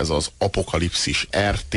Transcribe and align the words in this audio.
ez 0.00 0.10
az 0.10 0.30
Apokalipszis 0.38 1.28
RT, 1.50 1.76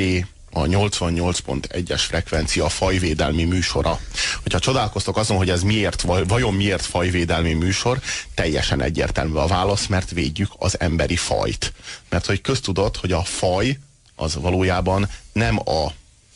a 0.55 0.61
88.1-es 0.61 2.01
frekvencia 2.07 2.69
fajvédelmi 2.69 3.43
műsora. 3.43 3.99
Hogyha 4.41 4.59
csodálkoztok 4.59 5.17
azon, 5.17 5.37
hogy 5.37 5.49
ez 5.49 5.61
miért, 5.61 6.01
vajon 6.01 6.53
miért 6.53 6.85
fajvédelmi 6.85 7.53
műsor, 7.53 7.99
teljesen 8.33 8.81
egyértelmű 8.81 9.35
a 9.35 9.47
válasz, 9.47 9.87
mert 9.87 10.11
védjük 10.11 10.51
az 10.57 10.79
emberi 10.79 11.15
fajt. 11.15 11.73
Mert 12.09 12.25
hogy 12.25 12.41
köztudott, 12.41 12.97
hogy 12.97 13.11
a 13.11 13.23
faj 13.23 13.77
az 14.15 14.35
valójában 14.35 15.09
nem 15.31 15.59
a 15.59 15.91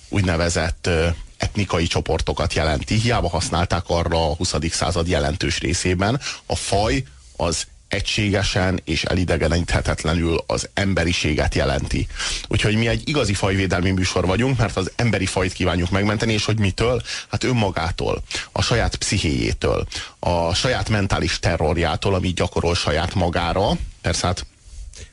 úgynevezett 0.09 0.89
etnikai 1.37 1.87
csoportokat 1.87 2.53
jelenti. 2.53 2.99
Hiába 2.99 3.29
használták 3.29 3.83
arra 3.87 4.29
a 4.29 4.35
20. 4.35 4.53
század 4.71 5.07
jelentős 5.07 5.59
részében. 5.59 6.19
A 6.45 6.55
faj 6.55 7.03
az 7.35 7.67
egységesen 7.87 8.81
és 8.83 9.03
elidegeníthetetlenül 9.03 10.43
az 10.47 10.69
emberiséget 10.73 11.55
jelenti. 11.55 12.07
Úgyhogy 12.47 12.75
mi 12.75 12.87
egy 12.87 13.09
igazi 13.09 13.33
fajvédelmi 13.33 13.91
műsor 13.91 14.25
vagyunk, 14.25 14.57
mert 14.57 14.77
az 14.77 14.91
emberi 14.95 15.25
fajt 15.25 15.53
kívánjuk 15.53 15.89
megmenteni, 15.89 16.33
és 16.33 16.45
hogy 16.45 16.59
mitől? 16.59 17.01
Hát 17.31 17.43
önmagától, 17.43 18.23
a 18.51 18.61
saját 18.61 18.95
pszichéjétől, 18.95 19.87
a 20.19 20.53
saját 20.53 20.89
mentális 20.89 21.39
terrorjától, 21.39 22.13
amit 22.13 22.35
gyakorol 22.35 22.75
saját 22.75 23.13
magára. 23.13 23.69
Persze 24.01 24.27
hát 24.27 24.45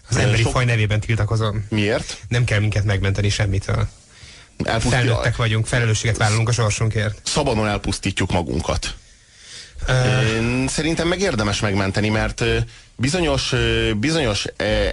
az 0.08 0.16
emberi 0.16 0.42
sok... 0.42 0.52
faj 0.52 0.64
nevében 0.64 1.00
tiltakozom. 1.00 1.66
Miért? 1.68 2.18
Nem 2.28 2.44
kell 2.44 2.58
minket 2.58 2.84
megmenteni 2.84 3.28
semmitől. 3.28 3.88
Elpusztja... 4.64 4.98
Felnőttek 4.98 5.36
vagyunk, 5.36 5.66
felelősséget 5.66 6.16
vállalunk 6.16 6.48
a 6.48 6.52
sorsunkért. 6.52 7.20
Szabadon 7.24 7.66
elpusztítjuk 7.68 8.32
magunkat. 8.32 8.94
Szerintem 10.66 11.08
meg 11.08 11.20
érdemes 11.20 11.60
megmenteni, 11.60 12.08
mert 12.08 12.44
bizonyos, 12.96 13.54
bizonyos 13.96 14.46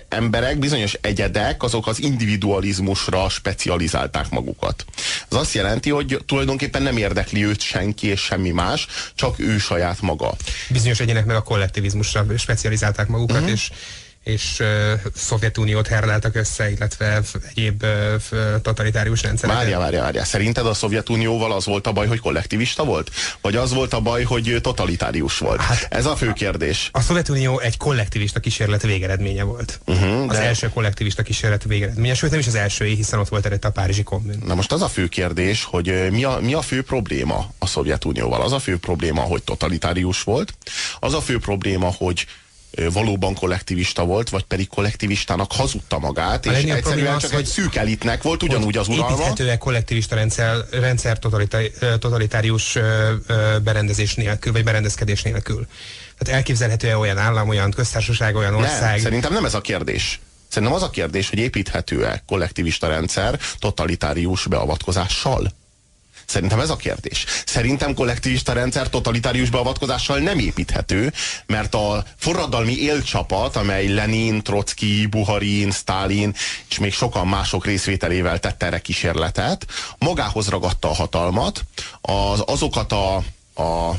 emberek, 0.09 0.59
bizonyos 0.59 0.93
egyedek, 1.01 1.63
azok 1.63 1.87
az 1.87 2.01
individualizmusra 2.01 3.29
specializálták 3.29 4.29
magukat. 4.29 4.85
Ez 5.29 5.37
azt 5.37 5.53
jelenti, 5.53 5.89
hogy 5.89 6.19
tulajdonképpen 6.25 6.81
nem 6.81 6.97
érdekli 6.97 7.45
őt 7.45 7.61
senki 7.61 8.07
és 8.07 8.21
semmi 8.21 8.49
más, 8.51 8.87
csak 9.15 9.39
ő 9.39 9.57
saját 9.57 10.01
maga. 10.01 10.33
Bizonyos 10.69 10.99
egyének 10.99 11.25
meg 11.25 11.35
a 11.35 11.41
kollektivizmusra 11.41 12.25
specializálták 12.37 13.07
magukat, 13.07 13.35
uh-huh. 13.35 13.51
és 13.51 13.71
és 14.23 14.59
uh, 14.59 14.91
Szovjetuniót 15.15 15.87
herleltek 15.87 16.35
össze, 16.35 16.71
illetve 16.71 17.21
egyéb 17.49 17.83
uh, 17.83 18.61
totalitárius 18.61 19.21
rendszerek. 19.21 19.55
Várja, 19.55 19.79
várja, 19.79 20.01
várja. 20.01 20.23
Szerinted 20.23 20.65
a 20.65 20.73
Szovjetunióval 20.73 21.51
az 21.51 21.65
volt 21.65 21.87
a 21.87 21.91
baj, 21.91 22.07
hogy 22.07 22.19
kollektivista 22.19 22.83
volt? 22.83 23.11
Vagy 23.41 23.55
az 23.55 23.73
volt 23.73 23.93
a 23.93 23.99
baj, 23.99 24.23
hogy 24.23 24.57
totalitárius 24.61 25.37
volt? 25.37 25.61
Hát, 25.61 25.87
Ez 25.89 26.05
a 26.05 26.15
fő 26.15 26.33
kérdés. 26.33 26.89
A, 26.91 26.97
a 26.97 27.01
Szovjetunió 27.01 27.59
egy 27.59 27.77
kollektivista 27.77 28.39
kísérlet 28.39 28.81
végeredménye 28.81 29.43
volt. 29.43 29.79
Uh-huh, 29.85 30.29
az 30.29 30.37
de... 30.37 30.43
első 30.43 30.69
kollektivista 30.69 31.23
kísérlet 31.23 31.63
végeredménye, 31.63 32.13
sőt 32.13 32.29
nem 32.31 32.39
is 32.39 32.47
az 32.47 32.55
első, 32.55 32.85
hiszen 32.85 33.19
ott 33.19 33.29
volt 33.29 33.45
előtte 33.45 33.67
a 33.67 33.71
Párizsi 33.71 34.03
kommun. 34.03 34.43
Na 34.45 34.55
most 34.55 34.71
az 34.71 34.81
a 34.81 34.87
fő 34.87 35.07
kérdés, 35.07 35.63
hogy 35.63 36.07
mi 36.11 36.23
a, 36.23 36.39
mi 36.41 36.53
a 36.53 36.61
fő 36.61 36.83
probléma 36.83 37.53
a 37.57 37.67
Szovjetunióval? 37.67 38.41
Az 38.41 38.51
a 38.51 38.59
fő 38.59 38.77
probléma, 38.77 39.21
hogy 39.21 39.43
totalitárius 39.43 40.23
volt. 40.23 40.53
Az 40.99 41.13
a 41.13 41.21
fő 41.21 41.37
probléma, 41.39 41.93
hogy 41.97 42.25
valóban 42.93 43.33
kollektivista 43.33 44.05
volt, 44.05 44.29
vagy 44.29 44.43
pedig 44.43 44.67
kollektivistának 44.67 45.51
hazudta 45.51 45.99
magát, 45.99 46.45
a 46.45 46.51
és 46.51 46.63
egyszerűen 46.63 47.15
az, 47.15 47.21
csak 47.21 47.33
egy 47.33 47.45
szűk 47.45 47.75
elitnek 47.75 48.23
volt 48.23 48.43
ugyanúgy 48.43 48.77
az 48.77 48.87
uralma. 48.87 49.15
Építhetőek 49.15 49.57
kollektivista 49.57 50.15
rendszer, 50.15 50.55
rendszer 50.71 51.19
totalitárius 51.99 52.77
berendezés 53.63 54.15
nélkül, 54.15 54.51
vagy 54.51 54.63
berendezkedés 54.63 55.21
nélkül. 55.21 55.67
Tehát 56.17 56.35
elképzelhető-e 56.35 56.97
olyan 56.97 57.17
állam, 57.17 57.49
olyan 57.49 57.71
köztársaság, 57.71 58.35
olyan 58.35 58.53
ország? 58.53 58.91
Nem, 58.91 58.99
szerintem 58.99 59.33
nem 59.33 59.45
ez 59.45 59.53
a 59.53 59.61
kérdés. 59.61 60.19
Szerintem 60.47 60.77
az 60.77 60.83
a 60.83 60.89
kérdés, 60.89 61.29
hogy 61.29 61.39
építhető-e 61.39 62.23
kollektivista 62.27 62.87
rendszer 62.87 63.39
totalitárius 63.59 64.47
beavatkozással? 64.47 65.51
Szerintem 66.31 66.59
ez 66.59 66.69
a 66.69 66.75
kérdés. 66.75 67.25
Szerintem 67.45 67.93
kollektivista 67.93 68.53
rendszer 68.53 68.89
totalitárius 68.89 69.49
beavatkozással 69.49 70.17
nem 70.17 70.39
építhető, 70.39 71.13
mert 71.45 71.75
a 71.75 72.03
forradalmi 72.17 72.77
élcsapat, 72.81 73.55
amely 73.55 73.87
Lenin, 73.87 74.43
Trotsky, 74.43 75.07
Buharin, 75.07 75.71
Stalin 75.71 76.35
és 76.69 76.79
még 76.79 76.93
sokan 76.93 77.27
mások 77.27 77.65
részvételével 77.65 78.39
tette 78.39 78.65
erre 78.65 78.79
kísérletet, 78.79 79.65
magához 79.97 80.49
ragadta 80.49 80.89
a 80.89 80.93
hatalmat, 80.93 81.63
az, 82.01 82.43
azokat 82.45 82.91
a, 82.91 83.15
a 83.63 83.95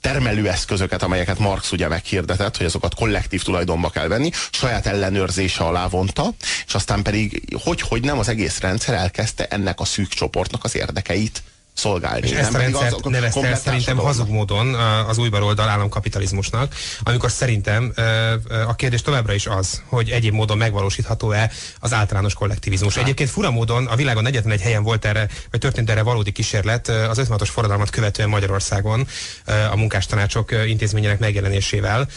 termelőeszközöket, 0.00 1.02
amelyeket 1.02 1.38
Marx 1.38 1.72
ugye 1.72 1.88
meghirdetett, 1.88 2.56
hogy 2.56 2.66
azokat 2.66 2.94
kollektív 2.94 3.42
tulajdonba 3.42 3.90
kell 3.90 4.08
venni, 4.08 4.30
saját 4.50 4.86
ellenőrzése 4.86 5.64
alá 5.64 5.86
vonta, 5.88 6.30
és 6.66 6.74
aztán 6.74 7.02
pedig 7.02 7.56
hogy, 7.62 7.80
hogy 7.80 8.02
nem 8.02 8.18
az 8.18 8.28
egész 8.28 8.60
rendszer 8.60 8.94
elkezdte 8.94 9.46
ennek 9.46 9.80
a 9.80 9.84
szűk 9.84 10.08
csoportnak 10.08 10.64
az 10.64 10.76
érdekeit 10.76 11.42
szolgálni. 11.74 12.28
És 12.28 12.32
ezt 12.32 12.54
a 12.54 12.58
rendszert 12.58 13.04
nevezte 13.04 13.46
el 13.46 13.56
szerintem 13.56 13.96
hazug 13.96 14.28
módon 14.28 14.74
az 15.08 15.18
új 15.18 15.28
baloldal 15.28 15.68
államkapitalizmusnak, 15.68 16.74
amikor 17.02 17.30
szerintem 17.30 17.92
a 18.66 18.74
kérdés 18.74 19.02
továbbra 19.02 19.32
is 19.32 19.46
az, 19.46 19.82
hogy 19.86 20.10
egyéb 20.10 20.32
módon 20.34 20.56
megvalósítható-e 20.56 21.50
az 21.80 21.92
általános 21.92 22.34
kollektivizmus. 22.34 22.94
Hát. 22.94 23.02
Egyébként 23.02 23.30
fura 23.30 23.50
módon 23.50 23.86
a 23.86 23.96
világon 23.96 24.26
egyetlen 24.26 24.52
egy 24.52 24.60
helyen 24.60 24.82
volt 24.82 25.04
erre, 25.04 25.28
vagy 25.50 25.60
történt 25.60 25.90
erre 25.90 26.02
valódi 26.02 26.32
kísérlet 26.32 26.88
az 26.88 27.20
56-os 27.22 27.48
forradalmat 27.52 27.90
követően 27.90 28.28
Magyarországon 28.28 29.06
a 29.70 29.76
munkástanácsok 29.76 30.52
intézményének 30.66 31.18
megjelenésével. 31.18 32.08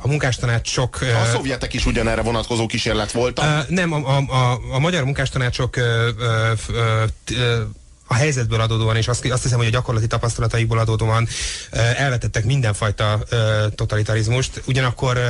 A 0.00 0.08
munkástanácsok... 0.08 0.98
A 1.00 1.24
szovjetek 1.32 1.72
is 1.72 1.86
ugyanerre 1.86 2.22
vonatkozó 2.22 2.66
kísérlet 2.66 3.12
voltak? 3.12 3.68
Nem, 3.68 3.92
a, 3.92 4.16
a, 4.16 4.16
a, 4.16 4.60
a 4.72 4.78
magyar 4.78 5.04
munkástanácsok 5.04 5.76
a 8.12 8.14
helyzetből 8.14 8.60
adódóan, 8.60 8.96
és 8.96 9.08
azt, 9.08 9.30
azt 9.30 9.42
hiszem, 9.42 9.58
hogy 9.58 9.66
a 9.66 9.70
gyakorlati 9.70 10.06
tapasztalataikból 10.06 10.78
adódóan 10.78 11.28
elvetettek 11.96 12.44
mindenfajta 12.44 13.24
totalitarizmust, 13.74 14.62
ugyanakkor 14.66 15.20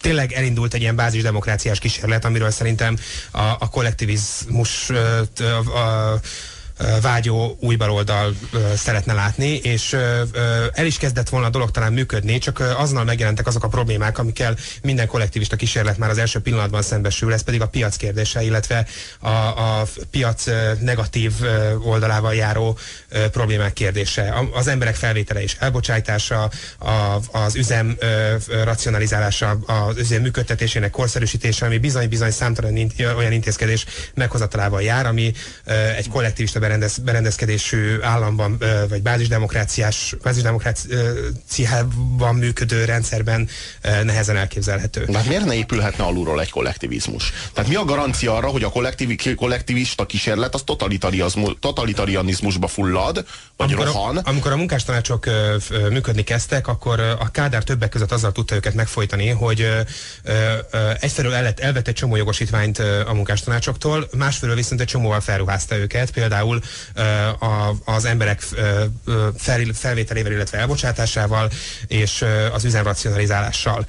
tényleg 0.00 0.32
elindult 0.32 0.74
egy 0.74 0.80
ilyen 0.80 0.96
bázisdemokráciás 0.96 1.78
kísérlet, 1.78 2.24
amiről 2.24 2.50
szerintem 2.50 2.96
a, 3.30 3.40
a 3.40 3.68
kollektivizmus 3.70 4.90
a, 4.90 5.78
a, 5.78 6.20
vágyó 7.02 7.56
új 7.60 7.76
baloldal 7.76 8.34
szeretne 8.76 9.12
látni, 9.12 9.48
és 9.48 9.92
el 10.72 10.86
is 10.86 10.96
kezdett 10.98 11.28
volna 11.28 11.46
a 11.46 11.50
dolog 11.50 11.70
talán 11.70 11.92
működni, 11.92 12.38
csak 12.38 12.58
azonnal 12.76 13.04
megjelentek 13.04 13.46
azok 13.46 13.64
a 13.64 13.68
problémák, 13.68 14.18
amikkel 14.18 14.56
minden 14.82 15.06
kollektivista 15.06 15.56
kísérlet 15.56 15.98
már 15.98 16.10
az 16.10 16.18
első 16.18 16.38
pillanatban 16.40 16.82
szembesül, 16.82 17.32
ez 17.32 17.42
pedig 17.42 17.62
a 17.62 17.68
piac 17.68 17.96
kérdése, 17.96 18.42
illetve 18.42 18.86
a, 19.20 19.28
a 19.28 19.86
piac 20.10 20.44
negatív 20.80 21.32
oldalával 21.84 22.34
járó 22.34 22.78
problémák 23.30 23.72
kérdése. 23.72 24.34
Az 24.52 24.68
emberek 24.68 24.94
felvétele 24.94 25.42
és 25.42 25.56
elbocsájtása, 25.58 26.50
az 27.32 27.54
üzem 27.54 27.96
racionalizálása, 28.64 29.50
az 29.50 29.96
üzem 29.96 30.22
működtetésének 30.22 30.90
korszerűsítése, 30.90 31.66
ami 31.66 31.78
bizony-bizony 31.78 32.30
számtalan 32.30 32.92
olyan 33.16 33.32
intézkedés 33.32 33.86
meghozatalával 34.14 34.82
jár, 34.82 35.06
ami 35.06 35.32
egy 35.96 36.08
kollektivista 36.08 36.58
berendez, 36.68 36.98
berendezkedésű 36.98 38.00
államban, 38.00 38.58
vagy 38.88 39.02
bázisdemokráciás, 39.02 40.14
bázisdemokráciában 40.22 42.34
működő 42.34 42.84
rendszerben 42.84 43.48
nehezen 43.82 44.36
elképzelhető. 44.36 45.04
De 45.04 45.16
hát 45.16 45.26
miért 45.26 45.44
ne 45.44 45.54
épülhetne 45.54 46.04
alulról 46.04 46.40
egy 46.40 46.50
kollektivizmus? 46.50 47.32
Tehát 47.52 47.70
mi 47.70 47.76
a 47.76 47.84
garancia 47.84 48.36
arra, 48.36 48.48
hogy 48.48 48.62
a 48.62 48.70
kollektiv, 48.70 49.34
kollektivista 49.34 50.06
kísérlet 50.06 50.54
az 50.54 50.64
totalitarianizmusba 51.60 52.66
fullad, 52.66 53.24
vagy 53.56 53.72
amikor 53.72 53.86
rohan? 53.86 54.16
A, 54.16 54.28
amikor 54.28 54.52
a 54.52 54.56
munkástanácsok 54.56 55.26
működni 55.90 56.22
kezdtek, 56.22 56.68
akkor 56.68 57.00
a 57.00 57.30
Kádár 57.30 57.64
többek 57.64 57.88
között 57.88 58.12
azzal 58.12 58.32
tudta 58.32 58.54
őket 58.54 58.74
megfojtani, 58.74 59.28
hogy 59.28 59.68
egyfelől 61.00 61.34
el, 61.34 61.54
elvett 61.56 61.88
egy 61.88 61.94
csomó 61.94 62.16
jogosítványt 62.16 62.78
a 62.78 63.12
munkástanácsoktól, 63.14 64.08
másfelől 64.16 64.54
viszont 64.54 64.80
egy 64.80 64.86
csomóval 64.86 65.20
felruházta 65.20 65.76
őket, 65.76 66.10
például 66.10 66.57
az 67.84 68.04
emberek 68.04 68.40
fel, 69.36 69.64
felvételével, 69.74 70.32
illetve 70.32 70.58
elbocsátásával 70.58 71.50
és 71.86 72.24
az 72.52 72.64
üzemracionalizálással. 72.64 73.86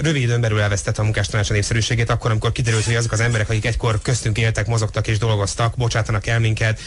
Rövid 0.00 0.22
időn 0.22 0.40
belül 0.40 0.60
elvesztette 0.60 1.00
a 1.00 1.04
munkástanács 1.04 1.50
népszerűségét, 1.50 2.10
akkor, 2.10 2.30
amikor 2.30 2.52
kiderült, 2.52 2.84
hogy 2.84 2.94
azok 2.94 3.12
az 3.12 3.20
emberek, 3.20 3.48
akik 3.48 3.66
egykor 3.66 4.02
köztünk 4.02 4.38
éltek, 4.38 4.66
mozogtak 4.66 5.06
és 5.06 5.18
dolgoztak, 5.18 5.76
bocsátanak 5.76 6.26
el 6.26 6.38
minket, 6.38 6.80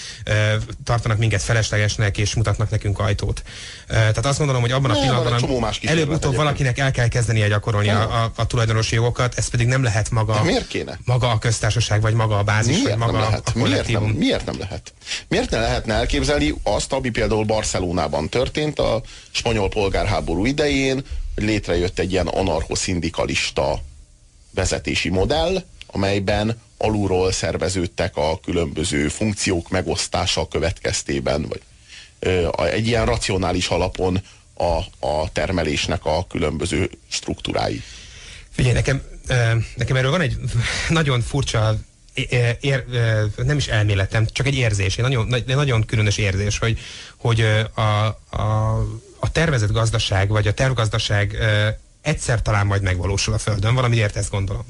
tartanak 0.84 1.18
minket 1.18 1.42
feleslegesnek 1.42 2.18
és 2.18 2.36
mutatnak 2.36 2.70
nekünk 2.70 3.00
ajtót. 3.00 3.44
Tehát 3.88 4.26
azt 4.26 4.38
gondolom, 4.38 4.62
hogy 4.62 4.72
abban 4.72 4.92
a 4.92 5.00
pillanatban 5.00 5.34
előbb-utóbb 5.82 6.36
valakinek 6.36 6.78
el 6.78 6.92
kell 6.92 7.08
kezdenie 7.08 7.48
gyakorolni 7.48 7.90
a, 7.90 8.24
a, 8.24 8.32
a 8.36 8.48
tulajdonosi 8.48 8.96
jogokat, 8.96 9.38
ez 9.38 9.48
pedig 9.48 9.68
nem 9.68 9.84
lehet 9.84 10.12
maga, 10.12 10.44
maga 11.06 11.30
a 11.30 11.38
köztársaság, 11.38 12.02
vagy 12.02 12.14
maga 12.14 12.38
a 12.38 12.44
bázis, 12.44 12.76
miért 12.76 12.90
vagy 12.90 12.98
maga 12.98 13.12
nem 13.12 13.22
lehet? 13.22 13.52
a 13.56 13.60
miért 13.60 13.88
nem, 13.88 14.04
miért 14.04 14.46
nem 14.46 14.60
lehet? 14.60 14.94
Miért 15.28 15.50
ne 15.50 15.60
lehetne 15.60 15.94
elképzelni 15.94 16.54
azt, 16.64 16.94
ami 16.94 17.10
például 17.10 17.44
Barcelonában 17.44 18.30
történt 18.30 18.80
a 18.80 19.02
spanyol 19.32 19.70
polgárháború 19.70 20.46
idején, 20.46 21.04
hogy 21.36 21.44
létrejött 21.44 22.00
egy 22.00 22.12
ilyen 22.12 22.28
anarcho-szindikalista 22.28 23.82
vezetési 24.52 25.10
modell, 25.10 25.64
amelyben 25.88 26.62
alulról 26.78 27.32
szerveződtek 27.32 28.18
a 28.18 28.40
különböző 28.40 29.08
funkciók 29.08 29.70
megosztása 29.70 30.48
következtében, 30.48 31.48
vagy 31.48 31.62
egy 32.70 32.88
ilyen 32.88 33.06
racionális 33.06 33.68
alapon 33.68 34.22
a, 34.54 35.08
a 35.08 35.32
termelésnek 35.32 36.06
a 36.06 36.28
különböző 36.28 36.90
struktúrái. 37.08 37.82
Figyelj, 38.50 38.74
nekem, 38.74 39.02
nekem 39.76 39.96
erről 39.96 40.12
van 40.12 40.22
egy 40.22 40.38
nagyon 40.90 41.22
furcsa 41.22 41.78
ér, 42.60 42.86
nem 43.36 43.58
is 43.58 43.68
elméletem, 43.68 44.26
csak 44.32 44.46
egy 44.48 44.56
érzés, 44.56 44.98
egy 44.98 45.04
nagyon, 45.04 45.44
nagyon 45.46 45.86
különös 45.86 46.18
érzés, 46.18 46.58
hogy, 46.58 46.80
hogy 47.16 47.42
a, 47.74 47.82
a, 47.82 48.78
a 49.20 49.32
tervezett 49.32 49.72
gazdaság, 49.72 50.30
vagy 50.30 50.48
a 50.48 50.54
tervgazdaság 50.54 51.38
egyszer 52.02 52.42
talán 52.42 52.66
majd 52.66 52.82
megvalósul 52.82 53.34
a 53.34 53.38
Földön, 53.38 53.76
valamiért 53.76 54.16
ezt 54.16 54.32
gondolom 54.32 54.66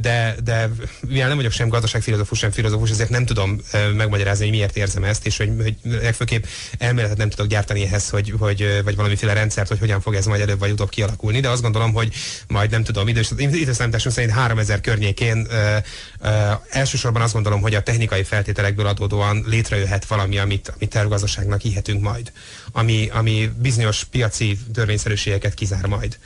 de, 0.00 0.34
de 0.44 0.70
mivel 1.08 1.28
nem 1.28 1.36
vagyok 1.36 1.52
sem 1.52 1.68
gazdaságfilozófus, 1.68 2.38
sem 2.38 2.50
filozófus, 2.50 2.90
ezért 2.90 3.08
nem 3.08 3.26
tudom 3.26 3.60
megmagyarázni, 3.96 4.44
hogy 4.44 4.54
miért 4.54 4.76
érzem 4.76 5.04
ezt, 5.04 5.26
és 5.26 5.36
hogy, 5.36 5.50
hogy 5.62 5.76
legfőképp 5.82 6.44
elméletet 6.78 7.16
nem 7.16 7.28
tudok 7.28 7.46
gyártani 7.46 7.82
ehhez, 7.82 8.08
hogy, 8.08 8.34
hogy, 8.38 8.80
vagy 8.84 8.96
valamiféle 8.96 9.32
rendszert, 9.32 9.68
hogy 9.68 9.78
hogyan 9.78 10.00
fog 10.00 10.14
ez 10.14 10.26
majd 10.26 10.40
előbb 10.40 10.58
vagy 10.58 10.70
utóbb 10.70 10.88
kialakulni, 10.88 11.40
de 11.40 11.48
azt 11.48 11.62
gondolom, 11.62 11.92
hogy 11.92 12.14
majd 12.48 12.70
nem 12.70 12.84
tudom, 12.84 13.08
idős, 13.08 13.30
időszámításom 13.36 14.12
szerint 14.12 14.32
3000 14.32 14.80
környékén 14.80 15.46
ö, 15.50 15.76
ö, 16.20 16.28
elsősorban 16.70 17.22
azt 17.22 17.32
gondolom, 17.32 17.60
hogy 17.60 17.74
a 17.74 17.82
technikai 17.82 18.22
feltételekből 18.22 18.86
adódóan 18.86 19.44
létrejöhet 19.46 20.04
valami, 20.04 20.38
amit, 20.38 20.72
amit 20.76 20.90
tervgazdaságnak 20.90 21.60
hihetünk 21.60 22.02
majd, 22.02 22.32
ami, 22.72 23.08
ami 23.12 23.50
bizonyos 23.58 24.04
piaci 24.04 24.58
törvényszerűségeket 24.72 25.54
kizár 25.54 25.86
majd 25.86 26.18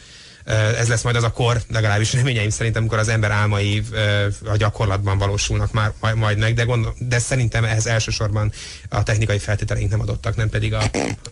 ez 0.78 0.88
lesz 0.88 1.02
majd 1.02 1.16
az 1.16 1.22
a 1.22 1.30
kor, 1.30 1.62
legalábbis 1.72 2.12
reményeim 2.12 2.50
szerint, 2.50 2.76
amikor 2.76 2.98
az 2.98 3.08
ember 3.08 3.30
álmai 3.30 3.82
a 4.44 4.56
gyakorlatban 4.56 5.18
valósulnak 5.18 5.72
már 5.72 5.92
majd 6.14 6.38
meg, 6.38 6.54
de, 6.54 6.62
gondol, 6.62 6.94
de 6.98 7.18
szerintem 7.18 7.64
ehhez 7.64 7.86
elsősorban 7.86 8.52
a 8.88 9.02
technikai 9.02 9.38
feltételeink 9.38 9.90
nem 9.90 10.00
adottak, 10.00 10.36
nem 10.36 10.48
pedig 10.48 10.74
a, 10.74 10.82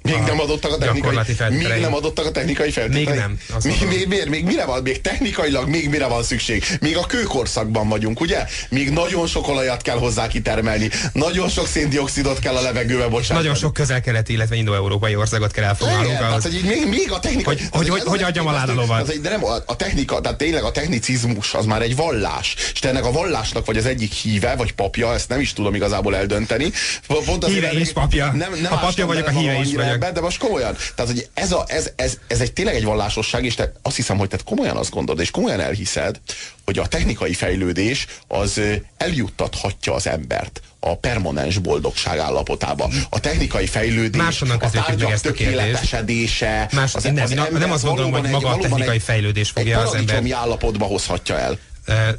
még 0.03 0.15
a 0.15 0.21
nem 0.21 0.41
adottak 0.41 0.73
a 0.73 0.77
technikai 0.79 1.15
feltételeink. 1.15 1.69
Még 1.69 1.81
nem 1.81 1.95
adottak 1.95 2.27
a 2.27 2.31
technikai 2.31 2.71
feltételeink. 2.71 3.09
Még 3.09 3.19
nem. 3.19 3.39
Még, 3.65 3.89
még, 3.89 4.09
még, 4.09 4.29
még, 4.29 4.45
mire 4.45 4.65
van, 4.65 4.83
még 4.83 5.01
technikailag 5.01 5.69
még 5.69 5.89
mire 5.89 6.07
van 6.07 6.23
szükség? 6.23 6.65
Még 6.81 6.97
a 6.97 7.07
kőkorszakban 7.07 7.89
vagyunk, 7.89 8.21
ugye? 8.21 8.47
Még 8.69 8.91
nagyon 8.91 9.27
sok 9.27 9.49
olajat 9.49 9.83
kell 9.83 9.99
hozzá 9.99 10.29
kitermelni, 10.29 10.91
nagyon 11.13 11.49
sok 11.49 11.67
széndiokszidot 11.67 12.39
kell 12.39 12.57
a 12.57 12.61
levegőbe 12.61 13.09
bocsátani. 13.09 13.39
Nagyon 13.39 13.55
sok 13.55 13.73
közel-keleti, 13.73 14.33
illetve 14.33 14.57
indo-európai 14.57 15.17
országot 15.17 15.51
kell 15.51 15.65
elfoglalnunk. 15.65 16.19
Tehát, 16.19 16.43
hogy 16.43 16.61
még, 16.65 16.89
még 16.89 17.13
a 17.13 17.19
technikai... 17.19 17.57
Hogy, 17.57 17.69
hogy, 17.71 17.89
hogy, 17.89 18.03
hogy 18.03 18.23
adjam 18.23 18.47
alá 18.47 18.65
a 18.65 18.75
lovat 18.75 19.06
az 19.07 19.13
egy, 19.13 19.21
de 19.21 19.29
nem, 19.29 19.45
a, 19.45 19.77
technika, 19.77 20.21
tehát 20.21 20.39
tényleg 20.39 20.63
a 20.63 20.71
technicizmus 20.71 21.55
az 21.55 21.65
már 21.65 21.83
egy 21.83 21.97
vallás. 21.97 22.55
És 22.73 22.79
te 22.79 22.89
ennek 22.89 23.05
a 23.05 23.13
vallásnak 23.13 23.67
vagy 23.67 23.77
az 23.77 23.87
egyik 23.87 24.13
híve, 24.13 24.55
vagy 24.57 24.73
papja, 24.73 25.15
ezt 25.15 25.29
nem 25.29 25.41
is 25.41 25.53
tudom 25.53 25.75
igazából 25.75 26.17
eldönteni. 26.17 26.73
Pont 27.07 27.45
az 27.45 27.51
híve 27.51 27.71
és 27.71 27.93
papja. 27.93 28.33
Nem, 28.33 28.55
nem 28.63 28.73
a 28.73 28.79
papja 28.79 29.07
vagyok, 29.07 29.27
a 29.27 29.31
híve 29.31 29.61
is 29.61 29.75
vagyok. 29.75 29.93
Ebben, 29.93 30.15
de 30.15 30.21
most 30.21 30.39
komolyan. 30.39 30.77
Tehát, 30.95 31.13
hogy 31.13 31.29
ez, 31.35 31.53
a, 31.53 31.65
ez, 31.67 31.91
ez, 31.97 32.19
ez 32.27 32.41
egy 32.41 32.53
tényleg 32.53 32.75
egy 32.75 32.85
vallásosság, 32.85 33.45
és 33.45 33.55
te 33.55 33.73
azt 33.83 33.97
hiszem, 33.97 34.19
hogy 34.19 34.29
te 34.29 34.39
komolyan 34.45 34.77
azt 34.77 34.91
gondolod, 34.91 35.21
és 35.21 35.31
komolyan 35.31 35.61
elhiszed, 35.61 36.21
hogy 36.67 36.79
a 36.79 36.87
technikai 36.87 37.33
fejlődés 37.33 38.07
az 38.29 38.61
eljuttathatja 38.97 39.95
az 39.95 40.07
embert 40.07 40.61
a 40.81 40.97
permanens 40.97 41.59
boldogság 41.59 42.19
állapotába. 42.19 42.91
A 43.11 43.21
technikai 43.21 43.67
fejlődés, 43.67 44.23
Máshonnan 44.23 44.59
a 44.59 44.71
tárgyak 44.71 45.21
tökéletesedése. 45.21 46.69
Más, 46.73 46.95
az, 46.95 47.03
nem, 47.03 47.17
az 47.17 47.31
nem, 47.31 47.47
nem 47.53 47.73
azt 47.73 47.85
gondolom, 47.85 48.13
hogy 48.13 48.31
maga 48.31 48.49
a 48.49 48.59
technikai 48.59 48.99
fejlődés 48.99 49.51
fogja 49.51 49.81
az 49.81 49.95
ember. 49.95 50.33
állapotba 50.33 50.85
hozhatja 50.85 51.39
el. 51.39 51.59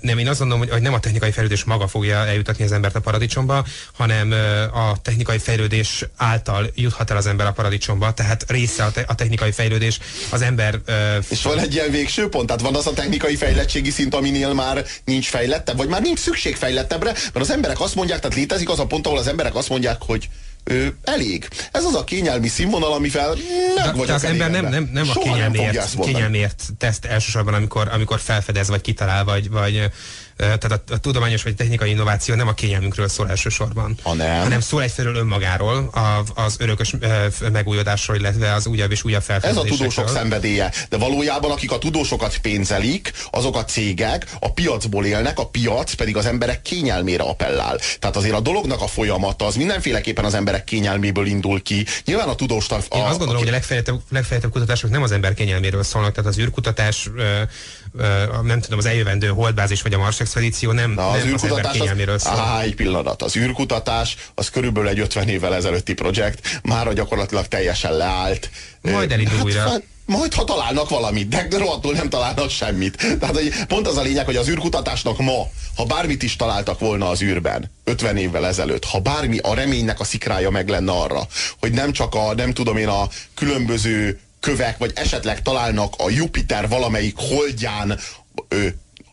Nem, 0.02 0.18
én 0.18 0.28
azt 0.28 0.40
gondolom, 0.40 0.70
hogy 0.70 0.82
nem 0.82 0.94
a 0.94 1.00
technikai 1.00 1.32
fejlődés 1.32 1.64
maga 1.64 1.88
fogja 1.88 2.26
eljutatni 2.26 2.64
az 2.64 2.72
embert 2.72 2.96
a 2.96 3.00
paradicsomba, 3.00 3.66
hanem 3.94 4.32
a 4.74 5.02
technikai 5.02 5.38
fejlődés 5.38 6.06
által 6.16 6.70
juthat 6.76 7.12
el 7.12 7.18
az 7.18 7.26
ember 7.26 7.48
a 7.48 7.52
paradicsomba, 7.52 8.14
tehát 8.14 8.46
része 8.48 8.84
a, 8.84 8.92
te 8.92 9.04
a 9.08 9.16
technikai 9.16 9.52
fejlődés 9.52 10.00
az 10.30 10.42
ember... 10.42 10.80
És 11.30 11.42
van 11.42 11.60
egy 11.60 11.74
ilyen 11.74 11.92
végső 11.92 12.30
pont? 12.30 12.48
Tehát 12.48 12.62
van 12.62 12.76
az 12.76 12.88
a 12.88 12.94
technikai 12.94 13.36
fejlettségi 13.36 13.90
szint, 13.90 14.16
aminél 14.16 14.54
már 14.54 14.86
nincs 15.06 15.28
fejlettebb, 15.28 15.78
vagy 15.78 15.88
már 15.88 16.02
nincs 16.02 16.20
szükség 16.20 16.56
fejlettebbre, 16.56 17.12
mert 17.12 17.46
az 17.46 17.52
emberek 17.52 17.80
azt 17.80 17.96
mondják, 17.96 18.20
tehát 18.20 18.38
létezik 18.38 18.70
az 18.70 18.80
a 18.80 18.86
pont, 18.86 19.06
ahol 19.06 19.20
az 19.20 19.28
emberek 19.28 19.56
azt 19.56 19.70
mondják, 19.70 19.98
hogy 20.00 20.30
ö, 20.68 20.88
elég. 21.04 21.48
Ez 21.72 21.84
az 21.84 21.96
a 21.96 22.04
kényelmi 22.04 22.48
színvonal, 22.48 22.94
amivel 22.94 23.36
meg 23.76 24.06
de 24.06 24.14
az 24.14 24.24
ember 24.24 24.52
nem, 24.52 24.66
nem, 24.66 24.90
nem 24.94 25.10
a 25.10 25.20
kényelmért, 25.20 26.00
kényelmért 26.00 26.64
teszt 26.78 27.06
elsősorban, 27.06 27.54
amikor, 27.54 27.88
amikor 27.92 28.20
felfedez, 28.20 28.68
vagy 28.68 28.82
kitalál, 28.82 29.24
vagy, 29.24 29.50
vagy 29.50 29.90
tehát 30.38 30.72
a, 30.72 30.94
a 30.94 30.98
tudományos 30.98 31.44
vagy 31.44 31.56
technikai 31.56 31.90
innováció 31.90 32.36
nem 32.36 32.48
a 32.48 32.54
kényelmünkről 32.54 33.08
szól 33.08 33.30
elsősorban, 33.30 33.98
ha 34.04 34.14
nem. 34.14 34.42
hanem 34.42 34.60
szól 34.60 34.84
egyfelől 34.84 35.16
önmagáról, 35.16 35.90
a, 35.94 36.24
az 36.42 36.56
örökös 36.60 36.96
megújulásról, 37.52 38.18
illetve 38.18 38.54
az 38.54 38.68
újabb 38.68 38.92
és 38.92 39.04
újabb 39.04 39.22
felfedezésekről. 39.22 39.74
Ez 39.74 39.80
a 39.80 39.84
tudósok 39.84 40.10
szenvedélye. 40.10 40.72
De 40.90 40.98
valójában 40.98 41.52
akik 41.52 41.72
a 41.72 41.78
tudósokat 41.78 42.38
pénzelik, 42.38 43.12
azok 43.32 43.56
a 43.56 43.66
cégek 43.66 44.36
a 44.40 44.54
piacból 44.54 45.06
élnek, 45.06 45.40
a 45.40 45.48
piac 45.48 45.94
pedig 45.94 46.18
az 46.18 46.26
emberek 46.26 46.62
kényelmére 46.62 47.24
appellál. 47.24 47.80
Tehát 48.00 48.16
azért 48.16 48.36
a 48.36 48.40
dolognak 48.40 48.82
a 48.82 48.88
folyamata 48.88 49.46
az 49.46 49.56
mindenféleképpen 49.56 50.26
az 50.26 50.34
emberek 50.34 50.64
kényelméből 50.64 51.26
indul 51.26 51.62
ki. 51.62 51.86
Nyilván 52.06 52.28
a 52.28 52.36
tudós... 52.36 52.70
A, 52.70 52.76
Én 52.76 53.02
azt 53.02 53.10
gondolom, 53.18 53.36
a, 53.36 53.40
hogy 53.40 53.48
a 53.48 53.52
legfejlettebb, 53.52 54.00
legfejlettebb 54.10 54.52
kutatások 54.52 54.90
nem 54.90 55.04
az 55.04 55.12
ember 55.12 55.34
kényelméről 55.34 55.84
szólnak, 55.84 56.14
tehát 56.14 56.30
az 56.30 56.38
űrkutatás 56.38 57.10
nem 58.44 58.60
tudom, 58.60 58.80
az 58.80 58.86
eljövendő 58.86 59.28
holdbázis 59.28 59.82
vagy 59.82 59.94
a 59.94 59.98
Mars 59.98 60.20
expedíció 60.20 60.72
nem, 60.72 60.92
Na, 60.92 61.08
az, 61.08 61.24
nem 61.24 61.34
az 61.34 61.44
ember 61.44 61.72
kényelméről 61.72 62.18
szól. 62.18 62.40
Á, 62.40 62.62
egy 62.62 62.76
pillanat. 62.76 63.22
Az 63.22 63.36
űrkutatás 63.36 64.18
az 64.36 64.50
körülbelül 64.50 64.90
egy 64.90 65.00
50 65.00 65.28
évvel 65.28 65.56
ezelőtti 65.56 65.94
projekt, 65.94 66.60
már 66.64 66.94
gyakorlatilag 66.94 67.48
teljesen 67.48 67.98
leállt. 67.98 68.50
Majd 68.82 69.12
elindul 69.12 69.36
hát, 69.36 69.46
újra. 69.46 69.60
Hát, 69.70 69.84
majd 70.08 70.34
ha 70.34 70.44
találnak 70.44 70.90
valamit, 70.90 71.28
de 71.28 71.58
rohadtul 71.58 71.94
nem 71.94 72.10
találnak 72.10 72.50
semmit. 72.50 72.98
Tehát 73.20 73.36
hogy 73.36 73.54
pont 73.68 73.88
az 73.88 73.98
a 73.98 74.02
lényeg, 74.02 74.26
hogy 74.26 74.36
az 74.36 74.50
űrkutatásnak 74.50 75.18
ma, 75.18 75.50
ha 75.76 75.86
bármit 75.86 76.24
is 76.24 76.36
találtak 76.36 76.80
volna 76.80 77.10
az 77.10 77.22
űrben, 77.22 77.72
50 77.84 78.18
évvel 78.18 78.46
ezelőtt, 78.46 78.86
ha 78.86 79.00
bármi 79.00 79.38
a 79.38 79.54
reménynek 79.54 80.00
a 80.00 80.04
szikrája 80.04 80.50
meg 80.50 80.70
lenne 80.70 80.92
arra, 80.92 81.28
hogy 81.60 81.72
nem 81.72 81.92
csak 81.92 82.16
a, 82.16 82.34
nem 82.34 82.54
tudom 82.54 82.78
én, 82.78 82.88
a 82.88 83.08
különböző 83.34 84.20
kövek, 84.40 84.78
vagy 84.78 84.92
esetleg 84.96 85.42
találnak 85.42 85.94
a 85.98 86.10
Jupiter 86.10 86.68
valamelyik 86.68 87.16
holdján 87.18 88.00
ö, 88.48 88.68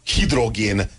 hidrogén 0.04 0.90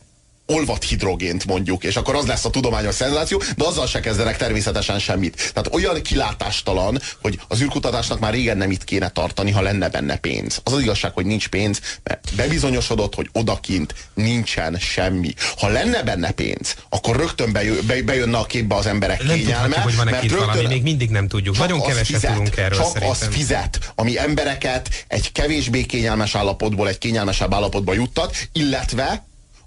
olvat 0.45 0.83
hidrogént 0.83 1.45
mondjuk, 1.45 1.83
és 1.83 1.95
akkor 1.95 2.15
az 2.15 2.25
lesz 2.25 2.45
a 2.45 2.49
tudományos 2.49 2.95
szenzáció, 2.95 3.41
de 3.57 3.65
azzal 3.65 3.87
se 3.87 3.99
kezdenek 3.99 4.37
természetesen 4.37 4.99
semmit. 4.99 5.51
Tehát 5.53 5.73
olyan 5.73 6.01
kilátástalan, 6.01 7.01
hogy 7.21 7.39
az 7.47 7.61
űrkutatásnak 7.61 8.19
már 8.19 8.33
régen 8.33 8.57
nem 8.57 8.71
itt 8.71 8.83
kéne 8.83 9.09
tartani, 9.09 9.51
ha 9.51 9.61
lenne 9.61 9.89
benne 9.89 10.17
pénz. 10.17 10.61
Az 10.63 10.73
az 10.73 10.81
igazság, 10.81 11.13
hogy 11.13 11.25
nincs 11.25 11.47
pénz, 11.47 11.79
mert 12.03 12.31
bebizonyosodott, 12.35 13.15
hogy 13.15 13.29
odakint 13.33 13.95
nincsen 14.13 14.77
semmi. 14.79 15.33
Ha 15.57 15.67
lenne 15.67 16.03
benne 16.03 16.31
pénz, 16.31 16.75
akkor 16.89 17.15
rögtön 17.15 17.51
bejö, 17.51 17.81
be, 17.81 18.01
bejönne 18.01 18.37
a 18.37 18.45
képbe 18.45 18.75
az 18.75 18.85
emberek 18.85 19.23
nem 19.23 19.37
kényelme. 19.37 19.63
Tudhatjuk, 19.63 19.83
hogy 19.83 19.95
van-e 19.95 20.19
kint 20.19 20.31
rögtön, 20.31 20.49
valami, 20.49 20.73
még 20.73 20.83
mindig 20.83 21.09
nem 21.09 21.27
tudjuk. 21.27 21.57
Nagyon 21.57 21.81
keveset 21.81 22.05
fizet, 22.05 22.31
tudunk 22.31 22.57
erről 22.57 22.77
Csak 22.77 22.85
szerintem. 22.85 23.09
az 23.09 23.27
fizet, 23.31 23.91
ami 23.95 24.19
embereket 24.19 25.05
egy 25.07 25.31
kevésbé 25.31 25.85
kényelmes 25.85 26.35
állapotból 26.35 26.87
egy 26.87 26.97
kényelmesebb 26.97 27.53
állapotba 27.53 27.93
juttat, 27.93 28.37
illetve 28.51 29.25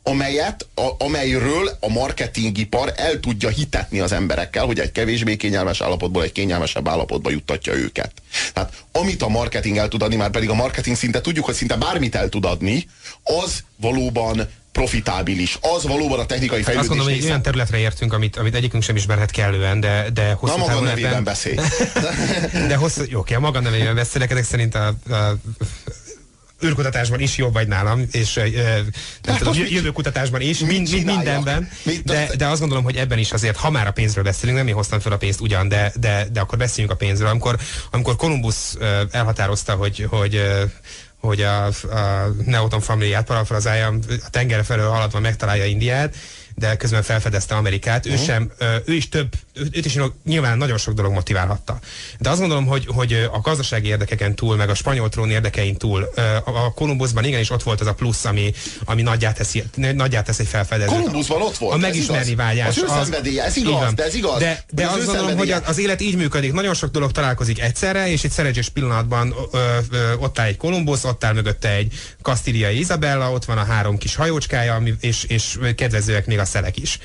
amelyet, 0.08 0.66
a, 0.74 1.04
amelyről 1.04 1.76
a 1.80 1.88
marketingipar 1.88 2.92
el 2.96 3.20
tudja 3.20 3.48
hitetni 3.48 4.00
az 4.00 4.12
emberekkel, 4.12 4.64
hogy 4.64 4.78
egy 4.78 4.92
kevésbé 4.92 5.36
kényelmes 5.36 5.80
állapotból 5.80 6.22
egy 6.22 6.32
kényelmesebb 6.32 6.88
állapotba 6.88 7.30
juttatja 7.30 7.74
őket. 7.74 8.12
Tehát 8.52 8.84
amit 8.92 9.22
a 9.22 9.28
marketing 9.28 9.76
el 9.76 9.88
tud 9.88 10.02
adni, 10.02 10.16
már 10.16 10.30
pedig 10.30 10.48
a 10.48 10.54
marketing 10.54 10.96
szinte 10.96 11.20
tudjuk, 11.20 11.44
hogy 11.44 11.54
szinte 11.54 11.76
bármit 11.76 12.14
el 12.14 12.28
tud 12.28 12.44
adni, 12.44 12.88
az 13.22 13.64
valóban 13.76 14.48
profitábilis. 14.72 15.58
Az 15.60 15.86
valóban 15.86 16.18
a 16.18 16.26
technikai 16.26 16.62
fejlődés 16.62 16.78
Azt 16.78 16.88
gondolom, 16.88 17.12
hogy 17.14 17.24
olyan 17.24 17.42
területre 17.42 17.78
értünk, 17.78 18.12
amit, 18.12 18.36
amit 18.36 18.54
egyikünk 18.54 18.82
sem 18.82 18.96
ismerhet 18.96 19.30
kellően, 19.30 19.80
de, 19.80 20.06
de 20.12 20.32
hosszú 20.32 20.56
Na, 20.56 20.66
maga 20.66 20.80
nevében 20.80 21.10
ebben... 21.10 21.24
beszélj. 21.24 21.56
de 22.68 22.76
hosszú, 22.76 23.02
jó, 23.08 23.18
oké, 23.18 23.34
a 23.34 23.40
maga 23.40 23.60
nevében 23.60 23.94
beszélek, 23.94 24.30
ezek 24.30 24.44
szerint 24.44 24.74
a, 24.74 24.86
a 24.86 25.36
űrkutatásban 26.64 27.20
is 27.20 27.36
jobb 27.36 27.52
vagy 27.52 27.68
nálam, 27.68 28.06
és 28.12 28.40
nem 29.22 29.36
tudom, 29.36 29.54
jövőkutatásban 29.68 30.40
is, 30.40 30.58
mind, 30.58 30.90
mind, 30.90 31.06
mindenben, 31.06 31.68
de, 32.04 32.30
de 32.36 32.46
azt 32.46 32.60
gondolom, 32.60 32.84
hogy 32.84 32.96
ebben 32.96 33.18
is 33.18 33.32
azért, 33.32 33.56
ha 33.56 33.70
már 33.70 33.86
a 33.86 33.90
pénzről 33.90 34.24
beszélünk, 34.24 34.58
nem 34.58 34.66
én 34.66 34.74
hoztam 34.74 35.00
fel 35.00 35.12
a 35.12 35.16
pénzt 35.16 35.40
ugyan, 35.40 35.68
de, 35.68 35.92
de, 36.00 36.26
de 36.32 36.40
akkor 36.40 36.58
beszéljünk 36.58 36.94
a 36.94 36.96
pénzről. 36.96 37.28
Amikor, 37.28 37.58
amikor 37.90 38.16
Columbus 38.16 38.56
uh, 38.74 39.00
elhatározta, 39.10 39.74
hogy, 39.74 40.06
hogy 40.08 40.42
hogy 41.20 41.42
a, 41.42 41.66
a 41.66 41.72
Neoton 42.44 42.80
familiát 42.80 43.24
parafrazálja, 43.24 43.86
a 44.24 44.30
tenger 44.30 44.64
felől 44.64 44.90
haladva 44.90 45.20
megtalálja 45.20 45.64
Indiát, 45.64 46.16
de 46.54 46.76
közben 46.76 47.02
felfedezte 47.02 47.54
Amerikát. 47.54 48.06
Ő 48.06 48.16
sem, 48.16 48.52
ő 48.84 48.92
is 48.94 49.08
több, 49.08 49.34
őt 49.72 49.84
is 49.84 49.98
nyilván 50.24 50.58
nagyon 50.58 50.78
sok 50.78 50.94
dolog 50.94 51.12
motiválhatta. 51.12 51.78
De 52.18 52.30
azt 52.30 52.40
gondolom, 52.40 52.66
hogy, 52.66 52.86
hogy 52.86 53.12
a 53.32 53.40
gazdasági 53.40 53.88
érdekeken 53.88 54.34
túl, 54.34 54.56
meg 54.56 54.68
a 54.68 54.74
spanyol 54.74 55.08
trón 55.08 55.30
érdekein 55.30 55.76
túl, 55.76 56.12
a 56.44 56.72
Kolumbuszban 56.74 57.24
igenis 57.24 57.50
ott 57.50 57.62
volt 57.62 57.80
az 57.80 57.86
a 57.86 57.94
plusz, 57.94 58.24
ami, 58.24 58.52
ami 58.84 59.02
nagyját, 59.02 59.36
teszi, 59.36 59.64
nagyját 59.74 60.24
tesz 60.24 60.38
egy 60.38 60.46
felfedezőt. 60.46 60.94
Kolumbuszban 60.94 61.42
ott 61.42 61.56
volt. 61.56 61.74
A 61.74 61.76
megismerni 61.76 62.34
vágyás. 62.34 62.76
Az 62.76 62.82
ő 62.82 62.86
szenvedélye, 62.86 63.44
ez 63.44 63.56
igaz, 63.56 63.94
de 63.94 64.04
ez 64.04 64.14
igaz. 64.14 64.38
De, 64.38 64.64
de, 64.70 64.82
de 64.82 64.88
azt 64.88 65.06
gondolom, 65.06 65.36
hogy 65.36 65.50
az 65.50 65.78
élet 65.78 66.00
így 66.00 66.16
működik. 66.16 66.52
Nagyon 66.52 66.74
sok 66.74 66.90
dolog 66.90 67.12
találkozik 67.12 67.60
egyszerre, 67.60 68.10
és 68.10 68.24
egy 68.24 68.30
szerencsés 68.30 68.68
pillanatban 68.68 69.34
ö, 69.52 69.58
ö, 69.90 70.12
ott 70.14 70.38
áll 70.38 70.46
egy 70.46 70.56
Kolumbusz, 70.56 71.04
ott 71.04 71.24
áll 71.24 71.32
mögötte 71.32 71.70
egy 71.70 71.92
kasztíliai 72.22 72.78
Izabella, 72.78 73.32
ott 73.32 73.44
van 73.44 73.58
a 73.58 73.64
három 73.64 73.98
kis 73.98 74.14
hajócskája, 74.14 74.82
és, 75.00 75.24
és 75.24 75.58
kedvezőek 75.74 76.26
még 76.26 76.38
a 76.38 76.44
szelek 76.44 76.76
is. 76.76 76.98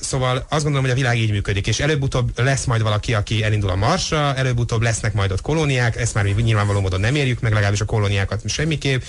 Szóval 0.00 0.36
azt 0.36 0.62
gondolom, 0.62 0.80
hogy 0.80 0.90
a 0.90 1.00
világ 1.00 1.18
így 1.18 1.30
működik, 1.30 1.66
és 1.66 1.80
előbb-utóbb 1.80 2.30
lesz 2.38 2.64
majd 2.64 2.82
valaki, 2.82 3.14
aki 3.14 3.42
elindul 3.42 3.70
a 3.70 3.76
Marsra, 3.76 4.34
előbb-utóbb 4.34 4.82
lesznek 4.82 5.14
majd 5.14 5.32
ott 5.32 5.40
kolóniák, 5.40 5.96
ezt 5.96 6.14
már 6.14 6.24
mi 6.24 6.42
nyilvánvaló 6.42 6.80
módon 6.80 7.00
nem 7.00 7.14
érjük 7.14 7.40
meg, 7.40 7.52
legalábbis 7.52 7.80
a 7.80 7.84
kolóniákat 7.84 8.48
semmiképp, 8.48 9.02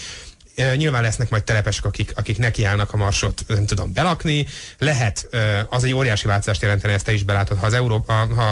Nyilván 0.56 1.02
lesznek 1.02 1.30
majd 1.30 1.44
telepesek, 1.44 1.86
akik, 1.86 2.12
akik 2.16 2.38
nekiállnak 2.38 2.94
a 2.94 2.98
marsot, 2.98 3.44
nem 3.48 3.66
tudom, 3.66 3.94
belakni. 3.94 4.48
Lehet, 4.78 5.30
az 5.70 5.84
egy 5.84 5.94
óriási 5.94 6.28
változást 6.28 6.62
jelentene, 6.62 6.94
ezt 6.94 7.06
te 7.06 7.14
is 7.14 7.24
belátod, 7.24 7.58
ha 7.58 7.66
az, 7.66 7.74
Európa, 7.74 8.14
ha 8.14 8.44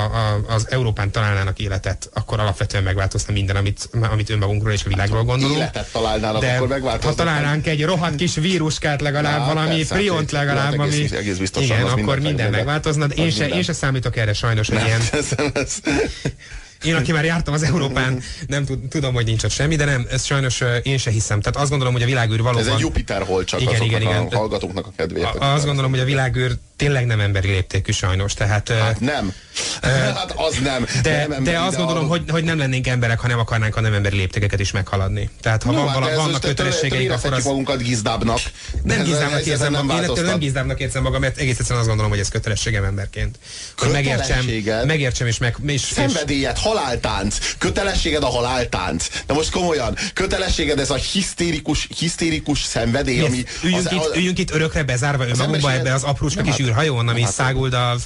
az 0.47 0.67
Európán 0.69 1.11
találnának 1.11 1.59
életet, 1.59 2.09
akkor 2.13 2.39
alapvetően 2.39 2.83
megváltozna 2.83 3.33
minden, 3.33 3.55
amit, 3.55 3.89
amit 4.11 4.29
önmagunkról 4.29 4.71
és 4.71 4.85
a 4.85 4.87
világról 4.87 5.17
hát, 5.17 5.27
gondolunk. 5.27 5.57
Életet 5.57 5.91
találnának, 5.91 6.41
De 6.41 6.53
akkor 6.53 6.67
megváltozna. 6.67 7.09
Ha 7.09 7.15
találnánk 7.15 7.67
egy 7.67 7.83
rohadt 7.83 8.15
kis 8.15 8.35
víruskát 8.35 9.01
legalább, 9.01 9.39
Na, 9.39 9.53
valami 9.53 9.75
persze, 9.75 9.95
priont 9.95 10.31
legalább, 10.31 10.79
ami... 10.79 10.93
Egész, 10.93 11.11
egész 11.11 11.37
biztosan, 11.37 11.77
igen, 11.77 11.87
akkor 11.87 12.15
minden, 12.15 12.23
minden 12.23 12.51
megváltozna. 12.51 13.05
Én 13.05 13.31
se, 13.31 13.47
én 13.47 13.63
se 13.63 13.73
számítok 13.73 14.17
erre 14.17 14.33
sajnos, 14.33 14.67
hogy 14.67 14.81
ilyen... 14.85 15.01
Én, 16.83 16.95
aki 16.95 17.11
már 17.11 17.25
jártam 17.25 17.53
az 17.53 17.63
Európán, 17.63 18.21
nem 18.47 18.65
tudom, 18.89 19.13
hogy 19.13 19.25
nincs 19.25 19.43
ott 19.43 19.51
semmi, 19.51 19.75
de 19.75 19.85
nem, 19.85 20.07
ez 20.09 20.23
sajnos 20.23 20.63
én 20.83 20.97
se 20.97 21.11
hiszem. 21.11 21.41
Tehát 21.41 21.59
azt 21.59 21.69
gondolom, 21.69 21.93
hogy 21.93 22.03
a 22.03 22.05
világűr 22.05 22.41
valóban... 22.41 22.67
Ez 22.67 22.73
egy 22.73 22.79
Jupiter 22.79 23.21
hol 23.23 23.43
csak 23.43 23.61
igen, 23.61 23.81
igen, 23.81 24.01
igen. 24.01 24.27
a 24.31 24.37
hallgatóknak 24.37 24.87
a 24.87 24.91
kedvéért. 24.95 25.35
Azt 25.35 25.65
gondolom, 25.65 25.91
hogy 25.91 25.99
a 25.99 26.05
világűr 26.05 26.57
tényleg 26.81 27.05
nem 27.05 27.19
emberi 27.19 27.47
léptékű 27.47 27.91
sajnos. 27.91 28.33
Tehát, 28.33 28.69
hát 28.69 28.99
nem. 28.99 29.33
hát 30.15 30.33
az 30.35 30.57
nem. 30.63 30.85
De, 31.01 31.27
nem 31.27 31.43
de 31.43 31.59
azt 31.59 31.77
gondolom, 31.77 32.07
hogy, 32.07 32.23
hogy 32.29 32.43
nem 32.43 32.57
lennénk 32.57 32.87
emberek, 32.87 33.19
ha 33.19 33.27
nem 33.27 33.39
akarnánk 33.39 33.75
a 33.75 33.81
nem 33.81 33.93
emberi 33.93 34.15
léptékeket 34.15 34.59
is 34.59 34.71
meghaladni. 34.71 35.29
Tehát 35.41 35.63
ha 35.63 35.71
no, 35.71 35.77
van, 35.77 35.87
hát 35.87 35.99
vala, 35.99 36.15
vannak 36.15 36.41
kötelességeink, 36.41 37.11
akkor 37.11 37.33
az... 37.33 37.43
magunkat 37.43 37.81
gizdábbnak. 37.81 38.39
Nem 38.83 39.03
gizdábnak 39.03 39.45
érzem 39.45 39.71
magam. 39.71 39.89
Én 39.89 40.03
ettől 40.03 40.25
nem 40.25 40.39
gizdábnak 40.39 40.79
érzem 40.79 41.03
magam, 41.03 41.21
mert 41.21 41.37
egész 41.37 41.57
egyszerűen 41.57 41.79
azt 41.79 41.87
gondolom, 41.87 42.11
hogy 42.11 42.19
ez 42.19 42.29
kötelességem 42.29 42.83
emberként. 42.83 43.39
Hogy 43.77 43.91
megértsem, 43.91 44.45
megértsem 44.85 45.27
és 45.27 45.37
meg... 45.37 45.55
És, 45.65 45.81
Szenvedélyed, 45.81 46.57
haláltánc. 46.57 47.37
Kötelességed 47.57 48.23
a 48.23 48.29
haláltánc. 48.29 49.07
De 49.25 49.33
most 49.33 49.51
komolyan, 49.51 49.97
kötelességed 50.13 50.79
ez 50.79 50.89
a 50.89 50.95
hisztérikus, 50.95 51.87
hisztérikus 51.97 52.63
szenvedély, 52.63 53.19
ami... 53.19 53.43
Üljünk, 53.63 53.85
az, 53.85 53.91
itt, 53.91 54.15
üljünk 54.15 54.39
itt 54.39 54.51
örökre 54.51 54.83
bezárva 54.83 55.27
önmagunkba 55.27 55.71
ebbe 55.71 55.93
az 55.93 56.03
aprócska 56.03 56.41
kis 56.41 56.57
űrhajón, 56.71 57.07
ami 57.07 57.21
hát, 57.21 57.31
száguldav, 57.31 58.01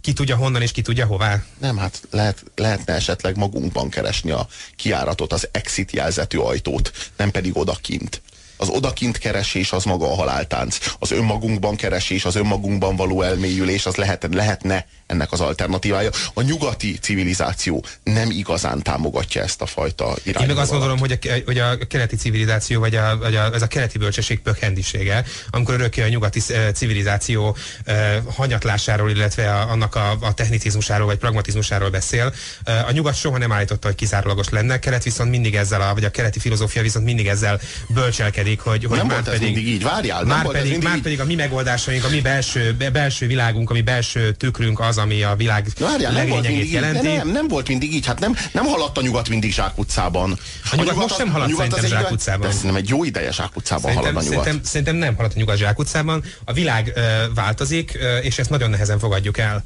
ki 0.00 0.12
tudja 0.12 0.36
honnan 0.36 0.62
és 0.62 0.72
ki 0.72 0.82
tudja 0.82 1.06
hová? 1.06 1.42
Nem, 1.58 1.76
hát 1.76 2.00
lehet, 2.10 2.42
lehetne 2.54 2.94
esetleg 2.94 3.36
magunkban 3.36 3.88
keresni 3.88 4.30
a 4.30 4.46
kiáratot, 4.76 5.32
az 5.32 5.48
exit 5.52 5.92
jelzetű 5.92 6.38
ajtót, 6.38 6.92
nem 7.16 7.30
pedig 7.30 7.56
odakint 7.56 8.22
az 8.56 8.68
odakint 8.68 9.18
keresés 9.18 9.72
az 9.72 9.84
maga 9.84 10.10
a 10.10 10.14
haláltánc. 10.14 10.78
Az 10.98 11.10
önmagunkban 11.10 11.76
keresés, 11.76 12.24
az 12.24 12.34
önmagunkban 12.34 12.96
való 12.96 13.22
elmélyülés, 13.22 13.86
az 13.86 13.94
lehet, 13.94 14.28
lehetne 14.32 14.86
ennek 15.12 15.32
az 15.32 15.40
alternatívája. 15.40 16.10
A 16.34 16.42
nyugati 16.42 16.98
civilizáció 17.00 17.84
nem 18.02 18.30
igazán 18.30 18.82
támogatja 18.82 19.42
ezt 19.42 19.62
a 19.62 19.66
fajta 19.66 20.04
irányvonalat. 20.04 20.40
Én 20.40 20.46
meg 20.46 20.56
azt 20.56 20.70
gondolom, 20.70 20.98
hogy 20.98 21.12
a, 21.12 21.42
hogy 21.46 21.58
a 21.58 21.78
keleti 21.88 22.16
civilizáció, 22.16 22.80
vagy, 22.80 22.94
a, 22.94 23.18
vagy 23.18 23.36
a, 23.36 23.54
ez 23.54 23.62
a 23.62 23.66
keleti 23.66 23.98
bölcsesség 23.98 24.40
pökhendisége, 24.40 25.24
amikor 25.50 25.74
örökké 25.74 26.02
a 26.02 26.08
nyugati 26.08 26.40
civilizáció 26.74 27.56
eh, 27.84 28.16
hanyatlásáról, 28.34 29.10
illetve 29.10 29.54
a, 29.54 29.70
annak 29.70 29.94
a, 29.94 30.16
a 30.20 30.34
technicizmusáról, 30.34 31.06
vagy 31.06 31.18
pragmatizmusáról 31.18 31.90
beszél. 31.90 32.34
Eh, 32.64 32.88
a 32.88 32.92
nyugat 32.92 33.14
soha 33.14 33.38
nem 33.38 33.52
állította, 33.52 33.86
hogy 33.86 33.96
kizárólagos 33.96 34.48
lenne, 34.48 34.78
kelet 34.78 35.02
viszont 35.02 35.30
mindig 35.30 35.54
ezzel, 35.54 35.80
a, 35.80 35.94
vagy 35.94 36.04
a 36.04 36.10
keleti 36.10 36.38
filozófia 36.38 36.82
viszont 36.82 37.04
mindig 37.04 37.26
ezzel 37.26 37.60
bölcselkedik, 37.88 38.60
hogy, 38.60 38.84
hogy 38.84 38.96
nem 38.96 39.06
már 39.06 39.22
volt 39.22 39.28
pedig, 39.28 39.54
mindig 39.54 39.68
így, 39.68 39.82
várjál. 39.82 40.24
Már, 40.24 40.50
pedig, 40.50 40.82
már 40.82 40.98
pedig 40.98 41.20
a 41.20 41.24
mi 41.24 41.34
megoldásaink, 41.34 42.04
a 42.04 42.08
mi 42.08 42.20
belső, 42.20 42.76
belső 42.92 43.26
világunk, 43.26 43.70
a 43.70 43.72
mi 43.72 43.82
belső 43.82 44.32
tükrünk 44.32 44.80
az, 44.80 44.98
ami 45.02 45.22
a 45.22 45.34
világ 45.36 45.66
Várjál, 45.78 46.12
nem 46.12 46.28
volt 46.28 46.46
mindig 46.46 46.72
jelenti. 46.72 47.08
Így, 47.08 47.16
nem, 47.16 47.28
nem 47.28 47.48
volt 47.48 47.68
mindig 47.68 47.94
így, 47.94 48.06
hát 48.06 48.18
nem, 48.18 48.36
nem 48.52 48.64
haladt 48.64 48.98
a 48.98 49.02
nyugat 49.02 49.28
mindig 49.28 49.52
zsákutcában. 49.52 50.30
A, 50.30 50.36
a 50.70 50.76
nyugat, 50.76 50.94
nyugat 50.94 50.96
most 50.96 51.16
sem 51.16 51.30
haladt 51.30 51.54
szerintem 51.54 51.84
zsákutcában. 51.84 52.48
De 52.48 52.54
szerintem 52.54 52.76
egy 52.76 52.88
jó 52.88 53.04
ideje 53.04 53.32
zsákutcában 53.32 53.82
szerintem, 53.82 54.14
halad 54.14 54.26
a 54.26 54.28
nyugat. 54.28 54.44
Szerintem, 54.44 54.70
szerintem 54.70 54.96
nem 54.96 55.14
haladt 55.16 55.34
a 55.34 55.38
nyugat 55.38 55.56
zsákutcában. 55.56 56.24
A 56.44 56.52
világ 56.52 56.92
uh, 56.96 57.34
változik, 57.34 57.92
uh, 57.94 58.24
és 58.24 58.38
ezt 58.38 58.50
nagyon 58.50 58.70
nehezen 58.70 58.98
fogadjuk 58.98 59.38
el. 59.38 59.64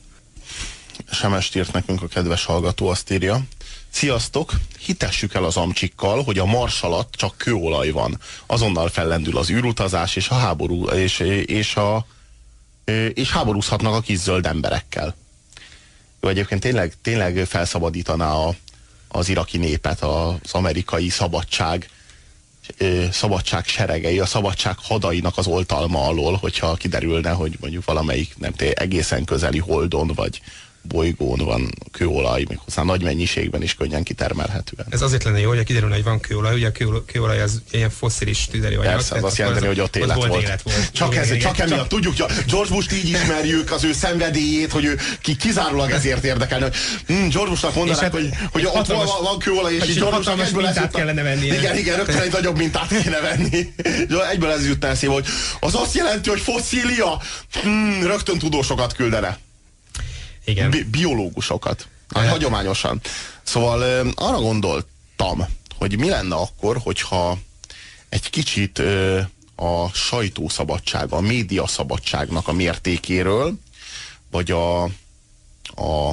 Semest 1.10 1.56
írt 1.56 1.72
nekünk 1.72 2.02
a 2.02 2.06
kedves 2.06 2.44
hallgató, 2.44 2.88
azt 2.88 3.10
írja. 3.10 3.40
Sziasztok! 3.90 4.52
Hitessük 4.78 5.34
el 5.34 5.44
az 5.44 5.56
amcsikkal, 5.56 6.22
hogy 6.22 6.38
a 6.38 6.44
mars 6.44 6.82
alatt 6.82 7.12
csak 7.12 7.36
kőolaj 7.36 7.90
van. 7.90 8.20
Azonnal 8.46 8.88
fellendül 8.88 9.38
az 9.38 9.50
űrutazás 9.50 10.16
és 10.16 10.28
a 10.28 10.34
háború, 10.34 10.84
és, 10.84 11.18
és, 11.46 11.76
a, 11.76 12.06
és 13.14 13.30
háborúzhatnak 13.30 13.94
a 13.94 14.00
kis 14.00 14.18
zöld 14.18 14.46
emberekkel. 14.46 15.14
Ő 16.26 16.28
egyébként 16.28 16.60
tényleg, 16.60 16.92
tényleg 17.02 17.44
felszabadítaná 17.46 18.32
a, 18.32 18.54
az 19.08 19.28
iraki 19.28 19.58
népet, 19.58 20.00
az 20.02 20.52
amerikai 20.52 21.08
szabadság 21.08 21.90
szabadság 23.10 23.66
seregei, 23.66 24.18
a 24.18 24.26
szabadság 24.26 24.74
hadainak 24.82 25.38
az 25.38 25.46
oltalma 25.46 26.06
alól, 26.06 26.34
hogyha 26.36 26.74
kiderülne, 26.74 27.30
hogy 27.30 27.56
mondjuk 27.60 27.84
valamelyik 27.84 28.38
nem 28.38 28.52
té, 28.52 28.72
egészen 28.74 29.24
közeli 29.24 29.58
holdon, 29.58 30.06
vagy, 30.14 30.40
bolygón 30.88 31.38
van 31.44 31.70
kőolaj, 31.92 32.44
méghozzá 32.48 32.82
nagy 32.82 33.02
mennyiségben 33.02 33.62
is 33.62 33.74
könnyen 33.74 34.02
kitermelhetően. 34.02 34.86
Ez 34.90 35.02
azért 35.02 35.24
lenne 35.24 35.40
jó, 35.40 35.48
hogy 35.48 35.64
kiderülne, 35.64 35.94
hogy 35.94 36.04
van 36.04 36.20
kőolaj, 36.20 36.54
ugye 36.54 36.66
a 36.66 37.04
kőolaj 37.06 37.40
az 37.40 37.62
ilyen 37.70 37.90
fosszilis 37.90 38.46
tüzelőanyag. 38.46 38.92
Persze, 38.92 39.14
az 39.14 39.24
azt 39.24 39.36
jelenti, 39.36 39.66
hogy 39.66 39.80
ott 39.80 39.96
élet 39.96 40.16
volt. 40.16 40.28
volt. 40.28 40.42
Élet 40.42 40.62
volt. 40.62 40.92
Csak, 40.92 41.10
igen, 41.12 41.22
ez, 41.22 41.30
igen, 41.30 41.40
csak 41.40 41.58
emiatt 41.58 41.88
tudjuk, 41.88 42.16
hogy 42.16 42.44
George 42.46 42.74
Bush-t 42.74 42.92
így 42.92 43.08
ismerjük, 43.08 43.72
az 43.72 43.84
ő 43.84 43.92
szenvedélyét, 43.92 44.72
hogy 44.72 44.84
ő 44.84 44.98
ki, 45.20 45.36
kizárólag 45.36 45.90
ezért 45.90 46.24
érdekelne, 46.24 46.64
hogy 46.64 46.74
hm, 47.06 47.28
George 47.28 47.50
Bushnak 47.50 47.74
mondanák, 47.74 48.02
hát, 48.02 48.12
hogy, 48.12 48.28
hogy 48.52 48.64
ott 48.64 48.72
hatalmas, 48.72 49.10
van, 49.10 49.22
van 49.22 49.38
kőolaj, 49.38 49.74
és, 49.74 49.84
és 49.84 49.94
George 49.94 50.16
Bushnak 50.16 50.40
egyből 50.40 50.66
ez 50.66 50.80
kellene 50.92 51.22
venni. 51.22 51.46
Igen, 51.46 51.76
igen, 51.76 51.96
rögtön 51.96 52.20
egy 52.20 52.32
nagyobb 52.32 52.56
mintát 52.56 52.88
kéne 52.88 53.20
venni. 53.20 53.74
Egyből 54.30 54.50
ez 54.50 54.66
jutna 54.66 54.88
eszébe, 54.88 55.12
hogy 55.12 55.26
az 55.60 55.74
azt 55.74 55.94
jelenti, 55.94 56.28
hogy 56.28 56.40
fosszília, 56.40 57.20
hm, 57.62 58.02
rögtön 58.02 58.38
tudósokat 58.38 58.92
küldene. 58.92 59.38
Igen. 60.46 60.70
Bi 60.70 60.84
biológusokat. 60.84 61.88
Hát, 62.14 62.28
hagyományosan. 62.28 63.00
Szóval 63.42 64.10
arra 64.14 64.40
gondoltam, 64.40 65.46
hogy 65.78 65.98
mi 65.98 66.08
lenne 66.08 66.34
akkor, 66.34 66.78
hogyha 66.82 67.38
egy 68.08 68.30
kicsit 68.30 68.82
a 69.56 69.88
sajtószabadság, 69.92 71.12
a 71.12 71.20
médiaszabadságnak 71.20 72.48
a 72.48 72.52
mértékéről, 72.52 73.54
vagy 74.30 74.50
a, 74.50 74.82
a 74.82 76.12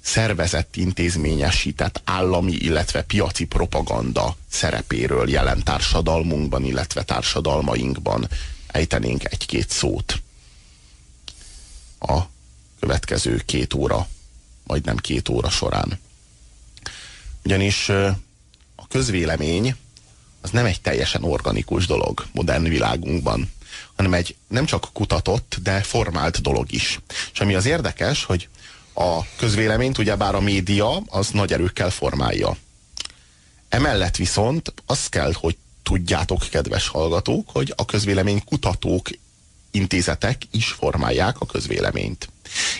szervezett, 0.00 0.76
intézményesített 0.76 2.00
állami, 2.04 2.52
illetve 2.52 3.02
piaci 3.02 3.44
propaganda 3.44 4.36
szerepéről 4.50 5.30
jelen 5.30 5.62
társadalmunkban, 5.64 6.64
illetve 6.64 7.02
társadalmainkban 7.02 8.28
ejtenénk 8.66 9.32
egy-két 9.32 9.70
szót 9.70 10.22
a 11.98 12.20
következő 12.80 13.42
két 13.44 13.74
óra, 13.74 14.08
majdnem 14.66 14.96
két 14.96 15.28
óra 15.28 15.50
során. 15.50 15.98
Ugyanis 17.44 17.88
a 18.74 18.86
közvélemény 18.88 19.76
az 20.40 20.50
nem 20.50 20.64
egy 20.64 20.80
teljesen 20.80 21.24
organikus 21.24 21.86
dolog 21.86 22.26
modern 22.32 22.62
világunkban, 22.62 23.52
hanem 23.96 24.14
egy 24.14 24.36
nem 24.48 24.64
csak 24.64 24.88
kutatott, 24.92 25.56
de 25.62 25.80
formált 25.80 26.40
dolog 26.40 26.72
is. 26.72 27.00
És 27.32 27.40
ami 27.40 27.54
az 27.54 27.66
érdekes, 27.66 28.24
hogy 28.24 28.48
a 28.94 29.24
közvéleményt 29.36 29.98
ugyebár 29.98 30.34
a 30.34 30.40
média 30.40 30.96
az 30.96 31.28
nagy 31.30 31.52
erőkkel 31.52 31.90
formálja. 31.90 32.56
Emellett 33.68 34.16
viszont 34.16 34.72
azt 34.86 35.08
kell, 35.08 35.32
hogy 35.34 35.56
tudjátok, 35.82 36.46
kedves 36.50 36.88
hallgatók, 36.88 37.50
hogy 37.50 37.72
a 37.76 37.84
közvélemény 37.84 38.44
kutatók 38.44 39.08
intézetek 39.70 40.42
is 40.50 40.66
formálják 40.66 41.40
a 41.40 41.46
közvéleményt. 41.46 42.28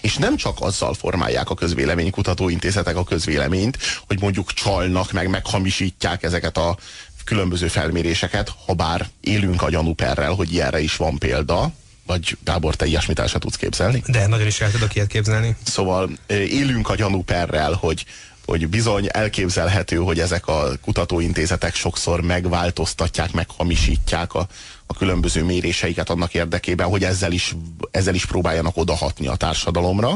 És 0.01 0.17
nem 0.17 0.37
csak 0.37 0.57
azzal 0.61 0.95
formálják 0.95 1.51
a 1.51 1.55
közvéleménykutató 1.55 2.49
intézetek 2.49 2.97
a 2.97 3.05
közvéleményt, 3.05 3.79
hogy 4.07 4.21
mondjuk 4.21 4.53
csalnak, 4.53 5.13
meg 5.13 5.29
meghamisítják 5.29 6.23
ezeket 6.23 6.57
a 6.57 6.77
különböző 7.25 7.69
felméréseket, 7.69 8.53
ha 8.67 8.75
bár 8.75 9.09
élünk 9.21 9.63
a 9.63 9.71
gyanúperrel, 9.71 10.33
hogy 10.33 10.53
ilyenre 10.53 10.81
is 10.81 10.97
van 10.97 11.19
példa, 11.19 11.73
vagy 12.07 12.37
Gábor, 12.45 12.75
te 12.75 12.87
ilyesmit 12.87 13.19
el 13.19 13.27
sem 13.27 13.41
tudsz 13.41 13.57
képzelni? 13.57 14.03
De 14.07 14.27
nagyon 14.27 14.47
is 14.47 14.61
el 14.61 14.71
tudok 14.71 14.95
ilyet 14.95 15.07
képzelni. 15.07 15.57
Szóval 15.65 16.11
élünk 16.29 16.89
a 16.89 16.95
gyanúperrel, 16.95 17.73
hogy 17.73 18.05
hogy 18.49 18.69
bizony 18.69 19.07
elképzelhető, 19.09 19.97
hogy 19.97 20.21
ezek 20.21 20.47
a 20.47 20.71
kutatóintézetek 20.83 21.75
sokszor 21.75 22.21
megváltoztatják, 22.21 23.33
meghamisítják 23.33 24.35
a, 24.35 24.49
a 24.87 24.95
különböző 24.95 25.45
méréseiket 25.45 26.11
annak 26.11 26.35
érdekében, 26.35 26.89
hogy 26.89 27.05
ezzel 27.05 27.33
is, 27.33 27.55
ezzel 27.91 28.15
is 28.15 28.27
próbáljanak 28.27 28.77
odahatni 28.77 29.27
a 29.27 29.37
társadalomra. 29.37 30.15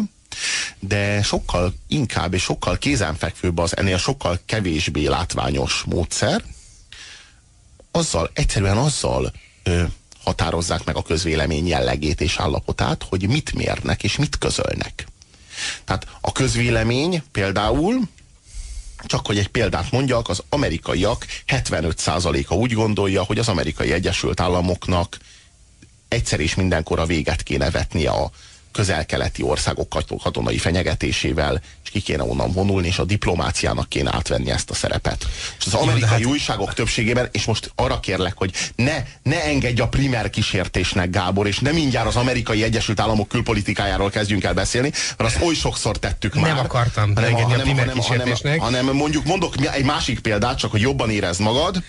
De 0.79 1.23
sokkal 1.23 1.75
inkább 1.89 2.35
és 2.35 2.43
sokkal 2.43 2.79
kézenfekvőbb 2.79 3.59
az 3.59 3.77
ennél 3.77 3.99
sokkal 3.99 4.39
kevésbé 4.47 5.07
látványos 5.07 5.83
módszer, 5.87 6.45
azzal, 7.91 8.31
egyszerűen 8.35 8.77
azzal 8.77 9.33
ö, 9.63 9.83
határozzák 10.25 10.85
meg 10.85 10.97
a 10.97 11.03
közvélemény 11.03 11.67
jellegét 11.67 12.21
és 12.21 12.39
állapotát, 12.39 13.07
hogy 13.09 13.29
mit 13.29 13.55
mérnek 13.55 14.03
és 14.03 14.17
mit 14.17 14.39
közölnek. 14.39 15.07
Tehát 15.85 16.07
a 16.21 16.33
közvélemény 16.33 17.23
például 17.33 18.01
csak 19.07 19.27
hogy 19.27 19.39
egy 19.39 19.49
példát 19.49 19.91
mondjak, 19.91 20.29
az 20.29 20.43
amerikaiak 20.49 21.27
75%-a 21.49 22.55
úgy 22.55 22.73
gondolja, 22.73 23.23
hogy 23.23 23.39
az 23.39 23.49
amerikai 23.49 23.93
Egyesült 23.93 24.41
Államoknak 24.41 25.19
egyszer 26.09 26.41
és 26.41 26.55
mindenkor 26.55 26.99
a 26.99 27.07
véget 27.07 27.43
kéne 27.43 27.71
vetnie 27.71 28.11
a 28.11 28.31
közel-keleti 28.73 29.43
országok 29.43 29.89
katonai 30.23 30.59
fenyegetésével, 30.59 31.61
és 31.85 31.91
ki 31.91 32.01
kéne 32.01 32.23
onnan 32.23 32.53
vonulni, 32.53 32.87
és 32.87 32.99
a 32.99 33.05
diplomáciának 33.05 33.89
kéne 33.89 34.15
átvenni 34.15 34.51
ezt 34.51 34.71
a 34.71 34.75
szerepet. 34.75 35.27
És 35.59 35.67
az 35.67 35.75
amerikai 35.75 36.09
hát... 36.09 36.25
újságok 36.25 36.75
többségében, 36.75 37.29
és 37.33 37.45
most 37.45 37.73
arra 37.75 38.01
kérlek, 38.01 38.37
hogy 38.37 38.53
ne, 38.77 39.05
ne 39.23 39.45
engedj 39.45 39.81
a 39.81 39.89
primer 39.89 40.31
kísértésnek, 40.31 41.11
Gábor, 41.11 41.47
és 41.47 41.59
nem 41.59 41.75
mindjárt 41.75 42.07
az 42.07 42.17
amerikai 42.17 42.63
Egyesült 42.63 43.01
Államok 43.01 43.29
külpolitikájáról 43.29 44.11
kezdjünk 44.11 44.45
el 44.45 44.55
beszélni, 44.55 44.93
mert 45.17 45.35
azt 45.35 45.45
oly 45.45 45.55
sokszor 45.55 45.99
tettük 45.99 46.35
már. 46.35 46.55
Nem 46.55 46.59
akartam 46.59 47.15
hanem, 47.15 47.31
engedni 47.31 47.53
hanem, 47.53 47.61
a 47.61 47.63
primer 47.63 47.87
hanem, 47.87 48.01
kísértésnek. 48.01 48.61
Hanem, 48.61 48.81
hanem 48.81 48.97
mondjuk 48.97 49.25
mondok 49.25 49.55
egy 49.75 49.85
másik 49.85 50.21
példát, 50.21 50.59
csak 50.59 50.71
hogy 50.71 50.81
jobban 50.81 51.11
érezd 51.11 51.41
magad. 51.41 51.83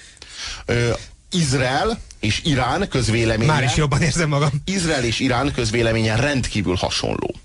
Ö, 0.65 0.93
Izrael 1.31 1.99
és 2.23 2.41
Irán 2.43 2.87
közvéleménye... 2.89 3.51
Már 3.51 3.63
is 3.63 3.75
jobban 3.75 4.01
érzem 4.01 4.29
magam. 4.29 4.49
Izrael 4.65 5.03
és 5.03 5.19
Irán 5.19 5.53
közvéleménye 5.53 6.15
rendkívül 6.15 6.75
hasonló. 6.75 7.35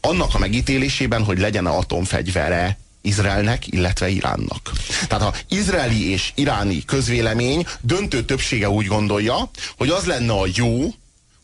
Annak 0.00 0.34
a 0.34 0.38
megítélésében, 0.38 1.24
hogy 1.24 1.38
legyen 1.38 1.66
-e 1.66 1.70
atomfegyvere 1.70 2.78
Izraelnek, 3.00 3.66
illetve 3.66 4.08
Iránnak. 4.08 4.70
Tehát 5.08 5.24
ha 5.24 5.34
izraeli 5.48 6.10
és 6.10 6.32
iráni 6.34 6.84
közvélemény 6.84 7.66
döntő 7.80 8.24
többsége 8.24 8.70
úgy 8.70 8.86
gondolja, 8.86 9.50
hogy 9.76 9.88
az 9.88 10.04
lenne 10.04 10.32
a 10.32 10.46
jó, 10.54 10.94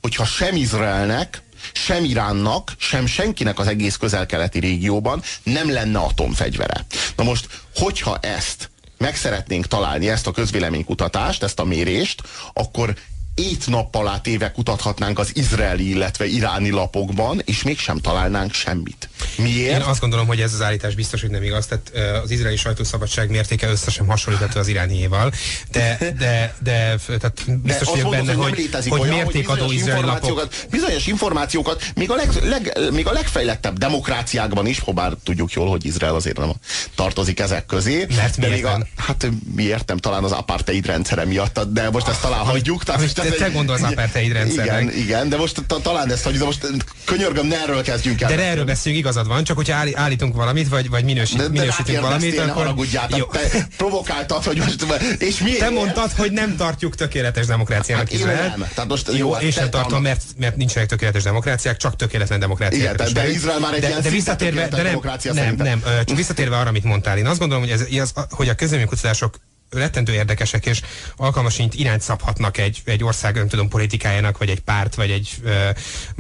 hogyha 0.01 0.25
sem 0.25 0.57
Izraelnek, 0.57 1.43
sem 1.73 2.05
Iránnak, 2.05 2.73
sem 2.79 3.07
senkinek 3.07 3.59
az 3.59 3.67
egész 3.67 3.97
közel-keleti 3.97 4.59
régióban 4.59 5.23
nem 5.43 5.73
lenne 5.73 5.99
atomfegyvere. 5.99 6.87
Na 7.17 7.25
most, 7.25 7.47
hogyha 7.75 8.19
ezt 8.19 8.71
meg 9.03 9.17
szeretnénk 9.17 9.67
találni 9.67 10.09
ezt 10.09 10.27
a 10.27 10.31
közvéleménykutatást, 10.31 11.43
ezt 11.43 11.61
a 11.61 11.65
mérést, 11.65 12.23
akkor 12.53 12.95
ét 13.35 13.67
nappal 13.67 14.09
át 14.09 14.27
éve 14.27 14.51
kutathatnánk 14.51 15.19
az 15.19 15.31
izraeli, 15.35 15.89
illetve 15.89 16.27
iráni 16.27 16.71
lapokban, 16.71 17.43
és 17.45 17.63
mégsem 17.63 17.99
találnánk 17.99 18.53
semmit. 18.53 19.09
Miért? 19.37 19.81
Én 19.81 19.81
azt 19.81 20.01
gondolom, 20.01 20.27
hogy 20.27 20.41
ez 20.41 20.53
az 20.53 20.63
állítás 20.63 20.95
biztos, 20.95 21.21
hogy 21.21 21.31
nem 21.31 21.43
igaz. 21.43 21.67
Tehát 21.67 22.19
az 22.23 22.31
izraeli 22.31 22.57
sajtószabadság 22.57 23.31
mértéke 23.31 23.69
össze 23.71 23.91
sem 23.91 24.07
hasonlítható 24.07 24.61
az 24.61 24.69
irániéval. 24.69 25.33
De, 25.71 25.97
de, 26.19 26.55
de 26.63 26.99
tehát 27.07 27.61
biztos 27.63 27.89
vagyok 27.89 28.11
benne, 28.11 28.33
hogy, 28.33 28.69
hogy, 28.73 28.89
hogy 28.89 29.01
olyan, 29.01 29.15
mértékadó 29.15 29.65
hogy 29.65 29.75
izraeli 29.75 30.05
lapok. 30.05 30.49
Bizonyos 30.71 31.07
információkat 31.07 31.83
még 31.95 32.11
a, 32.11 32.15
leg, 32.15 32.29
leg, 32.43 32.79
még 32.93 33.07
a 33.07 33.13
legfejlettebb 33.13 33.79
demokráciákban 33.79 34.67
is, 34.67 34.79
ha 34.79 34.93
bár 34.93 35.13
tudjuk 35.25 35.53
jól, 35.53 35.69
hogy 35.69 35.85
Izrael 35.85 36.15
azért 36.15 36.39
nem 36.39 36.53
tartozik 36.95 37.41
ezek 37.41 37.67
közé. 37.67 38.07
Mert 38.17 38.41
de 38.41 38.49
még 38.49 38.65
a, 38.65 38.87
hát 38.97 39.29
mi 39.55 39.63
értem, 39.63 39.97
talán 39.97 40.25
az 40.25 40.33
apartheid 40.33 40.87
rendszere 40.87 41.25
miatt, 41.25 41.61
de 41.61 41.91
most 41.91 42.09
ezt 42.09 42.21
talán 42.21 42.45
hagyjuk. 42.45 42.85
Tehát 42.85 43.22
te, 43.23 43.31
te 43.31 43.49
gondolsz 43.49 43.83
apartheid 43.83 44.33
rendszernek. 44.33 44.83
Igen, 44.83 44.97
igen, 44.97 45.29
de 45.29 45.37
most 45.37 45.63
ta, 45.67 45.81
talán 45.81 46.11
ezt 46.11 46.25
hagyjuk, 46.25 46.41
de 46.41 46.47
most 46.47 46.67
könyörgöm, 47.05 47.47
ne 47.47 47.61
erről 47.61 47.83
kezdjünk 47.83 48.21
el. 48.21 48.37
De 48.37 48.43
erről 48.43 48.65
beszélünk, 48.65 49.03
igazad 49.03 49.27
van, 49.27 49.45
csak 49.45 49.57
hogyha 49.57 49.77
állítunk 49.95 50.35
valamit, 50.35 50.69
vagy, 50.69 50.89
vagy 50.89 51.05
minősít, 51.05 51.37
de, 51.37 51.43
de 51.43 51.49
minősítünk 51.49 52.01
valamit, 52.01 52.39
akkor... 52.39 52.53
Haragudjál, 52.53 53.09
jó. 53.17 53.25
te 53.25 53.69
provokáltad, 53.77 54.45
hogy 54.45 54.57
most... 54.57 54.87
És 55.19 55.39
mi? 55.39 55.53
Te 55.53 55.71
mondtad, 55.71 56.13
hogy 56.13 56.33
nem 56.33 56.57
tartjuk 56.57 56.95
tökéletes 56.95 57.47
demokráciának 57.47 58.09
hát 58.09 58.19
Izrael. 58.19 58.55
Nem. 58.57 58.69
Tehát 58.75 58.91
most, 58.91 59.11
jó, 59.13 59.33
hát 59.33 59.43
én 59.43 59.51
sem 59.51 59.71
tartom, 59.71 60.03
mert, 60.03 60.23
mert 60.39 60.57
nincsenek 60.57 60.89
tökéletes 60.89 61.23
demokráciák, 61.23 61.77
csak 61.77 61.97
tökéletlen 61.97 62.41
demokráciák. 62.41 62.95
Igen, 62.95 63.13
de, 63.13 63.31
Izrael 63.31 63.59
már 63.59 63.75
egy 63.75 63.81
de, 63.81 64.01
de 64.03 64.11
visszatérve, 64.11 64.69
de 64.69 64.83
nem, 64.83 65.35
nem, 65.35 65.55
nem, 65.57 65.83
csak 66.05 66.17
visszatérve 66.17 66.57
arra, 66.57 66.69
amit 66.69 66.85
mondtál, 66.85 67.19
én 67.19 67.27
azt 67.27 67.39
gondolom, 67.39 67.65
hogy, 67.65 67.99
ez, 67.99 68.13
hogy 68.31 68.49
a 68.49 68.55
közleménykutatások 68.55 69.39
rettentő 69.73 70.13
érdekesek, 70.13 70.67
és 70.67 70.81
alkalmasint 71.17 71.75
irányt 71.75 72.03
szabhatnak 72.03 72.59
egy, 72.59 72.83
egy 72.85 73.05
ország, 73.05 73.35
nem 73.35 73.49
tudom, 73.49 73.69
politikájának, 73.69 74.39
vagy 74.39 74.49
egy 74.49 74.61
párt, 74.61 74.95
vagy 74.95 75.11
egy 75.11 75.31
ö, 75.45 75.69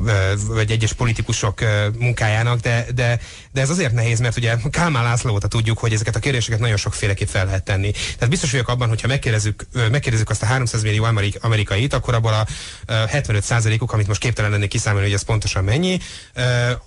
ö, 0.04 0.32
vagy 0.46 0.70
egyes 0.70 0.92
politikusok 0.92 1.60
ö, 1.60 1.88
munkájának, 1.98 2.60
de, 2.60 2.86
de, 2.94 3.20
de 3.52 3.60
ez 3.60 3.70
azért 3.70 3.92
nehéz, 3.92 4.20
mert 4.20 4.36
ugye 4.36 4.56
Kálmán 4.70 5.02
László 5.02 5.32
óta 5.32 5.48
tudjuk, 5.48 5.78
hogy 5.78 5.92
ezeket 5.92 6.16
a 6.16 6.18
kérdéseket 6.18 6.60
nagyon 6.60 6.76
sokféleképp 6.76 7.28
fel 7.28 7.44
lehet 7.44 7.64
tenni. 7.64 7.90
Tehát 7.90 8.28
biztos 8.28 8.50
vagyok 8.50 8.68
abban, 8.68 8.88
hogyha 8.88 9.08
megkérdezzük, 9.08 9.66
megkérdezzük 9.90 10.30
azt 10.30 10.42
a 10.42 10.46
300 10.46 10.82
millió 10.82 11.04
amerik, 11.04 11.38
amerikait, 11.40 11.94
akkor 11.94 12.14
abból 12.14 12.32
a 12.32 12.46
75%-uk, 12.86 13.92
amit 13.92 14.06
most 14.06 14.20
képtelen 14.20 14.50
lennék 14.50 14.68
kiszámolni, 14.68 15.06
hogy 15.06 15.14
ez 15.14 15.22
pontosan 15.22 15.64
mennyi, 15.64 15.98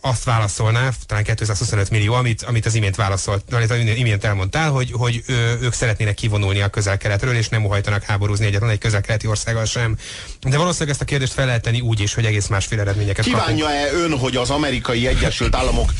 azt 0.01 0.23
válaszolná, 0.23 0.89
talán 1.05 1.23
225 1.23 1.89
millió, 1.89 2.13
amit, 2.13 2.41
amit 2.41 2.65
az 2.65 2.75
imént 2.75 2.95
válaszolt, 2.95 3.53
amit 3.53 3.71
az 3.71 3.77
imént 3.77 4.23
elmondtál, 4.23 4.71
hogy, 4.71 4.91
hogy 4.91 5.23
ők 5.61 5.73
szeretnének 5.73 6.13
kivonulni 6.13 6.54
szólni 6.55 6.61
a 6.61 6.69
közel-keletről, 6.69 7.35
és 7.35 7.49
nem 7.49 7.65
óhajtanak 7.65 8.03
háborúzni 8.03 8.45
egyetlen 8.45 8.69
egy 8.69 8.77
közel-keleti 8.77 9.27
országgal 9.27 9.65
sem. 9.65 9.97
De 10.41 10.57
valószínűleg 10.57 10.93
ezt 10.93 11.01
a 11.01 11.05
kérdést 11.05 11.33
fel 11.33 11.45
lehet 11.45 11.61
tenni 11.61 11.81
úgy 11.81 11.99
is, 11.99 12.13
hogy 12.13 12.25
egész 12.25 12.47
másféle 12.47 12.81
eredményeket 12.81 13.25
Kívánja-e 13.25 13.91
ön, 13.93 14.17
hogy 14.17 14.35
az 14.35 14.49
amerikai 14.49 15.07
Egyesült 15.07 15.55
Államok 15.55 15.91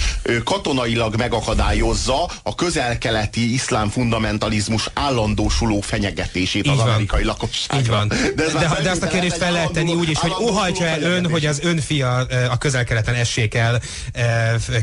katonailag 0.44 1.16
megakadályozza 1.16 2.30
a 2.44 2.56
közel-keleti 2.56 3.54
iszlám 3.54 3.90
fundamentalizmus 3.90 4.90
állandósuló 4.94 5.82
fenyegetését 5.82 6.66
Így 6.66 6.72
az 6.72 6.78
van. 6.78 6.90
amerikai 6.90 7.24
lakosságban? 7.24 7.80
Így 7.80 7.88
van. 7.88 8.08
De, 8.08 8.44
ez 8.44 8.54
de, 8.54 8.80
de 8.84 8.90
azt 8.90 9.04
a 9.04 9.08
kérdést 9.08 9.38
fel 9.38 9.52
lehet 9.52 9.72
tenni 9.72 9.94
úgy 9.94 10.10
is, 10.10 10.20
hogy 10.20 10.34
óhajtja-e 10.42 11.00
ön, 11.00 11.30
hogy 11.30 11.46
az 11.46 11.60
ön 11.64 11.80
fia 11.80 12.16
a 12.50 12.58
közel-keleten 12.58 13.16
essék 13.16 13.54
el 13.54 13.82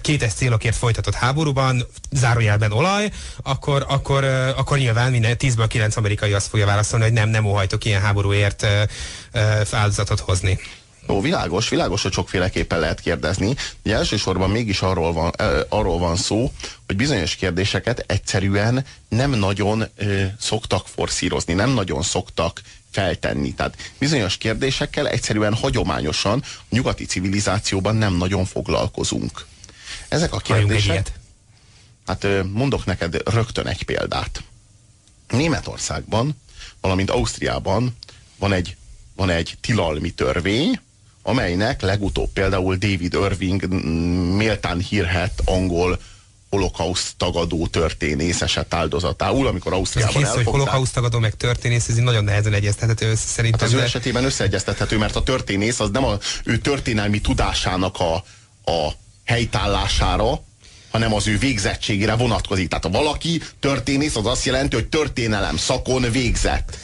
kétes 0.01 0.33
célokért 0.33 0.77
folytatott 0.77 1.15
háborúban, 1.15 1.87
zárójelben 2.11 2.73
olaj, 2.73 3.11
akkor, 3.43 3.85
akkor, 3.89 4.25
akkor 4.57 4.79
nyilván 4.79 5.11
minden 5.11 5.39
tízből 5.39 5.62
a 5.63 5.67
kilenc 5.67 5.97
amerikai 5.97 6.33
azt 6.33 6.49
fogja 6.49 6.67
válaszolni, 6.67 7.05
hogy 7.05 7.13
nem, 7.13 7.29
nem 7.29 7.45
óhajtok 7.45 7.85
ilyen 7.85 8.01
háborúért 8.01 8.67
áldozatot 9.71 10.21
hozni. 10.21 10.59
Ó, 11.09 11.21
világos, 11.21 11.69
világos, 11.69 12.03
hogy 12.03 12.13
sokféleképpen 12.13 12.79
lehet 12.81 13.01
kérdezni. 13.01 13.55
Ugye 13.85 13.95
elsősorban 13.95 14.51
mégis 14.51 14.81
arról 14.81 15.13
van, 15.13 15.33
e, 15.37 15.45
arról 15.69 15.99
van 15.99 16.17
szó, 16.17 16.53
hogy 16.87 16.97
bizonyos 16.97 17.35
kérdéseket 17.35 18.05
egyszerűen 18.07 18.85
nem 19.09 19.31
nagyon 19.31 19.83
e, 19.83 19.87
szoktak 20.41 20.87
forszírozni, 20.89 21.55
nem 21.55 21.71
nagyon 21.71 22.03
szoktak 22.03 22.61
feltenni. 22.91 23.55
Tehát 23.55 23.77
bizonyos 23.99 24.37
kérdésekkel 24.37 25.09
egyszerűen 25.09 25.55
hagyományosan 25.55 26.43
a 26.45 26.65
nyugati 26.71 27.05
civilizációban 27.05 27.97
nem 27.97 28.17
nagyon 28.17 28.45
foglalkozunk. 28.45 29.47
Ezek 30.09 30.33
a 30.33 30.39
kérdések... 30.39 31.13
Hát 32.07 32.27
mondok 32.53 32.85
neked 32.85 33.17
rögtön 33.25 33.67
egy 33.67 33.83
példát. 33.83 34.43
Németországban, 35.33 36.41
valamint 36.81 37.11
Ausztriában 37.11 37.97
van 38.39 38.53
egy, 38.53 38.77
van 39.17 39.31
egy 39.31 39.57
tilalmi 39.61 40.11
törvény, 40.11 40.81
amelynek 41.23 41.81
legutóbb 41.81 42.31
például 42.33 42.77
David 42.77 43.15
Irving 43.15 43.67
méltán 44.37 44.79
hírhet 44.79 45.43
angol 45.45 45.99
holokauszt 46.51 47.13
tagadó 47.17 47.67
történész 47.67 48.43
esett 48.43 48.75
áldozatául, 48.75 49.47
amikor 49.47 49.73
Ausztriában 49.73 50.15
ez 50.15 50.29
elfogták. 50.29 50.45
hogy 50.45 50.61
holokauszt 50.61 50.95
tagadó 50.95 51.19
meg 51.19 51.35
történész, 51.35 51.89
ez 51.89 51.97
nagyon 51.97 52.25
nehezen 52.25 52.53
egyeztethető 52.53 53.11
össze 53.11 53.27
szerintem. 53.27 53.61
Hát 53.61 53.69
az 53.69 53.75
ő 53.75 53.83
esetében 53.83 54.25
összeegyeztethető, 54.25 54.99
mert 54.99 55.17
a 55.17 55.23
történész 55.23 55.81
az 55.81 55.91
nem 55.91 56.05
a 56.05 56.19
ő 56.45 56.59
történelmi 56.59 57.21
tudásának 57.21 57.97
a, 57.99 58.15
a 58.71 58.93
helytállására, 59.25 60.43
hanem 60.93 61.15
az 61.15 61.29
ő 61.29 61.39
végzettségére 61.39 62.15
vonatkozik. 62.15 62.69
Tehát 62.69 62.85
ha 62.85 62.91
valaki 62.91 63.43
történész, 63.61 64.17
az 64.17 64.27
azt 64.27 64.45
jelenti, 64.45 64.75
hogy 64.75 64.89
történelem 64.89 65.57
szakon 65.57 66.11
végzett. 66.11 66.77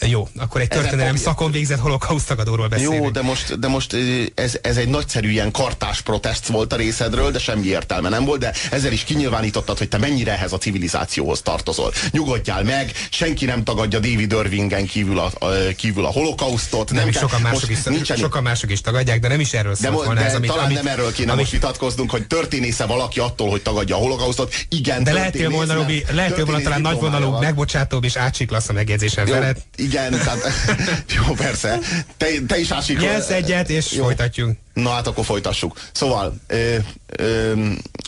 Jó, 0.00 0.28
akkor 0.36 0.60
egy 0.60 0.68
történelem 0.68 1.16
szakon 1.16 1.50
végzett 1.50 1.78
holokausztagadóról 1.78 2.68
beszélünk. 2.68 2.94
Jó, 2.94 3.10
de 3.10 3.22
most, 3.22 3.58
de 3.58 3.68
most 3.68 3.96
ez, 4.34 4.58
ez 4.62 4.76
egy 4.76 4.88
nagyszerű 4.88 5.30
ilyen 5.30 5.50
kartás 5.50 6.00
protest 6.00 6.46
volt 6.46 6.72
a 6.72 6.76
részedről, 6.76 7.30
de 7.30 7.38
semmi 7.38 7.66
értelme 7.66 8.08
nem 8.08 8.24
volt, 8.24 8.40
de 8.40 8.52
ezzel 8.70 8.92
is 8.92 9.04
kinyilvánítottad, 9.04 9.78
hogy 9.78 9.88
te 9.88 9.98
mennyire 9.98 10.32
ehhez 10.32 10.52
a 10.52 10.58
civilizációhoz 10.58 11.42
tartozol. 11.42 11.92
Nyugodjál 12.10 12.62
meg, 12.62 12.92
senki 13.10 13.44
nem 13.44 13.64
tagadja 13.64 13.98
David 13.98 14.32
Irvingen 14.32 14.86
kívül 14.86 15.18
a, 15.18 15.32
a, 15.38 15.48
kívül 15.76 16.04
a 16.04 16.10
holokausztot. 16.10 16.90
Nem, 16.90 17.04
nem 17.04 17.12
kell, 17.12 17.20
sokan, 17.20 17.40
mások 17.40 17.70
is, 17.70 17.82
nincsen, 17.82 18.16
sokan 18.16 18.42
mások 18.42 18.70
is 18.70 18.80
tagadják, 18.80 19.20
de 19.20 19.28
nem 19.28 19.40
is 19.40 19.52
erről 19.52 19.74
szólt 19.74 19.94
volna 19.94 20.20
de 20.20 20.26
ez, 20.26 20.34
amit, 20.34 20.50
talán 20.50 20.64
amit, 20.64 20.76
nem 20.76 20.86
erről 20.86 21.12
kéne 21.12 21.32
amit, 21.32 21.40
most 21.40 21.52
vitatkoznunk, 21.52 22.10
hogy 22.10 22.26
történésze 22.26 22.86
valaki 22.86 23.20
attól, 23.20 23.50
hogy 23.50 23.62
tagadja 23.62 23.96
a 23.96 23.98
holokausztot. 23.98 24.54
Igen, 24.68 25.04
de 25.04 25.12
lehetél 25.12 25.50
volna, 25.50 25.74
Robi, 25.74 26.04
lehetél 26.12 26.44
volna 26.44 26.60
talán 26.60 26.80
nagyvonalú, 26.80 27.30
megbocsátóbb 27.30 28.04
és 28.04 28.16
átsiklasz 28.16 28.68
a 28.68 28.72
megjegyzésen 28.72 29.26
felett. 29.26 29.64
Igen, 29.86 30.10
tehát 30.10 30.38
Jó, 31.16 31.32
persze. 31.34 31.78
Te, 32.16 32.26
te 32.46 32.58
is 32.58 32.70
ásik. 32.70 33.00
Nyelsz 33.00 33.30
egyet, 33.30 33.70
és 33.70 33.92
Jó. 33.92 34.02
folytatjuk. 34.02 34.50
Na 34.72 34.90
hát 34.90 35.06
akkor 35.06 35.24
folytassuk. 35.24 35.78
Szóval 35.92 36.34
ö, 36.46 36.76
ö, 37.06 37.52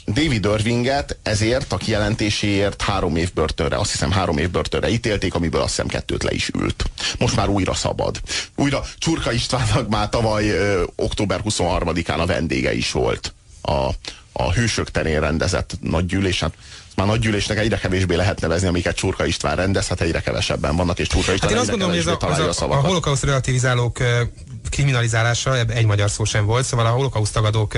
David 0.07 0.45
Irvinget 0.45 1.19
ezért 1.23 1.73
a 1.73 1.77
kijelentéséért 1.77 2.83
három 2.83 3.17
év 3.17 3.33
börtönre, 3.33 3.77
azt 3.77 3.91
hiszem 3.91 4.11
három 4.11 4.39
év 4.39 4.51
börtönre 4.51 4.89
ítélték, 4.89 5.35
amiből 5.35 5.61
azt 5.61 5.71
hiszem 5.71 5.87
kettőt 5.87 6.23
le 6.23 6.33
is 6.33 6.51
ült. 6.59 6.85
Most 7.19 7.37
már 7.37 7.49
újra 7.49 7.75
szabad. 7.75 8.21
Újra 8.57 8.85
Csurka 8.99 9.33
Istvánnak 9.33 9.89
már 9.89 10.09
tavaly 10.09 10.49
ö, 10.49 10.83
október 10.97 11.41
23-án 11.45 12.19
a 12.19 12.27
vendége 12.27 12.75
is 12.75 12.93
volt 12.93 13.35
a, 13.61 13.89
a 14.33 14.53
Hősök 14.53 14.91
terén 14.91 15.21
rendezett 15.21 15.77
nagy 15.81 16.07
gyűlésen. 16.07 16.53
Hát 16.99 17.07
már 17.07 17.17
nagy 17.17 17.25
gyűlésnek 17.25 17.59
egyre 17.59 17.77
kevésbé 17.77 18.15
lehet 18.15 18.41
nevezni, 18.41 18.69
amiket 18.69 18.97
Csurka 18.97 19.25
István 19.25 19.57
rendez, 19.57 19.89
hát 19.89 20.01
egyre 20.01 20.21
kevesebben 20.21 20.77
vannak, 20.77 20.99
és 20.99 21.07
Csurka 21.07 21.33
István 21.33 21.51
hát 21.51 21.59
én 21.59 21.63
azt 21.63 21.71
gondolom, 21.71 21.95
hogy 21.95 22.03
ez 22.03 22.07
a, 22.07 22.17
a, 22.21 22.73
a, 22.73 22.79
a 22.79 22.87
holokauszt 22.87 23.25
relativizálók 23.25 23.99
kriminalizálása, 24.71 25.59
egy 25.59 25.87
magyar 25.87 26.11
szó 26.11 26.25
sem 26.25 26.45
volt, 26.45 26.65
szóval 26.65 26.87
a 26.87 26.91
holokauszt 26.91 27.33
tagadók 27.33 27.75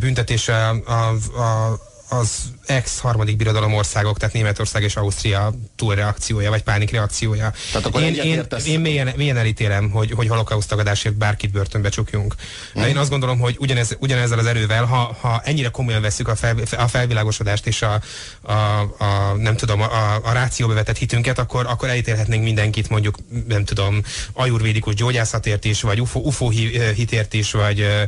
büntetése 0.00 0.68
a, 0.68 0.92
a, 1.40 1.78
az 2.08 2.28
ex-harmadik 2.66 3.36
birodalom 3.36 3.74
országok, 3.74 4.18
tehát 4.18 4.34
Németország 4.34 4.82
és 4.82 4.96
Ausztria 4.96 5.52
túlreakciója, 5.76 6.50
vagy 6.50 6.62
pánikreakciója. 6.62 7.52
Tehát 7.72 7.86
akkor 7.86 8.02
én, 8.02 8.14
én, 8.14 8.46
én 8.66 8.80
mélyen, 8.80 9.12
mélyen 9.16 9.36
elítélem, 9.36 9.90
hogy, 9.90 10.10
hogy 10.10 10.28
holokauszt 10.28 10.68
tagadásért 10.68 11.14
bárkit 11.14 11.50
börtönbe 11.50 11.88
csukjunk. 11.88 12.34
Mm. 12.78 12.82
Én 12.82 12.96
azt 12.96 13.10
gondolom, 13.10 13.38
hogy 13.38 13.56
ugyanez, 13.58 13.96
ugyanezzel 13.98 14.38
az 14.38 14.46
erővel, 14.46 14.84
ha, 14.84 15.16
ha 15.20 15.40
ennyire 15.44 15.68
komolyan 15.68 16.02
veszük 16.02 16.28
a, 16.28 16.36
fel, 16.36 16.56
a 16.76 16.88
felvilágosodást 16.88 17.66
és 17.66 17.82
a, 17.82 18.00
a, 18.42 18.52
a 18.98 19.34
nem 19.36 19.56
tudom, 19.56 19.80
a, 19.80 20.14
a 20.22 20.32
rációba 20.32 20.74
vetett 20.74 20.96
hitünket, 20.96 21.38
akkor, 21.38 21.66
akkor 21.66 21.88
elítélhetnénk 21.88 22.42
mindenkit 22.42 22.88
mondjuk, 22.88 23.18
nem 23.48 23.64
tudom, 23.64 24.02
ajurvédikus 24.32 24.94
gyógyászatért 24.94 25.64
is, 25.64 25.82
vagy 25.82 26.00
UFO, 26.00 26.20
UFO 26.20 26.48
hitért 26.94 27.34
is, 27.34 27.52
vagy 27.52 28.06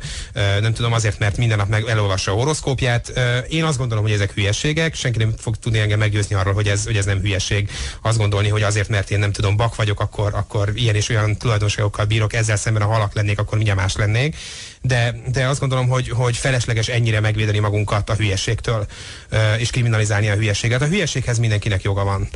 nem 0.61 0.73
tudom, 0.73 0.93
azért, 0.93 1.19
mert 1.19 1.37
minden 1.37 1.57
nap 1.59 1.69
meg 1.69 1.85
elolvassa 1.89 2.33
a 2.33 2.35
horoszkópját. 2.35 3.13
Én 3.49 3.65
azt 3.65 3.79
gondolom, 3.79 4.05
hogy 4.05 4.13
ezek 4.13 4.33
hülye 4.33 4.48
hülyeségek, 4.49 4.95
senki 4.95 5.19
nem 5.19 5.35
fog 5.39 5.57
tudni 5.57 5.79
engem 5.79 5.99
meggyőzni 5.99 6.35
arról, 6.35 6.55
hogy 6.55 6.69
ez, 6.69 6.85
hogy 6.85 6.97
ez 6.97 7.05
nem 7.05 7.21
hülyeség. 7.21 7.71
Azt 8.03 8.19
gondolni, 8.19 8.49
hogy 8.49 8.63
azért, 8.63 8.89
mert 8.89 9.11
én 9.11 9.19
nem 9.19 9.33
tudom, 9.33 9.57
bak 9.57 9.77
vagyok, 9.77 10.01
akkor, 10.01 10.35
akkor 10.35 10.73
ilyen 10.75 10.95
és 10.95 11.09
olyan 11.09 11.37
tulajdonságokkal 11.37 12.05
bírok, 12.05 12.33
ezzel 12.33 12.57
szemben 12.57 12.83
a 12.83 12.87
halak 12.87 13.15
lennék, 13.15 13.39
akkor 13.39 13.57
mindjárt 13.57 13.81
más 13.81 13.97
lennék 13.97 14.37
de, 14.89 15.15
de 15.33 15.47
azt 15.47 15.61
gondolom, 15.61 15.89
hogy, 15.89 16.09
hogy 16.09 16.37
felesleges 16.37 16.89
ennyire 16.89 17.21
megvédeni 17.21 17.59
magunkat 17.59 18.11
a 18.11 18.15
hülyeségtől, 18.15 18.87
és 19.59 19.71
kriminalizálni 19.71 20.29
a 20.29 20.35
hülyeséget. 20.35 20.83
A 20.83 20.87
hülyeséghez 20.87 21.39
mindenkinek 21.39 21.83
joga 21.83 22.05
van. 22.05 22.29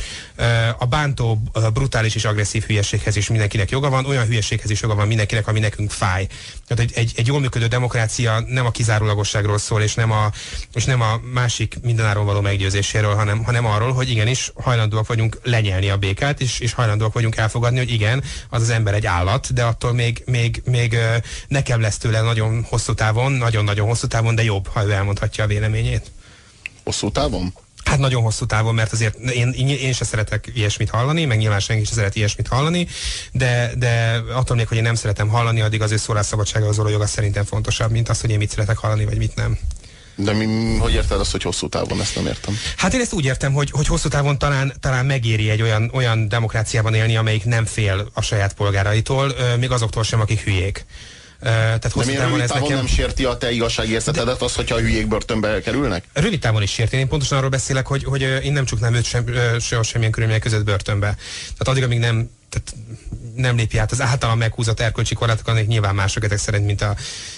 A 0.79 0.87
bántó, 0.87 1.43
brutális 1.73 2.15
és 2.15 2.25
agresszív 2.25 2.65
hülyeséghez 2.65 3.17
is 3.17 3.29
mindenkinek 3.29 3.71
joga 3.71 3.91
van, 3.91 4.07
olyan 4.07 4.27
hülyeséghez 4.27 4.71
is 4.71 4.81
joga 4.81 4.95
van 4.95 5.07
mindenkinek, 5.07 5.49
ami 5.49 5.59
nekünk 5.59 5.91
fáj. 5.91 6.27
Tehát 6.67 6.85
egy, 6.85 6.93
egy, 6.95 7.13
egy 7.17 7.27
jól 7.27 7.41
működő 7.41 7.67
demokrácia 7.67 8.45
nem 8.47 8.67
a 8.67 8.71
kizárólagosságról 8.71 9.59
szól, 9.59 9.83
és 9.83 9.95
nem 9.95 10.11
a, 10.11 10.31
és 10.75 10.85
nem 10.85 11.01
a 11.01 11.21
másik 11.33 11.77
mindenáron 11.83 12.25
való 12.25 12.41
meggyőzéséről, 12.41 13.15
hanem, 13.15 13.45
hanem 13.45 13.67
arról, 13.67 13.93
hogy 13.93 14.11
igenis 14.11 14.53
hajlandóak 14.55 15.07
vagyunk 15.07 15.39
lenyelni 15.43 15.91
a 15.91 15.97
békát, 15.97 16.41
és, 16.41 16.61
és 16.61 16.73
hajlandóak 16.73 17.13
vagyunk 17.13 17.37
elfogadni, 17.37 17.79
hogy 17.79 17.91
igen, 17.91 18.23
az 18.49 18.63
az 18.63 18.71
ember 18.71 18.95
egy 18.95 19.07
állat, 19.07 19.53
de 19.53 19.63
attól 19.63 19.93
még, 19.93 20.23
még, 20.27 20.63
még 20.65 20.99
nekem 21.49 21.81
lesz 21.81 21.99
tőle 21.99 22.21
nagyon 22.21 22.42
hosszú 22.65 22.95
távon, 22.95 23.33
nagyon-nagyon 23.33 23.87
hosszú 23.87 24.07
távon, 24.07 24.35
de 24.35 24.43
jobb, 24.43 24.67
ha 24.67 24.85
ő 24.85 24.91
elmondhatja 24.91 25.45
a 25.45 25.47
véleményét. 25.47 26.11
Hosszú 26.85 27.11
távon? 27.11 27.55
Hát 27.85 27.99
nagyon 27.99 28.23
hosszú 28.23 28.47
távon, 28.47 28.75
mert 28.75 28.93
azért 28.93 29.19
én, 29.19 29.53
én, 29.53 29.93
sem 29.93 30.07
szeretek 30.07 30.51
ilyesmit 30.55 30.91
hallani, 30.91 31.25
meg 31.25 31.39
nyilván 31.39 31.61
senki 31.61 31.85
sem 31.85 31.95
szeret 31.95 32.17
ilyesmit 32.17 32.49
hallani, 32.49 32.87
de, 33.33 33.73
de 33.77 34.23
attól 34.35 34.57
még, 34.57 34.69
hogy 34.69 34.77
én 34.77 34.83
nem 34.83 34.95
szeretem 34.95 35.29
hallani, 35.29 35.61
addig 35.61 35.83
az 35.83 35.91
ő 35.91 35.97
szólásszabadsága 35.97 36.69
az 36.69 36.77
joga 36.77 37.07
szerintem 37.07 37.45
fontosabb, 37.45 37.91
mint 37.91 38.09
az, 38.09 38.21
hogy 38.21 38.31
én 38.31 38.39
mit 38.39 38.51
szeretek 38.51 38.77
hallani, 38.77 39.05
vagy 39.05 39.19
mit 39.19 39.35
nem. 39.35 39.59
De 40.15 40.33
mi, 40.33 40.77
hogy 40.79 40.93
érted 40.93 41.21
azt, 41.21 41.31
hogy 41.31 41.43
hosszú 41.43 41.69
távon? 41.69 42.01
Ezt 42.01 42.15
nem 42.15 42.27
értem. 42.27 42.59
Hát 42.77 42.95
én 42.95 43.01
ezt 43.01 43.13
úgy 43.13 43.25
értem, 43.25 43.53
hogy, 43.53 43.71
hogy 43.71 43.87
hosszú 43.87 44.09
távon 44.09 44.39
talán, 44.39 44.73
talán 44.81 45.07
megéri 45.07 45.51
egy 45.51 45.63
olyan, 45.63 45.91
olyan 45.93 46.29
demokráciában 46.29 46.95
élni, 46.95 47.17
amelyik 47.17 47.45
nem 47.45 47.65
fél 47.65 48.11
a 48.13 48.23
saját 48.23 48.55
polgáraitól, 48.55 49.35
még 49.59 49.71
azoktól 49.71 50.03
sem, 50.03 50.21
akik 50.21 50.41
hülyék. 50.41 50.85
Tehát 51.43 51.93
hosszú 51.93 52.13
távon 52.13 52.41
ez 52.41 52.51
nekem... 52.51 52.77
nem 52.77 52.87
sérti 52.87 53.25
a 53.25 53.37
te 53.37 53.51
igazságérzetedet 53.51 54.39
de... 54.39 54.45
az, 54.45 54.55
hogyha 54.55 54.75
a 54.75 54.79
hülyék 54.79 55.09
börtönbe 55.09 55.61
kerülnek? 55.61 56.05
Rövid 56.13 56.41
távon 56.41 56.63
is 56.63 56.71
sérti. 56.71 56.97
Én 56.97 57.09
pontosan 57.09 57.39
arról 57.39 57.51
beszélek, 57.51 57.87
hogy, 57.87 58.05
hogy 58.05 58.21
én 58.21 58.53
nem 58.53 58.65
csuknám 58.65 58.95
őt 58.95 59.05
sem, 59.05 59.25
sem, 59.61 59.83
semmilyen 59.83 60.13
körülmények 60.13 60.43
között 60.43 60.65
börtönbe. 60.65 61.17
Tehát 61.43 61.69
addig, 61.69 61.83
amíg 61.83 61.99
nem 61.99 62.31
tehát 62.53 62.75
nem 63.35 63.57
lépi 63.57 63.79
át 63.79 63.93
az 63.93 64.01
általam 64.01 64.39
meghúzott 64.39 64.81
erkölcsi 64.81 65.15
korlátokat, 65.15 65.55
amik 65.55 65.67
nyilván 65.67 65.95
mások 65.95 66.25
ezek 66.25 66.39
szerint, 66.39 66.65
mint, 66.65 66.83
a, 66.83 66.97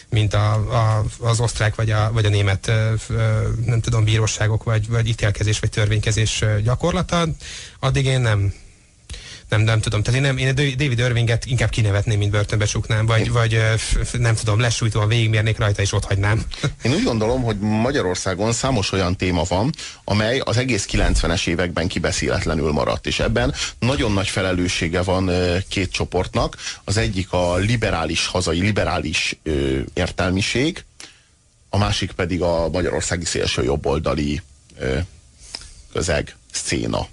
mint 0.08 0.34
a, 0.34 0.52
a, 0.52 1.04
az 1.18 1.40
osztrák 1.40 1.74
vagy 1.74 1.90
a, 1.90 2.10
vagy 2.12 2.24
a 2.24 2.28
német 2.28 2.72
nem 3.64 3.80
tudom, 3.80 4.04
bíróságok, 4.04 4.62
vagy, 4.62 4.88
vagy 4.88 5.08
ítélkezés, 5.08 5.58
vagy 5.58 5.70
törvénykezés 5.70 6.44
gyakorlata, 6.62 7.28
addig 7.80 8.06
én 8.06 8.20
nem, 8.20 8.52
nem, 9.48 9.60
nem 9.60 9.80
tudom. 9.80 10.02
Tehát 10.02 10.20
én, 10.20 10.26
nem, 10.26 10.36
én 10.36 10.54
David 10.54 10.98
Irvinget 10.98 11.46
inkább 11.46 11.68
kinevetném, 11.68 12.18
mint 12.18 12.30
börtönbe 12.30 12.64
csuknám, 12.64 13.06
vagy, 13.06 13.30
vagy 13.30 13.60
nem 14.12 14.34
tudom, 14.34 14.60
lesújtóan 14.60 15.08
végigmérnék 15.08 15.58
rajta, 15.58 15.82
és 15.82 15.92
ott 15.92 16.04
hagynám. 16.04 16.44
Én 16.82 16.92
úgy 16.92 17.02
gondolom, 17.02 17.42
hogy 17.42 17.58
Magyarországon 17.58 18.52
számos 18.52 18.92
olyan 18.92 19.16
téma 19.16 19.42
van, 19.48 19.72
amely 20.04 20.38
az 20.38 20.56
egész 20.56 20.88
90-es 20.92 21.46
években 21.46 21.88
kibeszéletlenül 21.88 22.72
maradt, 22.72 23.06
és 23.06 23.20
ebben 23.20 23.54
nagyon 23.78 24.12
nagy 24.12 24.28
felelőssége 24.28 25.02
van 25.02 25.30
két 25.68 25.92
csoportnak. 25.92 26.56
Az 26.84 26.96
egyik 26.96 27.32
a 27.32 27.56
liberális, 27.56 28.26
hazai 28.26 28.60
liberális 28.60 29.38
ö, 29.42 29.78
értelmiség, 29.94 30.84
a 31.68 31.78
másik 31.78 32.12
pedig 32.12 32.42
a 32.42 32.68
magyarországi 32.68 33.24
szélső 33.24 33.62
jobboldali 33.62 34.42
ö, 34.78 34.98
közeg, 35.92 36.36
széna 36.52 37.08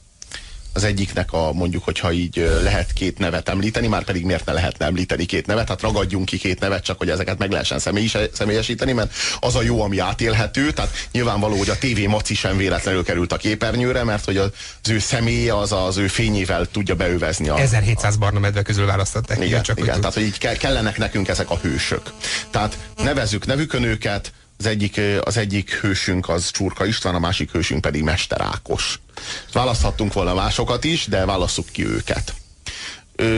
az 0.74 0.84
egyiknek 0.84 1.34
a 1.34 1.52
mondjuk, 1.54 1.84
hogyha 1.84 2.12
így 2.12 2.50
lehet 2.64 2.94
két 2.94 3.18
nevet 3.18 3.50
említeni, 3.50 3.88
már 3.88 4.04
pedig 4.04 4.26
miért 4.26 4.46
ne 4.46 4.54
lehetne 4.54 4.86
említeni 4.86 5.26
két 5.26 5.46
nevet, 5.46 5.68
hát 5.68 5.82
ragadjunk 5.82 6.26
ki 6.26 6.38
két 6.38 6.60
nevet, 6.60 6.84
csak 6.84 6.98
hogy 6.98 7.10
ezeket 7.10 7.38
meg 7.38 7.52
lehessen 7.52 7.80
személyis, 7.80 8.18
személyesíteni, 8.34 8.92
mert 8.92 9.14
az 9.40 9.56
a 9.56 9.62
jó, 9.62 9.82
ami 9.82 10.00
átélhető, 10.00 10.72
tehát 10.72 11.08
nyilvánvaló, 11.12 11.58
hogy 11.58 11.70
a 11.70 11.78
TV 11.78 12.00
Maci 12.08 12.34
sem 12.34 12.58
véletlenül 12.58 13.04
került 13.04 13.34
a 13.34 13.38
képernyőre, 13.38 14.04
mert 14.04 14.26
hogy 14.26 14.38
az 14.38 14.50
ő 14.90 15.00
személye 15.00 15.58
az 15.58 15.72
az 15.72 15.98
ő 15.98 16.08
fényével 16.08 16.66
tudja 16.66 16.96
beövezni. 16.96 17.50
A, 17.50 17.60
1700 17.60 18.16
barna 18.16 18.40
medve 18.40 18.62
közül 18.62 18.86
választották. 18.86 19.38
Igen, 19.38 19.50
igen, 19.50 19.64
csak 19.64 19.80
igen 19.80 20.00
tehát 20.00 20.14
hogy 20.14 20.24
így 20.24 20.58
kellenek 20.58 20.98
nekünk 20.98 21.28
ezek 21.28 21.50
a 21.50 21.58
hősök. 21.62 22.02
Tehát 22.52 22.78
nevezzük 22.98 23.46
nevükön 23.46 23.84
őket, 23.84 24.32
az 24.62 24.68
egyik, 24.68 25.02
az 25.24 25.38
egyik 25.38 25.74
hősünk 25.74 26.30
az 26.30 26.52
Csurka 26.52 26.86
István, 26.86 27.16
a 27.16 27.20
másik 27.20 27.52
hősünk 27.52 27.82
pedig 27.82 28.04
Mester 28.04 28.42
Ákos. 28.42 29.00
Választhattunk 29.54 30.14
volna 30.14 30.34
másokat 30.34 30.84
is, 30.84 31.06
de 31.06 31.26
válasszuk 31.26 31.66
ki 31.72 31.86
őket. 31.86 32.34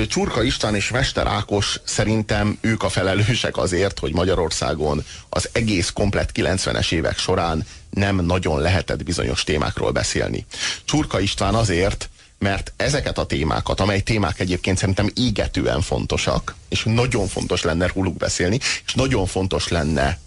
Csurka 0.07 0.43
István 0.43 0.75
és 0.75 0.89
Mester 0.89 1.27
Ákos 1.27 1.79
szerintem 1.83 2.57
ők 2.61 2.83
a 2.83 2.89
felelősek 2.89 3.57
azért, 3.57 3.99
hogy 3.99 4.13
Magyarországon 4.13 5.05
az 5.29 5.49
egész 5.51 5.89
komplet 5.89 6.31
90-es 6.33 6.91
évek 6.91 7.17
során 7.17 7.65
nem 7.89 8.15
nagyon 8.15 8.61
lehetett 8.61 9.03
bizonyos 9.03 9.43
témákról 9.43 9.91
beszélni. 9.91 10.45
Csurka 10.85 11.19
István 11.19 11.55
azért, 11.55 12.09
mert 12.39 12.73
ezeket 12.75 13.17
a 13.17 13.25
témákat, 13.25 13.79
amely 13.79 14.01
témák 14.01 14.39
egyébként 14.39 14.77
szerintem 14.77 15.09
égetően 15.15 15.81
fontosak, 15.81 16.55
és 16.69 16.83
nagyon 16.83 17.27
fontos 17.27 17.61
lenne 17.61 17.87
róluk 17.87 18.17
beszélni, 18.17 18.59
és 18.85 18.93
nagyon 18.93 19.25
fontos 19.25 19.67
lenne 19.67 20.19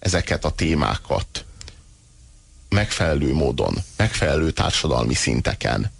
ezeket 0.00 0.44
a 0.44 0.50
témákat 0.50 1.44
megfelelő 2.68 3.34
módon, 3.34 3.76
megfelelő 3.96 4.50
társadalmi 4.50 5.14
szinteken 5.14 5.92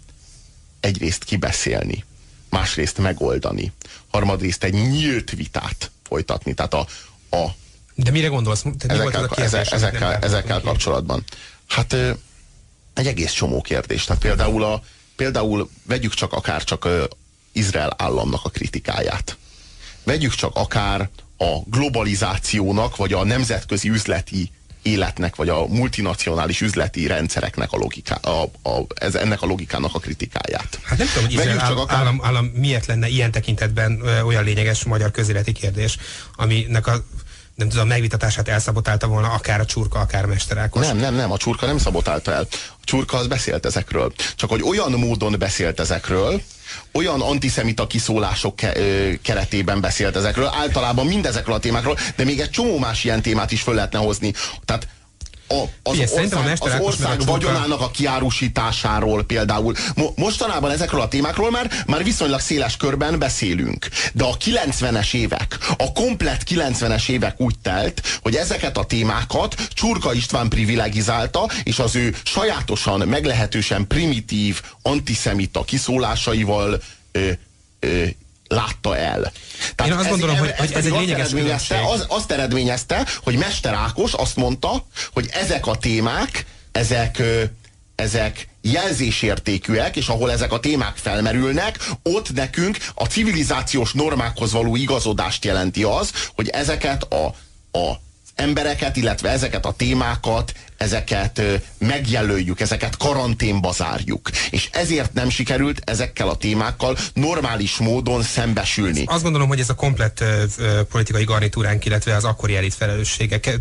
egyrészt 0.79 1.23
kibeszélni, 1.23 2.03
másrészt 2.49 2.97
megoldani, 2.97 3.71
harmadrészt 4.11 4.63
egy 4.63 4.73
nyílt 4.73 5.31
vitát 5.31 5.91
folytatni. 6.03 6.53
Tehát 6.53 6.73
a, 6.73 6.87
a 7.35 7.47
De 7.95 8.11
mire 8.11 8.27
gondolsz? 8.27 8.61
Te 8.77 8.87
ezekkel, 8.87 9.21
mi 9.21 9.27
kérdés, 9.35 9.67
ezekkel, 9.71 10.13
ezekkel 10.13 10.61
kapcsolatban. 10.61 11.23
Hát 11.67 11.93
egy 12.93 13.07
egész 13.07 13.31
csomó 13.31 13.61
kérdés. 13.61 14.03
Tehát 14.03 14.21
például, 14.21 14.63
a, 14.63 14.83
például 15.15 15.69
vegyük 15.83 16.13
csak 16.13 16.33
akár 16.33 16.63
csak 16.63 16.87
Izrael 17.51 17.93
államnak 17.97 18.45
a 18.45 18.49
kritikáját. 18.49 19.37
Vegyük 20.03 20.33
csak 20.33 20.55
akár 20.55 21.09
a 21.41 21.61
globalizációnak, 21.65 22.95
vagy 22.95 23.13
a 23.13 23.23
nemzetközi 23.23 23.89
üzleti 23.89 24.51
életnek, 24.81 25.35
vagy 25.35 25.49
a 25.49 25.67
multinacionális 25.67 26.61
üzleti 26.61 27.07
rendszereknek 27.07 27.71
a 27.71 27.77
logiká, 27.77 28.15
a, 28.15 28.43
a, 28.43 28.85
ez, 28.95 29.15
ennek 29.15 29.41
a 29.41 29.45
logikának 29.45 29.95
a 29.95 29.99
kritikáját. 29.99 30.79
Hát 30.83 30.97
nem 30.97 31.07
tudom, 31.07 31.23
hogy 31.23 31.33
Izrael 31.33 31.59
áll, 31.59 31.75
akár... 31.75 31.97
állam, 31.97 32.19
állam 32.23 32.45
miért 32.45 32.85
lenne 32.85 33.07
ilyen 33.07 33.31
tekintetben 33.31 33.99
ö, 34.03 34.21
olyan 34.21 34.43
lényeges 34.43 34.83
magyar 34.83 35.11
közéleti 35.11 35.51
kérdés, 35.51 35.97
aminek 36.35 36.87
a 36.87 37.03
nem 37.55 37.69
tudom, 37.69 37.87
megvitatását 37.87 38.47
elszabotálta 38.47 39.07
volna 39.07 39.29
akár 39.29 39.59
a 39.59 39.65
csurka, 39.65 39.99
akár 39.99 40.23
a 40.23 40.27
mesterákos. 40.27 40.85
Nem, 40.85 40.97
nem, 40.97 41.15
nem, 41.15 41.31
a 41.31 41.37
csurka 41.37 41.65
nem 41.65 41.77
szabotálta 41.77 42.31
el. 42.31 42.47
A 42.51 42.83
csurka 42.83 43.17
az 43.17 43.27
beszélt 43.27 43.65
ezekről. 43.65 44.13
Csak 44.35 44.49
hogy 44.49 44.61
olyan 44.61 44.91
módon 44.91 45.35
beszélt 45.39 45.79
ezekről, 45.79 46.41
olyan 46.93 47.21
antiszemita 47.21 47.87
kiszólások 47.87 48.55
ke 48.55 48.73
keretében 49.21 49.81
beszélt 49.81 50.15
ezekről, 50.15 50.49
általában 50.53 51.05
mindezekről 51.05 51.55
a 51.55 51.59
témákról, 51.59 51.97
de 52.15 52.23
még 52.23 52.39
egy 52.39 52.49
csomó 52.49 52.77
más 52.77 53.03
ilyen 53.03 53.21
témát 53.21 53.51
is 53.51 53.61
föl 53.61 53.73
lehetne 53.73 53.99
hozni. 53.99 54.33
Tehát 54.65 54.87
a, 55.51 55.89
az, 55.89 55.95
Igen, 55.95 56.09
ország, 56.11 56.59
az 56.59 56.79
ország 56.79 57.25
vagyonának 57.25 57.81
a 57.81 57.91
kiárusításáról 57.91 59.23
például. 59.23 59.75
Mo, 59.95 60.09
mostanában 60.15 60.71
ezekről 60.71 61.01
a 61.01 61.07
témákról 61.07 61.51
már, 61.51 61.71
már 61.87 62.03
viszonylag 62.03 62.39
széles 62.39 62.77
körben 62.77 63.19
beszélünk. 63.19 63.87
De 64.13 64.23
a 64.23 64.37
90-es 64.37 65.13
évek, 65.13 65.57
a 65.77 65.91
komplet 65.91 66.43
90-es 66.49 67.09
évek 67.09 67.39
úgy 67.39 67.55
telt, 67.61 68.01
hogy 68.21 68.35
ezeket 68.35 68.77
a 68.77 68.85
témákat 68.85 69.55
Csurka 69.73 70.13
István 70.13 70.49
privilegizálta, 70.49 71.49
és 71.63 71.79
az 71.79 71.95
ő 71.95 72.15
sajátosan, 72.23 73.07
meglehetősen 73.07 73.87
primitív, 73.87 74.61
antiszemita 74.81 75.63
kiszólásaival 75.63 76.81
ö, 77.11 77.29
ö, 77.79 78.03
látta 78.51 78.97
el. 78.97 79.31
Tehát 79.75 79.91
Én 79.91 79.97
azt 79.97 80.05
ez, 80.05 80.09
gondolom, 80.09 80.37
hogy, 80.37 80.53
hogy 80.57 80.71
ez 80.71 80.85
egy 80.85 80.91
lényeges 80.91 81.31
eredményezte, 81.31 81.81
az, 81.87 82.05
azt 82.07 82.31
eredményezte, 82.31 83.07
hogy 83.23 83.35
Mester 83.35 83.73
Ákos 83.73 84.13
azt 84.13 84.35
mondta, 84.35 84.85
hogy 85.13 85.29
ezek 85.31 85.67
a 85.67 85.75
témák, 85.75 86.45
ezek, 86.71 87.21
ezek 87.95 88.47
jelzésértékűek, 88.61 89.95
és 89.95 90.07
ahol 90.07 90.31
ezek 90.31 90.51
a 90.51 90.59
témák 90.59 90.95
felmerülnek, 90.95 91.89
ott 92.03 92.33
nekünk 92.33 92.77
a 92.95 93.05
civilizációs 93.05 93.93
normákhoz 93.93 94.51
való 94.51 94.75
igazodást 94.75 95.45
jelenti 95.45 95.83
az, 95.83 96.11
hogy 96.35 96.49
ezeket 96.49 97.03
a, 97.03 97.25
a 97.77 97.99
embereket, 98.35 98.95
illetve 98.95 99.29
ezeket 99.29 99.65
a 99.65 99.73
témákat, 99.73 100.53
ezeket 100.81 101.41
megjelöljük, 101.77 102.59
ezeket 102.59 102.97
karanténba 102.97 103.71
zárjuk. 103.71 104.29
És 104.49 104.69
ezért 104.71 105.13
nem 105.13 105.29
sikerült 105.29 105.81
ezekkel 105.85 106.29
a 106.29 106.35
témákkal 106.35 106.97
normális 107.13 107.77
módon 107.77 108.23
szembesülni. 108.23 109.03
Azt 109.05 109.23
gondolom, 109.23 109.47
hogy 109.47 109.59
ez 109.59 109.69
a 109.69 109.75
komplett 109.75 110.23
politikai 110.91 111.23
garnitúránk, 111.23 111.85
illetve 111.85 112.15
az 112.15 112.23
akkori 112.23 112.55
elit 112.55 112.73
felelősségek 112.73 113.59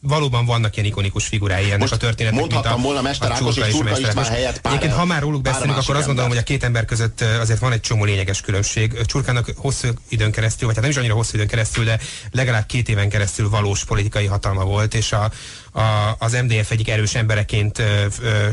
valóban 0.00 0.46
vannak 0.46 0.76
ilyen 0.76 0.88
ikonikus 0.88 1.26
figurái 1.26 1.64
ennek 1.64 1.78
Most 1.78 1.92
a 1.92 1.96
történetnek. 1.96 2.40
Mondhattam 2.40 2.72
mint 2.72 2.84
a, 2.84 2.86
volna 2.86 3.02
Mester 3.02 3.30
Ákos 3.30 3.56
és 3.56 3.64
Turka 3.66 3.98
István 3.98 4.24
helyett 4.24 4.60
pár, 4.60 4.72
Egyébként, 4.72 4.98
ha 4.98 5.04
már 5.04 5.20
róluk 5.20 5.42
beszélünk, 5.42 5.76
akkor 5.76 5.96
azt 5.96 6.06
gondolom, 6.06 6.16
ember. 6.16 6.28
hogy 6.28 6.38
a 6.38 6.42
két 6.42 6.64
ember 6.64 6.84
között 6.84 7.20
azért 7.20 7.58
van 7.58 7.72
egy 7.72 7.80
csomó 7.80 8.04
lényeges 8.04 8.40
különbség. 8.40 9.04
Csurkának 9.06 9.52
hosszú 9.56 9.88
időn 10.08 10.30
keresztül, 10.30 10.66
vagy 10.66 10.74
hát 10.74 10.82
nem 10.82 10.92
is 10.92 10.98
annyira 11.00 11.14
hosszú 11.14 11.30
időn 11.34 11.48
keresztül, 11.48 11.84
de 11.84 11.98
legalább 12.30 12.66
két 12.66 12.88
éven 12.88 13.08
keresztül 13.08 13.48
valós 13.48 13.84
politikai 13.84 14.26
hatalma 14.26 14.64
volt, 14.64 14.94
és 14.94 15.12
a, 15.12 15.30
a, 15.72 16.16
az 16.18 16.32
MDF 16.32 16.70
egyik 16.70 16.88
erős 16.88 17.14
embereként 17.14 17.78
ö, 17.78 18.06
ö, 18.22 18.48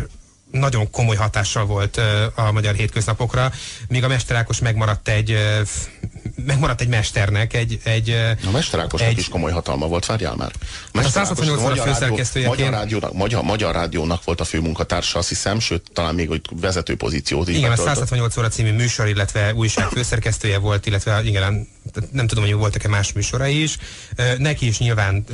nagyon 0.52 0.92
komoly 0.92 1.16
hatással 1.16 1.66
volt 1.66 2.02
a 2.36 2.52
magyar 2.52 2.76
hétköznapokra, 2.76 3.52
míg 3.88 4.04
a 4.04 4.08
Mester 4.08 4.38
Ákos 4.38 4.60
megmaradt 4.60 5.08
egy 5.08 5.38
megmaradt 6.46 6.82
egy 6.82 6.88
mesternek, 6.88 7.54
egy... 7.54 7.80
egy 7.84 8.10
a 8.46 8.52
Mester 8.52 8.80
Ákosnak 8.80 9.10
egy... 9.10 9.18
is 9.18 9.28
komoly 9.28 9.52
hatalma 9.52 9.88
volt, 9.88 10.06
várjál 10.06 10.36
már. 10.36 10.52
A, 10.92 11.00
a 11.00 11.10
168 11.10 11.80
a 11.80 11.84
főszerkesztője. 11.84 12.48
Magyar, 12.48 12.70
rádiónak, 12.70 13.14
magyar, 13.14 13.44
magyar 13.44 13.74
rádiónak 13.74 14.24
volt 14.24 14.42
a 14.42 14.44
főmunkatársa, 14.44 15.20
azt 15.20 15.30
hiszem, 15.30 15.60
sőt, 15.60 15.90
talán 15.94 16.16
még 16.16 16.28
hogy 16.28 16.42
vezető 16.62 16.96
pozíciót 16.96 17.48
is 17.48 17.56
Igen, 17.56 17.70
betöltött. 17.70 17.94
a 17.94 17.96
168 17.96 18.38
óra 18.38 18.48
című 18.48 18.72
műsor, 18.72 19.08
illetve 19.08 19.54
újság 19.54 19.88
főszerkesztője 19.88 20.58
volt, 20.58 20.86
illetve 20.86 21.24
igen, 21.24 21.68
nem 22.12 22.28
tudom, 22.28 22.43
hogy 22.43 22.54
voltak-e 22.54 22.88
más 22.88 23.13
műsorai 23.13 23.62
is. 23.62 23.78
Neki 24.38 24.67
is 24.67 24.78
nyilván 24.78 25.26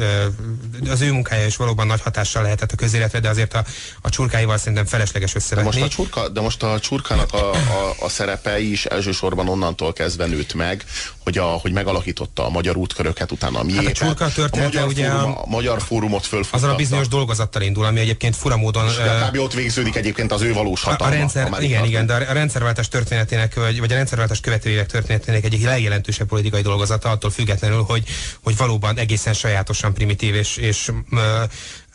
az 0.89 1.01
ő 1.01 1.11
munkája 1.11 1.45
is 1.45 1.55
valóban 1.55 1.87
nagy 1.87 2.01
hatással 2.01 2.43
lehetett 2.43 2.71
a 2.71 2.75
közéletre, 2.75 3.19
de 3.19 3.29
azért 3.29 3.53
a, 3.53 3.65
a 4.01 4.09
csurkáival 4.09 4.57
szerintem 4.57 4.85
felesleges 4.85 5.35
összevetni. 5.35 5.71
De 5.71 5.79
most 5.79 5.93
a, 5.93 5.95
csurka, 5.95 6.29
de 6.29 6.41
most 6.41 6.63
a 6.63 6.79
csurkának 6.79 7.33
a, 7.33 7.51
a, 7.51 7.95
a 7.99 8.09
szerepe 8.09 8.59
is 8.59 8.85
elsősorban 8.85 9.49
onnantól 9.49 9.93
kezdve 9.93 10.25
nőtt 10.25 10.53
meg, 10.53 10.85
hogy, 11.19 11.37
a, 11.37 11.43
hogy 11.43 11.71
megalakította 11.71 12.45
a 12.45 12.49
magyar 12.49 12.75
útköröket, 12.77 13.31
utána 13.31 13.59
a 13.59 13.63
miétet. 13.63 13.97
Hát 13.97 14.21
a, 14.21 14.43
a, 14.51 14.57
magyar 14.57 14.87
ugye 14.87 15.09
fórum, 15.09 15.31
a 15.37 15.45
magyar 15.45 15.81
fórumot 15.81 16.25
fölfuttatta. 16.25 16.63
Azon 16.63 16.69
a 16.69 16.75
bizonyos 16.75 17.07
dolgozattal 17.07 17.61
indul, 17.61 17.85
ami 17.85 17.99
egyébként 17.99 18.35
furamódon... 18.35 18.87
És 18.87 18.97
uh, 19.33 19.43
ott 19.43 19.53
végződik 19.53 19.95
egyébként 19.95 20.31
az 20.31 20.41
ő 20.41 20.53
valós 20.53 20.83
hatalma. 20.83 21.13
A, 21.13 21.15
a 21.15 21.17
rendszer, 21.17 21.61
igen, 21.61 21.85
igen, 21.85 22.05
de 22.05 22.13
a 22.13 22.33
rendszerváltás 22.33 22.87
történetének, 22.87 23.55
vagy, 23.55 23.79
vagy 23.79 23.91
a 23.91 23.95
rendszerváltás 23.95 24.39
követőjének 24.39 24.87
történetének 24.87 25.43
egyik 25.43 25.63
legjelentősebb 25.63 26.31
politikai 26.43 26.61
dolgozata, 26.61 27.09
attól 27.09 27.31
függetlenül, 27.31 27.83
hogy, 27.83 28.03
hogy 28.43 28.57
valóban 28.57 28.97
egészen 28.97 29.33
sajátosan 29.33 29.93
primitív 29.93 30.35
és, 30.35 30.57
és 30.57 30.91
ö, 31.11 31.43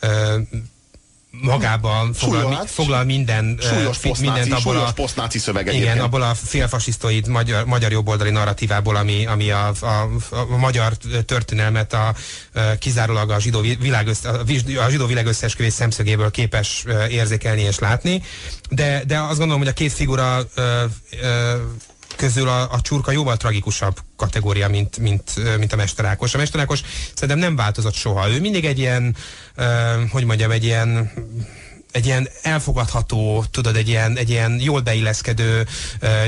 ö, 0.00 0.38
magában 1.30 2.12
foglal, 2.12 2.42
súlyos, 2.42 2.70
foglal 2.70 3.04
minden, 3.04 3.58
súlyos 3.60 4.04
uh, 4.04 4.18
mindent 4.18 4.52
abból 4.52 4.76
a, 4.76 4.92
posztnáci 4.92 5.38
szöveg 5.38 5.74
Igen, 5.74 6.00
abból 6.00 6.22
a 6.22 6.34
félfasisztoid 6.34 7.26
magyar, 7.26 7.64
magyar 7.64 7.92
jobboldali 7.92 8.30
narratívából, 8.30 8.96
ami, 8.96 9.26
ami 9.26 9.50
a, 9.50 9.72
a, 9.80 10.08
a 10.30 10.56
magyar 10.56 10.92
történelmet 11.26 11.92
a, 11.92 12.14
a 12.54 12.60
kizárólag 12.78 13.30
a 13.30 13.40
zsidó, 13.40 13.60
világ, 13.60 14.08
a 14.78 14.88
zsidó 14.88 15.06
világ 15.06 15.26
összeesküvés 15.26 15.72
szemszögéből 15.72 16.30
képes 16.30 16.84
érzékelni 17.10 17.62
és 17.62 17.78
látni. 17.78 18.22
De, 18.70 19.02
de 19.06 19.18
azt 19.18 19.38
gondolom, 19.38 19.58
hogy 19.58 19.68
a 19.68 19.72
két 19.72 19.92
figura 19.92 20.40
ö, 20.54 20.84
ö, 21.22 21.56
közül 22.18 22.48
a, 22.48 22.72
a 22.72 22.80
csurka 22.80 23.12
jóval 23.12 23.36
tragikusabb 23.36 23.98
kategória, 24.16 24.68
mint, 24.68 24.98
mint, 24.98 25.56
mint 25.58 25.72
a 25.72 25.76
mesterákos. 25.76 26.34
A 26.34 26.38
mesterákos 26.38 26.82
szerintem 27.14 27.38
nem 27.38 27.56
változott 27.56 27.94
soha. 27.94 28.30
Ő 28.30 28.40
mindig 28.40 28.64
egy 28.64 28.78
ilyen, 28.78 29.16
hogy 30.10 30.24
mondjam, 30.24 30.50
egy 30.50 30.64
ilyen 30.64 31.10
egy 31.92 32.06
ilyen 32.06 32.28
elfogadható, 32.42 33.44
tudod, 33.50 33.76
egy 33.76 33.88
ilyen, 33.88 34.16
egy 34.16 34.30
ilyen 34.30 34.60
jól 34.60 34.80
beilleszkedő, 34.80 35.66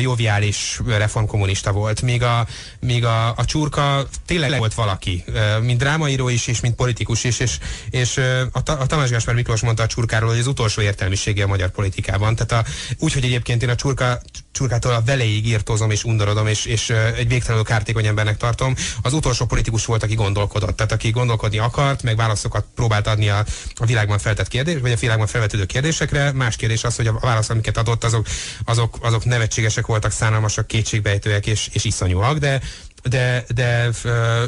joviális 0.00 0.80
reformkommunista 0.86 1.72
volt, 1.72 2.02
míg 2.02 2.22
a, 2.22 2.46
míg 2.80 3.04
a, 3.04 3.34
a 3.36 3.44
csurka 3.44 4.08
tényleg 4.26 4.58
volt 4.58 4.74
valaki, 4.74 5.24
mint 5.60 5.78
drámaíró 5.78 6.28
is, 6.28 6.46
és 6.46 6.60
mint 6.60 6.74
politikus 6.74 7.24
is, 7.24 7.38
és, 7.38 7.58
és 7.90 8.16
a, 8.52 8.58
a 8.64 8.86
Tamás 8.86 9.10
Gáspár 9.10 9.34
Miklós 9.34 9.60
mondta 9.60 9.82
a 9.82 9.86
csurkáról, 9.86 10.30
hogy 10.30 10.38
az 10.38 10.46
utolsó 10.46 10.82
értelmisége 10.82 11.44
a 11.44 11.46
magyar 11.46 11.70
politikában. 11.70 12.36
Tehát 12.36 12.66
a, 12.66 12.70
úgy, 12.98 13.12
hogy 13.12 13.24
egyébként 13.24 13.62
én 13.62 13.68
a 13.68 13.74
csurka, 13.74 14.20
csurkától 14.52 14.92
a 14.92 15.02
veleig 15.02 15.46
írtózom 15.46 15.90
és 15.90 16.04
undorodom, 16.04 16.46
és, 16.46 16.64
és 16.64 16.90
egy 17.16 17.28
végtelenül 17.28 17.64
kártékony 17.64 18.06
embernek 18.06 18.36
tartom. 18.36 18.74
Az 19.02 19.12
utolsó 19.12 19.46
politikus 19.46 19.84
volt, 19.84 20.02
aki 20.02 20.14
gondolkodott, 20.14 20.76
tehát 20.76 20.92
aki 20.92 21.10
gondolkodni 21.10 21.58
akart, 21.58 22.02
meg 22.02 22.16
válaszokat 22.16 22.64
próbált 22.74 23.06
adni 23.06 23.28
a, 23.28 23.44
a 23.74 23.86
világban 23.86 24.18
feltett 24.18 24.48
kérdés, 24.48 24.80
vagy 24.80 24.92
a 24.92 24.96
világban 24.96 25.26
felvetődő 25.50 25.64
kérdésekre. 25.64 26.32
Más 26.32 26.56
kérdés 26.56 26.84
az, 26.84 26.96
hogy 26.96 27.06
a 27.06 27.18
válasz, 27.20 27.50
amiket 27.50 27.76
adott, 27.76 28.04
azok, 28.04 28.26
azok, 28.64 28.98
azok 29.00 29.24
nevetségesek 29.24 29.86
voltak, 29.86 30.12
szánalmasak, 30.12 30.66
kétségbejtőek 30.66 31.46
és, 31.46 31.68
és 31.72 31.84
iszonyúak, 31.84 32.38
de 32.38 32.60
de, 33.02 33.44
de 33.54 33.88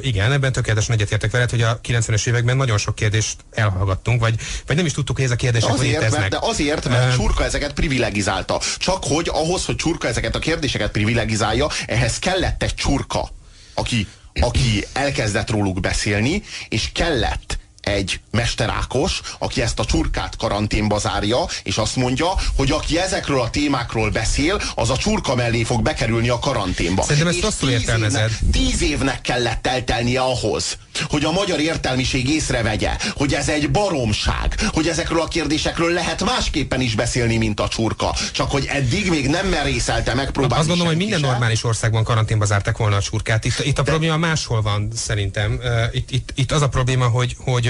igen, 0.00 0.32
ebben 0.32 0.52
tökéletesen 0.52 0.94
egyetértek 0.94 1.30
veled, 1.30 1.50
hogy 1.50 1.62
a 1.62 1.80
90-es 1.80 2.26
években 2.26 2.56
nagyon 2.56 2.78
sok 2.78 2.94
kérdést 2.94 3.36
elhallgattunk, 3.50 4.20
vagy, 4.20 4.34
vagy 4.66 4.76
nem 4.76 4.86
is 4.86 4.92
tudtuk, 4.92 5.16
hogy 5.16 5.24
ezek 5.24 5.36
a 5.36 5.40
kérdések 5.40 5.70
azért, 5.70 5.92
léteznek. 5.92 6.20
Mert, 6.20 6.30
de 6.30 6.38
azért, 6.40 6.88
mert 6.88 7.08
uh, 7.08 7.14
Csurka 7.14 7.44
ezeket 7.44 7.72
privilegizálta. 7.72 8.60
Csak 8.78 9.04
hogy 9.04 9.28
ahhoz, 9.32 9.64
hogy 9.64 9.76
Csurka 9.76 10.08
ezeket 10.08 10.34
a 10.34 10.38
kérdéseket 10.38 10.90
privilegizálja, 10.90 11.68
ehhez 11.86 12.18
kellett 12.18 12.62
egy 12.62 12.74
Csurka, 12.74 13.28
aki, 13.74 14.06
aki 14.40 14.84
elkezdett 14.92 15.50
róluk 15.50 15.80
beszélni, 15.80 16.42
és 16.68 16.90
kellett 16.92 17.58
egy 17.82 18.20
mesterákos, 18.30 19.20
aki 19.38 19.62
ezt 19.62 19.78
a 19.78 19.84
csurkát 19.84 20.36
karanténba 20.36 20.98
zárja, 20.98 21.38
és 21.62 21.76
azt 21.76 21.96
mondja, 21.96 22.28
hogy 22.56 22.70
aki 22.70 22.98
ezekről 22.98 23.40
a 23.40 23.50
témákról 23.50 24.10
beszél, 24.10 24.60
az 24.74 24.90
a 24.90 24.96
csurka 24.96 25.34
mellé 25.34 25.62
fog 25.62 25.82
bekerülni 25.82 26.28
a 26.28 26.38
karanténba. 26.38 27.02
Szerintem 27.02 27.28
ezt 27.28 27.40
rosszul 27.40 27.70
értelmezed. 27.70 28.30
Évnek, 28.30 28.52
tíz 28.52 28.82
évnek 28.82 29.20
kellett 29.20 29.66
eltelnie 29.66 30.20
ahhoz, 30.20 30.78
hogy 31.08 31.24
a 31.24 31.32
magyar 31.32 31.60
értelmiség 31.60 32.28
észrevegye, 32.28 32.96
hogy 33.14 33.34
ez 33.34 33.48
egy 33.48 33.70
baromság, 33.70 34.60
hogy 34.72 34.88
ezekről 34.88 35.20
a 35.20 35.28
kérdésekről 35.28 35.92
lehet 35.92 36.24
másképpen 36.24 36.80
is 36.80 36.94
beszélni, 36.94 37.36
mint 37.36 37.60
a 37.60 37.68
csurka. 37.68 38.14
Csak 38.32 38.50
hogy 38.50 38.66
eddig 38.68 39.10
még 39.10 39.28
nem 39.28 39.46
merészelte 39.46 40.14
megpróbálni. 40.14 40.58
Azt 40.58 40.68
gondolom, 40.68 40.92
hogy 40.92 41.02
minden 41.02 41.20
se. 41.20 41.26
normális 41.26 41.64
országban 41.64 42.04
karanténba 42.04 42.44
zárták 42.44 42.76
volna 42.76 42.96
a 42.96 43.00
csurkát. 43.00 43.44
Itt, 43.44 43.58
itt 43.64 43.78
a 43.78 43.82
De... 43.82 43.90
probléma 43.90 44.16
máshol 44.16 44.62
van, 44.62 44.88
szerintem. 44.94 45.60
Itt, 45.92 46.10
itt, 46.10 46.32
itt 46.34 46.52
az 46.52 46.62
a 46.62 46.68
probléma, 46.68 47.08
hogy, 47.08 47.36
hogy 47.38 47.66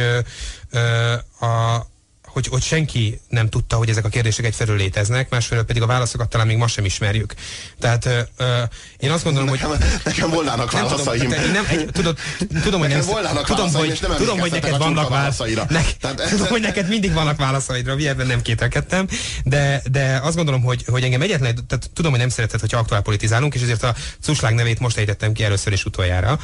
a 1.41 1.87
hogy, 2.33 2.47
hogy 2.47 2.63
senki 2.63 3.21
nem 3.29 3.49
tudta, 3.49 3.77
hogy 3.77 3.89
ezek 3.89 4.05
a 4.05 4.09
kérdések 4.09 4.45
egyfelől 4.45 4.77
léteznek, 4.77 5.31
másfelől 5.31 5.65
pedig 5.65 5.83
a 5.83 5.87
válaszokat 5.87 6.29
talán 6.29 6.47
még 6.47 6.57
ma 6.57 6.67
sem 6.67 6.85
ismerjük. 6.85 7.35
Tehát 7.81 8.07
ö, 8.37 8.63
én 8.99 9.11
azt 9.11 9.25
gondolom, 9.25 9.49
nekem, 9.49 9.69
hogy... 9.69 9.79
Nekem 10.05 10.31
volnának 10.31 10.71
válaszaim. 10.71 11.29
Nem 11.29 11.41
tudom, 11.41 11.53
nem, 11.53 11.65
egy, 11.69 11.89
tudod, 11.93 12.19
tudom, 12.63 12.81
hogy 12.81 12.89
nem, 12.89 13.01
tudom, 13.45 13.73
hogy, 13.73 13.99
nem 14.01 14.17
tudom, 14.17 14.39
hogy 14.39 14.51
neked 14.51 14.79
vannak 14.79 15.09
válaszaira. 15.09 15.67
Ne, 15.69 15.83
Tehát 16.01 16.29
tudom, 16.31 16.47
hogy 16.47 16.61
neked 16.61 16.89
mindig 16.89 17.13
vannak 17.13 17.37
válaszaidra, 17.37 17.95
mi 17.95 18.09
ebben 18.09 18.27
nem 18.27 18.43
kételkedtem, 18.43 19.09
de, 19.45 19.83
de 19.91 20.21
azt 20.23 20.37
gondolom, 20.37 20.63
hogy, 20.63 20.85
hogy 20.87 21.03
engem 21.03 21.23
egyetlen, 21.23 21.55
tehát 21.67 21.91
tudom, 21.95 22.11
hogy 22.11 22.21
nem 22.21 22.29
szereted, 22.29 22.61
hogyha 22.61 22.79
aktuál 22.79 23.03
politizálunk, 23.03 23.55
és 23.55 23.63
ezért 23.63 23.83
a 23.83 23.95
Cuslág 24.21 24.55
nevét 24.55 24.79
most 24.79 24.97
ejtettem 24.97 25.33
ki 25.33 25.45
először 25.45 25.73
és 25.73 25.85
utoljára, 25.85 26.39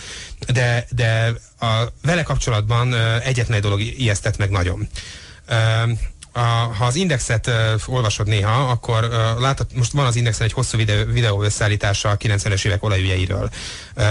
de, 0.47 0.87
de 0.91 1.35
a, 1.61 1.67
vele 2.03 2.23
kapcsolatban 2.23 2.95
egyetlen 3.25 3.57
egy 3.57 3.63
dolog 3.63 3.81
ijesztett 3.81 4.37
meg 4.37 4.51
nagyon. 4.51 4.89
A, 6.33 6.41
ha 6.79 6.85
az 6.85 6.95
indexet 6.95 7.47
uh, 7.47 7.55
olvasod 7.87 8.27
néha, 8.27 8.69
akkor 8.69 9.05
uh, 9.05 9.41
látod, 9.41 9.67
most 9.75 9.93
van 9.93 10.07
az 10.07 10.17
indexen 10.17 10.47
egy 10.47 10.53
hosszú 10.53 10.77
videó, 10.77 11.05
videó 11.05 11.43
összeállítása 11.43 12.09
a 12.09 12.17
90-es 12.17 12.65
évek 12.65 12.83
olajügyeiről. 12.83 13.51
Uh, 13.97 14.05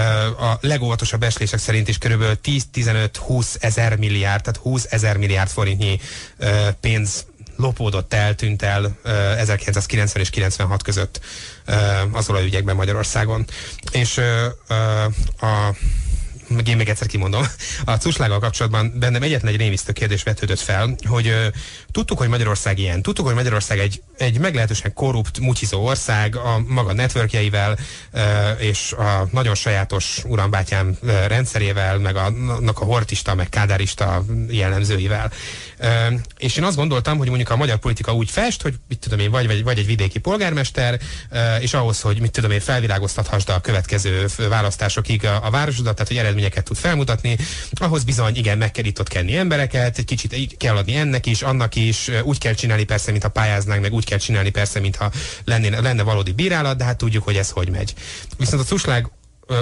a 0.43 0.57
legóvatosabb 0.61 1.23
eslések 1.23 1.59
szerint 1.59 1.87
is 1.87 1.97
körülbelül 1.97 2.39
10-15-20 2.43 3.55
ezer 3.59 3.97
milliárd, 3.97 4.43
tehát 4.43 4.59
20 4.59 4.85
ezer 4.89 5.17
milliárd 5.17 5.49
forintnyi 5.49 5.99
uh, 6.39 6.49
pénz 6.81 7.25
lopódott 7.55 8.13
el, 8.13 8.35
tűnt 8.35 8.61
el 8.61 8.83
uh, 8.85 9.39
1990 9.39 10.23
és 10.23 10.29
96 10.29 10.83
között 10.83 11.19
uh, 11.67 11.75
az 12.11 12.29
olajügyekben 12.29 12.75
Magyarországon. 12.75 13.45
És 13.91 14.17
uh, 14.17 14.25
uh, 14.69 15.51
a 15.51 15.75
meg 16.47 16.67
én 16.67 16.75
még 16.75 16.89
egyszer 16.89 17.07
kimondom, 17.07 17.45
a 17.85 17.95
cuslággal 17.95 18.39
kapcsolatban 18.39 18.93
bennem 18.99 19.23
egyetlen 19.23 19.51
egy 19.53 19.59
rémisztő 19.59 19.91
kérdés 19.91 20.23
vetődött 20.23 20.59
fel, 20.59 20.95
hogy 21.05 21.27
uh, 21.27 21.45
tudtuk, 21.91 22.17
hogy 22.17 22.27
Magyarország 22.27 22.79
ilyen, 22.79 23.01
tudtuk, 23.01 23.25
hogy 23.25 23.35
Magyarország 23.35 23.79
egy, 23.79 24.01
egy 24.17 24.39
meglehetősen 24.39 24.93
korrupt, 24.93 25.39
mutyizó 25.39 25.85
ország 25.85 26.35
a 26.35 26.63
maga 26.67 26.93
networkjeivel 26.93 27.77
és 28.57 28.91
a 28.91 29.27
nagyon 29.31 29.55
sajátos 29.55 30.21
urambátyám 30.25 30.97
rendszerével, 31.27 31.97
meg 31.97 32.15
a, 32.15 32.33
a 32.65 32.83
hortista, 32.85 33.35
meg 33.35 33.49
kádárista 33.49 34.25
jellemzőivel. 34.49 35.31
És 36.37 36.57
én 36.57 36.63
azt 36.63 36.75
gondoltam, 36.75 37.17
hogy 37.17 37.27
mondjuk 37.27 37.49
a 37.49 37.55
magyar 37.55 37.77
politika 37.77 38.13
úgy 38.13 38.31
fest, 38.31 38.61
hogy 38.61 38.73
mit 38.87 38.99
tudom 38.99 39.19
én, 39.19 39.31
vagy, 39.31 39.47
vagy, 39.47 39.63
vagy 39.63 39.77
egy 39.77 39.85
vidéki 39.85 40.19
polgármester, 40.19 40.99
és 41.59 41.73
ahhoz, 41.73 42.01
hogy 42.01 42.19
mit 42.19 42.31
tudom 42.31 42.51
én, 42.51 42.59
felvilágoztathasd 42.59 43.49
a 43.49 43.59
következő 43.59 44.25
választásokig 44.49 45.25
a, 45.25 45.45
a 45.45 45.49
városodat, 45.49 45.93
tehát 45.93 46.07
hogy 46.07 46.17
eredményeket 46.17 46.63
tud 46.63 46.77
felmutatni, 46.77 47.37
ahhoz 47.71 48.03
bizony 48.03 48.35
igen, 48.35 48.57
meg 48.57 48.71
kell 48.71 48.85
itt 48.85 48.99
ott 48.99 49.07
kenni 49.07 49.35
embereket, 49.35 49.97
egy 49.97 50.05
kicsit 50.05 50.57
kell 50.57 50.75
adni 50.75 50.95
ennek 50.95 51.25
is, 51.25 51.41
annak 51.41 51.75
is, 51.75 52.11
úgy 52.23 52.37
kell 52.37 52.53
csinálni 52.53 52.83
persze, 52.83 53.11
mintha 53.11 53.29
pályáznánk, 53.29 53.81
meg 53.81 53.93
úgy 53.93 54.05
kell 54.07 54.17
csinálni 54.17 54.49
persze, 54.49 54.79
mintha 54.79 55.11
lenne, 55.45 55.79
lenne 55.81 56.03
valódi 56.03 56.31
bírálat, 56.31 56.77
de 56.77 56.83
hát 56.83 56.97
tudjuk, 56.97 57.23
hogy 57.23 57.35
ez 57.35 57.49
hogy 57.49 57.69
megy. 57.69 57.93
Viszont 58.37 58.61
a 58.61 58.65
cuslág 58.65 59.09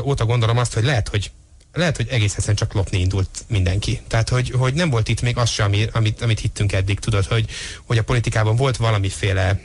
óta 0.03 0.25
gondolom 0.25 0.57
azt, 0.57 0.73
hogy 0.73 0.83
lehet, 0.83 1.07
hogy 1.07 1.31
lehet, 1.73 1.95
hogy 1.95 2.07
egész 2.09 2.31
egyszerűen 2.31 2.55
csak 2.55 2.73
lopni 2.73 2.99
indult 2.99 3.29
mindenki. 3.47 4.01
Tehát, 4.07 4.29
hogy, 4.29 4.51
hogy 4.51 4.73
nem 4.73 4.89
volt 4.89 5.07
itt 5.07 5.21
még 5.21 5.37
az 5.37 5.49
sem, 5.49 5.65
ami, 5.65 5.87
amit, 5.91 6.21
amit 6.21 6.39
hittünk 6.39 6.71
eddig, 6.71 6.99
tudod, 6.99 7.25
hogy, 7.25 7.45
hogy 7.85 7.97
a 7.97 8.03
politikában 8.03 8.55
volt 8.55 8.77
valamiféle 8.77 9.61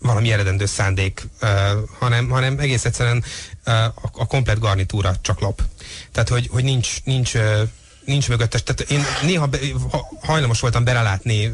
valami 0.00 0.32
eredendő 0.32 0.66
szándék, 0.66 1.26
uh, 1.42 1.48
hanem, 1.98 2.28
hanem 2.28 2.58
egész 2.58 2.84
egyszerűen 2.84 3.24
uh, 3.66 3.74
a, 3.84 4.10
a 4.12 4.26
komplet 4.26 4.58
garnitúra 4.58 5.14
csak 5.20 5.40
lop. 5.40 5.62
Tehát, 6.12 6.28
hogy, 6.28 6.48
hogy 6.50 6.64
nincs, 6.64 7.04
nincs 7.04 7.34
uh, 7.34 7.60
nincs 8.10 8.28
mögöttes. 8.28 8.62
Tehát 8.62 8.80
én 8.90 9.04
néha 9.22 9.46
be, 9.46 9.58
hajlamos 10.22 10.60
voltam 10.60 10.84
belelátni 10.84 11.52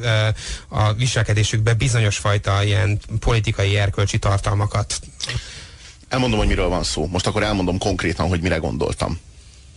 a 0.69 0.93
viselkedésükbe 0.93 1.75
bizonyos 1.75 2.17
fajta 2.17 2.63
ilyen 2.63 3.01
politikai 3.19 3.77
erkölcsi 3.77 4.19
tartalmakat. 4.19 5.01
Elmondom, 6.09 6.39
hogy 6.39 6.49
miről 6.49 6.69
van 6.69 6.85
szó. 6.85 7.07
Most 7.07 7.27
akkor 7.27 7.43
elmondom 7.43 7.79
konkrétan, 7.79 8.29
hogy 8.29 8.41
mire 8.41 8.57
gondoltam. 8.57 9.21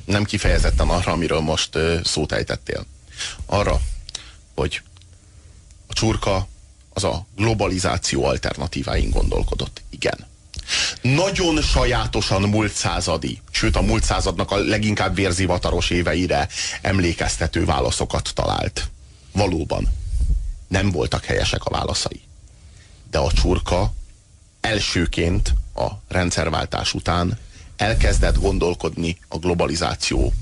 Nem 0.06 0.24
kifejezetten 0.24 0.90
arra, 0.90 1.12
amiről 1.12 1.40
most 1.40 1.78
szót 2.04 2.32
ejtettél. 2.32 2.86
Arra, 3.46 3.82
hogy 4.56 4.82
a 5.88 5.94
csurka 5.94 6.48
az 6.94 7.04
a 7.04 7.26
globalizáció 7.36 8.26
alternatíváin 8.26 9.10
gondolkodott. 9.10 9.82
Igen. 9.90 10.29
Nagyon 11.02 11.62
sajátosan 11.62 12.42
múlt 12.42 12.74
századi, 12.74 13.42
sőt 13.52 13.76
a 13.76 13.82
múlt 13.82 14.04
századnak 14.04 14.52
a 14.52 14.58
leginkább 14.58 15.16
vérzivataros 15.16 15.90
éveire 15.90 16.48
emlékeztető 16.82 17.66
válaszokat 17.66 18.32
talált. 18.34 18.90
Valóban 19.32 19.88
nem 20.68 20.92
voltak 20.92 21.26
helyesek 21.26 21.64
a 21.64 21.70
válaszai. 21.70 22.22
De 23.12 23.18
a 23.18 23.32
csurka 23.32 23.94
elsőként 24.62 25.54
a 25.76 25.88
rendszerváltás 26.08 26.94
után 26.94 27.38
elkezdett 27.78 28.38
gondolkodni 28.40 29.18
a 29.28 29.38
globalizáció 29.38 30.34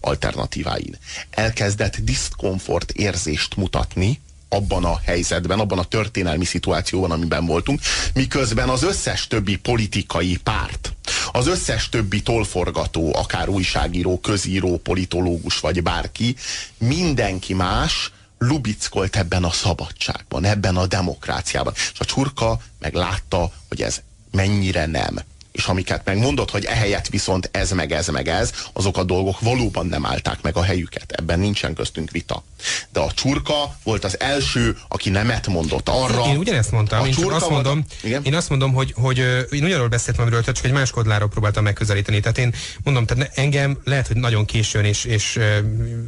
alternatíváin. 0.00 0.98
Elkezdett 1.30 1.96
diszkomfort 1.96 2.90
érzést 2.90 3.56
mutatni, 3.56 4.20
abban 4.54 4.84
a 4.84 5.00
helyzetben, 5.04 5.58
abban 5.58 5.78
a 5.78 5.84
történelmi 5.84 6.44
szituációban, 6.44 7.10
amiben 7.10 7.46
voltunk, 7.46 7.80
miközben 8.14 8.68
az 8.68 8.82
összes 8.82 9.26
többi 9.26 9.56
politikai 9.56 10.36
párt, 10.42 10.92
az 11.32 11.46
összes 11.46 11.88
többi 11.88 12.22
tolforgató, 12.22 13.14
akár 13.16 13.48
újságíró, 13.48 14.20
közíró, 14.20 14.76
politológus 14.76 15.60
vagy 15.60 15.82
bárki, 15.82 16.36
mindenki 16.78 17.54
más 17.54 18.10
lubickolt 18.38 19.16
ebben 19.16 19.44
a 19.44 19.50
szabadságban, 19.50 20.44
ebben 20.44 20.76
a 20.76 20.86
demokráciában. 20.86 21.72
És 21.74 21.98
a 21.98 22.04
csurka 22.04 22.58
meg 22.78 22.94
látta, 22.94 23.52
hogy 23.68 23.82
ez 23.82 24.00
mennyire 24.30 24.86
nem 24.86 25.18
és 25.54 25.66
amiket 25.66 26.04
megmondott, 26.04 26.50
hogy 26.50 26.64
ehelyett 26.64 27.08
viszont 27.08 27.48
ez 27.52 27.70
meg 27.70 27.92
ez 27.92 28.08
meg 28.08 28.28
ez, 28.28 28.52
azok 28.72 28.96
a 28.96 29.04
dolgok 29.04 29.40
valóban 29.40 29.86
nem 29.86 30.06
állták 30.06 30.42
meg 30.42 30.56
a 30.56 30.62
helyüket. 30.62 31.12
Ebben 31.12 31.38
nincsen 31.38 31.74
köztünk 31.74 32.10
vita. 32.10 32.44
De 32.92 33.00
a 33.00 33.12
csurka 33.12 33.76
volt 33.82 34.04
az 34.04 34.20
első, 34.20 34.76
aki 34.88 35.10
nemet 35.10 35.46
mondott 35.46 35.88
arra. 35.88 36.24
Én 36.26 36.36
ugyanezt 36.36 36.70
mondtam, 36.70 37.06
én 37.06 37.12
csak 37.12 37.32
azt 37.32 37.48
mondom, 37.48 37.84
igen? 38.02 38.22
én 38.24 38.34
azt 38.34 38.48
mondom, 38.48 38.72
hogy, 38.72 38.92
hogy 38.96 39.18
én 39.50 39.64
ugyanarról 39.64 39.88
beszéltem, 39.88 40.22
amiről, 40.22 40.40
tehát 40.40 40.56
csak 40.56 40.64
egy 40.64 40.72
más 40.72 40.90
kodláról 40.90 41.28
próbáltam 41.28 41.64
megközelíteni. 41.64 42.20
Tehát 42.20 42.38
én 42.38 42.54
mondom, 42.84 43.06
tehát 43.06 43.38
engem 43.38 43.78
lehet, 43.84 44.06
hogy 44.06 44.16
nagyon 44.16 44.44
későn, 44.44 44.84
és, 44.84 45.04
és 45.04 45.38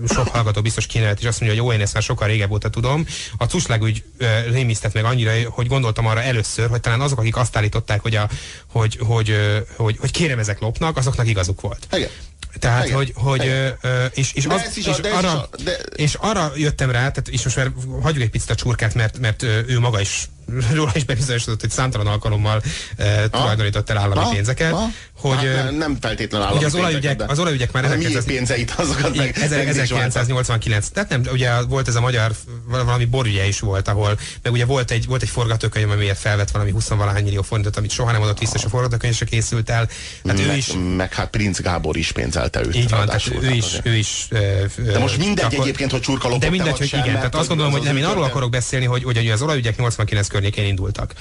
sok 0.09 0.29
hallgató 0.29 0.63
biztos 0.63 0.87
kínálat, 0.87 1.21
és 1.21 1.27
azt 1.27 1.41
mondja, 1.41 1.59
hogy 1.59 1.69
jó, 1.69 1.77
én 1.77 1.85
ezt 1.85 1.95
már 1.95 2.03
sokkal 2.03 2.29
régebb 2.29 2.51
óta 2.51 2.71
tudom. 2.71 3.07
A 3.37 3.45
cuslág 3.45 3.83
úgy 3.83 4.05
rémisztett 4.51 4.93
meg 4.93 5.05
annyira, 5.05 5.33
hogy 5.51 5.67
gondoltam 5.67 6.07
arra 6.07 6.23
először, 6.23 6.69
hogy 6.69 6.81
talán 6.81 7.01
azok, 7.01 7.19
akik 7.19 7.37
azt 7.37 7.57
állították, 7.57 8.01
hogy, 8.01 8.15
a, 8.15 8.29
hogy, 8.67 8.99
hogy 9.01 9.36
hogy, 9.77 9.97
hogy 9.99 10.11
kérem, 10.11 10.39
ezek 10.39 10.61
lopnak, 10.61 10.97
azoknak 10.97 11.29
igazuk 11.29 11.61
volt. 11.61 11.87
Igen. 11.93 12.11
Tehát, 12.59 12.85
Igen. 12.85 12.97
hogy, 12.97 13.13
hogy 13.15 13.47
ö, 13.47 14.05
és, 14.15 14.33
és, 14.33 14.47
az, 14.47 14.73
és, 14.75 14.87
és, 14.87 14.99
arra, 14.99 15.49
de... 15.65 15.73
és 15.95 16.15
arra 16.15 16.53
jöttem 16.57 16.91
rá, 16.91 16.99
tehát, 16.99 17.29
és 17.29 17.45
most 17.45 17.57
már 17.57 17.73
hagyjuk 18.03 18.23
egy 18.23 18.31
picit 18.31 18.51
a 18.51 18.55
csurkát, 18.55 18.95
mert, 18.95 19.19
mert 19.19 19.43
ő 19.43 19.79
maga 19.81 20.01
is 20.01 20.29
róla 20.75 20.93
is 20.95 21.05
bebizonyosodott, 21.05 21.61
hogy 21.61 21.71
számtalan 21.71 22.07
alkalommal 22.07 22.63
e, 22.97 23.29
tulajdonított 23.29 23.91
el 23.91 23.99
állami 23.99 24.21
ha? 24.21 24.31
pénzeket. 24.31 24.73
Ha? 24.73 24.89
Hogy, 25.17 25.37
hát 25.37 25.65
nem, 25.65 25.75
nem 25.75 25.97
feltétlenül 26.01 26.47
állami 26.47 26.65
az 26.65 26.75
olajügyek, 26.75 27.23
az 27.27 27.39
olajügyek 27.39 27.73
már 27.73 27.85
1900, 27.85 28.25
pénzeit 28.25 28.75
azokat 28.77 29.17
meg, 29.17 29.37
1989. 29.37 30.89
Tehát 30.89 31.09
nem, 31.09 31.23
ugye 31.33 31.63
volt 31.63 31.89
ez 31.89 31.95
a 31.95 32.01
magyar, 32.01 32.33
valami 32.67 33.05
borügye 33.05 33.47
is 33.47 33.61
volt, 33.61 33.89
ahol, 33.89 34.19
meg 34.43 34.53
ugye 34.53 34.65
volt 34.65 34.91
egy, 34.91 35.07
volt 35.07 35.23
egy 35.23 35.29
forgatókönyv, 35.29 35.91
amiért 35.91 36.19
felvett 36.19 36.51
valami 36.51 36.71
20 36.71 36.89
valahány 36.89 37.25
millió 37.25 37.43
forintot, 37.43 37.77
amit 37.77 37.91
soha 37.91 38.13
nem 38.13 38.23
adott 38.23 38.39
vissza, 38.39 38.55
és 38.57 38.65
a 38.65 38.69
forgatókönyv 38.69 39.15
se 39.15 39.25
készült 39.25 39.71
el. 39.71 39.77
Hát 39.79 39.89
meg, 40.23 40.39
ő 40.39 40.53
is, 40.57 40.73
meg 40.97 41.15
hát 41.15 41.31
Prince 41.31 41.63
Gábor 41.63 41.97
is 41.97 42.13
pénzelte 42.13 42.65
őt. 42.65 42.75
Így 42.75 42.91
van, 42.91 43.07
tehát 43.07 43.31
ő 43.41 43.51
is, 43.51 43.65
ő 43.83 43.95
is. 43.95 44.29
De 44.77 44.99
most 44.99 45.19
mindegy 45.19 45.45
akkor, 45.45 45.59
egyébként, 45.59 45.91
hogy 45.91 46.01
csurka 46.01 46.27
lopott 46.27 46.43
De 46.43 46.51
mindegy, 46.51 46.79
hogy 46.79 46.87
igen. 46.87 47.15
Tehát 47.15 47.35
azt 47.35 47.49
gondolom, 47.49 47.73
hogy 47.73 47.83
nem, 47.83 47.97
én 47.97 48.05
arról 48.05 48.25
akarok 48.25 48.51
beszélni, 48.51 48.85
hogy, 48.85 49.03
hogy 49.03 49.29
az 49.29 49.43
olajügyek 49.43 49.77
89 49.77 50.29
környékén 50.37 50.65
indultak. 50.65 51.15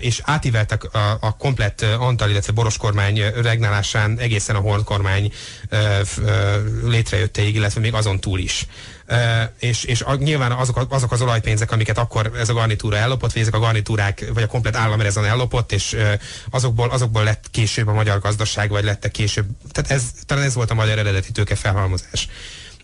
És 0.00 0.20
átíveltek 0.24 0.94
a, 0.94 1.18
a 1.20 1.36
komplett 1.36 1.82
Antal, 1.98 2.30
illetve 2.30 2.52
Boros 2.52 2.76
kormány 2.76 3.22
regnálásán 3.42 4.18
egészen 4.18 4.56
a 4.56 4.60
Horn 4.60 4.84
kormány 4.84 5.32
létrejötteig, 6.84 7.54
illetve 7.54 7.80
még 7.80 7.94
azon 7.94 8.20
túl 8.20 8.38
is. 8.38 8.66
Uh, 9.10 9.16
és, 9.58 9.84
és 9.84 10.00
a, 10.00 10.14
nyilván 10.14 10.52
azok, 10.52 10.86
azok 10.88 11.12
az 11.12 11.22
olajpénzek, 11.22 11.72
amiket 11.72 11.98
akkor 11.98 12.30
ez 12.36 12.48
a 12.48 12.52
garnitúra 12.52 12.96
ellopott, 12.96 13.32
vagy 13.32 13.42
ezek 13.42 13.54
a 13.54 13.58
garnitúrák, 13.58 14.30
vagy 14.34 14.42
a 14.42 14.46
komplet 14.46 14.76
állam 14.76 15.00
ezen 15.00 15.24
ellopott, 15.24 15.72
és 15.72 15.92
uh, 15.92 16.12
azokból, 16.50 16.88
azokból 16.90 17.24
lett 17.24 17.44
később 17.50 17.86
a 17.86 17.92
magyar 17.92 18.18
gazdaság, 18.18 18.70
vagy 18.70 18.84
lettek 18.84 19.10
később, 19.10 19.46
tehát 19.70 19.90
ez, 19.90 20.02
talán 20.26 20.44
ez 20.44 20.54
volt 20.54 20.70
a 20.70 20.74
magyar 20.74 20.98
eredeti 20.98 21.32
tőke 21.32 21.54
felhalmozás. 21.54 22.28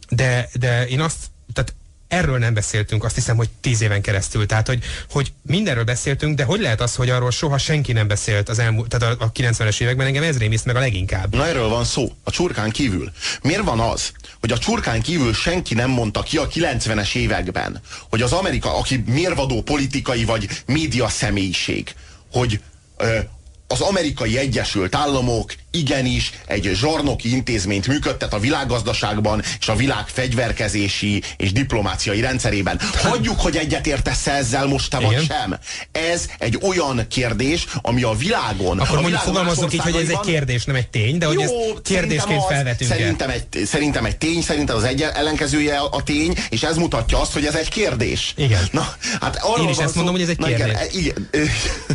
De, 0.09 0.48
de 0.53 0.87
én 0.87 1.00
azt, 1.00 1.16
tehát 1.53 1.74
erről 2.14 2.38
nem 2.38 2.55
beszéltünk, 2.55 3.05
azt 3.05 3.14
hiszem, 3.14 3.37
hogy 3.37 3.48
tíz 3.61 3.81
éven 3.81 4.03
keresztül. 4.03 4.46
Tehát, 4.46 4.66
hogy, 4.66 4.85
hogy 5.11 5.33
mindenről 5.42 5.85
beszéltünk, 5.85 6.37
de 6.37 6.44
hogy 6.44 6.61
lehet 6.61 6.81
az, 6.81 6.94
hogy 6.94 7.10
arról 7.10 7.31
soha 7.31 7.58
senki 7.58 7.92
nem 7.92 8.06
beszélt 8.06 8.48
az 8.48 8.58
elmúlt, 8.58 8.88
tehát 8.88 9.21
a, 9.21 9.25
a 9.25 9.33
90-es 9.33 9.81
években 9.81 10.06
engem 10.06 10.23
ez 10.23 10.38
rémiszt 10.38 10.65
meg 10.65 10.77
a 10.77 10.79
leginkább. 10.79 11.35
Na 11.35 11.46
erről 11.46 11.69
van 11.69 11.85
szó, 11.85 12.12
a 12.25 12.31
csurkán 12.31 12.71
kívül. 12.71 13.12
Miért 13.42 13.65
van 13.65 13.81
az, 13.81 14.12
hogy 14.40 14.52
a 14.52 14.58
csurkán 14.58 15.02
kívül 15.02 15.35
senki 15.35 15.75
nem 15.75 15.90
mondta 15.90 16.23
ki 16.23 16.37
a 16.37 16.48
90-es 16.48 17.15
években, 17.15 17.81
hogy 18.10 18.23
az 18.23 18.33
Amerika, 18.33 18.79
aki 18.79 19.04
mérvadó 19.06 19.62
politikai 19.62 20.25
vagy 20.25 20.48
média 20.67 21.08
személyiség, 21.08 21.94
hogy 22.33 22.60
ö, 22.96 23.19
az 23.67 23.81
amerikai 23.81 24.38
Egyesült 24.38 24.94
Államok 24.94 25.54
igenis 25.75 26.33
egy 26.46 26.70
zsarnoki 26.75 27.31
intézményt 27.33 27.87
működtet 27.87 28.33
a 28.35 28.38
világgazdaságban 28.38 29.42
és 29.60 29.68
a 29.68 29.77
világ 29.77 30.04
fegyverkezési 30.06 31.22
és 31.37 31.52
diplomáciai 31.52 32.20
rendszerében. 32.20 32.81
Hagyjuk, 32.94 33.40
hogy 33.40 33.56
egyetértesz 33.56 34.27
ezzel 34.27 34.66
most 34.66 34.90
te 34.90 34.98
vagy 34.98 35.25
sem. 35.29 35.58
Ez 35.92 36.27
egy 36.38 36.58
olyan 36.62 37.06
kérdés, 37.08 37.66
ami 37.83 38.02
a 38.02 38.12
világon... 38.12 38.79
Akkor 38.79 38.98
a 38.98 39.00
mondjuk 39.00 39.20
fogalmazunk 39.20 39.72
így, 39.72 39.81
hogy 39.81 39.96
ez 39.96 40.08
egy 40.08 40.20
kérdés, 40.20 40.64
nem 40.64 40.77
egy 40.77 40.88
tény, 40.88 41.18
de 41.18 41.27
hogy 41.27 41.40
ezt 41.40 41.54
kérdésként 41.83 42.38
az, 42.38 42.46
felvetünk 42.48 42.90
szerintem 42.90 43.31
egy, 43.31 43.66
szerintem 43.66 44.04
egy 44.04 44.16
tény, 44.16 44.42
szerintem 44.42 44.77
az 44.77 44.85
egy 44.85 45.02
ellenkezője 45.02 45.79
a 45.79 46.02
tény, 46.02 46.35
és 46.48 46.62
ez 46.62 46.77
mutatja 46.77 47.20
azt, 47.20 47.33
hogy 47.33 47.44
ez 47.44 47.54
egy 47.54 47.68
kérdés. 47.68 48.33
Igen. 48.37 48.68
Na, 48.70 48.94
hát 49.20 49.40
Én 49.60 49.68
is 49.68 49.77
ezt 49.77 49.88
szó, 49.88 50.02
mondom, 50.02 50.14
hogy 50.14 50.22
ez 50.22 50.29
egy 50.29 50.37
kérdés. 50.37 50.77
Igen, 50.92 51.16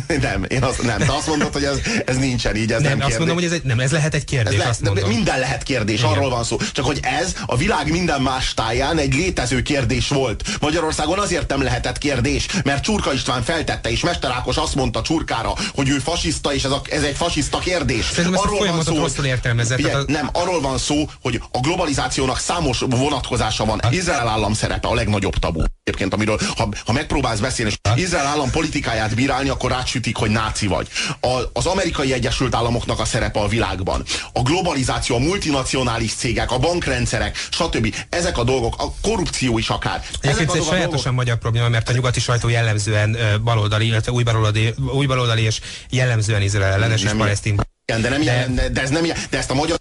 igen, 0.08 0.20
nem, 0.30 0.44
én 0.48 0.62
azt, 0.62 0.82
nem, 0.82 0.98
te 0.98 1.12
azt 1.12 1.26
mondod, 1.26 1.52
hogy 1.52 1.64
ez, 1.64 1.78
ez 2.06 2.16
nincsen 2.16 2.56
így, 2.56 2.72
ez 2.72 2.80
nem, 2.80 2.90
nem 2.90 3.00
azt 3.00 3.08
kérdés. 3.08 3.18
mondom, 3.18 3.36
hogy 3.36 3.44
ez 3.44 3.52
egy, 3.52 3.62
nem, 3.70 3.80
ez 3.80 3.92
lehet 3.92 4.14
egy 4.14 4.24
kérdés, 4.24 4.58
ez 4.58 4.68
azt 4.68 4.80
mondom. 4.80 5.08
Minden 5.08 5.38
lehet 5.38 5.62
kérdés, 5.62 5.98
Igen. 5.98 6.10
arról 6.10 6.30
van 6.30 6.44
szó. 6.44 6.56
Csak 6.72 6.84
hogy 6.84 6.98
ez 7.02 7.34
a 7.46 7.56
világ 7.56 7.90
minden 7.90 8.22
más 8.22 8.54
táján 8.54 8.98
egy 8.98 9.14
létező 9.14 9.62
kérdés 9.62 10.08
volt. 10.08 10.44
Magyarországon 10.60 11.18
azért 11.18 11.48
nem 11.48 11.62
lehetett 11.62 11.98
kérdés, 11.98 12.46
mert 12.64 12.82
Csurka 12.82 13.12
István 13.12 13.42
feltette, 13.42 13.90
és 13.90 14.00
Mester 14.00 14.30
Ákos 14.30 14.56
azt 14.56 14.74
mondta 14.74 15.02
Csurkára, 15.02 15.52
hogy 15.74 15.88
ő 15.88 15.98
fasiszta, 15.98 16.54
és 16.54 16.64
ez, 16.64 16.70
a, 16.70 16.80
ez 16.90 17.02
egy 17.02 17.16
fasiszta 17.16 17.58
kérdés. 17.58 18.04
Szerintem 18.04 18.40
arról 18.40 18.66
van 18.66 18.82
szó, 18.82 18.96
rosszul 18.96 19.24
értelmezett. 19.24 19.78
Ugye, 19.78 19.92
a... 19.92 20.04
Nem, 20.06 20.28
arról 20.32 20.60
van 20.60 20.78
szó, 20.78 21.04
hogy 21.22 21.42
a 21.52 21.58
globalizációnak 21.58 22.38
számos 22.38 22.78
vonatkozása 22.88 23.64
van. 23.64 23.80
Izrael 23.90 24.28
állam 24.28 24.52
szerepe 24.52 24.88
a 24.88 24.94
legnagyobb 24.94 25.34
tabu. 25.34 25.62
Egyébként, 25.82 26.14
amiről 26.14 26.38
ha, 26.56 26.68
ha 26.86 26.92
megpróbálsz 26.92 27.38
beszélni, 27.38 27.70
és 27.70 28.02
Izrael 28.02 28.26
állam 28.26 28.50
politikáját 28.50 29.14
bírálni, 29.14 29.48
akkor 29.48 29.70
rátsütik, 29.70 30.16
hogy 30.16 30.30
náci 30.30 30.66
vagy. 30.66 30.88
A, 31.20 31.40
az 31.52 31.66
amerikai 31.66 32.12
Egyesült 32.12 32.54
Államoknak 32.54 33.00
a 33.00 33.04
szerepe 33.04 33.40
a 33.40 33.48
világban. 33.48 34.04
A 34.32 34.42
globalizáció, 34.42 35.16
a 35.16 35.18
multinacionális 35.18 36.14
cégek, 36.14 36.50
a 36.50 36.58
bankrendszerek, 36.58 37.46
stb. 37.50 37.94
Ezek 38.08 38.38
a 38.38 38.44
dolgok, 38.44 38.74
a 38.78 38.92
korrupció 39.02 39.58
is 39.58 39.68
akár. 39.68 40.04
Egyébként 40.20 40.50
ez 40.50 40.56
egy 40.56 40.62
sajátosan 40.62 40.90
dolgok... 40.90 41.12
magyar 41.12 41.38
probléma, 41.38 41.68
mert 41.68 41.88
a 41.88 41.92
nyugati 41.92 42.20
sajtó 42.20 42.48
jellemzően 42.48 43.16
baloldali, 43.44 43.86
illetve 43.86 44.12
új 44.12 44.22
baloldali, 44.22 44.74
új 44.92 45.06
baloldali 45.06 45.42
és 45.42 45.60
jellemzően 45.90 46.42
izrael 46.42 46.72
ellenes 46.72 47.02
és 47.02 47.10
palesztin. 47.10 47.60
De, 47.84 48.08
nem 48.08 48.22
de, 48.22 48.68
de, 48.72 48.80
ez 48.80 48.90
nem, 48.90 49.06
de 49.30 49.38
ezt 49.38 49.50
a 49.50 49.54
magyar 49.54 49.78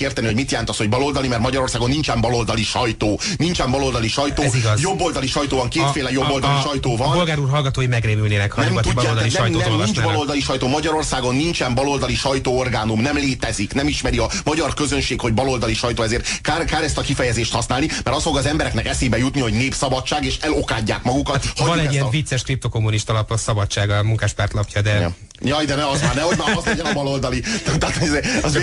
érteni, 0.00 0.26
hogy 0.26 0.36
mit 0.36 0.50
jelent 0.50 0.68
az, 0.68 0.76
hogy 0.76 0.88
baloldali, 0.88 1.28
mert 1.28 1.40
Magyarországon 1.40 1.90
nincsen 1.90 2.20
baloldali 2.20 2.62
sajtó. 2.62 3.20
Nincsen 3.36 3.70
baloldali 3.70 4.08
sajtó. 4.08 4.42
Ez 4.42 4.54
igaz. 4.54 4.80
Jobboldali 4.80 5.26
sajtó 5.26 5.56
van, 5.56 5.68
kétféle 5.68 6.10
jobboldali 6.10 6.52
a, 6.52 6.58
a, 6.58 6.60
sajtó 6.60 6.96
van. 6.96 7.10
A 7.10 7.14
bolgár 7.14 7.38
úr 7.38 7.48
hallgatói 7.48 7.86
megrémülnének, 7.86 8.52
ha 8.52 8.60
nem 8.62 8.74
tudják, 8.74 8.94
baloldali 8.94 9.28
nem, 9.28 9.42
sajtót 9.42 9.64
nem, 9.64 9.76
nincs 9.76 10.02
baloldali 10.02 10.40
sajtó. 10.40 10.68
Magyarországon 10.68 11.34
nincsen 11.34 11.74
baloldali 11.74 12.14
sajtóorgánum, 12.14 13.00
nem 13.00 13.16
létezik, 13.16 13.74
nem 13.74 13.88
ismeri 13.88 14.18
a 14.18 14.30
magyar 14.44 14.74
közönség, 14.74 15.20
hogy 15.20 15.34
baloldali 15.34 15.74
sajtó, 15.74 16.02
ezért 16.02 16.40
kár, 16.40 16.64
kár 16.64 16.82
ezt 16.82 16.98
a 16.98 17.02
kifejezést 17.02 17.52
használni, 17.52 17.86
mert 18.04 18.16
az 18.16 18.22
fog 18.22 18.36
az 18.36 18.46
embereknek 18.46 18.86
eszébe 18.86 19.18
jutni, 19.18 19.40
hogy 19.40 19.52
népszabadság, 19.52 20.24
és 20.24 20.36
elokádják 20.40 21.02
magukat. 21.02 21.44
Hát, 21.44 21.58
van 21.58 21.78
egy 21.78 21.92
ilyen 21.92 22.04
a... 22.04 22.10
vicces 22.10 22.42
kriptokommunista 22.42 23.12
lap, 23.12 23.30
a 23.30 23.36
szabadság 23.36 23.90
a 23.90 24.02
munkáspárt 24.02 24.52
lapja, 24.52 24.80
de... 24.80 24.98
Ja. 25.00 25.14
Jaj, 25.40 25.64
de 25.64 25.74
ne 25.74 25.88
az 25.88 26.00
már, 26.00 26.14
nehogy 26.14 26.36
már 26.36 26.56
az 26.56 26.64
legyen 26.64 26.86
a 26.86 26.92
baloldali. 26.92 27.40
Tehát 27.64 27.98
az, 28.02 28.18
az 28.42 28.54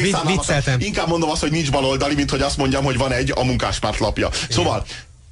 Inkább 0.77 1.07
mondom 1.21 1.29
azt, 1.29 1.41
hogy 1.41 1.61
nincs 1.61 1.71
baloldali, 1.71 2.15
mint 2.15 2.29
hogy 2.29 2.41
azt 2.41 2.57
mondjam, 2.57 2.83
hogy 2.83 2.97
van 2.97 3.11
egy 3.11 3.31
a 3.35 3.43
munkáspárt 3.43 3.99
lapja. 3.99 4.29
Szóval, 4.49 4.85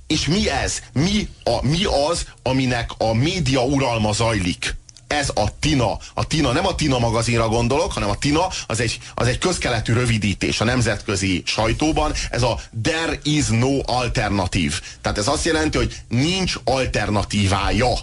és 0.07 0.27
mi 0.27 0.49
ez? 0.49 0.81
Mi, 0.93 1.27
a, 1.43 1.65
mi 1.65 1.83
az, 2.09 2.25
aminek 2.43 2.89
a 2.97 3.13
média 3.13 3.63
uralma 3.63 4.11
zajlik? 4.11 4.77
ez 5.07 5.29
a 5.33 5.59
TINA. 5.59 5.97
A 6.13 6.27
TINA, 6.27 6.51
nem 6.51 6.65
a 6.65 6.75
TINA 6.75 6.99
magazinra 6.99 7.47
gondolok, 7.47 7.91
hanem 7.91 8.09
a 8.09 8.17
TINA 8.17 8.47
az 8.67 8.79
egy, 8.79 8.99
az 9.13 9.27
egy 9.27 9.37
közkeletű 9.37 9.93
rövidítés 9.93 10.61
a 10.61 10.63
nemzetközi 10.63 11.41
sajtóban. 11.45 12.13
Ez 12.29 12.41
a 12.41 12.59
There 12.83 13.19
is 13.23 13.45
no 13.47 13.79
alternative. 13.85 14.75
Tehát 15.01 15.17
ez 15.17 15.27
azt 15.27 15.45
jelenti, 15.45 15.77
hogy 15.77 15.95
nincs 16.07 16.55
alternatívája 16.63 17.93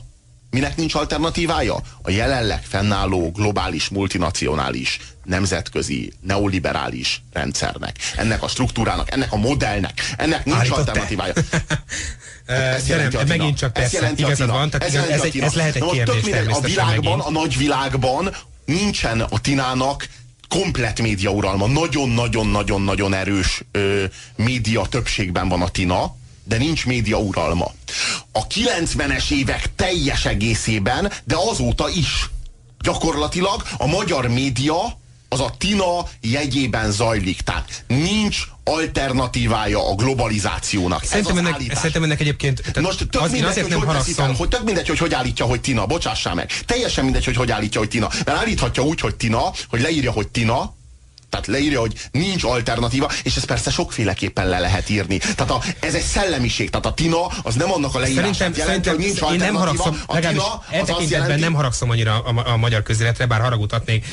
Minek 0.51 0.77
nincs 0.77 0.95
alternatívája? 0.95 1.77
A 2.03 2.11
jelenleg 2.11 2.63
fennálló 2.63 3.31
globális, 3.31 3.89
multinacionális, 3.89 5.01
nemzetközi, 5.25 6.13
neoliberális 6.21 7.23
rendszernek. 7.33 7.97
Ennek 8.17 8.43
a 8.43 8.49
struktúrának, 8.49 9.13
ennek 9.13 9.33
a 9.33 9.37
modellnek. 9.37 10.15
Ennek 10.17 10.45
nincs 10.45 10.59
Állított 10.59 10.79
alternatívája. 10.79 11.33
Ez 12.47 12.87
nem, 12.87 13.27
megint 13.27 13.57
csak 13.57 13.73
persze, 13.73 14.13
igazad 14.17 14.49
van, 14.49 14.71
tehát 14.71 14.87
ez, 14.87 14.95
igaz, 14.95 15.09
ez, 15.09 15.23
egy, 15.23 15.39
ez 15.39 15.53
lehet 15.53 15.77
egy 15.77 15.85
kérdés 15.91 16.23
mindegy, 16.23 16.47
A 16.51 16.61
világban, 16.61 17.17
megint. 17.19 17.23
a 17.23 17.31
nagy 17.31 17.57
világban 17.57 18.35
nincsen 18.65 19.21
a 19.21 19.41
Tinának 19.41 20.09
komplet 20.49 21.01
média 21.01 21.31
uralma. 21.31 21.67
Nagyon-nagyon-nagyon-nagyon 21.67 23.15
erős 23.15 23.63
ö, 23.73 24.05
média 24.37 24.87
többségben 24.89 25.49
van 25.49 25.63
a 25.63 25.69
Tina, 25.69 26.17
de 26.49 26.57
nincs 26.57 26.87
média 26.87 27.19
uralma. 27.19 27.73
A 28.33 28.47
90-es 28.47 29.31
évek 29.31 29.75
teljes 29.77 30.25
egészében, 30.25 31.13
de 31.25 31.37
azóta 31.51 31.89
is. 31.89 32.31
Gyakorlatilag 32.81 33.63
a 33.79 33.87
magyar 33.87 34.29
média 34.29 34.99
az 35.29 35.41
a 35.41 35.55
TINA 35.59 36.09
jegyében 36.21 36.91
zajlik. 36.91 37.41
Tehát 37.41 37.85
nincs 37.87 38.39
alternatívája 38.65 39.91
a 39.91 39.95
globalizációnak. 39.95 41.05
Szerintem, 41.05 41.39
ennek, 41.39 41.75
szerintem 41.75 42.03
ennek 42.03 42.21
egyébként... 42.21 42.81
Most 42.81 43.09
tök 43.11 43.23
az, 43.23 43.31
mindegy, 43.31 43.51
azért 43.51 43.73
hogy 43.73 43.87
nem 43.87 43.97
hogy, 43.97 44.13
fel, 44.15 44.33
hogy 44.33 44.49
tök 44.49 44.65
mindegy, 44.65 44.89
hogy 44.89 44.99
hogy 44.99 45.15
állítja, 45.15 45.47
hogy 45.47 45.61
Tina, 45.61 45.87
bocsássál 45.87 46.35
meg. 46.35 46.53
Teljesen 46.67 47.05
mindegy, 47.05 47.25
hogy 47.25 47.37
hogy 47.37 47.51
állítja, 47.51 47.81
hogy 47.81 47.89
Tina. 47.89 48.09
Mert 48.25 48.39
állíthatja 48.39 48.83
úgy, 48.83 49.01
hogy 49.01 49.15
Tina, 49.15 49.53
hogy 49.69 49.81
leírja, 49.81 50.11
hogy 50.11 50.29
Tina, 50.29 50.75
tehát 51.31 51.47
leírja, 51.47 51.81
hogy 51.81 51.93
nincs 52.11 52.45
alternatíva, 52.45 53.11
és 53.23 53.37
ezt 53.37 53.47
persze 53.47 53.71
sokféleképpen 53.71 54.49
le 54.49 54.59
lehet 54.59 54.91
írni. 54.91 55.19
Tehát 55.19 55.51
a, 55.51 55.63
ez 55.81 55.95
egy 55.95 56.03
szellemiség, 56.03 56.71
tehát 56.71 56.87
a 56.87 56.95
Tina 56.95 57.27
az 57.43 57.55
nem 57.55 57.73
annak 57.73 57.95
a 57.95 57.99
leírását 57.99 58.35
szerintem, 58.35 58.67
jelenti, 58.67 58.89
hogy 58.89 58.99
nincs 58.99 59.21
én 59.33 59.37
nem 59.37 59.55
haragszom, 59.55 60.01
a 60.07 60.19
tina, 60.19 60.63
e 60.71 60.83
jelenti, 61.09 61.41
nem 61.41 61.55
haragszom 61.55 61.91
annyira 61.91 62.19
a, 62.19 62.53
a 62.53 62.57
magyar 62.57 62.83
közéletre, 62.83 63.27
bár 63.27 63.41
haragutatnék. 63.41 64.07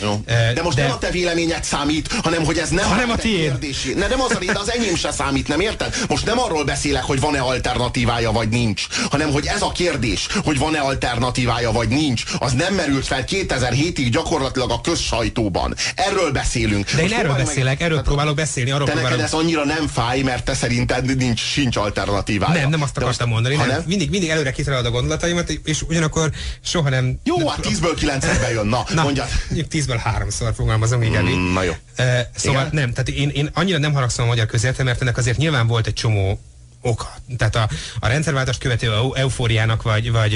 De 0.53 0.61
most 0.63 0.75
de, 0.75 0.81
nem 0.81 0.91
a 0.91 0.97
te 0.97 1.11
véleményed 1.11 1.63
számít, 1.63 2.13
hanem 2.23 2.45
hogy 2.45 2.57
ez 2.57 2.69
nem, 2.69 2.85
hanem 2.85 3.09
a 3.09 3.15
tiéd. 3.15 3.67
Ne, 3.95 4.07
nem 4.07 4.21
az, 4.21 4.31
a, 4.31 4.39
de 4.45 4.59
az 4.59 4.71
enyém 4.71 4.95
se 4.95 5.11
számít, 5.11 5.47
nem 5.47 5.59
érted? 5.59 5.95
Most 6.07 6.25
nem 6.25 6.39
arról 6.39 6.63
beszélek, 6.63 7.03
hogy 7.03 7.19
van-e 7.19 7.39
alternatívája, 7.39 8.31
vagy 8.31 8.49
nincs, 8.49 8.87
hanem 9.09 9.31
hogy 9.31 9.45
ez 9.45 9.61
a 9.61 9.71
kérdés, 9.71 10.27
hogy 10.43 10.57
van-e 10.57 10.79
alternatívája, 10.79 11.71
vagy 11.71 11.87
nincs, 11.87 12.23
az 12.39 12.51
nem 12.51 12.73
merült 12.73 13.07
fel 13.07 13.23
2007-ig 13.27 14.07
gyakorlatilag 14.11 14.71
a 14.71 14.81
közsajtóban. 14.81 15.75
Erről 15.95 16.31
beszélünk. 16.31 16.91
De 16.91 17.02
én 17.11 17.13
erről 17.13 17.33
beszélek, 17.33 17.81
erről 17.81 17.95
hát, 17.95 18.05
próbálok 18.05 18.35
beszélni. 18.35 18.71
Arról 18.71 18.85
te 18.85 18.91
próbálok... 18.91 19.17
neked 19.17 19.33
ez 19.33 19.39
annyira 19.39 19.65
nem 19.65 19.87
fáj, 19.87 20.21
mert 20.21 20.43
te 20.43 20.53
szerinted 20.53 21.15
nincs, 21.17 21.39
sincs 21.39 21.75
alternatívája. 21.75 22.59
Nem, 22.59 22.69
nem 22.69 22.81
azt 22.81 22.97
akartam 22.97 23.29
mondani. 23.29 23.55
Nem. 23.55 23.83
Mindig, 23.87 24.09
mindig 24.09 24.29
előre 24.29 24.51
kitalálod 24.51 24.85
a 24.85 24.91
gondolataimat, 24.91 25.49
és 25.49 25.81
ugyanakkor 25.81 26.31
soha 26.63 26.89
nem... 26.89 27.19
Jó, 27.23 27.47
hát 27.47 27.59
10-ből 27.61 27.93
9 27.95 28.39
bejön, 28.39 28.67
na, 28.67 28.85
na 28.93 29.03
mondjad. 29.03 29.27
10-ből 29.51 29.99
3-szor 30.19 30.51
fogalmazom, 30.55 31.01
igen. 31.01 31.23
Mm, 31.23 31.53
na 31.53 31.63
jó. 31.63 31.71
Uh, 31.99 32.05
szóval 32.35 32.61
igen? 32.61 32.73
nem, 32.73 32.91
tehát 32.91 33.09
én, 33.09 33.29
én 33.29 33.49
annyira 33.53 33.77
nem 33.77 33.93
haragszom 33.93 34.25
a 34.25 34.27
magyar 34.27 34.45
közérte, 34.45 34.83
mert 34.83 35.01
ennek 35.01 35.17
azért 35.17 35.37
nyilván 35.37 35.67
volt 35.67 35.87
egy 35.87 35.93
csomó 35.93 36.39
oka. 36.83 37.15
Tehát 37.37 37.55
a, 37.55 37.69
a 37.99 38.07
rendszerváltást 38.07 38.59
követő 38.59 38.91
eufóriának, 39.13 39.81
vagy, 39.81 40.11
vagy 40.11 40.33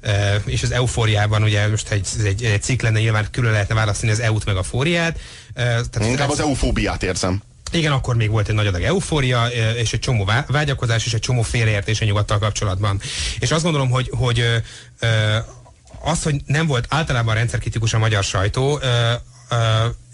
e, 0.00 0.34
és 0.44 0.62
az 0.62 0.70
eufóriában 0.70 1.42
ugye 1.42 1.68
most 1.68 1.90
egy, 1.90 2.08
egy, 2.24 2.44
egy 2.44 2.62
cikk 2.62 2.82
lenne, 2.82 2.98
nyilván 2.98 3.26
külön 3.30 3.52
lehetne 3.52 3.74
választani 3.74 4.12
az 4.12 4.20
EU-t 4.20 4.44
meg 4.44 4.56
a 4.56 4.62
fóriát. 4.62 5.18
E, 5.54 5.62
tehát 5.62 6.08
Inkább 6.08 6.30
az 6.30 6.40
eufóbiát 6.40 7.02
érzem. 7.02 7.42
Igen, 7.72 7.92
akkor 7.92 8.16
még 8.16 8.30
volt 8.30 8.48
egy 8.48 8.54
nagy 8.54 8.66
adag 8.66 8.82
eufória, 8.82 9.46
és 9.76 9.92
egy 9.92 10.00
csomó 10.00 10.30
vágyakozás, 10.46 11.06
és 11.06 11.14
egy 11.14 11.20
csomó 11.20 11.42
félreértés 11.42 12.00
a 12.00 12.04
nyugattal 12.04 12.38
kapcsolatban. 12.38 13.00
És 13.38 13.50
azt 13.50 13.62
gondolom, 13.62 13.90
hogy, 13.90 14.10
hogy 14.16 14.62
az, 16.04 16.22
hogy 16.22 16.34
nem 16.46 16.66
volt 16.66 16.86
általában 16.88 17.34
rendszerkritikus 17.34 17.94
a 17.94 17.98
magyar 17.98 18.24
sajtó, 18.24 18.80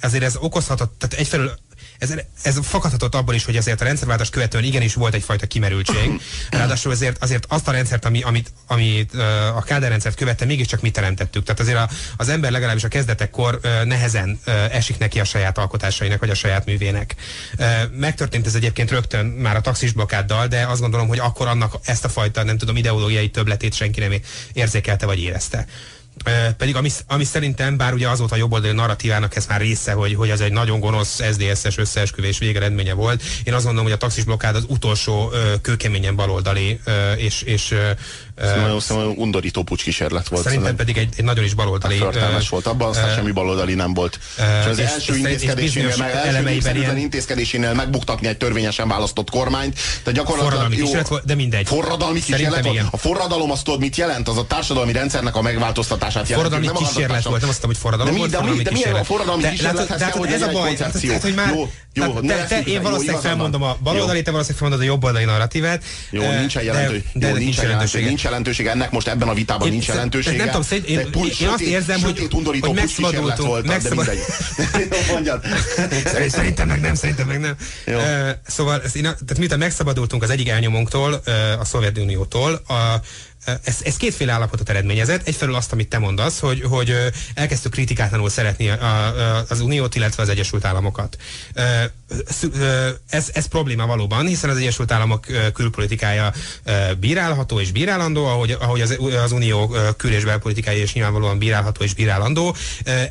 ezért 0.00 0.24
ez 0.24 0.36
okozhatott, 0.36 0.98
tehát 0.98 1.14
egyfelől 1.14 1.58
ez, 2.00 2.14
ez 2.42 2.58
fakadhatott 2.62 3.14
abból 3.14 3.34
is, 3.34 3.44
hogy 3.44 3.56
azért 3.56 3.80
a 3.80 3.84
rendszerváltás 3.84 4.30
követően 4.30 4.64
igenis 4.64 4.94
volt 4.94 5.14
egyfajta 5.14 5.46
kimerültség. 5.46 6.20
Ráadásul 6.50 6.92
azért, 6.92 7.22
azért 7.22 7.46
azt 7.48 7.68
a 7.68 7.70
rendszert, 7.70 8.04
ami, 8.04 8.22
amit, 8.22 8.52
amit 8.66 9.14
a 9.54 9.62
Kádár 9.62 9.90
rendszert 9.90 10.16
követte, 10.16 10.44
mégiscsak 10.44 10.80
mi 10.80 10.90
teremtettük. 10.90 11.44
Tehát 11.44 11.60
azért 11.60 11.76
a, 11.76 11.88
az 12.16 12.28
ember 12.28 12.50
legalábbis 12.50 12.84
a 12.84 12.88
kezdetekkor 12.88 13.60
nehezen 13.84 14.40
esik 14.70 14.98
neki 14.98 15.20
a 15.20 15.24
saját 15.24 15.58
alkotásainak, 15.58 16.20
vagy 16.20 16.30
a 16.30 16.34
saját 16.34 16.64
művének. 16.64 17.14
Megtörtént 17.92 18.46
ez 18.46 18.54
egyébként 18.54 18.90
rögtön 18.90 19.26
már 19.26 19.56
a 19.56 19.60
taxis 19.60 19.92
blokkáddal, 19.92 20.46
de 20.46 20.66
azt 20.66 20.80
gondolom, 20.80 21.08
hogy 21.08 21.18
akkor 21.18 21.46
annak 21.46 21.74
ezt 21.84 22.04
a 22.04 22.08
fajta, 22.08 22.42
nem 22.42 22.58
tudom, 22.58 22.76
ideológiai 22.76 23.30
többletét 23.30 23.74
senki 23.74 24.00
nem 24.00 24.12
érzékelte 24.52 25.06
vagy 25.06 25.18
érezte 25.18 25.66
pedig 26.56 26.76
ami, 26.76 26.90
ami 27.06 27.24
szerintem, 27.24 27.76
bár 27.76 27.92
ugye 27.92 28.08
azóta 28.08 28.34
a 28.34 28.38
jobboldali 28.38 28.74
narratívának 28.74 29.36
ez 29.36 29.46
már 29.46 29.60
része, 29.60 29.92
hogy, 29.92 30.14
hogy 30.14 30.30
ez 30.30 30.40
egy 30.40 30.52
nagyon 30.52 30.80
gonosz 30.80 31.20
SZDSZ-es 31.30 31.78
összeesküvés 31.78 32.38
végeredménye 32.38 32.92
volt. 32.92 33.22
Én 33.44 33.54
azt 33.54 33.64
gondolom, 33.64 33.86
hogy 33.86 33.96
a 33.96 34.04
taxis 34.04 34.24
blokkád 34.24 34.56
az 34.56 34.64
utolsó 34.68 35.32
kőkeményen 35.62 36.16
baloldali 36.16 36.80
és, 37.16 37.42
és 37.42 37.74
Szerintem 38.40 38.78
szóval 38.78 39.12
undorító 39.16 39.64
kísérlet 39.76 40.28
volt. 40.28 40.44
Szerintem 40.44 40.76
pedig 40.76 40.96
egy, 40.96 41.14
egy 41.16 41.24
nagyon 41.24 41.44
is 41.44 41.54
baloldali. 41.54 41.96
Förtelmes 41.96 42.48
volt. 42.48 42.66
Abban 42.66 42.88
aztán 42.88 43.14
semmi 43.14 43.30
baloldali 43.30 43.74
nem 43.74 43.94
volt. 43.94 44.18
és 44.36 44.66
az 44.70 44.78
és 44.78 44.84
első 44.84 45.16
intézkedésénél, 45.16 45.94
meg, 45.98 46.10
első 46.10 46.78
ilyen... 46.78 46.96
intézkedésénél 46.96 47.72
megbuktatni 47.72 48.26
egy 48.26 48.36
törvényesen 48.36 48.88
választott 48.88 49.30
kormányt. 49.30 49.74
Tehát 49.74 50.18
gyakorlatilag 50.18 50.50
forradalmi 50.50 50.76
jó, 50.76 50.82
kísérlet 50.84 51.08
volt, 51.08 51.24
de 51.24 51.34
mindegy. 51.34 51.66
Forradalmi 51.66 52.20
kísérlet 52.20 52.64
volt. 52.64 52.82
A 52.90 52.96
forradalom 52.96 53.50
azt 53.50 53.64
tudod, 53.64 53.80
mit 53.80 53.96
jelent? 53.96 54.28
Az 54.28 54.36
a 54.36 54.46
társadalmi 54.46 54.92
rendszernek 54.92 55.36
a 55.36 55.42
megváltoztatását 55.42 56.28
jelent. 56.28 56.48
Forradalmi 56.48 56.84
kísérlet 56.84 57.22
volt, 57.22 57.40
nem 57.40 57.50
azt 57.50 57.64
hogy 57.64 57.76
forradalom 57.76 58.16
volt. 58.16 58.30
De 58.62 58.70
milyen 58.70 58.94
a 58.94 59.04
forradalmi 59.04 59.48
kísérlethez 59.48 60.00
kell, 60.00 60.10
hogy 60.10 60.32
ez 60.32 60.42
a 60.42 60.50
baj, 60.50 60.76
hogy 61.20 61.68
jó, 61.92 62.20
te, 62.20 62.44
te, 62.44 62.60
én 62.60 62.82
valószínűleg 62.82 63.20
felmondom 63.20 63.62
a 63.62 63.76
baloldali, 63.82 64.22
te 64.22 64.30
valószínűleg 64.30 64.60
felmondod 64.60 64.88
a 64.88 64.90
jobboldali 64.90 65.24
narratívát. 65.24 65.84
Jó, 66.10 66.30
nincsen 66.30 66.62
jelentőség. 66.62 67.04
De, 67.12 67.32
de 67.32 67.38
nincs 67.38 67.56
jelentőség. 67.56 68.04
Nincs 68.04 68.22
jelentőség. 68.22 68.66
Ennek 68.66 68.90
most 68.90 69.08
ebben 69.08 69.28
a 69.28 69.34
vitában 69.34 69.66
én, 69.66 69.72
nincs 69.72 69.86
jelentősége. 69.86 70.36
Nem 70.36 70.46
tudom, 70.46 70.62
szerint, 70.62 70.86
én, 70.86 70.98
én, 70.98 71.30
én 71.40 71.48
azt 71.48 71.60
érzem, 71.60 72.00
hogy, 72.00 72.28
hogy 72.60 72.74
megszabadultunk. 72.74 73.66
Megszabadultunk. 73.66 74.26
Szerintem 76.28 76.68
meg 76.68 76.80
nem, 76.80 76.94
szerintem 76.94 77.26
meg 77.26 77.40
nem. 77.40 77.56
Szóval, 78.46 78.80
tehát 78.80 79.38
miután 79.38 79.58
megszabadultunk 79.58 80.22
az 80.22 80.30
egyik 80.30 80.48
elnyomónktól, 80.48 81.22
a 81.58 81.64
Szovjetuniótól, 81.64 82.52
a 82.54 83.00
ez, 83.44 83.78
ez 83.82 83.96
kétféle 83.96 84.32
állapotot 84.32 84.68
eredményezett. 84.68 85.28
Egyfelől 85.28 85.54
azt, 85.54 85.72
amit 85.72 85.88
te 85.88 85.98
mondasz, 85.98 86.38
hogy, 86.38 86.62
hogy 86.62 86.96
elkezdtük 87.34 87.72
kritikátlanul 87.72 88.28
szeretni 88.28 88.68
a, 88.68 88.82
a, 88.82 89.44
az 89.48 89.60
Uniót, 89.60 89.94
illetve 89.94 90.22
az 90.22 90.28
Egyesült 90.28 90.64
Államokat. 90.64 91.16
Ez, 93.10 93.30
ez 93.32 93.46
probléma 93.46 93.86
valóban, 93.86 94.26
hiszen 94.26 94.50
az 94.50 94.56
Egyesült 94.56 94.92
Államok 94.92 95.26
külpolitikája 95.52 96.32
bírálható 96.98 97.60
és 97.60 97.72
bírálandó, 97.72 98.26
ahogy, 98.26 98.56
ahogy 98.60 98.80
az, 98.80 98.98
az 99.24 99.32
Unió 99.32 99.74
kül- 99.96 100.14
és 100.14 100.24
belpolitikája 100.24 100.82
is 100.82 100.92
nyilvánvalóan 100.92 101.38
bírálható 101.38 101.84
és 101.84 101.94
bírálandó. 101.94 102.56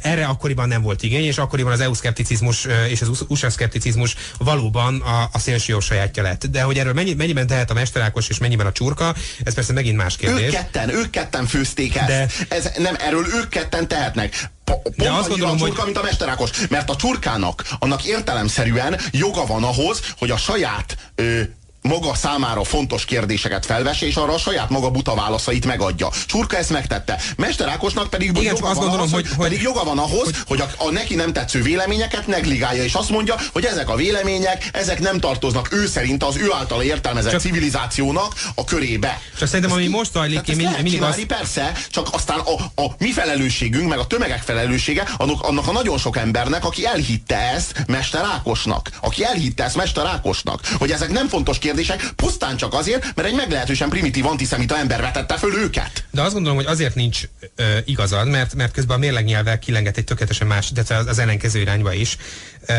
Erre 0.01 0.25
akkoriban 0.25 0.67
nem 0.67 0.81
volt 0.81 1.03
igény, 1.03 1.25
és 1.25 1.37
akkoriban 1.37 1.71
az 1.71 1.79
EU-szkepticizmus 1.79 2.67
és 2.89 3.01
az 3.01 3.25
USA-szkepticizmus 3.27 4.15
valóban 4.37 5.01
a, 5.01 5.29
a 5.31 5.39
szélső 5.39 5.79
sajátja 5.79 6.23
lett. 6.23 6.45
De 6.45 6.61
hogy 6.61 6.77
erről 6.77 6.93
mennyi, 6.93 7.13
mennyiben 7.13 7.47
tehet 7.47 7.71
a 7.71 7.73
mesterákos 7.73 8.29
és 8.29 8.37
mennyiben 8.37 8.65
a 8.65 8.71
csurka, 8.71 9.15
ez 9.43 9.53
persze 9.53 9.73
megint 9.73 9.97
más 9.97 10.15
kérdés. 10.19 10.45
Ők 10.45 10.51
ketten, 10.51 10.89
ők 10.89 11.09
ketten 11.09 11.45
főzték 11.47 11.95
ezt. 11.95 12.07
De... 12.07 12.27
Ez, 12.49 12.71
nem, 12.77 12.95
erről 12.99 13.25
ők 13.33 13.49
ketten 13.49 13.87
tehetnek. 13.87 14.49
Pont 14.63 14.95
De 14.95 15.11
azt 15.11 15.29
gondolom, 15.29 15.55
a 15.55 15.57
csurka, 15.57 15.75
hogy... 15.75 15.85
mint 15.85 15.97
a 15.97 16.03
mesterákos. 16.03 16.49
Mert 16.69 16.89
a 16.89 16.95
csurkának, 16.95 17.63
annak 17.79 18.05
értelemszerűen 18.05 18.99
joga 19.11 19.45
van 19.45 19.63
ahhoz, 19.63 20.01
hogy 20.17 20.31
a 20.31 20.37
saját 20.37 20.97
ö, 21.15 21.41
maga 21.81 22.15
számára 22.15 22.63
fontos 22.63 23.05
kérdéseket 23.05 23.65
felvesse, 23.65 24.05
és 24.05 24.15
arra 24.15 24.33
a 24.33 24.37
saját 24.37 24.69
maga 24.69 24.89
buta 24.89 25.15
válaszait 25.15 25.65
megadja. 25.65 26.09
Csurka 26.25 26.57
ezt 26.57 26.69
megtette. 26.69 27.19
Mester 27.37 27.67
Ákosnak 27.67 28.09
pedig, 28.09 28.29
Igen, 28.29 28.43
joga, 28.43 28.53
azt 28.53 28.63
van 28.63 28.73
gondolom, 28.73 28.99
ahhoz, 28.99 29.11
hogy, 29.11 29.27
hogy, 29.27 29.47
pedig 29.47 29.61
joga 29.61 29.83
van 29.83 29.97
ahhoz, 29.97 30.23
hogy, 30.23 30.35
hogy 30.47 30.61
a, 30.61 30.83
a 30.83 30.91
neki 30.91 31.15
nem 31.15 31.33
tetsző 31.33 31.61
véleményeket 31.61 32.27
negligálja, 32.27 32.83
és 32.83 32.93
azt 32.93 33.09
mondja, 33.09 33.35
hogy 33.51 33.65
ezek 33.65 33.89
a 33.89 33.95
vélemények, 33.95 34.69
ezek 34.73 34.99
nem 34.99 35.19
tartoznak 35.19 35.73
ő 35.73 35.87
szerint 35.87 36.23
az 36.23 36.37
ő 36.37 36.53
által 36.53 36.81
értelmezett 36.81 37.31
csak, 37.31 37.41
civilizációnak 37.41 38.33
a 38.55 38.63
körébe. 38.63 39.21
Csak 39.37 39.47
szerintem, 39.47 39.75
ami 39.75 39.87
most 39.87 40.11
zajlik, 40.11 40.47
én 40.47 40.55
mind, 40.55 40.81
mindig 40.81 41.01
azt... 41.01 41.25
Persze, 41.25 41.71
csak 41.89 42.07
aztán 42.11 42.39
a, 42.39 42.81
a 42.81 42.95
mi 42.97 43.11
felelősségünk, 43.11 43.89
meg 43.89 43.99
a 43.99 44.07
tömegek 44.07 44.41
felelőssége 44.41 45.07
annak, 45.17 45.41
annak 45.41 45.67
a 45.67 45.71
nagyon 45.71 45.97
sok 45.97 46.17
embernek, 46.17 46.65
aki 46.65 46.85
elhitte 46.85 47.51
ezt 47.55 47.83
Mester 47.87 48.23
Ákosnak. 48.33 48.89
Aki 49.01 49.23
elhitte 49.23 49.63
ezt 49.63 49.75
Mester 49.75 50.05
Ákosnak, 50.05 50.61
hogy 50.77 50.91
ezek 50.91 51.09
nem 51.09 51.27
fontos 51.27 51.59
kérdések, 51.59 51.68
kérdések, 51.69 52.09
pusztán 52.15 52.57
csak 52.57 52.73
azért, 52.73 53.15
mert 53.15 53.27
egy 53.27 53.35
meglehetősen 53.35 53.89
primitív 53.89 54.25
antiszemita 54.25 54.77
ember 54.77 55.01
vetette 55.01 55.37
föl 55.37 55.53
őket. 55.53 56.03
De 56.11 56.21
azt 56.21 56.33
gondolom, 56.33 56.57
hogy 56.57 56.67
azért 56.67 56.95
nincs 56.95 57.21
ö, 57.55 57.63
igazad, 57.85 58.27
mert, 58.27 58.55
mert 58.55 58.73
közben 58.73 58.95
a 58.95 58.99
mérlegnyelvvel 58.99 59.59
kilengett 59.59 59.97
egy 59.97 60.03
tökéletesen 60.03 60.47
más, 60.47 60.71
de 60.71 60.81
az, 60.95 61.07
az 61.07 61.19
ellenkező 61.19 61.59
irányba 61.59 61.93
is. 61.93 62.17
Ö, 62.65 62.73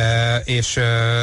és 0.45 0.77
ö, 0.77 1.23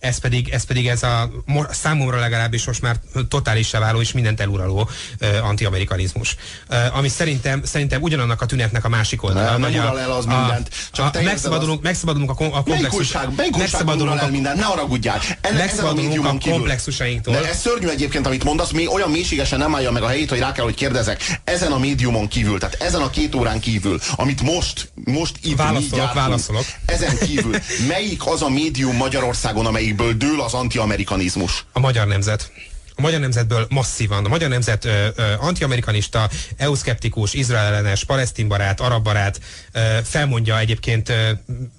ez 0.00 0.18
pedig, 0.18 0.48
ez 0.48 0.64
pedig 0.64 0.88
ez 0.88 1.02
a 1.02 1.30
számomra 1.70 2.18
legalábbis 2.18 2.64
most 2.64 2.82
már 2.82 2.96
totálisá 3.28 3.78
váló 3.78 4.00
és 4.00 4.12
mindent 4.12 4.40
eluraló 4.40 4.88
uh, 5.20 5.46
antiamerikanizmus. 5.48 6.36
Uh, 6.70 6.96
ami 6.96 7.08
szerintem, 7.08 7.64
szerintem 7.64 8.02
ugyanannak 8.02 8.42
a 8.42 8.46
tünetnek 8.46 8.84
a 8.84 8.88
másik 8.88 9.22
oldala. 9.22 9.50
Nem, 9.50 9.60
nem 9.60 9.72
ural 9.72 10.00
el 10.00 10.10
az 10.10 10.26
a, 10.26 10.38
mindent. 10.38 10.70
Csak 10.92 11.14
a, 11.14 11.22
megszabadulunk, 11.22 11.78
az... 11.78 11.84
megszabadulunk 11.84 12.30
a, 12.30 12.44
a 12.44 12.62
komplexus... 12.62 13.16
Melyik 13.36 13.56
megszabadulunk 13.56 14.20
el 14.20 14.30
mindent, 14.30 14.56
ne 14.56 14.64
haragudjál. 14.64 15.20
Enne, 15.40 15.58
megszabadulunk 15.58 16.24
a, 16.24 16.28
a 16.28 16.50
komplexusainktól. 16.50 17.34
De 17.34 17.48
ez 17.48 17.58
szörnyű 17.60 17.88
egyébként, 17.88 18.26
amit 18.26 18.44
mondasz, 18.44 18.70
mi 18.70 18.86
olyan 18.86 19.10
mélységesen 19.10 19.58
nem 19.58 19.74
állja 19.74 19.90
meg 19.90 20.02
a 20.02 20.08
helyét, 20.08 20.28
hogy 20.28 20.38
rá 20.38 20.52
kell, 20.52 20.64
hogy 20.64 20.74
kérdezek. 20.74 21.40
Ezen 21.44 21.72
a 21.72 21.78
médiumon 21.78 22.28
kívül, 22.28 22.58
tehát 22.58 22.82
ezen 22.82 23.00
a 23.00 23.10
két 23.10 23.34
órán 23.34 23.60
kívül, 23.60 24.00
amit 24.16 24.42
most, 24.42 24.92
most 25.04 25.34
itt 25.42 25.56
válaszolok, 25.56 25.90
gyártunk, 25.90 26.24
válaszolok. 26.24 26.64
ezen 26.86 27.18
kívül, 27.18 27.54
melyik 27.88 28.26
az 28.26 28.42
a 28.42 28.48
médium 28.48 28.96
Magyarországon, 28.96 29.66
amelyik 29.66 29.87
amelyikből 29.88 30.28
dől 30.28 30.40
az 30.40 30.54
antiamerikanizmus? 30.54 31.64
A 31.72 31.80
magyar 31.80 32.06
nemzet. 32.06 32.52
A 32.96 33.00
magyar 33.00 33.20
nemzetből 33.20 33.66
masszívan. 33.70 34.24
A 34.24 34.28
magyar 34.28 34.48
nemzet 34.48 34.84
ö, 34.84 35.06
ö, 35.16 35.22
antiamerikanista, 35.38 36.28
EU-szkeptikus, 36.56 37.34
izraellenes, 37.34 38.04
palesztinbarát, 38.04 38.80
arabbarát 38.80 39.40
ö, 39.72 39.80
felmondja 40.04 40.58
egyébként 40.58 41.08
ö, 41.08 41.30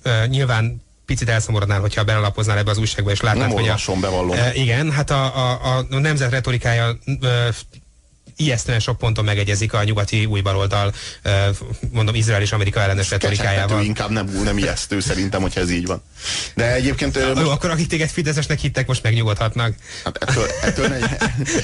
ö, 0.03 0.25
nyilván 0.25 0.83
picit 1.05 1.29
elszomorodnál, 1.29 1.79
hogyha 1.79 2.03
belelapoznál 2.03 2.57
ebbe 2.57 2.71
az 2.71 2.77
újságba, 2.77 3.11
és 3.11 3.21
látnád, 3.21 3.47
Nem 3.47 3.57
hogy 3.57 3.67
a, 3.67 3.99
bevallom. 3.99 4.37
igen, 4.53 4.91
hát 4.91 5.09
a, 5.09 5.53
a, 5.53 5.77
a 5.89 5.99
nemzet 5.99 6.31
retorikája 6.31 6.97
ijesztően 8.39 8.79
sok 8.79 8.97
ponton 8.97 9.25
megegyezik 9.25 9.73
a 9.73 9.83
nyugati 9.83 10.25
új 10.25 10.41
baloldal, 10.41 10.93
mondom, 11.91 12.15
Izrael 12.15 12.41
és 12.41 12.51
Amerika 12.51 12.79
ellenes 12.79 13.09
retorikájával. 13.09 13.83
inkább 13.83 14.09
nem, 14.09 14.25
nem 14.43 14.57
ijesztő 14.57 14.99
szerintem, 14.99 15.41
hogyha 15.41 15.59
ez 15.59 15.71
így 15.71 15.85
van. 15.85 16.01
De 16.55 16.73
egyébként... 16.73 17.15
Jó, 17.15 17.33
most... 17.33 17.47
akkor 17.47 17.69
akik 17.69 17.87
téged 17.87 18.09
Fideszesnek 18.09 18.59
hittek, 18.59 18.87
most 18.87 19.03
megnyugodhatnak. 19.03 19.75
Hát 20.03 20.17
ettől, 20.23 20.45
ettől, 20.61 20.87
ne, 20.87 20.97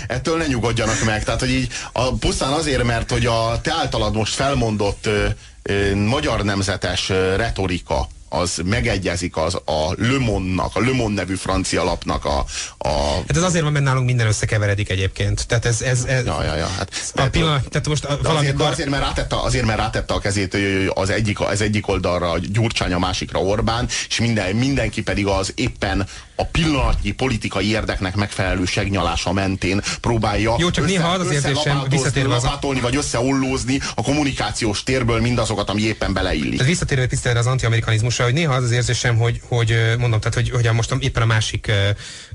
ettől 0.07 0.37
ne 0.37 0.45
nyugodjanak 0.47 1.03
meg. 1.03 1.23
Tehát, 1.23 1.39
hogy 1.39 1.51
így 1.51 1.71
a, 1.91 2.13
pusztán 2.13 2.51
azért, 2.51 2.83
mert 2.83 3.11
hogy 3.11 3.25
a 3.25 3.59
te 3.61 3.71
általad 3.71 4.15
most 4.15 4.33
felmondott 4.33 5.05
ö, 5.05 5.27
ö, 5.61 5.95
magyar 5.95 6.43
nemzetes 6.43 7.09
retorika, 7.35 8.07
az 8.29 8.61
megegyezik 8.65 9.37
az 9.37 9.55
a 9.55 9.93
Le 9.97 10.17
Monde-nak, 10.19 10.75
a 10.75 10.79
Le 10.79 10.91
Monde 10.93 11.21
nevű 11.21 11.35
francia 11.35 11.83
lapnak 11.83 12.25
a, 12.25 12.45
a... 12.77 12.89
Hát 13.27 13.37
ez 13.37 13.43
azért 13.43 13.63
van, 13.63 13.71
mert 13.71 13.85
nálunk 13.85 14.05
minden 14.05 14.27
összekeveredik 14.27 14.89
egyébként. 14.89 15.47
Tehát 15.47 15.65
ez... 15.65 15.81
ez, 15.81 16.03
ez 16.03 16.25
ja, 16.25 16.43
ja, 16.43 16.55
ja. 16.55 16.67
Hát, 16.67 17.11
a 17.15 17.29
pillanat, 17.29 17.69
tehát 17.69 17.87
most 17.87 18.21
de 18.21 18.29
azért, 18.29 18.61
azért, 18.61 18.89
mert 18.89 19.03
rátette, 19.03 19.41
azért, 19.41 19.65
mert 19.65 19.79
rátette 19.79 20.13
a 20.13 20.19
kezét 20.19 20.57
az 20.93 21.09
egyik, 21.09 21.39
az 21.39 21.61
egyik 21.61 21.87
oldalra 21.87 22.37
Gyurcsány, 22.37 22.93
a 22.93 22.99
másikra 22.99 23.39
Orbán, 23.39 23.87
és 24.07 24.19
minden, 24.19 24.55
mindenki 24.55 25.01
pedig 25.01 25.27
az 25.27 25.51
éppen 25.55 26.07
a 26.35 26.45
pillanatnyi 26.45 27.11
politikai 27.11 27.69
érdeknek 27.69 28.15
megfelelő 28.15 28.65
segnyalása 28.65 29.33
mentén 29.33 29.81
próbálja 30.01 30.55
Jó, 30.59 30.69
csak 30.71 30.83
össze, 30.83 30.93
néha 30.93 31.09
az 31.09 31.19
az 31.19 31.31
érzésem, 31.31 31.83
visszatérve 31.89 32.35
az... 32.35 32.47
vagy 32.81 32.95
összeollózni 32.95 33.79
a 33.95 34.01
kommunikációs 34.01 34.83
térből 34.83 35.21
mindazokat, 35.21 35.69
ami 35.69 35.81
éppen 35.81 36.13
beleillik. 36.13 36.51
Tehát 36.51 36.67
visszatérve 36.67 37.05
tisztelre 37.05 37.39
az 37.39 37.47
antiamerikanizmusra, 37.47 38.23
hogy 38.23 38.33
néha 38.33 38.53
az 38.53 38.63
az 38.63 38.71
érzésem, 38.71 39.17
hogy, 39.17 39.41
hogy 39.47 39.95
mondom, 39.97 40.19
tehát 40.19 40.33
hogy, 40.33 40.49
hogy 40.49 40.73
most 40.73 40.95
éppen 40.99 41.23
a 41.23 41.25
másik 41.25 41.71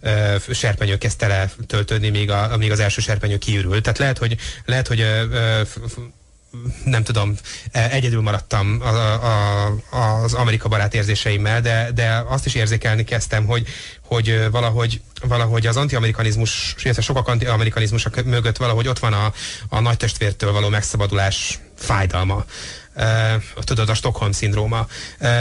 uh, 0.02 0.10
uh, 0.12 0.54
serpenyő 0.54 0.98
kezd 0.98 1.18
tele 1.18 1.50
töltődni, 1.66 2.08
még, 2.08 2.30
a, 2.30 2.56
még 2.58 2.70
az 2.70 2.80
első 2.80 3.00
serpenyő 3.00 3.38
kiürül. 3.38 3.80
Tehát 3.80 3.98
lehet, 3.98 4.18
hogy, 4.18 4.36
lehet, 4.64 4.88
hogy 4.88 5.00
uh, 5.00 5.68
nem 6.84 7.02
tudom, 7.02 7.34
egyedül 7.72 8.20
maradtam 8.20 8.80
a, 8.82 8.86
a, 8.86 10.22
az 10.22 10.34
Amerika 10.34 10.68
barát 10.68 10.94
érzéseimmel, 10.94 11.60
de, 11.60 11.90
de 11.94 12.24
azt 12.28 12.46
is 12.46 12.54
érzékelni 12.54 13.04
kezdtem, 13.04 13.46
hogy, 13.46 13.66
hogy 14.02 14.50
valahogy, 14.50 15.00
valahogy 15.22 15.66
az 15.66 15.76
antiamerikanizmus, 15.76 16.74
illetve 16.82 17.02
sokak 17.02 17.28
antiamerikanizmusok 17.28 18.24
mögött 18.24 18.56
valahogy 18.56 18.88
ott 18.88 18.98
van 18.98 19.12
a, 19.12 19.32
a 19.68 19.80
nagy 19.80 19.96
testvértől 19.96 20.52
való 20.52 20.68
megszabadulás 20.68 21.58
fájdalma. 21.76 22.44
Tudod, 23.64 23.88
a 23.88 23.94
Stockholm 23.94 24.32
szindróma. 24.32 24.86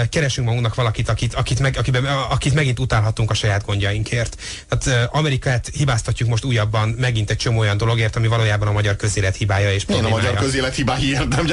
Keresünk 0.09 0.47
magunknak 0.47 0.75
valakit, 0.75 1.09
akit, 1.09 1.33
akit, 1.33 1.59
meg, 1.59 1.75
akiben, 1.77 2.05
akit 2.05 2.53
megint 2.53 2.79
utálhatunk 2.79 3.31
a 3.31 3.33
saját 3.33 3.65
gondjainkért. 3.65 4.37
Tehát 4.67 5.09
Amerikát 5.11 5.69
hibáztatjuk 5.73 6.29
most 6.29 6.43
újabban 6.43 6.89
megint 6.89 7.29
egy 7.29 7.37
csomó 7.37 7.59
olyan 7.59 7.77
dologért, 7.77 8.15
ami 8.15 8.27
valójában 8.27 8.67
a 8.67 8.71
magyar 8.71 8.95
közélet 8.95 9.35
hibája 9.35 9.73
és 9.73 9.85
Én 9.87 10.05
a 10.05 10.09
magyar 10.09 10.33
közélet 10.33 10.75
hibáiért, 10.75 11.27
nem? 11.27 11.45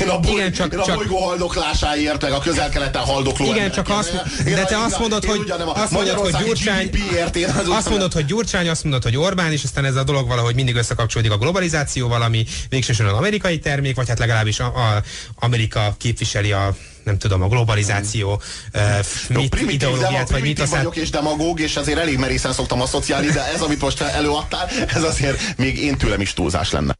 Én 0.00 0.08
a, 0.08 0.18
boly, 0.18 0.32
igen, 0.32 0.52
csak, 0.52 0.72
én 0.72 0.78
a 0.78 0.84
csak, 0.84 0.94
bolygó 0.94 1.16
haldoklásáért, 1.16 2.22
meg 2.22 2.32
a 2.32 2.38
közel-keleten 2.38 3.02
haldokló 3.02 3.46
Igen, 3.46 3.70
csak 3.70 3.88
azt, 3.88 4.42
de 4.44 4.64
te 4.64 4.78
azt 4.78 4.98
mondod, 4.98 5.24
hogy, 5.24 5.52
azt 5.74 5.90
mondod, 5.90 6.14
hogy 6.14 6.44
Gyurcsány, 6.44 6.90
azt 7.68 7.88
mondod, 7.88 8.12
hogy 8.12 8.24
Gyurcsány, 8.24 8.68
azt 8.68 8.82
mondod, 8.82 9.02
hogy 9.02 9.16
Orbán, 9.16 9.52
és 9.52 9.64
aztán 9.64 9.84
ez 9.84 9.96
a 9.96 10.04
dolog 10.04 10.28
valahogy 10.28 10.54
mindig 10.54 10.74
összekapcsolódik 10.74 11.32
a 11.32 11.38
globalizációval, 11.38 12.22
ami 12.22 12.46
végsősorban 12.68 13.14
amerikai 13.14 13.58
termék, 13.58 13.96
vagy 13.96 14.08
hát 14.08 14.18
legalábbis 14.18 14.60
a, 14.60 15.02
a 15.34 15.39
Amerika 15.40 15.94
képviseli 15.98 16.52
a 16.52 16.76
nem 17.04 17.18
tudom, 17.18 17.42
a 17.42 17.48
globalizáció 17.48 18.42
hmm. 18.72 19.36
mit, 19.40 19.60
Jó, 19.60 19.68
ideológiát, 19.68 20.30
vagy 20.30 20.42
mit 20.42 20.60
aztán... 20.60 20.78
vagyok 20.78 20.96
és 20.96 21.10
demagóg, 21.10 21.60
és 21.60 21.76
azért 21.76 21.98
elég 21.98 22.18
merészen 22.18 22.52
szoktam 22.52 22.80
asszociálni, 22.80 23.26
de 23.26 23.52
ez, 23.54 23.60
amit 23.60 23.80
most 23.80 24.00
előadtál, 24.00 24.68
ez 24.86 25.02
azért 25.02 25.58
még 25.58 25.78
én 25.78 25.96
tőlem 25.96 26.20
is 26.20 26.32
túlzás 26.32 26.70
lenne. 26.70 26.98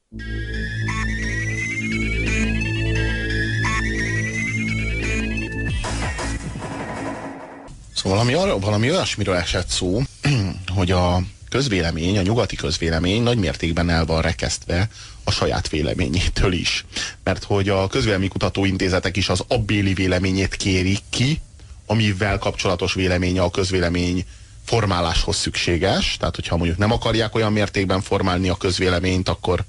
Szóval 7.94 8.18
valami, 8.18 8.32
arra, 8.32 8.58
valami 8.58 8.90
olyasmiről 8.90 9.34
esett 9.34 9.68
szó, 9.68 10.02
hogy 10.76 10.90
a 10.90 11.22
közvélemény, 11.50 12.18
a 12.18 12.22
nyugati 12.22 12.56
közvélemény 12.56 13.22
nagy 13.22 13.38
mértékben 13.38 13.90
el 13.90 14.04
van 14.04 14.22
rekesztve 14.22 14.88
a 15.24 15.30
saját 15.30 15.68
véleményétől 15.68 16.52
is. 16.52 16.84
Mert 17.24 17.44
hogy 17.44 17.68
a 17.68 17.86
közvéleménykutató 17.86 18.64
intézetek 18.64 19.16
is 19.16 19.28
az 19.28 19.44
abbéli 19.48 19.94
véleményét 19.94 20.56
kérik 20.56 21.00
ki, 21.10 21.40
amivel 21.86 22.38
kapcsolatos 22.38 22.94
véleménye 22.94 23.42
a 23.42 23.50
közvélemény 23.50 24.24
formáláshoz 24.64 25.36
szükséges. 25.36 26.16
Tehát, 26.18 26.34
hogyha 26.34 26.56
mondjuk 26.56 26.78
nem 26.78 26.92
akarják 26.92 27.34
olyan 27.34 27.52
mértékben 27.52 28.00
formálni 28.00 28.48
a 28.48 28.56
közvéleményt, 28.56 29.28
akkor, 29.28 29.64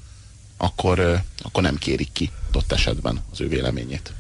akkor, 0.58 1.22
akkor 1.42 1.64
nem 1.64 1.76
kérik 1.76 2.12
ki 2.12 2.32
ott 2.54 2.72
esetben 2.72 3.24
az 3.32 3.42
ő 3.42 3.48
véleményét. 3.48 4.14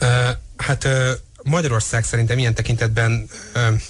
Uh, 0.00 0.08
hát 0.56 0.84
uh, 0.84 1.10
Magyarország 1.42 2.04
szerintem 2.04 2.38
ilyen 2.38 2.54
tekintetben 2.54 3.28
uh, 3.54 3.80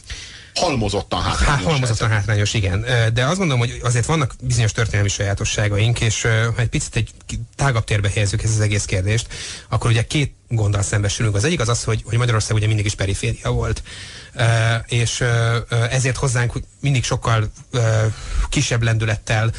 halmozottan 0.61 1.23
hátrányos. 1.23 1.65
Há, 1.65 1.71
halmozottan 1.71 2.09
hátrányos, 2.09 2.55
igen. 2.55 2.87
De 3.15 3.25
azt 3.25 3.39
gondolom, 3.39 3.59
hogy 3.59 3.81
azért 3.83 4.07
vannak 4.07 4.35
bizonyos 4.41 4.73
történelmi 4.73 5.09
sajátosságaink, 5.09 6.01
és 6.01 6.23
ha 6.23 6.61
egy 6.61 6.69
picit 6.69 6.97
egy 6.97 7.11
tágabb 7.57 7.85
térbe 7.85 8.09
helyezzük 8.09 8.43
ezt 8.43 8.55
az 8.55 8.61
egész 8.61 8.85
kérdést, 8.85 9.27
akkor 9.69 9.91
ugye 9.91 10.07
két 10.07 10.38
gonddal 10.49 10.83
szembesülünk. 10.83 11.35
Az 11.35 11.45
egyik 11.45 11.61
az 11.61 11.69
az, 11.69 11.85
hogy, 11.85 12.03
hogy 12.05 12.19
Magyarország 12.19 12.57
ugye 12.57 12.67
mindig 12.67 12.85
is 12.85 12.95
periféria 12.95 13.51
volt. 13.51 13.83
És 14.87 15.25
ezért 15.91 16.17
hozzánk 16.17 16.53
mindig 16.81 17.05
sokkal 17.05 17.51
kisebb 18.49 18.83
lendülettel 18.83 19.53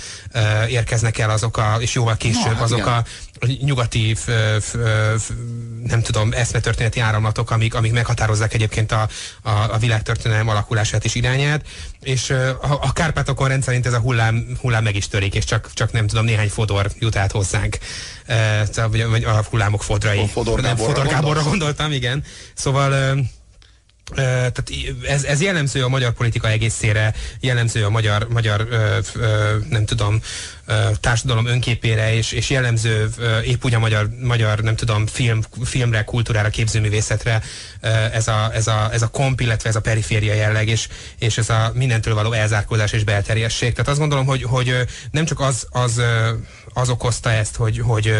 érkeznek 0.67 1.17
el 1.17 1.29
azok 1.29 1.57
a, 1.57 1.77
és 1.79 1.93
jóval 1.93 2.17
később 2.17 2.43
no, 2.43 2.53
hát 2.53 2.61
azok 2.61 2.77
igen. 2.77 2.93
a 2.93 3.05
nyugati, 3.61 4.15
f, 4.15 4.29
f, 4.59 4.75
f, 5.17 5.31
nem 5.83 6.01
tudom, 6.01 6.31
eszmetörténeti 6.33 6.99
áramlatok, 6.99 7.51
amik, 7.51 7.73
amik 7.73 7.91
meghatározzák 7.91 8.53
egyébként 8.53 8.91
a, 8.91 9.09
a, 9.41 9.49
a 9.49 9.77
világtörténelem 9.77 10.49
alakulását 10.49 11.05
és 11.05 11.15
irányát, 11.15 11.65
és 12.03 12.29
a, 12.29 12.79
a 12.81 12.93
Kárpátokon 12.93 13.47
rendszerint 13.47 13.85
ez 13.85 13.93
a 13.93 13.99
hullám, 13.99 14.57
hullám 14.61 14.83
meg 14.83 14.95
is 14.95 15.07
törik, 15.07 15.35
és 15.35 15.43
csak, 15.43 15.73
csak 15.73 15.91
nem 15.91 16.07
tudom, 16.07 16.25
néhány 16.25 16.49
fodor 16.49 16.91
jut 16.99 17.15
át 17.15 17.31
hozzánk. 17.31 17.77
E, 18.25 18.67
vagy, 18.75 19.05
vagy 19.05 19.23
a 19.23 19.45
hullámok 19.49 19.83
fodrai. 19.83 20.19
A 20.19 20.27
Fodor 20.27 20.61
nem, 20.61 20.75
Fodor 20.75 21.07
Gáborra 21.07 21.43
gondoltam, 21.43 21.91
igen. 21.91 22.23
Szóval 22.53 23.17
tehát 24.15 24.63
ez, 25.07 25.23
ez 25.23 25.41
jellemző 25.41 25.83
a 25.83 25.89
magyar 25.89 26.11
politika 26.11 26.49
egészére, 26.49 27.13
jellemző 27.39 27.85
a 27.85 27.89
magyar, 27.89 28.27
magyar 28.29 28.67
nem 29.69 29.85
tudom, 29.85 30.21
társadalom 30.99 31.45
önképére, 31.45 32.13
és, 32.13 32.31
és 32.31 32.49
jellemző 32.49 33.09
épp 33.45 33.63
úgy 33.63 33.73
a 33.73 33.79
magyar, 33.79 34.09
magyar 34.21 34.59
nem 34.59 34.75
tudom, 34.75 35.05
film, 35.05 35.41
filmre, 35.63 36.03
kultúrára, 36.03 36.49
képzőművészetre 36.49 37.41
ez 38.13 38.27
a, 38.27 38.49
ez, 38.53 38.67
a, 38.67 38.89
ez 38.91 39.01
a 39.01 39.07
komp, 39.07 39.41
illetve 39.41 39.69
ez 39.69 39.75
a 39.75 39.81
periféria 39.81 40.33
jelleg, 40.33 40.67
és, 40.67 40.87
és 41.19 41.37
ez 41.37 41.49
a 41.49 41.71
mindentől 41.73 42.13
való 42.13 42.31
elzárkózás 42.31 42.91
és 42.91 43.03
belterjesség. 43.03 43.71
Tehát 43.71 43.89
azt 43.89 43.99
gondolom, 43.99 44.25
hogy, 44.25 44.43
hogy 44.43 44.75
nem 45.11 45.25
csak 45.25 45.39
az, 45.39 45.67
az, 45.69 46.01
az 46.79 46.89
okozta 46.89 47.31
ezt, 47.31 47.55
hogy, 47.55 47.79
hogy 47.79 48.13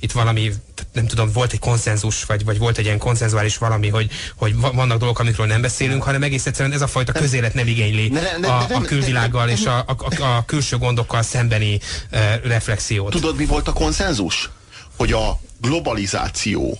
itt 0.00 0.12
valami, 0.12 0.52
nem 0.92 1.06
tudom, 1.06 1.32
volt 1.32 1.52
egy 1.52 1.58
konszenzus, 1.58 2.24
vagy, 2.24 2.44
vagy 2.44 2.58
volt 2.58 2.78
egy 2.78 2.84
ilyen 2.84 2.98
konszenzuális 2.98 3.58
valami, 3.58 3.88
hogy, 3.88 4.10
hogy 4.36 4.56
vannak 4.56 4.98
dolgok, 4.98 5.18
amikről 5.18 5.46
nem 5.46 5.60
beszélünk, 5.60 6.02
hanem 6.02 6.22
egész 6.22 6.46
egyszerűen 6.46 6.74
ez 6.74 6.82
a 6.82 6.86
fajta 6.86 7.12
közélet 7.12 7.54
nem 7.54 7.66
igényli 7.66 8.12
a, 8.42 8.46
a 8.48 8.80
külvilággal 8.80 9.48
és 9.48 9.64
a, 9.64 9.78
a, 9.78 10.22
a 10.22 10.44
külső 10.44 10.76
gondokkal 10.76 11.22
szembeni 11.22 11.80
e, 12.10 12.40
reflexiót. 12.44 13.10
Tudod, 13.10 13.36
mi 13.36 13.44
volt 13.44 13.68
a 13.68 13.72
konszenzus? 13.72 14.50
Hogy 14.96 15.12
a 15.12 15.40
globalizáció, 15.60 16.78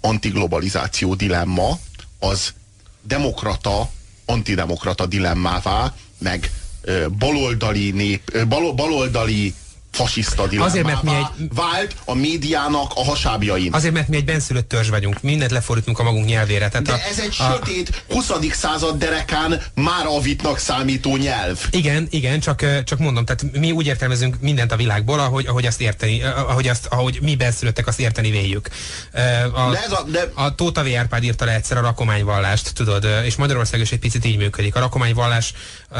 antiglobalizáció 0.00 1.14
dilemma 1.14 1.78
az 2.18 2.54
demokrata, 3.02 3.90
antidemokrata 4.26 5.06
dilemmává, 5.06 5.94
meg 6.18 6.50
baloldali, 7.18 7.90
nép, 7.90 8.46
bal, 8.48 8.72
baloldali 8.72 9.54
fasiszta 9.96 10.48
Azért, 10.58 10.86
mert 10.86 11.02
mi 11.02 11.14
egy... 11.14 11.48
vált 11.54 11.94
a 12.04 12.14
médiának 12.14 12.92
a 12.94 13.04
hasábjain. 13.04 13.72
Azért, 13.72 13.94
mert 13.94 14.08
mi 14.08 14.16
egy 14.16 14.24
benszülött 14.24 14.68
törzs 14.68 14.88
vagyunk. 14.88 15.22
Mindent 15.22 15.50
lefordítunk 15.50 15.98
a 15.98 16.02
magunk 16.02 16.26
nyelvére. 16.26 16.68
Tehát 16.68 16.86
De 16.86 16.92
a, 16.92 16.98
ez 17.10 17.18
egy 17.18 17.34
a... 17.38 17.52
sötét 17.52 18.04
20. 18.12 18.30
század 18.50 18.98
derekán 18.98 19.62
már 19.74 20.06
avitnak 20.06 20.58
számító 20.58 21.16
nyelv. 21.16 21.58
Igen, 21.70 22.06
igen, 22.10 22.40
csak, 22.40 22.84
csak 22.84 22.98
mondom, 22.98 23.24
tehát 23.24 23.58
mi 23.58 23.70
úgy 23.70 23.86
értelmezünk 23.86 24.36
mindent 24.40 24.72
a 24.72 24.76
világból, 24.76 25.20
ahogy, 25.20 25.46
ahogy 25.46 25.66
azt 25.66 25.80
érteni, 25.80 26.22
ahogy, 26.22 26.68
azt, 26.68 26.86
ahogy 26.86 27.18
mi 27.22 27.36
benszülöttek, 27.36 27.86
azt 27.86 28.00
érteni 28.00 28.30
véljük. 28.30 28.68
A, 29.52 29.70
de 29.70 29.82
ez 29.84 29.92
a, 29.92 30.04
de... 30.10 30.30
a 30.34 30.54
Tóta 30.54 30.82
V. 30.82 30.86
Árpád 30.96 31.24
írta 31.24 31.44
le 31.44 31.54
egyszer 31.54 31.76
a 31.76 31.80
rakományvallást, 31.80 32.74
tudod, 32.74 33.06
és 33.24 33.36
Magyarország 33.36 33.80
is 33.80 33.92
egy 33.92 33.98
picit 33.98 34.24
így 34.24 34.36
működik. 34.36 34.74
A 34.76 34.80
rakományvallás 34.80 35.52
a, 35.88 35.98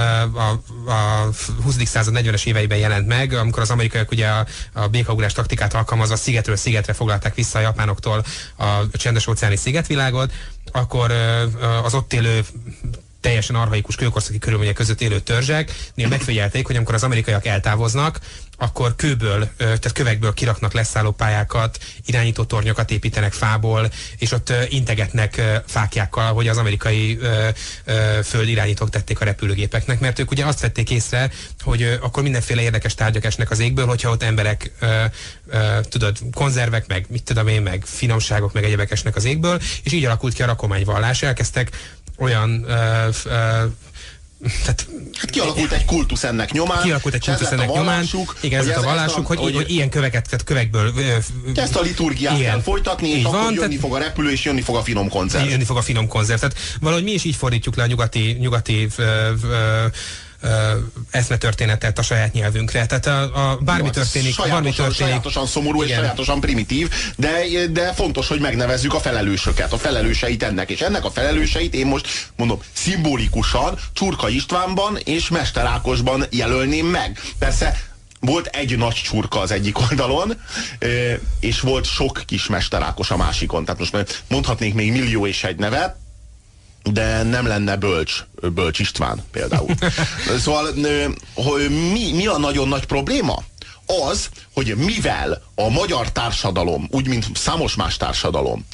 a 0.91 1.31
20. 1.63 1.77
század 1.85 2.19
40-es 2.19 2.47
éveiben 2.47 2.79
jelent 2.79 3.07
meg, 3.07 3.33
amikor 3.33 3.63
az 3.63 3.71
amerikaiak 3.87 4.11
ugye 4.11 4.27
a, 4.27 4.47
a 4.73 4.89
békaugrás 4.89 5.33
taktikát 5.33 5.75
alkalmazva 5.75 6.17
szigetről 6.17 6.57
szigetre 6.57 6.93
foglalták 6.93 7.35
vissza 7.35 7.59
a 7.59 7.63
japánoktól 7.63 8.25
a 8.57 8.89
csendes 8.93 9.27
óceáni 9.27 9.57
szigetvilágot, 9.57 10.33
akkor 10.73 11.11
az 11.85 11.95
ott 11.95 12.13
élő 12.13 12.45
teljesen 13.27 13.57
arhaikus 13.57 13.97
kőkorszaki 13.97 14.39
körülmények 14.39 14.75
között 14.75 15.01
élő 15.01 15.21
törzseknél 15.21 16.09
megfigyelték, 16.09 16.67
hogy 16.67 16.77
amikor 16.77 16.95
az 16.95 17.03
amerikaiak 17.03 17.47
eltávoznak, 17.47 18.19
akkor 18.59 18.97
kőből, 18.97 19.49
tehát 19.57 19.93
kövekből 19.93 20.35
kiraknak 20.35 20.73
leszállópályákat, 20.73 21.79
irányító 22.05 22.45
tornyokat 22.45 22.91
építenek 22.91 23.33
fából, 23.33 23.91
és 24.19 24.33
ott 24.33 24.53
integetnek 24.69 25.43
fákjákkal, 25.67 26.33
hogy 26.33 26.49
az 26.49 26.57
amerikai 26.57 27.19
föld 28.25 28.49
irányítók 28.49 28.91
tették 28.91 29.21
a 29.21 29.25
repülőgépeknek, 29.25 30.01
mert 30.01 30.19
ők 30.19 30.31
ugye 30.31 30.45
azt 30.45 30.61
vették 30.61 30.91
észre, 30.91 31.31
hogy 31.61 31.99
akkor 32.01 32.23
mindenféle 32.23 32.63
érdekes 32.63 32.95
tárgyak 32.95 33.25
esnek 33.25 33.51
az 33.51 33.59
égből, 33.59 33.87
hogyha 33.87 34.11
ott 34.11 34.23
emberek, 34.23 34.71
tudod, 35.83 36.17
konzervek, 36.35 36.87
meg 36.87 37.07
mit 37.09 37.23
tudom 37.23 37.49
én, 37.49 37.63
meg 37.63 37.83
finomságok, 37.87 38.53
meg 38.53 38.65
egyebek 38.65 38.91
esnek 38.91 39.17
az 39.17 39.25
égből, 39.25 39.61
és 39.83 39.93
így 39.93 40.05
alakult 40.05 40.35
ki 40.35 40.43
a 40.43 40.47
rakományvallás. 40.47 41.23
Elkezdtek 41.23 41.71
olyan 42.17 42.65
uh, 42.69 43.15
uh, 43.25 43.73
tehát, 44.63 44.87
hát 45.13 45.31
kialakult 45.31 45.73
egy 45.73 45.85
kultusz 45.85 46.25
ennek 46.25 46.53
nyomán. 46.53 46.83
Kialakult 46.83 47.15
egy 47.15 47.25
kultusz 47.25 47.51
ennek 47.51 47.73
nyomán. 47.73 48.05
Igen, 48.41 48.61
ez, 48.61 48.67
ez 48.67 48.77
a 48.77 48.83
vallásuk, 48.83 49.27
hogy, 49.27 49.39
hogy, 49.39 49.55
hogy 49.55 49.71
ilyen 49.71 49.91
köveket, 49.91 50.25
tehát 50.25 50.45
kövekből... 50.45 50.93
Ezt 51.55 51.77
a 51.77 51.81
liturgiát 51.81 52.39
igen, 52.39 52.51
kell 52.51 52.61
folytatni, 52.61 53.09
és 53.09 53.25
akkor 53.25 53.39
van, 53.39 53.45
jönni 53.45 53.57
tehát, 53.57 53.81
fog 53.81 53.95
a 53.95 53.99
repülő, 53.99 54.31
és 54.31 54.45
jönni 54.45 54.61
fog 54.61 54.77
a 54.77 54.83
finom 54.83 55.09
konzerv. 55.09 55.49
Jönni 55.49 55.65
fog 55.65 55.77
a 55.77 55.83
finom 55.83 56.09
konzerv. 56.09 56.41
Tehát 56.41 56.57
valahogy 56.81 57.05
mi 57.05 57.13
is 57.13 57.25
így 57.25 57.37
fordítjuk 57.37 57.77
le 57.77 57.83
a 57.83 57.87
nyugati, 57.87 58.37
nyugati 58.41 58.89
ö, 58.97 59.33
ö, 59.43 59.85
eszmetörténetet 61.11 61.99
a 61.99 62.03
saját 62.03 62.33
nyelvünkre. 62.33 62.87
Tehát 62.87 63.07
a, 63.07 63.51
a 63.51 63.57
bármi 63.57 63.85
Jó, 63.85 63.91
történik, 63.91 64.35
sajátosan, 64.35 64.63
bármi 64.63 64.77
történik. 64.77 65.13
Sajátosan 65.13 65.47
szomorú 65.47 65.83
igen. 65.83 65.89
és 65.89 66.03
sajátosan 66.03 66.41
primitív, 66.41 66.91
de, 67.17 67.39
de 67.71 67.93
fontos, 67.93 68.29
hogy 68.29 68.41
megnevezzük 68.41 68.95
a 68.95 69.01
felelősöket, 69.01 69.73
a 69.73 69.79
felelőseit 69.79 70.43
ennek. 70.43 70.71
És 70.71 70.81
ennek 70.81 71.05
a 71.05 71.11
felelőseit 71.11 71.75
én 71.75 71.87
most 71.87 72.09
mondom 72.37 72.61
szimbolikusan 72.73 73.79
Csurka 73.93 74.29
Istvánban 74.29 74.99
és 75.05 75.29
Mester 75.29 75.65
Ákosban 75.65 76.25
jelölném 76.31 76.87
meg. 76.87 77.21
Persze 77.39 77.81
volt 78.21 78.47
egy 78.47 78.77
nagy 78.77 78.95
csurka 78.95 79.41
az 79.41 79.51
egyik 79.51 79.79
oldalon, 79.79 80.41
és 81.41 81.61
volt 81.61 81.85
sok 81.85 82.23
kis 82.27 82.47
mesterákos 82.47 83.11
a 83.11 83.17
másikon. 83.17 83.65
Tehát 83.65 83.81
most 83.81 84.25
mondhatnék 84.29 84.75
még 84.75 84.93
millió 84.93 85.27
és 85.27 85.45
egy 85.45 85.57
nevet, 85.57 85.97
de 86.93 87.23
nem 87.23 87.47
lenne 87.47 87.77
bölcs, 87.77 88.25
bölcs 88.55 88.79
István 88.79 89.23
például. 89.31 89.75
szóval 90.45 90.67
hogy 91.35 91.71
mi, 91.71 92.13
mi 92.13 92.27
a 92.27 92.39
nagyon 92.39 92.69
nagy 92.69 92.85
probléma? 92.87 93.43
az, 94.11 94.29
hogy 94.55 94.77
mivel 94.77 95.43
a 95.55 95.69
magyar 95.69 96.13
társadalom, 96.13 96.89
úgy 96.91 97.09
mint 97.09 97.27
számos 97.35 97.75
más 97.75 97.97
társadalom, 97.97 98.67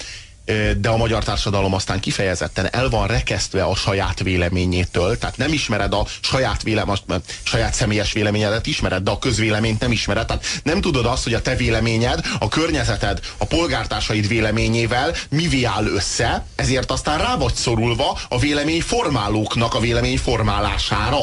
de 0.77 0.89
a 0.89 0.97
magyar 0.97 1.25
társadalom 1.25 1.75
aztán 1.75 2.01
kifejezetten 2.01 2.69
el 2.71 2.89
van 2.89 3.07
rekesztve 3.07 3.65
a 3.65 3.75
saját 3.75 4.23
véleményétől, 4.23 5.19
tehát 5.19 5.37
nem 5.37 5.53
ismered 5.53 5.93
a 5.93 6.07
saját, 6.21 6.63
vélem, 6.63 6.91
a 6.91 6.97
saját 7.43 7.75
személyes 7.75 8.13
véleményedet, 8.13 8.67
ismered, 8.67 9.03
de 9.03 9.11
a 9.11 9.19
közvéleményt 9.19 9.81
nem 9.81 9.93
ismered. 9.93 10.27
Tehát 10.27 10.45
nem 10.63 10.81
tudod 10.81 11.07
azt, 11.07 11.23
hogy 11.23 11.35
a 11.35 11.43
te 11.43 11.57
véleményed, 11.57 12.27
a 12.39 12.49
környezeted, 12.49 13.21
a 13.37 13.45
polgártársaid 13.45 14.29
véleményével 14.29 15.15
mivé 15.29 15.65
áll 15.65 15.87
össze, 15.87 16.45
ezért 16.55 16.91
aztán 16.91 17.19
rá 17.19 17.37
vagy 17.37 17.55
szorulva 17.55 18.19
a 18.29 18.39
véleményformálóknak 18.39 19.75
a 19.75 19.81
véleményformálására. 19.81 21.19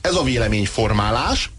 Ez 0.00 0.14
a 0.14 0.22
véleményformálás 0.22 1.50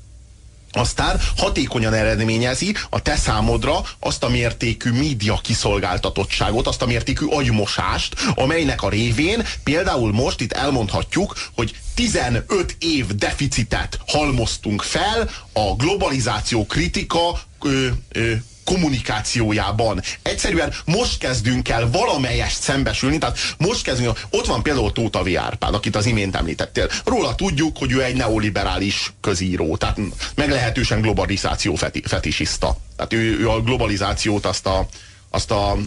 aztán 0.72 1.19
hatékonyan 1.38 1.93
eredményezi 1.93 2.76
a 2.89 3.01
te 3.01 3.15
számodra 3.15 3.82
azt 3.99 4.24
a 4.24 4.30
mértékű 4.30 4.91
média 4.91 5.39
kiszolgáltatottságot, 5.43 6.67
azt 6.67 6.82
a 6.82 6.86
mértékű 6.86 7.26
agymosást, 7.26 8.15
amelynek 8.36 8.82
a 8.82 8.89
révén 8.89 9.45
például 9.63 10.11
most 10.11 10.41
itt 10.41 10.51
elmondhatjuk, 10.51 11.36
hogy 11.55 11.76
15 11.95 12.76
év 12.80 13.07
deficitet 13.07 13.99
halmoztunk 14.07 14.82
fel 14.82 15.30
a 15.53 15.76
globalizáció 15.76 16.65
kritika 16.65 17.39
ö, 17.61 17.88
ö, 18.11 18.34
kommunikációjában. 18.64 20.01
Egyszerűen 20.22 20.74
most 20.86 21.18
kezdünk 21.18 21.70
el 21.70 21.89
valamelyest 21.89 22.62
szembesülni, 22.62 23.18
tehát 23.18 23.38
most 23.57 23.84
kezdünk, 23.84 24.20
ott 24.30 24.45
van 24.45 24.64
például 24.64 24.91
Tóta 24.91 25.24
V. 25.24 25.38
Árpád, 25.38 25.74
akit 25.74 25.95
az 25.95 26.05
imént 26.05 26.36
említettél. 26.36 26.89
Róla 27.05 27.36
tudjuk, 27.36 27.78
hogy 27.78 27.91
ő 27.91 28.03
egy 28.03 28.16
neoliberális 28.16 29.14
közíró, 29.22 29.78
tehát 29.78 29.99
meglehetősen 30.36 31.01
globalizáció 31.01 31.76
feti, 31.76 32.01
fetisiszta. 32.05 32.78
Tehát 32.95 33.14
ő, 33.14 33.39
ő 33.39 33.49
a 33.49 33.62
globalizációt 33.62 34.45
azt 34.45 34.66
a, 34.66 34.88
azt 35.30 35.51
a, 35.51 35.78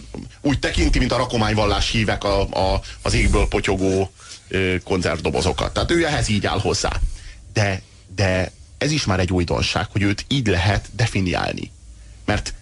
úgy 0.41 0.59
tekinti, 0.59 0.99
mint 0.99 1.11
a 1.11 1.17
rakományvallás 1.17 1.91
hívek 1.91 2.23
a, 2.23 2.41
a, 2.41 2.81
az 3.01 3.13
égből 3.13 3.47
potyogó 3.47 4.11
ö, 4.47 4.75
konzervdobozokat. 4.83 5.73
Tehát 5.73 5.91
ő 5.91 6.05
ehhez 6.05 6.29
így 6.29 6.45
áll 6.45 6.59
hozzá. 6.59 6.91
De, 7.53 7.81
de 8.15 8.51
ez 8.77 8.91
is 8.91 9.05
már 9.05 9.19
egy 9.19 9.31
újdonság, 9.31 9.87
hogy 9.91 10.01
őt 10.01 10.25
így 10.27 10.47
lehet 10.47 10.89
definiálni. 10.95 11.71
Mert 12.25 12.53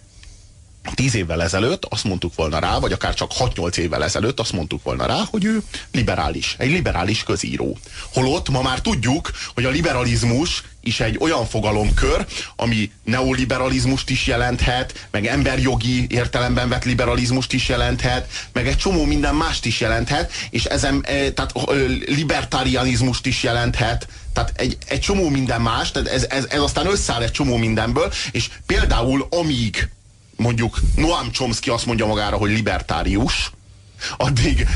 tíz 0.93 1.15
évvel 1.15 1.43
ezelőtt 1.43 1.85
azt 1.85 2.03
mondtuk 2.03 2.35
volna 2.35 2.59
rá, 2.59 2.79
vagy 2.79 2.91
akár 2.91 3.13
csak 3.13 3.31
6-8 3.39 3.77
évvel 3.77 4.03
ezelőtt 4.03 4.39
azt 4.39 4.53
mondtuk 4.53 4.83
volna 4.83 5.05
rá, 5.05 5.19
hogy 5.29 5.45
ő 5.45 5.61
liberális, 5.91 6.55
egy 6.57 6.71
liberális 6.71 7.23
közíró. 7.23 7.77
Holott 8.13 8.49
ma 8.49 8.61
már 8.61 8.81
tudjuk, 8.81 9.31
hogy 9.53 9.65
a 9.65 9.69
liberalizmus 9.69 10.63
is 10.83 10.99
egy 10.99 11.17
olyan 11.19 11.45
fogalomkör, 11.45 12.25
ami 12.55 12.91
neoliberalizmust 13.03 14.09
is 14.09 14.27
jelenthet, 14.27 15.07
meg 15.11 15.25
emberjogi 15.25 16.05
értelemben 16.09 16.69
vett 16.69 16.83
liberalizmust 16.83 17.53
is 17.53 17.69
jelenthet, 17.69 18.27
meg 18.53 18.67
egy 18.67 18.77
csomó 18.77 19.05
minden 19.05 19.35
mást 19.35 19.65
is 19.65 19.79
jelenthet, 19.79 20.31
és 20.49 20.65
ezen, 20.65 21.03
e, 21.05 21.31
tehát 21.31 21.53
libertarianizmust 22.05 23.25
is 23.25 23.43
jelenthet, 23.43 24.07
tehát 24.33 24.51
egy, 24.55 24.77
egy 24.87 24.99
csomó 24.99 25.29
minden 25.29 25.61
más, 25.61 25.91
tehát 25.91 26.07
ez, 26.07 26.25
ez, 26.29 26.45
ez 26.49 26.61
aztán 26.61 26.87
összeáll 26.87 27.21
egy 27.21 27.31
csomó 27.31 27.57
mindenből, 27.57 28.13
és 28.31 28.49
például 28.65 29.27
amíg 29.29 29.89
mondjuk 30.35 30.79
Noam 30.95 31.31
Chomsky 31.31 31.69
azt 31.69 31.85
mondja 31.85 32.05
magára, 32.05 32.37
hogy 32.37 32.51
libertárius, 32.51 33.51
addig 34.17 34.67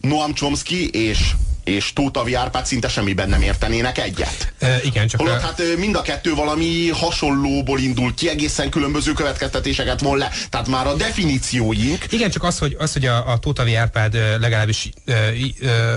Noam 0.00 0.34
Chomsky 0.34 0.88
és 0.88 1.34
és 1.64 1.92
Tóta 1.92 2.24
Árpád 2.34 2.66
szinte 2.66 2.88
semmiben 2.88 3.28
nem 3.28 3.42
értenének 3.42 3.98
egyet. 3.98 4.52
E, 4.58 4.80
igen, 4.82 5.06
csak 5.06 5.20
Holott 5.20 5.42
a... 5.42 5.44
hát 5.46 5.62
mind 5.76 5.96
a 5.96 6.02
kettő 6.02 6.34
valami 6.34 6.88
hasonlóból 6.88 7.80
indul 7.80 8.14
ki, 8.14 8.28
egészen 8.28 8.70
különböző 8.70 9.12
következtetéseket 9.12 10.00
von 10.00 10.18
le. 10.18 10.30
Tehát 10.50 10.68
már 10.68 10.86
a 10.86 10.94
definícióink... 10.94 12.04
Igen, 12.10 12.30
csak 12.30 12.42
az, 12.42 12.58
hogy, 12.58 12.76
az, 12.78 12.92
hogy 12.92 13.06
a, 13.06 13.30
a 13.32 13.38
Tóta 13.38 13.64
Árpád 13.78 14.14
legalábbis 14.40 14.88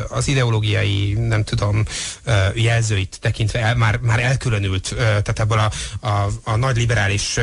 az 0.10 0.28
ideológiai, 0.28 1.14
nem 1.14 1.44
tudom, 1.44 1.84
jelzőit 2.54 3.18
tekintve 3.22 3.60
el, 3.60 3.76
már, 3.76 3.98
már 3.98 4.20
elkülönült, 4.20 4.94
tehát 4.98 5.40
ebből 5.40 5.60
a, 5.60 5.72
a, 6.08 6.28
a 6.44 6.56
nagy 6.56 6.78
liberális 6.78 7.36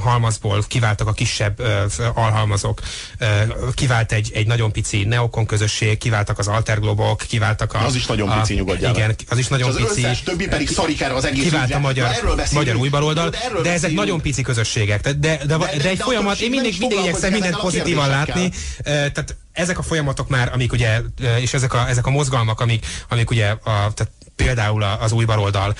halmazból 0.00 0.64
kiváltak 0.68 1.08
a 1.08 1.12
kisebb 1.12 1.62
alhalmazok, 2.14 2.80
kivált 3.74 4.12
egy, 4.12 4.30
egy 4.34 4.46
nagyon 4.46 4.72
pici 4.72 5.04
neokon 5.04 5.46
közösség, 5.46 5.98
kiváltak 5.98 6.38
az 6.38 6.48
alterglobok, 6.48 7.22
kivált 7.28 7.55
kiváltak 7.56 7.82
a... 7.82 7.86
Az 7.86 7.94
is 7.94 8.06
nagyon 8.06 8.40
pici, 8.40 8.54
nyugodjál 8.54 8.94
Igen, 8.94 9.14
az 9.28 9.38
is 9.38 9.48
nagyon 9.48 9.68
az 9.68 9.76
pici. 9.76 10.04
Az 10.04 10.18
többi 10.24 10.48
pedig 10.48 10.68
szarik 10.68 11.00
erre 11.00 11.14
az 11.14 11.24
egész 11.24 11.44
Kivált 11.44 11.74
a 11.74 11.78
magyar, 11.78 12.10
magyar 12.52 12.76
újbaloldal, 12.76 13.28
de, 13.28 13.38
de 13.62 13.72
ezek 13.72 13.92
nagyon 13.92 14.20
pici 14.20 14.42
közösségek. 14.42 15.00
De, 15.00 15.12
de, 15.12 15.36
de, 15.46 15.56
de, 15.56 15.76
de 15.82 15.88
egy 15.88 15.98
folyamat, 15.98 16.38
én 16.38 16.50
mindig, 16.50 16.76
mindig 16.78 16.98
igyekszem 16.98 17.32
mindent 17.32 17.56
pozitívan 17.56 18.08
látni. 18.08 18.50
Tehát 18.82 19.36
ezek 19.52 19.78
a 19.78 19.82
folyamatok 19.82 20.28
már, 20.28 20.50
amik 20.52 20.72
ugye, 20.72 21.00
és 21.40 21.54
ezek 21.54 21.74
a, 21.74 21.88
ezek 21.88 22.06
a 22.06 22.10
mozgalmak, 22.10 22.60
amik, 22.60 22.86
amik 23.08 23.30
ugye 23.30 23.46
a, 23.48 23.58
tehát 23.64 24.08
például 24.36 24.82
az 24.82 25.12
új 25.12 25.24
baloldal, 25.24 25.74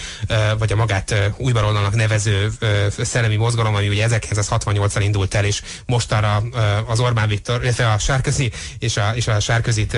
vagy 0.58 0.72
a 0.72 0.76
magát 0.76 1.14
új 1.36 1.52
baloldalnak 1.52 1.94
nevező 1.94 2.50
szellemi 2.98 3.36
mozgalom, 3.36 3.74
ami 3.74 3.88
ugye 3.88 4.06
1968-an 4.10 5.00
indult 5.00 5.34
el, 5.34 5.44
és 5.44 5.62
mostanra 5.86 6.42
az 6.86 7.00
Orbán 7.00 7.28
Viktor, 7.28 7.62
illetve 7.62 7.90
a 7.90 7.98
Sárközi 7.98 8.52
és 8.78 8.96
a, 8.96 9.12
és 9.14 9.28
a 9.28 9.40
Sárközit 9.40 9.96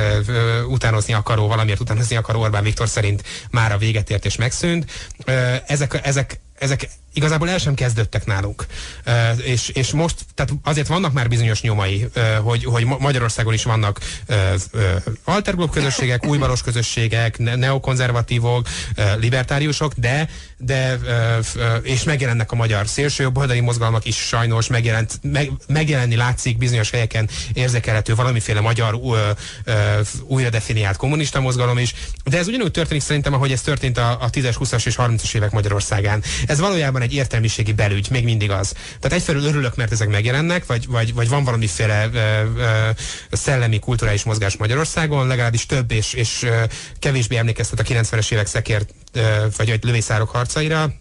utánozni 0.68 1.12
akaró, 1.12 1.46
valamiért 1.46 1.80
utánozni 1.80 2.16
akaró 2.16 2.40
Orbán 2.40 2.62
Viktor 2.62 2.88
szerint 2.88 3.22
már 3.50 3.72
a 3.72 3.78
véget 3.78 4.10
ért 4.10 4.24
és 4.24 4.36
megszűnt. 4.36 4.90
Ezek, 5.66 6.00
ezek 6.02 6.40
ezek 6.58 6.88
igazából 7.12 7.50
el 7.50 7.58
sem 7.58 7.74
kezdődtek 7.74 8.26
nálunk. 8.26 8.66
Uh, 9.06 9.46
és, 9.46 9.68
és 9.68 9.92
most, 9.92 10.16
tehát 10.34 10.52
azért 10.62 10.86
vannak 10.86 11.12
már 11.12 11.28
bizonyos 11.28 11.60
nyomai, 11.60 12.06
uh, 12.16 12.34
hogy, 12.36 12.64
hogy 12.64 12.84
Magyarországon 12.84 13.54
is 13.54 13.62
vannak 13.62 14.00
uh, 14.28 14.36
uh, 14.72 14.80
alterglob 15.24 15.70
közösségek, 15.70 16.26
újbalos 16.26 16.62
közösségek, 16.62 17.38
ne 17.38 17.54
neokonzervatívok, 17.54 18.68
uh, 18.96 19.18
libertáriusok, 19.20 19.92
de, 19.96 20.28
de 20.56 20.98
uh, 21.02 21.76
és 21.82 22.04
megjelennek 22.04 22.52
a 22.52 22.56
magyar 22.56 22.88
szélsőjobboldali 22.88 23.60
mozgalmak 23.60 24.04
is 24.04 24.16
sajnos, 24.16 24.66
megjelent, 24.66 25.18
meg, 25.22 25.50
megjelenni 25.66 26.16
látszik 26.16 26.58
bizonyos 26.58 26.90
helyeken 26.90 27.28
érzékelhető 27.52 28.14
valamiféle 28.14 28.60
magyar 28.60 28.94
uh, 28.94 29.16
uh, 29.66 29.74
újra 30.26 30.50
definiált 30.50 30.96
kommunista 30.96 31.40
mozgalom 31.40 31.78
is, 31.78 31.94
de 32.24 32.38
ez 32.38 32.46
ugyanúgy 32.46 32.70
történik 32.70 33.02
szerintem, 33.02 33.34
ahogy 33.34 33.52
ez 33.52 33.60
történt 33.60 33.98
a, 33.98 34.10
a 34.20 34.30
10-es, 34.30 34.54
20-as 34.58 34.86
és 34.86 34.94
30-as 34.98 35.34
évek 35.34 35.50
Magyarországán. 35.50 36.22
Ez 36.46 36.58
valójában 36.58 36.97
egy 37.02 37.14
értelmiségi 37.14 37.72
belügy, 37.72 38.10
még 38.10 38.24
mindig 38.24 38.50
az. 38.50 38.72
Tehát 39.00 39.18
egyfelől 39.18 39.44
örülök, 39.44 39.76
mert 39.76 39.92
ezek 39.92 40.08
megjelennek, 40.08 40.66
vagy, 40.66 40.86
vagy, 40.86 41.14
vagy 41.14 41.28
van 41.28 41.44
valamiféle 41.44 42.08
ö, 42.12 42.18
ö, 42.56 42.88
szellemi, 43.30 43.78
kulturális 43.78 44.24
mozgás 44.24 44.56
Magyarországon, 44.56 45.26
legalábbis 45.26 45.66
több 45.66 45.90
és, 45.90 46.12
és 46.12 46.42
ö, 46.42 46.62
kevésbé 46.98 47.36
emlékeztet 47.36 47.80
a 47.80 47.82
90-es 47.82 48.32
évek 48.32 48.46
szekért, 48.46 48.94
ö, 49.12 49.46
vagy 49.56 49.78
lövészárok 49.82 50.28
harcaira, 50.28 50.92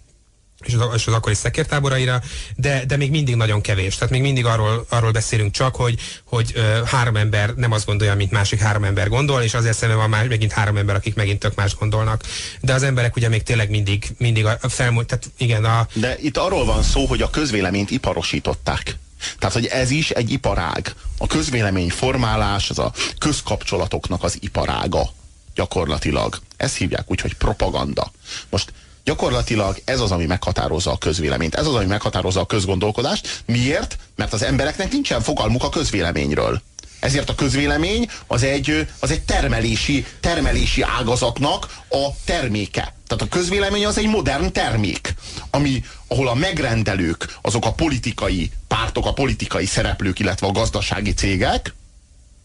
és 0.66 0.74
az, 0.74 0.88
és 0.96 1.08
az 1.08 1.14
akkori 1.14 1.36
szekértáboraira, 1.36 2.22
de, 2.56 2.86
de 2.86 2.98
még 2.98 3.10
mindig 3.10 3.36
nagyon 3.36 3.62
kevés. 3.62 3.96
Tehát 3.96 4.10
még 4.10 4.22
mindig 4.22 4.46
arról, 4.46 4.86
arról 4.90 5.12
beszélünk 5.12 5.52
csak, 5.52 5.76
hogy, 5.76 6.00
hogy 6.24 6.52
ö, 6.56 6.82
három 6.86 7.16
ember 7.16 7.54
nem 7.54 7.72
azt 7.72 7.86
gondolja, 7.86 8.16
mint 8.16 8.32
másik 8.32 8.60
három 8.60 8.84
ember 8.84 9.10
gondol, 9.10 9.42
és 9.42 9.54
azért 9.54 9.78
szemben 9.78 9.98
van 9.98 10.10
más, 10.10 10.28
megint 10.28 10.52
három 10.52 10.78
ember, 10.78 10.96
akik 10.96 11.16
megint 11.16 11.40
tök 11.40 11.56
más 11.56 11.76
gondolnak. 11.76 12.24
De 12.62 12.74
az 12.74 12.84
emberek 12.84 13.16
ugye 13.16 13.30
még 13.30 13.44
tényleg 13.44 13.70
mindig, 13.70 14.08
mindig 14.18 14.46
a 14.46 14.58
felmúlt, 14.62 15.08
tehát 15.08 15.30
igen. 15.38 15.66
A... 15.66 15.88
De 15.94 16.18
itt 16.20 16.38
arról 16.38 16.66
van 16.66 16.84
szó, 16.84 17.06
hogy 17.06 17.22
a 17.22 17.30
közvéleményt 17.30 17.92
iparosították. 17.92 18.98
Tehát, 19.40 19.56
hogy 19.56 19.66
ez 19.66 19.90
is 19.90 20.10
egy 20.10 20.32
iparág. 20.32 20.94
A 21.18 21.28
közvélemény 21.28 21.90
formálás, 21.90 22.70
az 22.70 22.80
a 22.80 22.94
közkapcsolatoknak 23.18 24.24
az 24.24 24.38
iparága 24.40 25.14
gyakorlatilag. 25.56 26.40
Ezt 26.58 26.76
hívják 26.76 27.12
úgy, 27.12 27.22
hogy 27.22 27.34
propaganda. 27.34 28.12
Most 28.50 28.74
Gyakorlatilag 29.08 29.82
ez 29.86 30.00
az, 30.00 30.12
ami 30.12 30.26
meghatározza 30.26 30.92
a 30.92 30.98
közvéleményt. 30.98 31.56
Ez 31.56 31.68
az, 31.68 31.76
ami 31.76 31.86
meghatározza 31.86 32.40
a 32.40 32.46
közgondolkodást. 32.46 33.44
Miért? 33.46 33.98
Mert 34.16 34.34
az 34.34 34.44
embereknek 34.44 34.92
nincsen 34.92 35.22
fogalmuk 35.22 35.64
a 35.64 35.70
közvéleményről. 35.70 36.62
Ezért 37.00 37.30
a 37.30 37.36
közvélemény 37.36 38.10
az 38.28 38.44
egy, 38.44 38.88
az 39.00 39.12
egy 39.12 39.22
termelési, 39.22 40.06
termelési 40.20 40.82
ágazatnak 40.82 41.68
a 41.90 42.08
terméke. 42.26 42.94
Tehát 43.08 43.24
a 43.24 43.28
közvélemény 43.28 43.86
az 43.86 43.98
egy 43.98 44.08
modern 44.08 44.52
termék, 44.52 45.14
ami, 45.50 45.84
ahol 46.08 46.28
a 46.28 46.34
megrendelők, 46.34 47.38
azok 47.42 47.66
a 47.66 47.74
politikai 47.74 48.52
pártok, 48.68 49.06
a 49.06 49.14
politikai 49.14 49.66
szereplők, 49.66 50.20
illetve 50.20 50.48
a 50.48 50.52
gazdasági 50.52 51.14
cégek, 51.14 51.74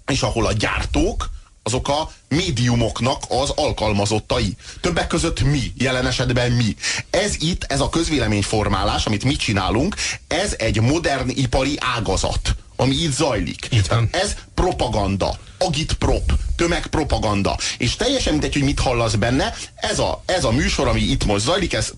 és 0.07 0.23
ahol 0.23 0.47
a 0.47 0.53
gyártók, 0.53 1.31
azok 1.63 1.89
a 1.89 2.11
médiumoknak 2.29 3.23
az 3.29 3.51
alkalmazottai. 3.51 4.57
Többek 4.81 5.07
között 5.07 5.43
mi, 5.43 5.73
jelen 5.77 6.07
esetben 6.07 6.53
mi. 6.53 6.77
Ez 7.11 7.35
itt, 7.39 7.65
ez 7.65 7.81
a 7.81 7.89
közvéleményformálás, 7.89 9.07
amit 9.07 9.25
mi 9.25 9.37
csinálunk, 9.37 9.97
ez 10.29 10.55
egy 10.59 10.81
modern 10.81 11.29
ipari 11.29 11.77
ágazat, 11.97 12.57
ami 12.77 12.95
itt 12.95 13.13
zajlik. 13.13 13.67
Itt 13.71 13.87
van. 13.87 14.09
Ez 14.13 14.37
propaganda, 14.55 15.39
agitprop, 15.59 16.33
tömegpropaganda. 16.57 17.57
És 17.79 17.97
teljesen 17.97 18.33
mindegy, 18.33 18.53
hogy 18.53 18.63
mit 18.63 18.81
hallasz 18.81 19.15
benne, 19.15 19.55
ez 19.75 19.99
a, 19.99 20.23
ez 20.27 20.45
a 20.45 20.51
műsor, 20.51 20.89
ami 20.89 21.01
itt 21.01 21.25
most 21.25 21.45
zajlik, 21.45 21.73
ez 21.73 21.93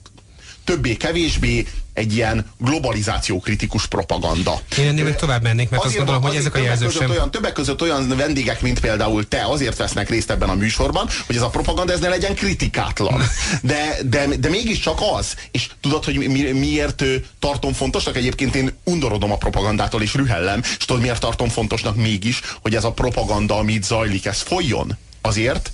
többé-kevésbé 0.64 1.66
egy 1.94 2.14
ilyen 2.14 2.46
globalizáció 2.58 3.40
kritikus 3.40 3.86
propaganda. 3.86 4.60
Én 4.78 4.86
ennél 4.86 5.04
még 5.04 5.14
tovább 5.14 5.42
mennék, 5.42 5.70
mert 5.70 5.84
azért 5.84 6.00
azt 6.00 6.06
gondolom, 6.06 6.28
hogy 6.30 6.40
ezek 6.40 6.54
a 6.54 6.58
jelzők 6.58 6.90
sem... 6.90 7.10
Olyan, 7.10 7.30
többek 7.30 7.52
között 7.52 7.82
olyan 7.82 8.08
vendégek, 8.16 8.60
mint 8.60 8.80
például 8.80 9.28
te, 9.28 9.44
azért 9.44 9.76
vesznek 9.76 10.08
részt 10.08 10.30
ebben 10.30 10.48
a 10.48 10.54
műsorban, 10.54 11.08
hogy 11.26 11.36
ez 11.36 11.42
a 11.42 11.48
propaganda 11.48 11.92
ez 11.92 12.00
ne 12.00 12.08
legyen 12.08 12.34
kritikátlan. 12.34 13.22
De, 13.62 13.96
de, 14.04 14.26
de 14.38 14.48
mégiscsak 14.48 14.98
az. 15.16 15.34
És 15.50 15.70
tudod, 15.80 16.04
hogy 16.04 16.28
mi, 16.28 16.42
miért 16.42 17.04
tartom 17.38 17.72
fontosnak? 17.72 18.16
Egyébként 18.16 18.54
én 18.54 18.72
undorodom 18.84 19.32
a 19.32 19.36
propagandától, 19.36 20.02
és 20.02 20.14
rühellem. 20.14 20.60
És 20.78 20.84
tudod, 20.84 21.02
miért 21.02 21.20
tartom 21.20 21.48
fontosnak 21.48 21.96
mégis, 21.96 22.40
hogy 22.62 22.74
ez 22.74 22.84
a 22.84 22.92
propaganda, 22.92 23.58
amit 23.58 23.84
zajlik, 23.84 24.26
ez 24.26 24.40
folyjon? 24.40 24.96
Azért, 25.20 25.72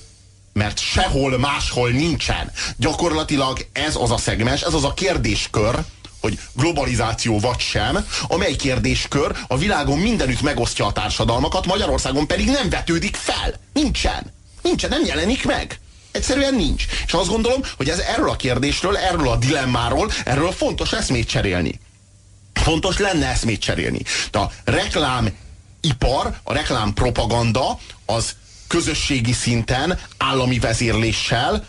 mert 0.53 0.78
sehol 0.78 1.38
máshol 1.38 1.90
nincsen. 1.90 2.53
Gyakorlatilag 2.76 3.66
ez 3.72 3.96
az 3.96 4.11
a 4.11 4.16
szegmens, 4.16 4.62
ez 4.62 4.74
az 4.74 4.84
a 4.84 4.94
kérdéskör, 4.94 5.78
hogy 6.20 6.38
globalizáció 6.53 7.38
vagy 7.38 7.59
sem, 7.59 8.07
amely 8.28 8.57
kérdéskör 8.57 9.36
a 9.46 9.57
világon 9.59 9.98
mindenütt 9.98 10.42
megosztja 10.42 10.86
a 10.86 10.92
társadalmakat, 10.92 11.66
Magyarországon 11.66 12.26
pedig 12.26 12.46
nem 12.46 12.68
vetődik 12.68 13.16
fel. 13.16 13.55
Nincsen. 13.72 14.32
Nincsen, 14.62 14.90
nem 14.90 15.05
jelenik 15.05 15.44
meg. 15.44 15.80
Egyszerűen 16.11 16.55
nincs. 16.55 16.84
És 17.07 17.12
azt 17.12 17.28
gondolom, 17.28 17.61
hogy 17.76 17.88
ez 17.88 17.98
erről 17.98 18.30
a 18.30 18.36
kérdésről, 18.36 18.96
erről 18.96 19.28
a 19.28 19.36
dilemmáról, 19.36 20.11
erről 20.24 20.53
fontos 20.53 20.92
eszmét 20.92 21.28
cserélni. 21.28 21.80
Fontos 22.53 22.98
lenne 22.98 23.26
eszmét 23.26 23.61
cserélni. 23.61 24.01
De 24.30 24.38
a 24.38 24.51
reklámipar, 24.64 26.38
a 26.42 26.53
reklámpropaganda 26.53 27.78
az 28.07 28.36
közösségi 28.70 29.32
szinten, 29.32 29.98
állami 30.16 30.58
vezérléssel, 30.58 31.64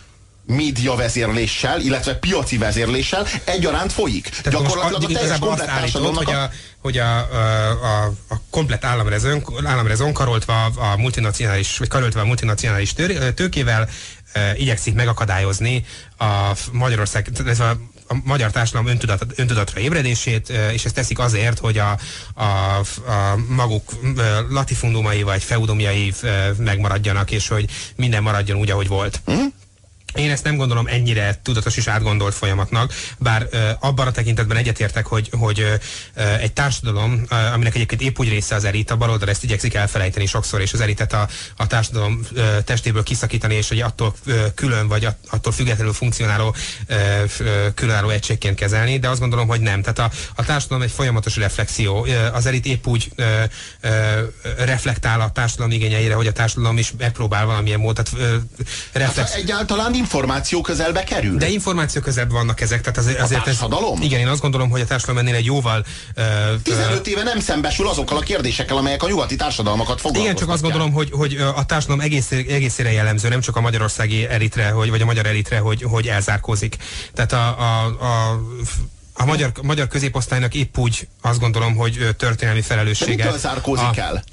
média 0.46 0.94
vezérléssel, 0.94 1.80
illetve 1.80 2.14
piaci 2.14 2.58
vezérléssel 2.58 3.26
egyaránt 3.44 3.92
folyik. 3.92 4.28
Tehát 4.28 4.60
Gyakorlatilag 4.60 5.02
a 5.02 5.06
teljes 5.06 5.38
azt 5.40 5.68
állítod, 5.68 6.16
hogy 6.16 6.32
a, 6.32 6.50
hogy 6.80 6.98
a, 6.98 7.18
a, 7.18 8.04
a 8.28 8.40
komplet 8.50 8.84
államrezon, 8.84 9.44
államrezon 9.64 10.12
karoltva 10.12 10.64
a 10.64 10.96
multinacionális, 10.96 11.78
vagy 11.78 11.88
karoltva 11.88 12.20
a 12.20 12.24
multinacionális 12.24 12.92
tő, 12.92 13.32
tőkével 13.32 13.88
e, 14.32 14.56
igyekszik 14.56 14.94
megakadályozni 14.94 15.84
a 16.18 16.52
Magyarország, 16.72 17.28
ez 17.46 17.60
a 17.60 17.76
a 18.12 18.20
magyar 18.24 18.50
társadalom 18.50 18.88
öntudat, 18.88 19.26
öntudatra 19.36 19.80
ébredését, 19.80 20.48
és 20.72 20.84
ezt 20.84 20.94
teszik 20.94 21.18
azért, 21.18 21.58
hogy 21.58 21.78
a, 21.78 21.98
a, 22.34 22.44
a 23.10 23.36
maguk 23.48 23.92
latifundumai 24.50 25.22
vagy 25.22 25.42
feudumjai 25.42 26.12
megmaradjanak, 26.58 27.30
és 27.30 27.48
hogy 27.48 27.70
minden 27.96 28.22
maradjon 28.22 28.58
úgy, 28.58 28.70
ahogy 28.70 28.88
volt. 28.88 29.20
Mm. 29.30 29.46
Én 30.14 30.30
ezt 30.30 30.44
nem 30.44 30.56
gondolom 30.56 30.86
ennyire 30.86 31.40
tudatos 31.42 31.76
és 31.76 31.86
átgondolt 31.86 32.34
folyamatnak, 32.34 32.92
bár 33.18 33.46
ö, 33.50 33.70
abban 33.80 34.06
a 34.06 34.10
tekintetben 34.10 34.56
egyetértek, 34.56 35.06
hogy, 35.06 35.28
hogy 35.38 35.60
ö, 35.60 35.74
egy 36.34 36.52
társadalom, 36.52 37.24
ö, 37.28 37.34
aminek 37.34 37.74
egyébként 37.74 38.02
épp 38.02 38.18
úgy 38.18 38.28
része 38.28 38.54
az 38.54 38.64
elit, 38.64 38.90
a 38.90 38.96
baloldal 38.96 39.28
ezt 39.28 39.44
igyekszik 39.44 39.74
elfelejteni 39.74 40.26
sokszor, 40.26 40.60
és 40.60 40.72
az 40.72 40.80
elitet 40.80 41.12
a, 41.12 41.28
a 41.56 41.66
társadalom 41.66 42.20
ö, 42.34 42.56
testéből 42.64 43.02
kiszakítani, 43.02 43.54
és 43.54 43.68
hogy 43.68 43.80
attól 43.80 44.14
ö, 44.26 44.46
külön, 44.54 44.88
vagy 44.88 45.08
attól 45.30 45.52
függetlenül 45.52 45.92
funkcionáló 45.92 46.54
ö, 46.86 46.94
ö, 47.38 47.66
különálló 47.74 48.08
egységként 48.08 48.56
kezelni, 48.56 48.98
de 48.98 49.08
azt 49.08 49.20
gondolom, 49.20 49.48
hogy 49.48 49.60
nem. 49.60 49.82
Tehát 49.82 49.98
a, 49.98 50.16
a 50.34 50.44
társadalom 50.44 50.82
egy 50.82 50.90
folyamatos 50.90 51.36
reflexió. 51.36 52.06
Az 52.32 52.46
elit 52.46 52.66
épp 52.66 52.86
úgy 52.86 53.12
ö, 53.16 53.42
ö, 53.80 53.88
reflektál 54.58 55.20
a 55.20 55.30
társadalom 55.30 55.70
igényeire, 55.72 56.14
hogy 56.14 56.26
a 56.26 56.32
társadalom 56.32 56.78
is 56.78 56.92
megpróbál 56.98 57.46
valamilyen 57.46 57.80
módot 57.80 58.10
ö, 58.16 58.36
reflex... 58.92 59.30
Hát 59.30 59.40
egyáltalán 59.40 59.94
információ 60.02 60.60
közelbe 60.60 61.04
kerül. 61.04 61.36
De 61.36 61.48
információ 61.48 62.00
közelbe 62.00 62.32
vannak 62.32 62.60
ezek, 62.60 62.80
tehát 62.80 62.98
azért, 62.98 63.20
azért 63.20 63.40
a 63.40 63.44
társadalom? 63.44 63.98
Ez, 63.98 64.04
igen, 64.04 64.20
én 64.20 64.28
azt 64.28 64.40
gondolom, 64.40 64.70
hogy 64.70 64.80
a 64.80 64.84
társadalom 64.84 65.20
ennél 65.20 65.34
egy 65.34 65.44
jóval... 65.44 65.84
Uh, 66.16 66.62
15 66.62 67.06
éve 67.06 67.22
nem 67.22 67.40
szembesül 67.40 67.88
azokkal 67.88 68.16
a 68.16 68.20
kérdésekkel, 68.20 68.76
amelyek 68.76 69.02
a 69.02 69.08
nyugati 69.08 69.36
társadalmakat 69.36 70.00
foglalkoztatják. 70.00 70.24
Igen, 70.24 70.36
csak 70.36 70.48
azt 70.48 70.62
gondolom, 70.62 70.92
hogy, 70.92 71.10
hogy 71.12 71.36
a 71.54 71.66
társadalom 71.66 72.00
egész, 72.00 72.30
egészére 72.30 72.92
jellemző, 72.92 73.28
nem 73.28 73.40
csak 73.40 73.56
a 73.56 73.60
magyarországi 73.60 74.28
elitre, 74.28 74.70
hogy, 74.70 74.90
vagy 74.90 75.00
a 75.00 75.04
magyar 75.04 75.26
elitre, 75.26 75.58
hogy, 75.58 75.82
hogy 75.82 76.06
elzárkózik. 76.06 76.76
Tehát 77.14 77.32
a, 77.32 77.46
a, 77.58 77.84
a 77.84 78.40
a 79.14 79.24
magyar, 79.24 79.52
magyar 79.62 79.88
középosztálynak 79.88 80.54
épp 80.54 80.78
úgy 80.78 81.08
azt 81.20 81.40
gondolom, 81.40 81.76
hogy 81.76 82.08
történelmi 82.16 82.60
felelőssége. 82.60 83.16
De 83.16 83.24
mitől 83.24 83.38
zárkózik 83.38 83.84
a, 83.84 84.00
el? 84.00 84.24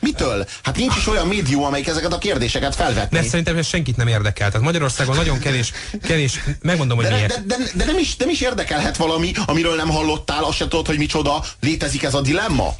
Mitől? 0.00 0.46
Hát 0.62 0.76
nincs 0.76 0.96
is 0.96 1.06
olyan 1.06 1.26
médium, 1.26 1.62
amelyik 1.62 1.86
ezeket 1.86 2.12
a 2.12 2.18
kérdéseket 2.18 2.74
felvetné. 2.74 3.18
Mert 3.18 3.28
szerintem 3.28 3.56
ez 3.56 3.66
senkit 3.66 3.96
nem 3.96 4.06
érdekel. 4.06 4.48
Tehát 4.48 4.66
Magyarországon 4.66 5.16
nagyon 5.16 5.38
kevés, 5.38 5.72
kevés 6.02 6.40
megmondom, 6.62 6.96
hogy 6.96 7.06
de, 7.06 7.14
miért. 7.14 7.46
De, 7.46 7.56
de, 7.56 7.64
de, 7.74 7.84
nem, 7.84 7.98
is, 7.98 8.16
nem 8.16 8.28
is 8.28 8.40
érdekelhet 8.40 8.96
valami, 8.96 9.32
amiről 9.46 9.76
nem 9.76 9.88
hallottál, 9.88 10.44
azt 10.44 10.56
se 10.56 10.68
tudod, 10.68 10.86
hogy 10.86 10.98
micsoda, 10.98 11.44
létezik 11.60 12.02
ez 12.02 12.14
a 12.14 12.20
dilemma? 12.20 12.74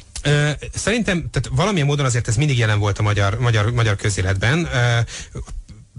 Szerintem, 0.75 1.29
tehát 1.31 1.49
valamilyen 1.51 1.87
módon 1.87 2.05
azért 2.05 2.27
ez 2.27 2.35
mindig 2.35 2.57
jelen 2.57 2.79
volt 2.79 2.99
a 2.99 3.01
magyar, 3.01 3.39
magyar, 3.39 3.71
magyar 3.71 3.95
közéletben 3.95 4.69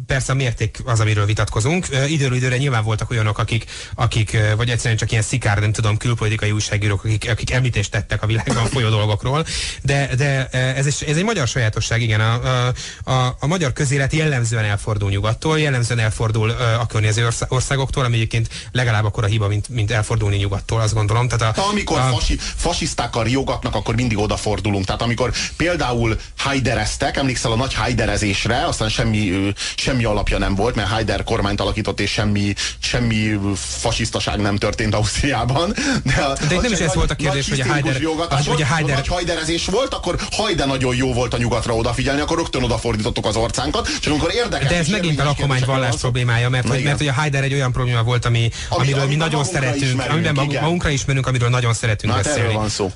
persze 0.06 0.32
a 0.32 0.34
mérték 0.34 0.78
az, 0.84 1.00
amiről 1.00 1.26
vitatkozunk. 1.26 1.86
Időről 2.08 2.36
időre 2.36 2.56
nyilván 2.56 2.84
voltak 2.84 3.10
olyanok, 3.10 3.38
akik, 3.38 3.64
akik 3.94 4.38
vagy 4.56 4.70
egyszerűen 4.70 4.96
csak 4.96 5.10
ilyen 5.10 5.22
szikár, 5.22 5.58
nem 5.58 5.72
tudom, 5.72 5.96
külpolitikai 5.96 6.50
újságírók, 6.50 7.04
akik, 7.04 7.30
akik 7.30 7.50
említést 7.50 7.90
tettek 7.90 8.22
a 8.22 8.26
világban 8.26 8.66
folyó 8.74 8.88
dolgokról, 8.88 9.46
de, 9.82 10.14
de 10.16 10.48
ez, 10.48 10.86
egy, 10.86 11.04
ez 11.08 11.16
egy 11.16 11.24
magyar 11.24 11.48
sajátosság, 11.48 12.02
igen. 12.02 12.20
A, 12.20 12.66
a, 13.04 13.36
a 13.40 13.46
magyar 13.46 13.72
közélet 13.72 14.12
jellemzően 14.12 14.64
elfordul 14.64 15.10
nyugattól, 15.10 15.58
jellemzően 15.58 15.98
elfordul 15.98 16.50
a 16.80 16.86
környező 16.86 17.28
országoktól, 17.48 18.04
ami 18.04 18.14
egyébként 18.14 18.48
legalább 18.72 19.04
akkor 19.04 19.24
a 19.24 19.26
hiba, 19.26 19.48
mint, 19.48 19.68
mint 19.68 19.90
elfordulni 19.90 20.36
nyugattól, 20.36 20.80
azt 20.80 20.94
gondolom. 20.94 21.28
Tehát 21.28 21.58
a, 21.58 21.68
amikor 21.68 21.98
a, 21.98 22.02
fasi, 22.02 22.38
fasisztákkal 22.38 23.24
riogatnak, 23.24 23.74
akkor 23.74 23.94
mindig 23.94 24.18
odafordulunk. 24.18 24.84
Tehát 24.84 25.02
amikor 25.02 25.32
például 25.56 26.20
hajdereztek, 26.36 27.16
emlékszel 27.16 27.52
a 27.52 27.56
nagy 27.56 27.74
hajderezésre, 27.74 28.66
aztán 28.66 28.88
semmi, 28.88 29.52
semmi 29.76 29.89
semmi 29.90 30.04
alapja 30.04 30.38
nem 30.38 30.54
volt, 30.54 30.74
mert 30.74 30.88
Haider 30.88 31.24
kormányt 31.24 31.60
alakított, 31.60 32.00
és 32.00 32.10
semmi, 32.10 32.54
semmi 32.78 33.38
fasisztaság 33.54 34.40
nem 34.40 34.56
történt 34.56 34.94
Ausztriában. 34.94 35.74
De, 36.04 36.22
a, 36.22 36.36
de 36.48 36.54
itt 36.54 36.60
nem 36.60 36.72
is 36.72 36.78
ez 36.78 36.94
volt 36.94 37.10
a 37.10 37.14
kérdés, 37.14 37.48
hogy 37.48 37.60
a 37.60 37.66
Haider... 37.66 38.02
Az, 38.28 38.46
hogy 38.46 38.62
a 38.62 38.66
Haider... 38.66 38.94
Nagy 38.94 39.06
hajderezés 39.06 39.66
volt, 39.66 39.94
akkor 39.94 40.18
Hajde 40.30 40.64
nagyon 40.64 40.96
jó 40.96 41.12
volt 41.12 41.34
a 41.34 41.36
nyugatra 41.36 41.74
odafigyelni, 41.74 42.20
akkor 42.20 42.36
rögtön 42.36 42.62
odafordítottuk 42.62 43.26
az 43.26 43.36
orcánkat, 43.36 43.88
csak 44.00 44.12
amikor 44.12 44.34
érdekes... 44.34 44.68
De 44.68 44.76
ez 44.76 44.88
megint 44.88 45.20
a 45.20 45.24
lakomány 45.24 45.62
vallás 45.66 45.96
problémája, 45.96 46.48
mert, 46.48 46.68
hogy, 46.68 46.82
mert 46.82 46.98
hogy 46.98 47.08
a 47.08 47.12
Haider 47.12 47.44
egy 47.44 47.54
olyan 47.54 47.72
probléma 47.72 48.02
volt, 48.02 48.24
ami, 48.24 48.50
ami 48.68 48.80
amiről 48.82 49.06
mi 49.06 49.14
nagyon 49.14 49.44
szeretünk, 49.44 50.02
amiben 50.08 50.34
magunkra 50.34 50.88
ismerünk, 50.88 51.26
amiről 51.26 51.48
nagyon 51.48 51.74
szeretünk 51.74 52.12
hát 52.12 52.24
beszélni. 52.24 52.54
van 52.54 52.68
szó. 52.68 52.92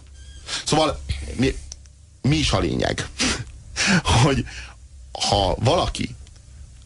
Szóval 0.64 1.00
mi, 1.36 1.54
mi 2.22 2.36
is 2.36 2.50
a 2.50 2.58
lényeg? 2.58 3.06
hogy 4.22 4.44
ha 5.28 5.56
valaki 5.58 6.14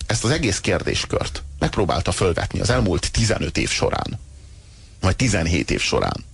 ezt 0.08 0.24
az 0.24 0.30
egész 0.30 0.60
kérdéskört 0.60 1.42
megpróbálta 1.58 2.12
fölvetni 2.12 2.60
az 2.60 2.70
elmúlt 2.70 3.10
15 3.10 3.58
év 3.58 3.70
során, 3.70 4.20
vagy 5.00 5.16
17 5.16 5.70
év 5.70 5.80
során, 5.80 6.24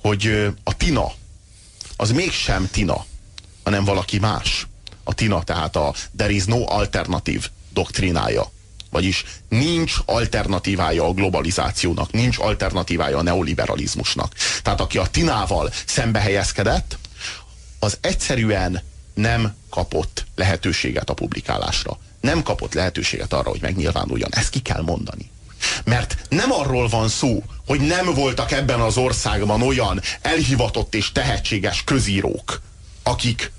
hogy 0.00 0.52
a 0.64 0.76
Tina 0.76 1.12
az 1.96 2.10
mégsem 2.10 2.68
Tina, 2.70 3.04
hanem 3.64 3.84
valaki 3.84 4.18
más. 4.18 4.66
A 5.04 5.14
Tina 5.14 5.42
tehát 5.42 5.76
a 5.76 5.94
There 6.16 6.32
is 6.32 6.44
no 6.44 6.64
alternative 6.66 7.44
doktrinája. 7.72 8.50
Vagyis 8.90 9.24
nincs 9.48 9.94
alternatívája 10.04 11.04
a 11.04 11.12
globalizációnak, 11.12 12.12
nincs 12.12 12.38
alternatívája 12.38 13.18
a 13.18 13.22
neoliberalizmusnak. 13.22 14.34
Tehát 14.62 14.80
aki 14.80 14.98
a 14.98 15.06
Tinával 15.06 15.72
szembe 15.86 16.20
helyezkedett, 16.20 16.98
az 17.78 17.98
egyszerűen 18.00 18.82
nem 19.14 19.54
kapott 19.70 20.24
lehetőséget 20.34 21.10
a 21.10 21.14
publikálásra 21.14 21.98
nem 22.20 22.42
kapott 22.42 22.74
lehetőséget 22.74 23.32
arra, 23.32 23.50
hogy 23.50 23.62
megnyilvánuljon. 23.62 24.30
Ezt 24.32 24.50
ki 24.50 24.60
kell 24.60 24.82
mondani. 24.82 25.30
Mert 25.84 26.16
nem 26.28 26.52
arról 26.52 26.88
van 26.88 27.08
szó, 27.08 27.42
hogy 27.66 27.80
nem 27.80 28.14
voltak 28.14 28.52
ebben 28.52 28.80
az 28.80 28.96
országban 28.96 29.62
olyan 29.62 30.00
elhivatott 30.20 30.94
és 30.94 31.12
tehetséges 31.12 31.84
közírók, 31.84 32.60
akik 33.02 33.52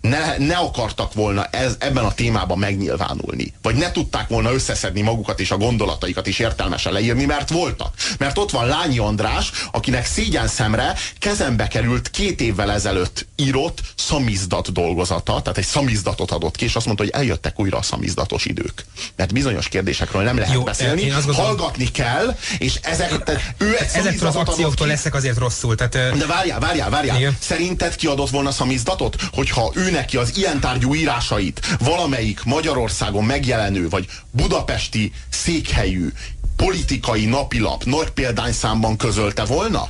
ne, 0.00 0.36
ne 0.38 0.56
akartak 0.56 1.14
volna 1.14 1.44
ez, 1.44 1.76
ebben 1.78 2.04
a 2.04 2.14
témában 2.14 2.58
megnyilvánulni. 2.58 3.52
Vagy 3.62 3.74
ne 3.74 3.90
tudták 3.90 4.28
volna 4.28 4.52
összeszedni 4.52 5.00
magukat 5.00 5.40
és 5.40 5.50
a 5.50 5.56
gondolataikat 5.56 6.26
is 6.26 6.38
értelmesen 6.38 6.92
leírni, 6.92 7.24
mert 7.24 7.50
voltak. 7.50 7.94
Mert 8.18 8.38
ott 8.38 8.50
van 8.50 8.66
Lányi 8.66 8.98
András, 8.98 9.50
akinek 9.72 10.06
szégyen 10.06 10.48
szemre 10.48 10.94
kezembe 11.18 11.68
került 11.68 12.10
két 12.10 12.40
évvel 12.40 12.72
ezelőtt 12.72 13.26
írott 13.36 13.80
szamizdat 13.94 14.72
dolgozata, 14.72 15.40
tehát 15.40 15.58
egy 15.58 15.64
szamizdatot 15.64 16.30
adott 16.30 16.56
ki, 16.56 16.64
és 16.64 16.74
azt 16.74 16.86
mondta, 16.86 17.04
hogy 17.04 17.12
eljöttek 17.12 17.60
újra 17.60 17.78
a 17.78 17.82
szamizdatos 17.82 18.44
idők. 18.44 18.84
Mert 19.16 19.32
bizonyos 19.32 19.68
kérdésekről 19.68 20.22
nem 20.22 20.38
lehet 20.38 20.54
Jó, 20.54 20.62
beszélni, 20.62 21.08
gondolom, 21.08 21.34
hallgatni 21.34 21.90
kell, 21.90 22.36
és 22.58 22.78
ezek, 22.82 23.22
tehát 23.22 23.54
ő 23.58 23.76
egy 23.78 23.88
Ezektől 23.92 24.28
az 24.28 24.36
akcióktól 24.36 24.86
leszek 24.86 25.14
azért 25.14 25.38
rosszul. 25.38 25.74
Tehát, 25.74 25.92
De 25.92 26.26
várjál, 26.26 26.60
várjál, 26.60 26.90
várjál. 26.90 27.16
Igen. 27.16 27.36
Szerinted 27.40 27.96
kiadott 27.96 28.30
volna 28.30 28.50
szamizdatot, 28.50 29.16
hogyha 29.32 29.72
ő 29.74 29.89
neki 29.90 30.16
az 30.16 30.36
ilyen 30.36 30.60
tárgyú 30.60 30.94
írásait 30.94 31.76
valamelyik 31.78 32.44
Magyarországon 32.44 33.24
megjelenő, 33.24 33.88
vagy 33.88 34.06
budapesti 34.30 35.12
székhelyű 35.28 36.08
politikai 36.56 37.24
napilap 37.24 37.84
nagy 37.84 38.10
példányszámban 38.10 38.96
közölte 38.96 39.44
volna? 39.44 39.88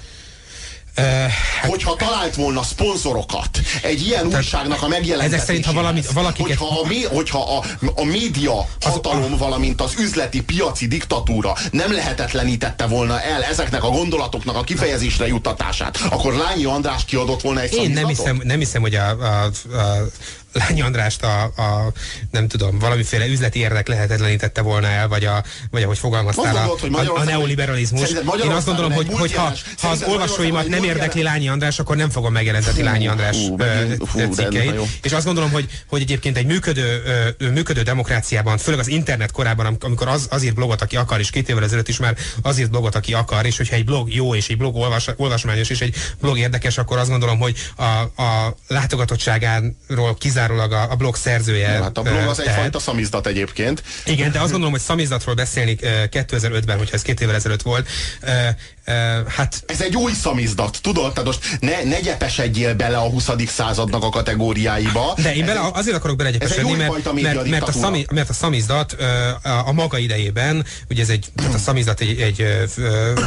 Hát, 0.96 1.70
hogyha 1.70 1.96
talált 1.96 2.34
volna 2.34 2.62
szponzorokat 2.62 3.60
egy 3.82 4.06
ilyen 4.06 4.28
Tehát 4.28 4.36
újságnak 4.36 4.82
a 4.82 4.88
megjelentetéséhez. 4.88 5.32
Ezek 5.32 5.46
szerint, 5.46 5.64
ha 5.64 5.72
valami, 5.72 6.02
valaki 6.14 6.42
hogyha, 6.42 6.66
a, 6.66 6.86
mé, 6.86 7.02
hogyha 7.02 7.56
a, 7.56 7.64
a 7.94 8.04
média 8.04 8.68
hatalom, 8.80 9.36
valamint 9.36 9.80
az 9.80 9.94
üzleti 9.98 10.42
piaci 10.42 10.86
diktatúra 10.86 11.56
nem 11.70 11.92
lehetetlenítette 11.92 12.86
volna 12.86 13.20
el 13.20 13.42
ezeknek 13.42 13.84
a 13.84 13.88
gondolatoknak 13.88 14.56
a 14.56 14.62
kifejezésre 14.62 15.26
juttatását, 15.26 15.98
akkor 16.10 16.34
Lányi 16.34 16.64
András 16.64 17.04
kiadott 17.04 17.40
volna 17.40 17.60
egy 17.60 17.74
Én 17.74 17.90
nem 17.90 18.06
hiszem, 18.06 18.40
nem 18.44 18.58
hiszem, 18.58 18.80
hogy 18.80 18.94
a, 18.94 19.08
a, 19.08 19.44
a 20.49 20.49
Lány 20.52 20.82
Andrást 20.82 21.22
a, 21.22 21.42
a, 21.42 21.92
nem 22.30 22.48
tudom, 22.48 22.78
valamiféle 22.78 23.26
üzleti 23.26 23.58
érdek 23.58 23.88
lehetetlenítette 23.88 24.62
volna 24.62 24.86
el, 24.86 25.08
vagy, 25.08 25.24
a, 25.24 25.44
vagy 25.70 25.82
ahogy 25.82 25.98
fogalmaztál, 25.98 26.56
a, 26.56 26.76
a, 26.92 27.18
a 27.18 27.24
neoliberalizmus. 27.24 28.10
Én 28.44 28.50
azt 28.50 28.66
gondolom, 28.66 28.92
hogy, 28.92 29.06
hogy 29.10 29.32
ha, 29.34 29.52
ha 29.80 29.88
az 29.88 30.02
olvasóimat 30.02 30.68
nem 30.68 30.84
érdekli 30.84 31.22
Lányi 31.22 31.48
András, 31.48 31.78
akkor 31.78 31.96
nem 31.96 32.10
fogom 32.10 32.32
megjelenteti 32.32 32.82
Lányi 32.82 33.08
András 33.08 33.36
cikkeit. 34.32 34.74
És 35.02 35.12
azt 35.12 35.24
gondolom, 35.24 35.50
hogy, 35.50 35.68
hogy 35.86 36.00
egyébként 36.00 36.36
egy 36.36 36.46
működő, 36.46 37.02
működő 37.38 37.82
demokráciában, 37.82 38.58
főleg 38.58 38.80
az 38.80 38.88
internet 38.88 39.30
korában, 39.30 39.76
amikor 39.80 40.08
az, 40.08 40.26
azért 40.30 40.54
blogot, 40.54 40.82
aki 40.82 40.96
akar, 40.96 41.20
és 41.20 41.30
két 41.30 41.48
évvel 41.48 41.64
ezelőtt 41.64 41.88
is 41.88 41.98
már 41.98 42.16
azért 42.42 42.70
blogot, 42.70 42.94
aki 42.94 43.12
akar, 43.14 43.46
és 43.46 43.56
hogyha 43.56 43.74
egy 43.74 43.84
blog 43.84 44.14
jó, 44.14 44.34
és 44.34 44.48
egy 44.48 44.56
blog 44.56 44.76
olvas, 44.76 45.06
olvasmányos, 45.16 45.70
és 45.70 45.80
egy 45.80 45.94
blog 46.20 46.38
érdekes, 46.38 46.78
akkor 46.78 46.98
azt 46.98 47.10
gondolom, 47.10 47.38
hogy 47.38 47.56
a, 47.76 48.22
a 48.22 48.56
látogatottságáról 48.66 50.14
kizárólag 50.18 50.39
kizárólag 50.40 50.72
a, 50.72 50.90
a 50.90 50.96
blog 50.96 51.16
szerzője. 51.16 51.76
No, 51.76 51.82
hát 51.82 51.98
a 51.98 52.02
blog 52.02 52.16
az 52.16 52.36
tehet. 52.36 52.52
egyfajta 52.52 52.78
szamizdat 52.78 53.26
egyébként. 53.26 53.82
Igen, 54.04 54.32
de 54.32 54.38
azt 54.38 54.50
gondolom, 54.50 54.72
hogy 54.72 54.80
szamizdatról 54.80 55.34
beszélni 55.34 55.76
2005-ben, 55.82 56.78
hogyha 56.78 56.94
ez 56.94 57.02
két 57.02 57.20
évvel 57.20 57.34
ezelőtt 57.34 57.62
volt, 57.62 57.88
hát... 59.28 59.62
Ez 59.66 59.80
egy 59.80 59.96
új 59.96 60.12
szamizdat, 60.12 60.78
tudod? 60.82 61.12
Tehát 61.12 61.24
most 61.24 61.58
ne, 61.60 61.82
ne 61.84 62.00
gyepesedjél 62.00 62.74
bele 62.74 62.96
a 62.96 63.08
20. 63.10 63.30
századnak 63.46 64.04
a 64.04 64.08
kategóriáiba. 64.08 65.14
De 65.22 65.34
én 65.34 65.46
bele, 65.46 65.60
azért 65.72 65.96
akarok 65.96 66.16
belegyepesedni, 66.16 66.72
mert, 66.72 67.12
mert, 67.12 67.48
mert, 67.48 67.68
a 67.68 67.72
szami, 67.72 68.04
mert 68.12 68.28
a 68.28 68.32
szamizdat 68.32 68.92
a, 69.42 69.68
a 69.68 69.72
maga 69.72 69.98
idejében, 69.98 70.64
ugye 70.90 71.02
ez 71.02 71.08
egy, 71.08 71.26
tehát 71.36 71.54
a 71.54 71.58
szamizdat 71.58 72.00
egy, 72.00 72.20
egy 72.20 72.40
ö, 72.76 73.20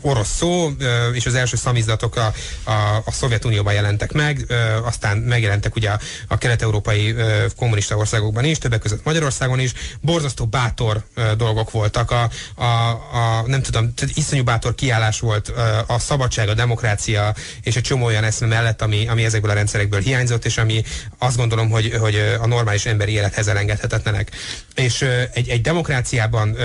orosz 0.00 0.36
szó, 0.36 0.70
és 1.12 1.26
az 1.26 1.34
első 1.34 1.56
szamizdatok 1.56 2.16
a, 2.16 2.32
a, 2.64 3.02
a 3.04 3.12
Szovjetunióban 3.12 3.72
jelentek 3.72 4.12
meg, 4.12 4.46
aztán 4.84 5.16
megjelentek 5.16 5.76
ugye 5.76 5.90
a, 5.90 5.98
a 6.28 6.38
kelet-európai 6.38 7.14
kommunista 7.56 7.96
országokban 7.96 8.44
is, 8.44 8.58
többek 8.58 8.80
között 8.80 9.04
Magyarországon 9.04 9.60
is. 9.60 9.72
Borzasztó 10.00 10.46
bátor 10.46 11.04
dolgok 11.36 11.70
voltak. 11.70 12.10
A, 12.10 12.30
a, 12.54 12.88
a 13.12 13.44
nem 13.46 13.62
tudom, 13.62 13.92
iszonyú 14.14 14.44
bátor 14.44 14.74
kiállás 14.96 15.20
volt 15.20 15.52
a 15.86 15.98
szabadság, 15.98 16.48
a 16.48 16.54
demokrácia 16.54 17.34
és 17.62 17.76
egy 17.76 17.82
csomó 17.82 18.04
olyan 18.04 18.24
eszme 18.24 18.46
mellett, 18.46 18.82
ami, 18.82 19.08
ami 19.08 19.24
ezekből 19.24 19.50
a 19.50 19.54
rendszerekből 19.54 20.00
hiányzott, 20.00 20.44
és 20.44 20.58
ami 20.58 20.82
azt 21.18 21.36
gondolom, 21.36 21.70
hogy, 21.70 21.92
hogy 22.00 22.36
a 22.40 22.46
normális 22.46 22.86
emberi 22.86 23.12
élethez 23.12 23.48
elengedhetetlenek. 23.48 24.30
És 24.74 25.04
egy, 25.32 25.48
egy 25.48 25.60
demokráciában 25.60 26.56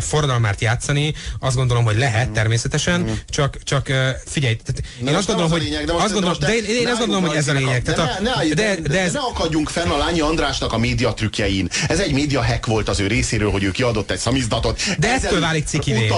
forradalmát 0.00 0.60
játszani, 0.60 1.14
azt 1.40 1.56
gondolom, 1.56 1.84
hogy 1.84 1.96
lehet 1.96 2.30
természetesen, 2.30 3.00
mm. 3.00 3.12
csak, 3.28 3.58
csak 3.62 3.92
figyelj, 4.26 4.56
tehát 4.64 4.82
én 5.08 5.14
azt 5.14 5.26
gondolom, 5.26 5.50
hogy 5.50 5.62
lényeg, 5.62 5.84
de 5.84 5.92
azt 5.92 6.12
gondolom, 6.12 6.36
de 6.40 6.54
én, 6.54 6.64
én 6.64 6.88
azt 6.88 6.98
gondolom, 6.98 7.26
hogy 7.26 7.36
ez 7.36 7.48
a 7.48 7.52
lényeg. 7.52 7.82
Tehát 7.82 8.20
ne, 8.20 8.30
ne, 8.34 8.54
de, 8.54 8.76
de, 8.82 9.00
ez... 9.00 9.12
ne 9.12 9.18
akadjunk 9.18 9.68
fenn 9.68 9.88
a 9.88 9.96
Lányi 9.96 10.20
Andrásnak 10.20 10.72
a 10.72 10.78
média 10.78 11.14
trükkjein. 11.14 11.68
Ez 11.88 11.98
egy 11.98 12.12
média 12.12 12.44
hack 12.44 12.66
volt 12.66 12.88
az 12.88 13.00
ő 13.00 13.06
részéről, 13.06 13.50
hogy 13.50 13.62
ő 13.62 13.70
kiadott 13.70 14.10
egy 14.10 14.18
szamizdatot. 14.18 14.80
De 14.98 15.12
ettől 15.12 15.40
válik 15.40 15.66
cikivé. 15.66 16.12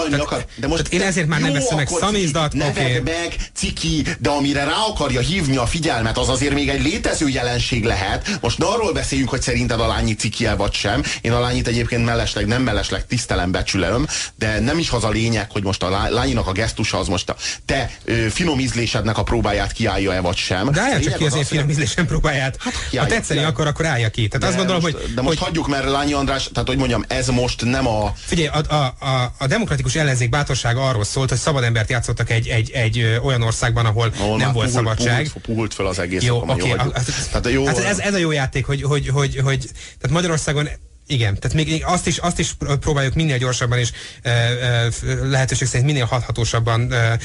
De 0.56 0.66
most 0.66 0.88
én 0.88 1.02
ezért 1.02 1.26
már 1.40 1.50
nem 1.50 1.60
veszem 1.60 1.76
meg 1.76 1.88
szamizdat. 1.88 2.54
Okay. 2.54 3.00
meg, 3.04 3.36
ciki, 3.54 4.04
de 4.18 4.30
amire 4.30 4.64
rá 4.64 4.84
akarja 4.88 5.20
hívni 5.20 5.56
a 5.56 5.66
figyelmet, 5.66 6.18
az 6.18 6.28
azért 6.28 6.54
még 6.54 6.68
egy 6.68 6.82
létező 6.82 7.28
jelenség 7.28 7.84
lehet. 7.84 8.38
Most 8.40 8.58
ne 8.58 8.66
arról 8.66 8.92
beszéljünk, 8.92 9.30
hogy 9.30 9.42
szerinted 9.42 9.80
a 9.80 9.86
lányi 9.86 10.14
ciki 10.14 10.46
vagy 10.56 10.72
sem. 10.72 11.02
Én 11.20 11.32
a 11.32 11.40
lányit 11.40 11.66
egyébként 11.66 12.04
mellesleg, 12.04 12.46
nem 12.46 12.62
mellesleg 12.62 13.06
tisztelem, 13.06 13.50
becsülöm, 13.50 14.06
de 14.38 14.60
nem 14.60 14.78
is 14.78 14.90
az 14.90 15.04
a 15.04 15.08
lényeg, 15.08 15.50
hogy 15.50 15.62
most 15.62 15.82
a 15.82 16.08
lányinak 16.10 16.46
a 16.46 16.52
gesztusa 16.52 16.98
az 16.98 17.08
most 17.08 17.30
a 17.30 17.36
te 17.64 17.90
ö, 18.04 18.12
finom 18.12 18.58
ízlésednek 18.58 19.18
a 19.18 19.22
próbáját 19.22 19.72
kiállja-e 19.72 20.20
vagy 20.20 20.36
sem. 20.36 20.70
De 20.70 20.80
állja 20.80 21.00
csak 21.00 21.14
ki 21.16 21.24
az, 21.24 21.32
az 21.32 21.38
én 21.38 21.44
finom 21.44 21.68
ízlésem 21.68 22.06
próbáját. 22.06 22.56
Hát, 22.60 22.74
ha 22.96 23.06
tetszeni 23.06 23.44
akar, 23.44 23.66
akkor 23.66 23.86
állja 23.86 24.10
ki. 24.10 24.28
Tehát 24.28 24.40
de 24.40 24.46
azt 24.46 24.56
gondolom, 24.56 24.82
most, 24.82 24.94
hogy... 24.94 25.14
De 25.14 25.22
most 25.22 25.38
hogy... 25.38 25.46
hagyjuk, 25.46 25.68
mert 25.68 25.90
Lányi 25.90 26.12
András, 26.12 26.48
tehát 26.52 26.68
hogy 26.68 26.78
mondjam, 26.78 27.04
ez 27.08 27.28
most 27.28 27.64
nem 27.64 27.86
a... 27.86 28.12
Figyelj, 28.16 28.48
a, 28.48 28.74
a, 28.74 29.06
a, 29.06 29.34
a 29.38 29.46
demokratikus 29.46 29.94
ellenzék 29.94 30.30
bátorsága 30.30 30.88
arról 30.88 31.04
szólt, 31.26 31.30
hogy 31.30 31.38
szabad 31.38 31.64
embert 31.64 31.90
játszottak 31.90 32.30
egy, 32.30 32.48
egy, 32.48 32.70
egy 32.70 33.18
olyan 33.22 33.42
országban, 33.42 33.86
ahol 33.86 34.12
oh, 34.20 34.36
nem 34.36 34.52
volt 34.52 34.52
puhult, 34.52 34.70
szabadság. 34.70 35.24
Puhult, 35.24 35.46
puhult 35.46 35.74
fel 35.74 35.86
az 35.86 35.98
egész. 35.98 36.22
Jó, 36.22 36.36
oké. 36.36 36.52
Okay, 36.52 36.90
hát, 37.32 37.50
jó, 37.50 37.66
hát 37.66 37.78
ez, 37.78 37.98
ez 37.98 38.14
a 38.14 38.18
jó 38.18 38.30
játék, 38.30 38.66
hogy, 38.66 38.82
hogy, 38.82 39.08
hogy, 39.08 39.36
hogy 39.36 39.70
tehát 40.00 40.10
Magyarországon 40.10 40.68
igen, 41.06 41.38
tehát 41.38 41.56
még 41.56 41.84
azt 41.86 42.06
is, 42.06 42.18
azt 42.18 42.38
is 42.38 42.52
próbáljuk 42.80 43.14
minél 43.14 43.38
gyorsabban 43.38 43.78
és 43.78 43.92
e, 44.22 44.30
e, 44.30 44.88
lehetőség 45.22 45.68
szerint 45.68 45.86
minél 45.86 46.04
hathatósabban 46.04 46.92
e, 46.92 46.96
e, 46.96 47.18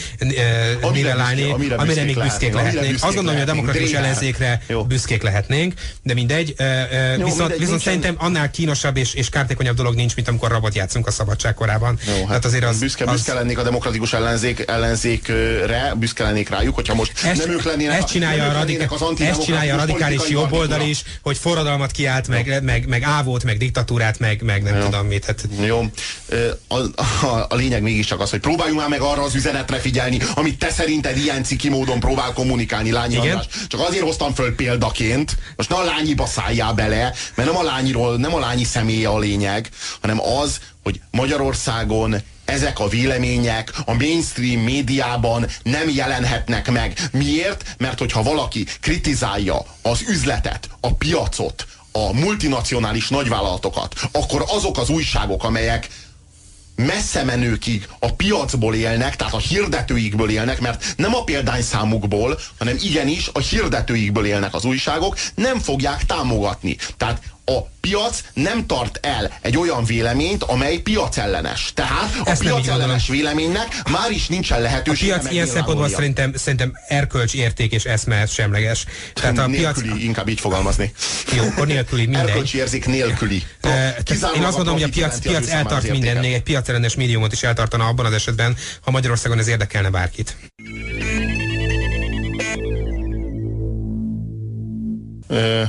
nivellálni, 0.92 1.52
amire, 1.52 1.76
amire 1.76 2.04
még 2.04 2.20
büszkék 2.20 2.54
lehetnénk. 2.54 2.78
Amire 2.78 2.92
büszkék 2.92 3.04
Azt 3.04 3.16
gondolom, 3.16 3.40
hogy 3.40 3.50
a 3.50 3.54
demokratikus 3.54 3.92
ellenzékre 3.92 4.62
büszkék 4.88 5.22
lehetnénk, 5.22 5.74
de 6.04 6.14
mindegy. 6.14 6.54
E, 6.58 6.64
e, 6.64 7.16
Jó, 7.18 7.24
viszont, 7.24 7.40
mindegy, 7.40 7.60
viszont 7.60 7.82
szerintem 7.82 8.16
annál 8.18 8.52
kínosabb 8.52 8.98
és, 8.98 9.14
és 9.14 9.30
kártékonyabb 9.30 9.76
dolog 9.76 9.96
nincs, 9.96 10.16
mint 10.16 10.28
amikor 10.28 10.52
rabot 10.52 10.76
játszunk 10.76 11.08
a 11.08 11.12
szabadság 11.12 11.54
korában. 11.54 12.00
Jó, 12.18 12.26
hát 12.26 12.42
hát 12.42 12.52
azért 12.52 12.66
az, 12.70 12.80
büszke, 12.80 13.06
az... 13.06 13.12
büszke 13.12 13.34
lennék 13.34 13.58
a 13.58 13.64
demokratikus 13.64 14.14
ellenzék, 14.14 14.64
ellenzékre, 14.68 15.94
büszke 15.96 16.24
lennék 16.24 16.50
rájuk, 16.50 16.76
hogyha 16.76 16.94
most 16.94 17.12
ezt, 17.24 17.46
nem 17.46 17.56
ők 17.56 17.64
lennének, 17.64 17.98
ezt 17.98 18.08
csinálja, 18.08 18.50
a, 18.50 18.52
radikál, 18.54 18.90
ezt 19.20 19.44
csinálja 19.44 19.74
a 19.74 19.78
radikális 19.78 20.30
jobboldal 20.30 20.82
is, 20.82 21.04
hogy 21.22 21.38
forradalmat 21.38 21.92
kiált, 21.92 22.28
meg, 22.28 22.64
meg, 22.64 22.88
meg 22.88 23.04
ávót, 23.04 23.44
meg 23.44 23.58
diktatúrát, 23.72 24.20
meg, 24.20 24.42
meg 24.42 24.64
nem 24.64 24.76
Jó. 24.76 24.84
tudom 24.84 25.08
mit. 25.08 25.26
Hát... 25.26 25.48
Jó. 25.66 25.86
A, 26.68 26.76
a, 27.26 27.46
a 27.50 27.56
lényeg 27.56 27.82
mégiscsak 27.82 28.20
az, 28.20 28.30
hogy 28.30 28.40
próbáljunk 28.40 28.80
már 28.80 28.90
meg 28.90 29.02
arra 29.02 29.22
az 29.22 29.36
üzenetre 29.36 29.78
figyelni, 29.78 30.20
amit 30.34 30.58
te 30.58 30.70
szerinted 30.70 31.18
ilyen 31.18 31.44
ciki 31.44 31.70
módon 31.70 32.00
próbál 32.00 32.34
kommunikálni 32.34 32.92
Lányi 32.92 33.14
Igen? 33.14 33.26
András. 33.26 33.48
Csak 33.68 33.80
azért 33.80 34.04
hoztam 34.04 34.34
föl 34.34 34.56
példaként, 34.56 35.38
most 35.56 35.70
ne 35.70 35.76
a 35.76 35.84
lányiba 35.84 36.26
szálljál 36.26 36.74
bele, 36.74 37.14
mert 37.36 37.50
nem 37.50 37.58
a 37.58 37.64
lányiról, 37.64 38.18
nem 38.18 38.34
a 38.34 38.40
lányi 38.40 38.64
személye 38.64 39.08
a 39.08 39.20
lényeg, 39.20 39.70
hanem 40.02 40.22
az, 40.22 40.60
hogy 40.84 41.02
Magyarországon 41.12 42.16
ezek 42.46 42.80
a 42.80 42.88
vélemények 42.88 43.74
a 43.86 43.94
mainstream 43.94 44.62
médiában 44.62 45.48
nem 45.64 45.90
jelenhetnek 45.90 46.72
meg. 46.72 47.00
Miért? 47.12 47.76
Mert 47.78 48.00
hogyha 48.00 48.24
valaki 48.24 48.66
kritizálja 48.82 49.66
az 49.82 50.04
üzletet, 50.08 50.70
a 50.80 50.94
piacot, 50.94 51.68
a 51.92 52.14
multinacionális 52.14 53.10
nagyvállalatokat, 53.10 53.96
akkor 54.12 54.44
azok 54.48 54.78
az 54.78 54.90
újságok, 54.90 55.44
amelyek 55.44 55.90
messze 56.76 57.24
menőkig 57.24 57.88
a 58.00 58.14
piacból 58.14 58.76
élnek, 58.76 59.16
tehát 59.16 59.34
a 59.34 59.38
hirdetőikből 59.38 60.30
élnek, 60.30 60.60
mert 60.62 60.94
nem 60.98 61.16
a 61.16 61.24
példányszámukból, 61.24 62.40
hanem 62.58 62.78
igenis 62.82 63.30
a 63.34 63.40
hirdetőikből 63.40 64.26
élnek 64.26 64.54
az 64.54 64.66
újságok, 64.66 65.18
nem 65.36 65.60
fogják 65.60 66.06
támogatni. 66.06 66.78
Tehát 66.98 67.22
a 67.46 67.60
piac 67.82 68.24
nem 68.34 68.66
tart 68.66 69.00
el 69.02 69.32
egy 69.42 69.58
olyan 69.58 69.84
véleményt, 69.84 70.44
amely 70.44 70.78
piacellenes. 70.78 71.72
Tehát 71.74 72.16
a 72.24 72.30
Ezt 72.30 72.42
piacellenes 72.42 73.08
véleménynek 73.08 73.90
már 73.90 74.12
is 74.12 74.28
nincsen 74.28 74.62
lehetőség. 74.62 75.12
A 75.12 75.18
piac 75.18 75.32
ilyen 75.32 75.48
szempontból 75.48 75.90
szerintem, 75.90 76.34
szerintem 76.36 76.74
erkölcs, 76.88 77.34
érték 77.34 77.72
és 77.72 77.84
eszme 77.84 78.26
semleges. 78.26 78.86
Tehát 79.14 79.38
a 79.38 79.48
nélküli, 79.48 79.88
piac... 79.88 80.02
inkább 80.02 80.28
így 80.28 80.40
fogalmazni. 80.40 80.94
Jó, 81.36 81.44
akkor 81.44 81.68
nélküli 81.68 82.06
minden. 82.06 82.28
Erkölcsi 82.28 82.58
érzék 82.58 82.86
nélküli. 82.86 83.44
Uh, 83.64 83.72
én 84.36 84.44
azt 84.44 84.56
gondolom, 84.56 84.80
hogy 84.80 84.84
a 84.84 84.94
piac, 84.94 85.20
piac 85.20 85.50
eltart 85.50 85.90
minden, 85.90 86.18
még 86.18 86.34
egy 86.34 86.44
piacellenes 86.44 86.96
médiumot 86.96 87.32
is 87.32 87.44
eltartana 87.44 87.88
abban 87.88 88.06
az 88.06 88.14
esetben, 88.14 88.56
ha 88.82 88.92
Magyarországon 88.92 89.40
ez 89.40 89.48
érdekelne 89.48 89.90
bárkit. 89.90 90.36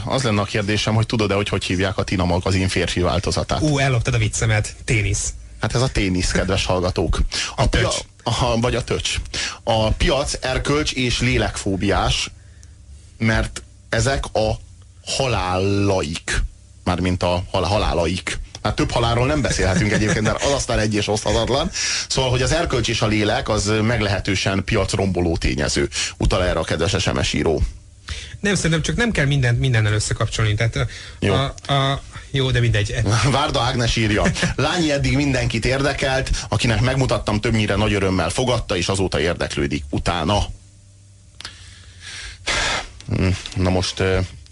Az 0.05 0.23
lenne 0.23 0.41
a 0.41 0.45
kérdésem, 0.45 0.95
hogy 0.95 1.07
tudod-e, 1.07 1.35
hogy 1.35 1.49
hogy 1.49 1.65
hívják 1.65 1.99
a 1.99 2.05
Tina 2.05 2.25
magazin 2.25 2.69
férfi 2.69 3.01
változatát? 3.01 3.61
Ú, 3.61 3.79
elloptad 3.79 4.15
a 4.15 4.19
viccemet. 4.19 4.75
Ténisz. 4.85 5.33
Hát 5.61 5.75
ez 5.75 5.81
a 5.81 5.89
ténisz, 5.89 6.31
kedves 6.31 6.65
hallgatók. 6.65 7.21
A, 7.57 7.63
a 7.63 7.69
töcs. 7.69 7.97
Aha, 8.23 8.57
vagy 8.57 8.75
a 8.75 8.85
töcs. 8.85 9.17
A 9.65 9.91
piac 9.91 10.39
erkölcs 10.41 10.93
és 10.93 11.21
lélekfóbiás, 11.21 12.31
mert 13.19 13.63
ezek 13.89 14.25
a 14.33 14.53
halálaik. 15.07 16.43
Mármint 16.85 17.23
a 17.23 17.43
hal 17.51 17.63
halálaik. 17.63 18.39
Hát 18.63 18.75
több 18.75 18.91
halálról 18.91 19.27
nem 19.27 19.41
beszélhetünk 19.41 19.93
egyébként, 19.93 20.25
mert 20.25 20.43
az 20.43 20.53
aztán 20.53 20.79
egy 20.79 20.95
és 20.95 21.09
oszthatatlan. 21.09 21.71
Szóval, 22.09 22.31
hogy 22.31 22.43
az 22.43 22.53
erkölcs 22.53 22.89
és 22.89 23.03
a 23.03 23.07
lélek 23.07 23.49
az 23.49 23.73
meglehetősen 23.83 24.65
piacromboló 24.65 25.37
tényező. 25.37 25.89
Utal 26.17 26.45
erre 26.45 26.59
a 26.59 26.65
kedves 26.65 26.97
SMS 26.99 27.33
író. 27.33 27.63
Nem, 28.43 28.55
szerintem 28.55 28.83
csak 28.83 28.97
nem 28.97 29.11
kell 29.11 29.27
mindent 29.27 29.59
mindennel 29.59 29.93
összekapcsolni. 29.93 30.55
Tehát 30.55 30.87
Jó. 31.19 31.35
A, 31.35 31.55
a, 31.73 32.03
Jó, 32.31 32.51
de 32.51 32.61
mindegy. 32.61 32.95
Várda 33.31 33.61
Ágnes 33.61 33.97
írja. 33.97 34.25
Lányi 34.55 34.91
eddig 34.93 35.17
mindenkit 35.17 35.65
érdekelt, 35.65 36.31
akinek 36.49 36.81
megmutattam, 36.81 37.41
többnyire 37.41 37.75
nagy 37.75 37.93
örömmel 37.93 38.31
fogadta, 38.31 38.77
és 38.77 38.89
azóta 38.89 39.21
érdeklődik 39.21 39.85
utána. 39.91 40.47
Na 43.57 43.71
most 43.71 44.03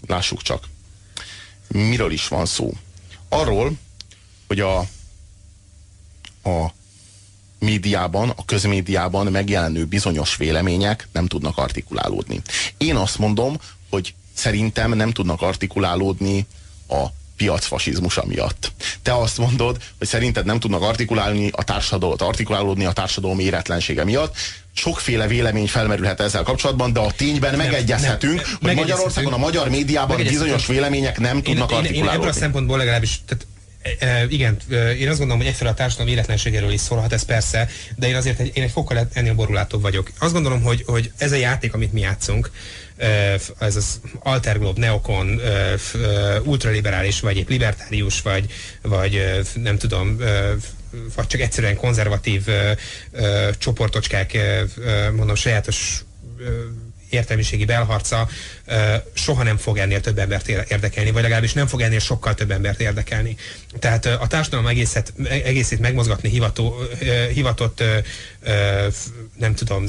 lássuk 0.07 0.41
csak. 0.41 0.63
Miről 1.67 2.11
is 2.11 2.27
van 2.27 2.45
szó? 2.45 2.73
Arról, 3.29 3.71
hogy 4.47 4.59
a, 4.59 4.79
a 6.43 6.73
médiában, 7.59 8.29
a 8.29 8.45
közmédiában 8.45 9.27
megjelenő 9.27 9.85
bizonyos 9.85 10.35
vélemények 10.35 11.07
nem 11.11 11.27
tudnak 11.27 11.57
artikulálódni. 11.57 12.41
Én 12.77 12.95
azt 12.95 13.17
mondom, 13.17 13.57
hogy 13.91 14.13
szerintem 14.33 14.93
nem 14.93 15.11
tudnak 15.11 15.41
artikulálódni 15.41 16.45
a 16.87 17.05
piacfasizmusa 17.37 18.23
miatt. 18.25 18.71
Te 19.01 19.15
azt 19.15 19.37
mondod, 19.37 19.77
hogy 19.97 20.07
szerinted 20.07 20.45
nem 20.45 20.59
tudnak 20.59 20.81
artikulálni 20.81 21.49
a 21.51 21.63
társadalmat, 21.63 22.21
artikulálódni 22.21 22.85
a 22.85 22.91
társadalom 22.91 23.39
éretlensége 23.39 24.03
miatt. 24.03 24.35
Sokféle 24.73 25.27
vélemény 25.27 25.67
felmerülhet 25.67 26.19
ezzel 26.19 26.43
kapcsolatban, 26.43 26.93
de 26.93 26.99
a 26.99 27.11
tényben 27.11 27.55
nem, 27.55 27.59
megegyezhetünk, 27.59 28.35
nem, 28.35 28.57
hogy 28.61 28.75
Magyarországon, 28.75 29.33
a 29.33 29.37
magyar 29.37 29.69
médiában 29.69 30.17
bizonyos 30.17 30.65
vélemények 30.65 31.19
nem 31.19 31.41
tudnak 31.41 31.71
én, 31.71 31.77
artikulálódni. 31.77 31.97
Én, 31.97 32.03
én 32.03 32.09
ebből 32.09 32.29
a 32.29 32.39
szempontból 32.39 32.77
legalábbis 32.77 33.21
tehát 33.25 33.45
E, 33.99 34.25
igen, 34.29 34.57
én 34.99 35.09
azt 35.09 35.17
gondolom, 35.17 35.37
hogy 35.37 35.45
egyfelől 35.45 35.73
a 35.73 35.75
társadalom 35.75 36.11
életlenségéről 36.11 36.71
is 36.71 36.81
szólhat, 36.81 37.13
ez 37.13 37.23
persze, 37.23 37.69
de 37.95 38.07
én 38.07 38.15
azért 38.15 38.39
egy, 38.39 38.51
én 38.53 38.63
egy 38.63 38.71
fokkal 38.71 39.07
ennél 39.13 39.33
borulátóbb 39.33 39.81
vagyok. 39.81 40.11
Azt 40.19 40.33
gondolom, 40.33 40.61
hogy, 40.61 40.83
hogy 40.85 41.11
ez 41.17 41.31
a 41.31 41.35
játék, 41.35 41.73
amit 41.73 41.93
mi 41.93 41.99
játszunk, 41.99 42.51
ez 43.59 43.75
az 43.75 43.99
alterglob, 44.19 44.77
neokon, 44.77 45.41
ultraliberális, 46.43 47.19
vagy 47.19 47.37
egy 47.37 47.49
libertárius, 47.49 48.21
vagy, 48.21 48.45
vagy 48.81 49.41
nem 49.53 49.77
tudom, 49.77 50.17
vagy 51.15 51.27
csak 51.27 51.41
egyszerűen 51.41 51.75
konzervatív 51.75 52.47
csoportocskák, 53.57 54.37
mondom, 55.15 55.35
sajátos 55.35 56.03
értelmiségi 57.11 57.65
belharca 57.65 58.27
soha 59.13 59.43
nem 59.43 59.57
fog 59.57 59.77
ennél 59.77 59.99
több 59.99 60.17
embert 60.17 60.47
érdekelni, 60.47 61.11
vagy 61.11 61.21
legalábbis 61.21 61.53
nem 61.53 61.67
fog 61.67 61.81
ennél 61.81 61.99
sokkal 61.99 62.33
több 62.33 62.51
embert 62.51 62.79
érdekelni. 62.79 63.35
Tehát 63.79 64.05
a 64.05 64.27
társadalom 64.27 64.67
egészet, 64.67 65.13
egészét 65.23 65.79
megmozgatni 65.79 66.29
hivató, 66.29 66.75
hivatott, 67.33 67.83
nem 69.37 69.55
tudom, 69.55 69.85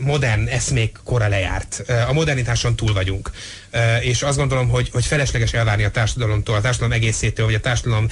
modern 0.00 0.46
eszmék 0.46 0.98
kora 1.04 1.28
lejárt. 1.28 1.84
A 2.08 2.12
modernitáson 2.12 2.76
túl 2.76 2.92
vagyunk. 2.92 3.30
És 4.00 4.22
azt 4.22 4.36
gondolom, 4.38 4.68
hogy, 4.68 4.90
hogy 4.92 5.04
felesleges 5.04 5.52
elvárni 5.52 5.84
a 5.84 5.90
társadalomtól, 5.90 6.56
a 6.56 6.60
társadalom 6.60 6.92
egészétől, 6.92 7.46
vagy 7.46 7.54
a 7.54 7.60
társadalom 7.60 8.08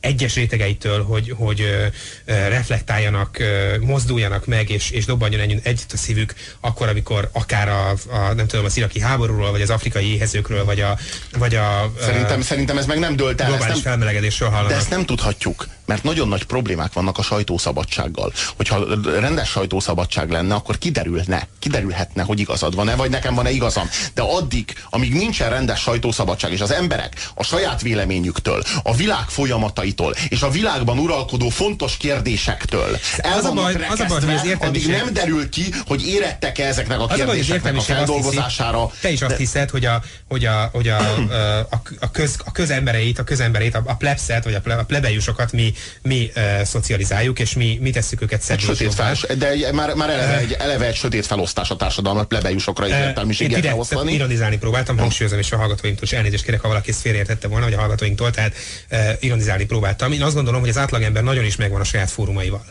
egyes 0.00 0.34
rétegeitől, 0.34 1.04
hogy, 1.04 1.34
hogy 1.36 1.90
reflektáljanak, 2.26 3.36
mozduljanak 3.80 4.46
meg, 4.46 4.70
és, 4.70 4.90
és 4.90 5.04
dobbanjon 5.04 5.60
együtt 5.62 5.92
a 5.92 5.96
szívük, 5.96 6.34
akkor, 6.60 6.88
amikor 6.88 7.28
akár 7.32 7.68
a, 7.68 7.90
a 7.90 8.32
nem 8.34 8.46
tudom, 8.46 8.64
az 8.64 8.76
iraki 8.76 9.00
háborúról, 9.00 9.50
vagy 9.50 9.62
az 9.62 9.70
afrikai 9.70 10.12
éhezőkről, 10.12 10.64
vagy 10.64 10.80
a... 10.80 10.98
Vagy 11.38 11.54
a 11.54 11.92
szerintem, 12.00 12.38
ö, 12.38 12.42
szerintem 12.42 12.78
ez 12.78 12.86
meg 12.86 12.98
nem 12.98 13.16
dölt 13.16 13.40
el. 13.40 13.48
Globális 13.48 13.74
nem, 13.74 13.82
felmelegedésről 13.82 14.48
hallanak. 14.48 14.70
De 14.70 14.76
ezt 14.76 14.90
nem 14.90 15.04
tudhatjuk, 15.04 15.68
mert 15.86 16.02
nagyon 16.02 16.28
nagy 16.28 16.44
problémák 16.44 16.92
vannak 16.92 17.18
a 17.18 17.22
sajtószabadsággal. 17.22 18.32
Hogyha 18.56 18.86
rendes 19.20 19.48
sajtószabadság 19.48 20.30
lenne, 20.30 20.54
akkor 20.54 20.78
kiderülne, 20.78 21.48
kiderülhetne, 21.58 22.22
hogy 22.22 22.40
igazad 22.40 22.74
van-e, 22.74 22.94
vagy 22.94 23.10
nekem 23.10 23.34
van-e 23.34 23.50
igazam. 23.50 23.88
De 24.14 24.22
addig, 24.22 24.74
amíg 24.90 25.14
nincsen 25.14 25.50
rendes 25.50 25.80
sajtószabadság, 25.80 26.52
és 26.52 26.60
az 26.60 26.72
emberek 26.72 27.30
a 27.34 27.44
saját 27.44 27.82
véleményüktől, 27.82 28.62
a 28.82 28.94
világ 28.94 29.28
folyamatai 29.28 29.89
problémáitól 29.94 30.14
és 30.28 30.42
a 30.42 30.50
világban 30.50 30.98
uralkodó 30.98 31.48
fontos 31.48 31.96
kérdésektől 31.96 32.98
el 33.16 33.38
az 33.38 33.44
a 33.44 33.52
baj, 33.52 33.74
az 33.88 34.00
a 34.00 34.04
baj, 34.04 34.20
hogy 34.20 34.34
az 34.34 34.56
addig 34.58 34.86
nem 34.86 35.12
derül 35.12 35.48
ki, 35.48 35.64
hogy 35.86 36.06
érettek-e 36.06 36.66
ezeknek 36.66 37.00
a 37.00 37.06
kérdéseknek 37.06 37.76
a 37.76 37.80
feldolgozására. 37.80 38.86
Hiszi, 38.86 39.00
te 39.00 39.10
is 39.10 39.22
azt 39.22 39.36
hiszed, 39.36 39.70
hogy 39.70 39.84
a, 39.84 40.02
hogy 40.28 40.44
a, 40.44 40.68
hogy 40.72 40.88
a, 40.88 40.98
a, 41.76 41.76
a, 42.00 42.10
köz, 42.10 42.36
a 42.44 42.52
közembereit, 42.52 43.18
a 43.18 43.24
közembereit, 43.24 43.74
a, 43.74 43.82
a 43.86 43.94
plebszet, 43.94 44.44
vagy 44.44 44.54
a, 44.54 44.60
ple, 44.60 44.74
a 44.74 44.84
plebejusokat 44.84 45.52
mi, 45.52 45.72
mi 46.02 46.30
uh, 46.36 46.62
szocializáljuk, 46.62 47.38
és 47.38 47.54
mi, 47.54 47.78
mi 47.80 47.90
tesszük 47.90 48.22
őket. 48.22 48.58
Sötét 48.58 48.94
fel, 48.94 49.16
de 49.38 49.72
már, 49.72 49.94
már 49.94 50.10
eleve, 50.10 50.38
egy, 50.38 50.52
eleve 50.52 50.86
egy 50.86 50.94
sötét 50.94 51.26
felosztás 51.26 51.70
a 51.70 51.76
társadalmat 51.76 52.26
plebejusokra 52.26 52.86
és 52.86 52.92
értelmiséget 52.92 53.64
leosztani. 53.64 54.12
Ironizálni 54.12 54.58
próbáltam, 54.58 54.98
hangsúlyozom, 54.98 55.38
és 55.38 55.52
a 55.52 55.56
hallgatóinktól 55.56 56.04
is 56.04 56.12
elnézést 56.12 56.44
kérek, 56.44 56.60
ha 56.60 56.68
valaki 56.68 56.90
ezt 56.90 57.00
félreértette 57.00 57.48
volna, 57.48 57.64
vagy 57.64 57.74
a 57.74 57.78
hallgatóinktól, 57.78 58.30
tehát 58.30 58.54
uh, 58.90 58.98
ironizálni 59.20 59.64
próbáltam. 59.64 59.79
Én 60.12 60.22
azt 60.22 60.34
gondolom, 60.34 60.60
hogy 60.60 60.68
az 60.68 60.78
átlagember 60.78 61.22
nagyon 61.22 61.44
is 61.44 61.56
megvan 61.56 61.80
a 61.80 61.84
saját 61.84 62.10
fórumaival. 62.10 62.64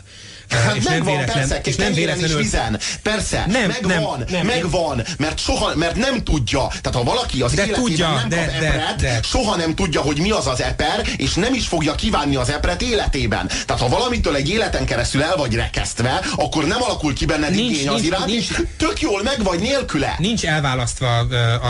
Hát 0.50 0.76
és 0.76 0.84
megvan, 0.84 1.06
nem 1.06 1.14
véletlen, 1.14 1.48
persze, 1.48 1.60
és 1.64 1.76
nem 1.76 1.92
véletlenül... 1.92 2.36
vizen. 2.36 2.78
Persze, 3.02 3.44
nem, 3.48 3.68
megvan, 3.68 4.18
nem, 4.18 4.26
nem, 4.30 4.46
megvan, 4.46 5.02
mert 5.18 5.38
soha, 5.38 5.74
mert 5.74 5.96
nem 5.96 6.24
tudja. 6.24 6.66
Tehát 6.66 6.98
ha 6.98 7.02
valaki 7.02 7.42
az 7.42 7.52
de 7.52 7.62
életében 7.62 7.84
tudja, 7.84 8.10
nem 8.10 8.28
de, 8.28 8.36
kap 8.36 8.60
de, 8.60 8.66
epret, 8.66 9.00
de. 9.00 9.20
soha 9.22 9.56
nem 9.56 9.74
tudja, 9.74 10.00
hogy 10.00 10.18
mi 10.18 10.30
az 10.30 10.46
az 10.46 10.62
eper, 10.62 11.08
és 11.16 11.34
nem 11.34 11.54
is 11.54 11.66
fogja 11.66 11.94
kívánni 11.94 12.36
az 12.36 12.50
epret 12.50 12.82
életében. 12.82 13.46
Tehát 13.66 13.82
ha 13.82 13.88
valamitől 13.88 14.36
egy 14.36 14.48
életen 14.48 14.84
keresztül 14.84 15.22
el 15.22 15.36
vagy 15.36 15.54
rekesztve, 15.54 16.20
akkor 16.36 16.64
nem 16.64 16.82
alakul 16.82 17.14
ki 17.14 17.24
benned 17.24 17.54
nincs, 17.54 17.70
igény 17.70 17.88
az 17.88 18.02
iránt, 18.02 18.26
nincs, 18.26 18.50
és 18.50 18.62
tök 18.76 19.00
jól 19.00 19.22
meg 19.22 19.42
vagy 19.42 19.60
nélküle. 19.60 20.14
Nincs 20.18 20.44
elválasztva 20.44 21.18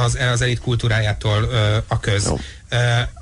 az, 0.05 0.19
az 0.33 0.43
elit 0.43 0.61
kultúrájától 0.61 1.49
a 1.89 2.01
köz. 2.01 2.27
Jó 2.27 2.39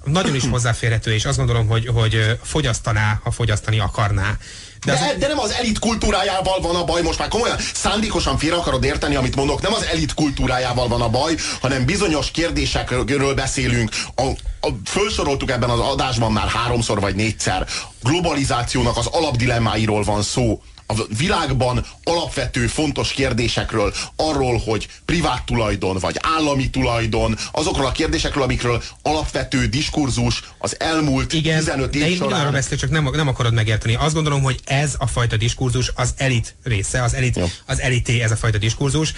nagyon 0.04 0.34
is 0.34 0.42
hozzáférhető, 0.50 1.12
és 1.12 1.24
azt 1.24 1.36
gondolom, 1.36 1.66
hogy, 1.66 1.86
hogy 1.86 2.38
fogyasztaná, 2.42 3.20
ha 3.22 3.30
fogyasztani 3.30 3.78
akarná. 3.78 4.36
De, 4.84 4.92
az... 4.92 4.98
de 5.18 5.26
nem 5.26 5.38
az 5.38 5.50
elit 5.50 5.78
kultúrájával 5.78 6.60
van 6.60 6.76
a 6.76 6.84
baj, 6.84 7.02
most 7.02 7.18
már 7.18 7.28
komolyan 7.28 7.56
szándékosan 7.74 8.38
félre 8.38 8.56
akarod 8.56 8.84
érteni, 8.84 9.14
amit 9.14 9.36
mondok, 9.36 9.60
nem 9.60 9.72
az 9.72 9.82
elit 9.82 10.14
kultúrájával 10.14 10.88
van 10.88 11.00
a 11.00 11.08
baj, 11.08 11.34
hanem 11.60 11.84
bizonyos 11.84 12.30
kérdésekről 12.30 13.34
beszélünk. 13.34 13.90
A, 14.14 14.22
a, 14.60 14.68
fölsoroltuk 14.84 15.50
ebben 15.50 15.70
az 15.70 15.78
adásban 15.78 16.32
már 16.32 16.48
háromszor 16.48 17.00
vagy 17.00 17.14
négyszer. 17.14 17.66
Globalizációnak 18.02 18.96
az 18.96 19.06
alapdilemmáiról 19.06 20.02
van 20.02 20.22
szó 20.22 20.60
a 20.90 20.94
világban 21.18 21.86
alapvető 22.04 22.66
fontos 22.66 23.12
kérdésekről, 23.12 23.94
arról, 24.16 24.58
hogy 24.58 24.88
privát 25.04 25.44
tulajdon 25.44 25.96
vagy 25.98 26.16
állami 26.36 26.70
tulajdon, 26.70 27.36
azokról 27.52 27.86
a 27.86 27.92
kérdésekről, 27.92 28.42
amikről 28.42 28.82
alapvető 29.02 29.66
diskurzus 29.66 30.42
az 30.58 30.80
elmúlt 30.80 31.32
Igen, 31.32 31.58
15 31.58 31.94
év 31.94 32.00
de 32.02 32.08
én 32.08 32.16
során. 32.16 32.40
arra 32.40 32.50
beszélek, 32.50 32.78
csak 32.78 32.90
nem, 32.90 33.10
nem 33.12 33.28
akarod 33.28 33.52
megérteni. 33.52 33.94
Azt 33.94 34.14
gondolom, 34.14 34.42
hogy 34.42 34.60
ez 34.64 34.94
a 34.98 35.06
fajta 35.06 35.36
diskurzus 35.36 35.92
az 35.94 36.14
elit 36.16 36.56
része, 36.62 37.02
az, 37.02 37.14
elit, 37.14 37.40
az 37.66 37.80
elité 37.80 38.20
ez 38.20 38.30
a 38.30 38.36
fajta 38.36 38.58
diskurzus, 38.58 39.12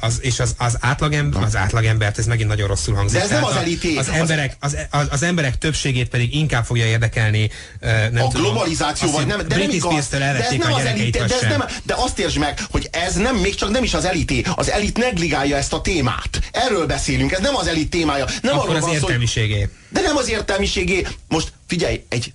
az, 0.00 0.18
és 0.22 0.40
az, 0.40 0.54
az, 0.58 0.76
átlagember, 0.80 1.42
az 1.42 1.56
átlagembert, 1.56 2.18
ez 2.18 2.26
megint 2.26 2.48
nagyon 2.48 2.68
rosszul 2.68 2.94
hangzik. 2.94 3.18
De 3.18 3.24
ez 3.24 3.30
nem 3.30 3.44
az 3.44 3.56
elité. 3.56 3.96
Az, 3.96 4.08
az, 4.08 4.14
emberek, 4.14 4.56
az, 4.60 4.76
az, 4.90 5.06
az 5.10 5.22
emberek 5.22 5.58
többségét 5.58 6.08
pedig 6.08 6.34
inkább 6.34 6.64
fogja 6.64 6.86
érdekelni. 6.86 7.50
Nem 7.80 8.24
a 8.24 8.28
tudom, 8.28 8.42
globalizáció, 8.42 9.10
vagy 9.10 9.26
nem, 9.26 9.48
de 9.48 9.56
nem 9.56 9.70
igaz. 9.70 10.08
De 10.08 10.18
ez 10.18 10.50
nem 10.58 10.72
az 10.72 10.84
elité 10.84 11.07
elité, 11.16 11.34
de, 11.34 11.46
ez 11.46 11.58
nem, 11.58 11.68
de 11.82 11.94
azt 11.94 12.18
értsd 12.18 12.38
meg, 12.38 12.60
hogy 12.70 12.88
ez 12.92 13.14
nem, 13.14 13.36
még 13.36 13.54
csak 13.54 13.70
nem 13.70 13.82
is 13.82 13.94
az 13.94 14.04
elité. 14.04 14.44
Az 14.54 14.70
elit 14.70 14.96
negligálja 14.98 15.56
ezt 15.56 15.72
a 15.72 15.80
témát. 15.80 16.40
Erről 16.52 16.86
beszélünk, 16.86 17.32
ez 17.32 17.40
nem 17.40 17.56
az 17.56 17.66
elit 17.66 17.90
témája. 17.90 18.26
Nem 18.42 18.58
Akkor 18.58 18.76
az 18.76 18.88
értelmiségé. 18.92 19.60
Hogy, 19.60 19.70
de 19.88 20.00
nem 20.00 20.16
az 20.16 20.28
értelmiségé. 20.28 21.06
Most 21.28 21.52
figyelj, 21.66 22.04
egy 22.08 22.32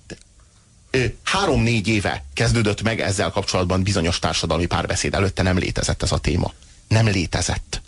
három-négy 1.22 1.88
éve 1.88 2.24
kezdődött 2.34 2.82
meg 2.82 3.00
ezzel 3.00 3.30
kapcsolatban 3.30 3.82
bizonyos 3.82 4.18
társadalmi 4.18 4.66
párbeszéd. 4.66 5.14
Előtte 5.14 5.42
nem 5.42 5.58
létezett 5.58 6.02
ez 6.02 6.12
a 6.12 6.18
téma. 6.18 6.52
Nem 6.88 7.06
létezett. 7.06 7.80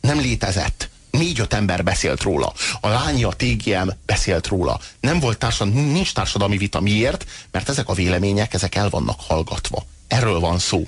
Nem 0.00 0.18
létezett 0.18 0.90
négy-öt 1.12 1.52
ember 1.52 1.84
beszélt 1.84 2.22
róla. 2.22 2.52
A 2.80 2.88
lányi, 2.88 3.24
a 3.24 3.34
TGM 3.36 3.88
beszélt 4.06 4.46
róla. 4.46 4.80
Nem 5.00 5.20
volt 5.20 5.38
társadalmi, 5.38 5.80
nincs 5.80 6.12
társadalmi 6.12 6.56
vita. 6.56 6.80
Miért? 6.80 7.26
Mert 7.50 7.68
ezek 7.68 7.88
a 7.88 7.94
vélemények, 7.94 8.54
ezek 8.54 8.74
el 8.74 8.88
vannak 8.88 9.20
hallgatva. 9.20 9.86
Erről 10.08 10.40
van 10.40 10.58
szó 10.58 10.86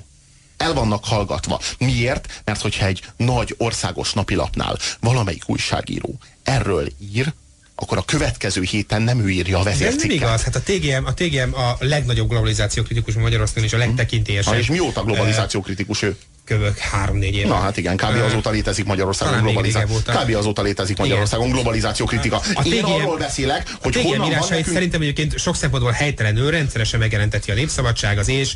el 0.57 0.73
vannak 0.73 1.05
hallgatva. 1.05 1.59
Miért? 1.77 2.41
Mert 2.43 2.61
hogyha 2.61 2.85
egy 2.85 3.01
nagy 3.17 3.55
országos 3.57 4.13
napilapnál 4.13 4.77
valamelyik 4.99 5.43
újságíró 5.49 6.17
erről 6.43 6.87
ír, 7.13 7.33
akkor 7.75 7.97
a 7.97 8.01
következő 8.01 8.61
héten 8.61 9.01
nem 9.01 9.19
ő 9.19 9.29
írja 9.29 9.59
a 9.59 9.63
vezércikket. 9.63 9.95
Ez 9.95 10.07
nem 10.07 10.11
igaz, 10.11 10.43
hát 10.43 10.55
a 10.55 10.61
TGM, 10.61 11.05
a 11.05 11.13
TGM 11.13 11.53
a 11.53 11.75
legnagyobb 11.79 12.29
globalizáció 12.29 12.83
kritikus 12.83 13.13
Magyarországon 13.13 13.63
és 13.63 13.73
a 13.73 13.77
legtekintélyesebb. 13.77 14.53
Ha, 14.53 14.59
és 14.59 14.67
mióta 14.67 15.03
globalizáció 15.03 15.61
kritikus 15.61 16.01
ő? 16.01 16.17
Kövök 16.45 16.77
három-négy 16.77 17.35
éve. 17.35 17.47
Na 17.47 17.55
hát 17.55 17.77
igen, 17.77 17.97
kb. 17.97 18.21
azóta 18.25 18.49
létezik 18.49 18.85
Magyarországon 18.85 19.41
globalizáció. 19.41 19.95
Kb. 19.95 20.35
azóta 20.35 20.61
létezik 20.61 20.97
Magyarországon 20.97 21.49
globalizáció 21.49 22.05
kritika. 22.05 22.41
A 22.53 22.61
TGM, 22.61 22.73
Én 22.73 22.83
arról 22.83 23.17
beszélek, 23.17 23.75
hogy 23.81 23.97
a 23.97 23.99
TGM 23.99 24.07
honnan 24.07 24.29
van 24.29 24.47
nekünk... 24.49 24.67
szerintem 24.67 25.01
egyébként 25.01 25.39
sok 25.39 25.55
szempontból 25.55 25.91
helytelenül 25.91 26.51
rendszeresen 26.51 26.99
megjelenteti 26.99 27.51
a 27.51 27.53
népszabadság, 27.53 28.17
az 28.17 28.29
és 28.29 28.55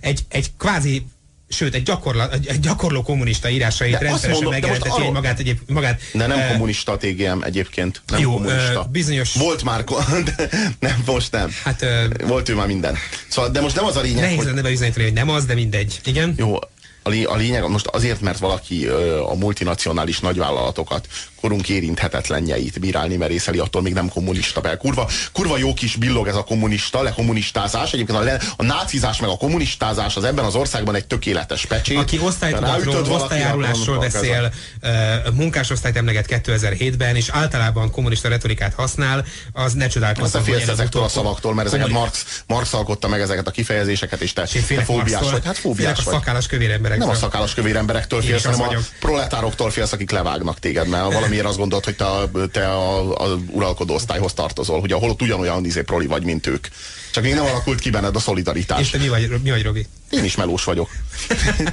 egy, 0.00 0.20
egy 0.28 0.50
kvázi 0.58 1.06
sőt, 1.52 1.74
egy, 1.74 1.82
gyakorla, 1.82 2.30
egy, 2.30 2.60
gyakorló 2.60 3.02
kommunista 3.02 3.48
írásait 3.48 3.98
rendszeresen 3.98 4.48
megjelenteti 4.48 5.10
magát, 5.10 5.38
egyéb, 5.38 5.58
magát. 5.66 6.00
De 6.12 6.26
nem 6.26 6.38
uh, 6.38 6.50
kommunista 6.50 6.92
a 6.92 6.96
TGM 6.96 7.42
egyébként. 7.42 8.02
Nem 8.06 8.20
jó, 8.20 8.32
kommunista. 8.32 8.80
Uh, 8.80 8.88
bizonyos... 8.88 9.34
Volt 9.34 9.62
már, 9.62 9.84
de 10.36 10.48
nem, 10.78 11.02
most 11.06 11.32
nem. 11.32 11.54
Hát, 11.64 11.82
uh, 11.82 12.28
Volt 12.28 12.48
ő 12.48 12.54
már 12.54 12.66
minden. 12.66 12.96
Szóval, 13.28 13.50
de 13.50 13.60
most 13.60 13.74
nem 13.76 13.84
az 13.84 13.96
a 13.96 14.00
lényeg, 14.00 14.20
Nehéz 14.20 14.36
hogy... 14.36 14.46
lenne 14.46 14.62
bebizonyítani, 14.62 15.04
hogy 15.04 15.14
nem 15.14 15.30
az, 15.30 15.44
de 15.44 15.54
mindegy. 15.54 16.00
Igen? 16.04 16.34
Jó, 16.36 16.58
a 17.04 17.36
lényeg 17.36 17.68
most 17.68 17.86
azért, 17.86 18.20
mert 18.20 18.38
valaki 18.38 18.86
a 19.26 19.34
multinacionális 19.34 20.20
nagyvállalatokat 20.20 21.06
korunk 21.42 21.68
érinthetetlenjeit 21.68 22.80
bírálni 22.80 23.16
merészeli, 23.16 23.58
attól 23.58 23.82
még 23.82 23.92
nem 23.92 24.08
kommunista. 24.08 24.60
Mert 24.60 24.78
kurva, 24.78 25.08
kurva 25.32 25.58
jó 25.58 25.74
kis 25.74 25.96
billog 25.96 26.26
ez 26.26 26.36
a 26.36 26.44
kommunista, 26.44 27.02
lekommunistázás. 27.02 27.92
Egyébként 27.92 28.18
a, 28.18 28.22
le, 28.22 28.40
a 28.56 28.62
nácizás 28.62 29.20
meg 29.20 29.30
a 29.30 29.36
kommunistázás 29.36 30.16
az 30.16 30.24
ebben 30.24 30.44
az 30.44 30.54
országban 30.54 30.94
egy 30.94 31.06
tökéletes 31.06 31.66
pecsét. 31.66 31.98
Aki 31.98 32.18
osztálytudatról, 32.22 33.10
osztályjárulásról 33.10 33.98
beszél, 33.98 34.52
uh, 34.82 34.90
munkásosztályt 35.34 35.96
emleget 35.96 36.26
2007-ben, 36.28 37.16
és 37.16 37.28
általában 37.28 37.90
kommunista 37.90 38.28
retorikát 38.28 38.74
használ, 38.74 39.24
az 39.52 39.72
ne 39.72 39.86
csodálkozzon. 39.86 40.40
Azt 40.40 40.50
félsz 40.50 40.68
ezektől 40.68 41.02
a 41.02 41.08
szavaktól, 41.08 41.54
mert 41.54 41.68
ezeket 41.68 41.88
Marx, 41.88 42.42
Marx 42.46 42.72
alkotta 42.72 43.08
meg 43.08 43.20
ezeket 43.20 43.46
a 43.46 43.50
kifejezéseket, 43.50 44.20
és 44.20 44.32
te, 44.32 44.48
te 44.68 44.82
fóbiás 44.82 45.30
vagy. 45.30 45.44
Hát 45.44 45.58
fóbiás 45.58 45.96
vagy. 45.96 46.14
a 46.14 46.16
szakállas 46.16 46.46
kövér 46.46 46.70
emberektől. 46.70 47.06
Nem 47.06 47.16
a 47.16 47.18
szakállas 47.18 47.54
kövér 47.54 47.76
emberektől 47.76 48.22
félsz, 48.22 48.44
hanem 48.44 48.60
a 48.60 48.74
proletároktól 49.00 49.70
félsz, 49.70 49.92
akik 49.92 50.10
levágnak 50.10 50.58
téged, 50.58 50.88
mert 50.88 51.12
valami 51.12 51.31
miért 51.32 51.46
azt 51.46 51.58
gondolod, 51.58 51.84
hogy 51.84 51.96
te 51.96 52.04
a, 52.04 52.30
te 52.52 52.68
a, 52.68 53.10
a 53.24 53.38
uralkodó 53.50 53.94
osztályhoz 53.94 54.32
tartozol, 54.32 54.80
hogy 54.80 54.92
ahol 54.92 55.10
ott 55.10 55.22
ugyanolyan 55.22 55.64
izé 55.64 55.82
proli 55.82 56.06
vagy, 56.06 56.24
mint 56.24 56.46
ők. 56.46 56.66
Csak 57.10 57.22
még 57.22 57.34
nem 57.34 57.44
alakult 57.44 57.80
ki 57.80 57.90
benned 57.90 58.16
a 58.16 58.18
szolidaritás. 58.18 58.80
És 58.80 58.90
te 58.90 58.98
mi 58.98 59.08
vagy, 59.08 59.40
mi 59.42 59.50
vagy 59.50 59.62
Robi? 59.62 59.86
Én 60.10 60.24
is 60.24 60.36
melós 60.36 60.64
vagyok. 60.64 60.90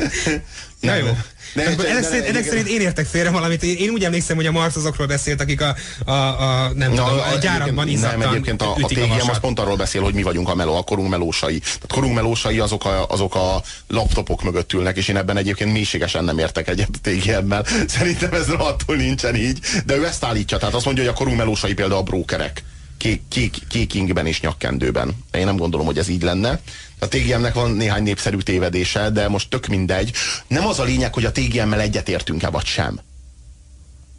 Na 0.80 0.96
jó. 0.96 1.18
De, 1.54 1.76
de, 1.76 1.90
ennek, 1.90 2.04
szerint, 2.04 2.26
ennek 2.26 2.44
szerint 2.44 2.68
én 2.68 2.82
értek 2.82 3.06
félre 3.06 3.30
valamit. 3.30 3.64
Én, 3.64 3.76
én 3.78 3.90
úgy 3.90 4.04
emlékszem, 4.04 4.36
hogy 4.36 4.46
a 4.46 4.52
Marx 4.52 4.76
azokról 4.76 5.08
beszélt, 5.08 5.42
akik 5.42 5.62
a, 5.62 5.76
a, 6.06 6.12
a 6.12 6.72
nem 6.76 6.94
Na, 6.94 7.04
tudom, 7.04 7.20
a 7.20 7.38
gyárakban 7.38 7.88
izzadtan 7.88 8.20
Nem, 8.20 8.30
egyébként 8.30 8.62
a, 8.62 8.74
a 8.82 8.86
TGM 8.88 9.30
az 9.30 9.40
pont 9.40 9.60
arról 9.60 9.76
beszél, 9.76 10.02
hogy 10.02 10.14
mi 10.14 10.24
vagyunk 10.24 10.50
a 10.50 10.56
meló, 10.56 10.76
a 10.76 10.84
korunk 10.84 11.10
melósai. 11.10 11.60
Tehát 11.60 11.92
korunk 11.94 12.16
melósai 12.16 12.60
azok 12.60 12.86
a, 12.86 13.06
azok 13.08 13.36
a 13.36 13.62
laptopok 13.88 14.44
mögött 14.44 14.74
ülnek, 14.74 14.98
és 14.98 15.08
én 15.08 15.18
ebben 15.18 15.38
egyébként 15.38 15.72
mélységesen 15.72 16.24
nem 16.24 16.38
értek 16.38 16.68
egyet 16.68 16.90
a 16.94 17.10
TGM-mel. 17.10 17.66
Szerintem 17.88 18.34
ez 18.34 18.48
rohadtul 18.48 18.96
nincsen 18.96 19.36
így. 19.36 19.60
De 19.86 19.96
ő 19.96 20.06
ezt 20.06 20.24
állítja, 20.24 20.58
tehát 20.58 20.76
azt 20.76 20.86
mondja, 20.86 21.04
hogy 21.04 21.14
a 21.14 21.16
korunk 21.16 21.38
melósai 21.38 21.74
például 21.74 22.00
a 22.00 22.04
brókerek. 22.04 22.64
Kék, 23.00 23.22
kék, 23.28 23.68
kékingben 23.70 24.26
és 24.26 24.42
nyakkendőben. 24.42 25.26
Én 25.32 25.46
nem 25.46 25.58
gondolom, 25.58 25.86
hogy 25.86 25.98
ez 25.98 26.08
így 26.08 26.22
lenne. 26.22 26.60
A 27.00 27.08
TGM-nek 27.08 27.54
van 27.54 27.72
néhány 27.72 28.04
népszerű 28.04 28.38
tévedése, 28.38 29.10
de 29.10 29.28
most 29.28 29.50
tök 29.50 29.68
mindegy. 29.68 30.12
Nem 30.48 30.68
az 30.68 30.80
a 30.80 30.84
lényeg, 30.84 31.14
hogy 31.14 31.26
a 31.26 31.32
TGM-mel 31.32 31.80
egyetértünk-e 31.80 32.50
vagy 32.50 32.66
sem. 32.66 33.00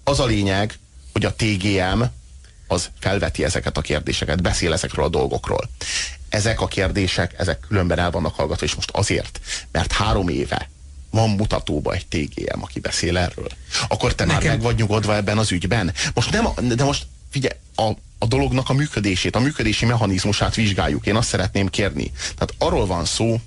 Az 0.05 0.20
a 0.20 0.24
lényeg, 0.24 0.78
hogy 1.12 1.24
a 1.24 1.35
TGM 1.35 2.02
az 2.66 2.90
felveti 3.01 3.44
ezeket 3.44 3.77
a 3.77 3.81
kérdéseket, 3.81 4.43
beszél 4.43 4.73
ezekről 4.73 5.05
a 5.05 5.09
dolgokról. 5.09 5.70
Ezek 6.28 6.61
a 6.61 6.66
kérdések, 6.66 7.35
ezek 7.39 7.61
különben 7.69 7.98
el 7.98 8.11
vannak 8.11 8.35
hallgatva, 8.35 8.66
és 8.66 8.74
most 8.74 8.90
azért, 8.90 9.40
mert 9.73 9.93
három 9.93 10.28
éve 10.28 10.70
van 11.11 11.31
mutatóba 11.31 11.93
egy 11.93 12.07
TGM, 12.07 12.62
aki 12.62 12.81
beszél 12.81 13.19
erről. 13.19 13.48
Akkor 13.89 14.15
te 14.15 14.24
Nekem... 14.24 14.43
már 14.43 14.51
meg 14.51 14.62
vagy 14.62 14.77
nyugodva 14.77 15.16
ebben 15.16 15.39
az 15.39 15.52
ügyben. 15.52 15.93
Most 16.15 16.31
nem, 16.31 16.48
de 16.77 16.85
most 16.85 17.07
figyelj, 17.31 17.59
a, 17.77 17.90
a 18.23 18.27
dolognak 18.27 18.69
a 18.69 18.73
működését, 18.73 19.37
a 19.37 19.41
működési 19.41 19.85
mechanizmusát 19.85 20.55
vizsgáljuk. 20.55 21.07
Én 21.07 21.17
azt 21.17 21.29
szeretném 21.29 21.69
kérni. 21.69 22.13
Tehát 22.21 22.55
arról 22.59 22.87
van 22.87 23.05
szó, 23.05 23.41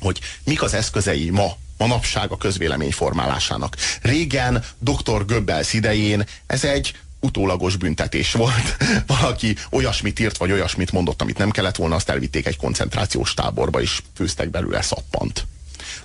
hogy 0.00 0.20
mik 0.44 0.62
az 0.62 0.74
eszközei 0.74 1.30
ma, 1.30 1.56
manapság 1.78 2.30
a 2.30 2.36
közvélemény 2.36 2.92
formálásának. 2.92 3.76
Régen, 4.02 4.64
dr. 4.78 5.24
Goebbels 5.26 5.72
idején 5.72 6.26
ez 6.46 6.64
egy 6.64 6.94
utólagos 7.20 7.76
büntetés 7.76 8.32
volt. 8.32 8.76
Valaki 9.06 9.56
olyasmit 9.70 10.18
írt, 10.18 10.36
vagy 10.36 10.52
olyasmit 10.52 10.92
mondott, 10.92 11.22
amit 11.22 11.38
nem 11.38 11.50
kellett 11.50 11.76
volna, 11.76 11.94
azt 11.94 12.08
elvitték 12.08 12.46
egy 12.46 12.56
koncentrációs 12.56 13.34
táborba, 13.34 13.80
és 13.80 14.02
főztek 14.14 14.50
belőle 14.50 14.82
szappant. 14.82 15.46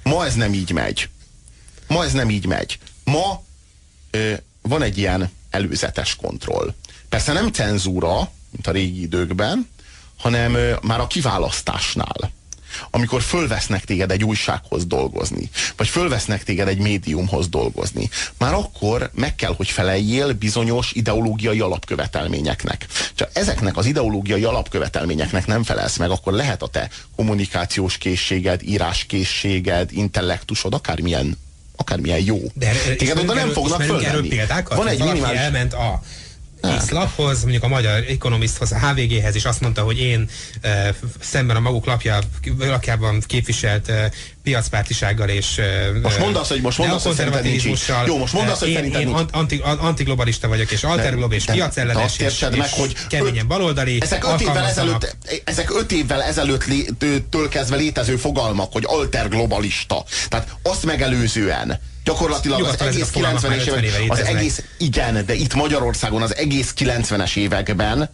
Ma 0.04 0.26
ez 0.26 0.34
nem 0.34 0.54
így 0.54 0.72
megy. 0.72 1.10
Ma 1.88 2.04
ez 2.04 2.12
nem 2.12 2.30
így 2.30 2.46
megy. 2.46 2.80
Ma 3.04 3.44
ö, 4.12 4.34
van 4.62 4.82
egy 4.82 4.98
ilyen 4.98 5.32
előzetes 5.50 6.16
kontroll. 6.16 6.74
Persze 7.10 7.34
nem 7.34 7.52
cenzúra, 7.52 8.32
mint 8.52 8.68
a 8.68 8.72
régi 8.72 9.02
időkben, 9.02 9.70
hanem 10.18 10.58
már 10.82 11.00
a 11.00 11.08
kiválasztásnál. 11.08 12.32
Amikor 12.90 13.22
fölvesznek 13.22 13.86
téged 13.86 14.12
egy 14.12 14.24
újsághoz 14.24 14.86
dolgozni, 14.86 15.50
vagy 15.76 15.88
fölvesznek 15.88 16.44
téged 16.44 16.68
egy 16.68 16.78
médiumhoz 16.78 17.50
dolgozni, 17.50 18.10
már 18.38 18.54
akkor 18.54 19.10
meg 19.14 19.36
kell, 19.36 19.54
hogy 19.58 19.70
feleljél 19.70 20.34
bizonyos 20.34 20.92
ideológiai 20.92 21.60
alapkövetelményeknek. 21.60 22.86
Csak 23.14 23.30
ezeknek 23.34 23.78
az 23.78 23.86
ideológiai 23.86 24.44
alapkövetelményeknek 24.44 25.48
nem 25.48 25.64
felelsz 25.64 25.98
meg, 25.98 26.10
akkor 26.10 26.34
lehet 26.34 26.62
a 26.62 26.68
te 26.68 26.90
kommunikációs 27.16 27.98
készséged, 27.98 28.62
íráskészséged, 28.64 29.90
intellektusod, 29.92 30.74
akármilyen 30.74 31.38
akármilyen 31.78 32.24
jó. 32.24 32.42
De 32.54 32.72
Téged 32.98 33.18
oda 33.18 33.34
nem 33.34 33.50
fognak 33.50 33.82
fölvenni. 33.82 34.42
Van 34.70 34.88
egy 34.88 35.00
minimális... 35.00 35.40
elment 35.40 35.74
a 35.74 36.02
X 36.62 36.90
laphoz, 36.90 37.42
mondjuk 37.42 37.64
a 37.64 37.68
Magyar 37.68 38.04
Economisthoz, 38.08 38.72
a 38.72 38.80
HVG-hez, 38.80 39.36
és 39.36 39.46
azt 39.46 39.62
mondta, 39.62 39.82
hogy 39.82 40.00
én 40.00 40.30
e, 40.62 40.96
szemben 41.20 41.56
a 41.56 41.60
maguk 41.60 41.86
lapja, 41.86 42.20
lapjában 42.58 43.22
képviselt 43.26 43.90
e, 43.90 44.12
piacpártisággal 44.46 45.30
és 45.30 45.62
most 46.02 46.20
mondd 46.20 46.36
azt, 46.36 46.50
hogy 46.50 46.62
most 46.62 46.78
mondd 46.78 46.92
azt, 46.92 47.06
hogy 47.06 47.16
szerinted 47.16 47.44
nincs 47.44 47.66
így. 47.66 47.82
Jó, 48.06 48.18
most 48.18 48.34
mondd 48.34 48.50
azt, 48.50 48.60
hogy 48.60 48.70
én, 48.70 48.84
én 48.84 49.08
anti, 49.32 49.62
antiglobalista 49.64 50.48
vagyok, 50.48 50.72
és 50.72 50.84
alterglob, 50.84 51.32
és 51.32 51.46
piacellenes, 51.46 52.18
és, 52.18 52.26
és 52.26 52.58
meg, 52.58 52.70
hogy 52.70 52.96
keményen 53.08 53.48
baloldali. 53.48 53.98
Ezek 54.02 54.24
öt 54.34 54.42
évvel 54.42 54.66
ezelőtt, 54.66 55.16
ezek 55.44 55.80
öt 55.80 55.92
évvel 55.92 56.24
ezelőtt 56.24 56.66
től 57.30 57.50
kezdve 57.50 57.76
létező 57.76 58.16
fogalmak, 58.16 58.72
hogy 58.72 58.84
alterglobalista. 58.88 60.04
Tehát 60.30 60.56
azt 60.64 60.86
megelőzően 60.86 61.80
Gyakorlatilag 62.04 62.64
az 62.64 62.82
egész 62.82 63.10
90-es 63.14 63.82
évek, 63.82 64.12
az 64.12 64.20
egész, 64.20 64.64
igen, 64.78 65.26
de 65.26 65.34
itt 65.34 65.54
Magyarországon 65.54 66.22
az 66.22 66.36
egész 66.36 66.74
90-es 66.78 67.36
években 67.36 68.10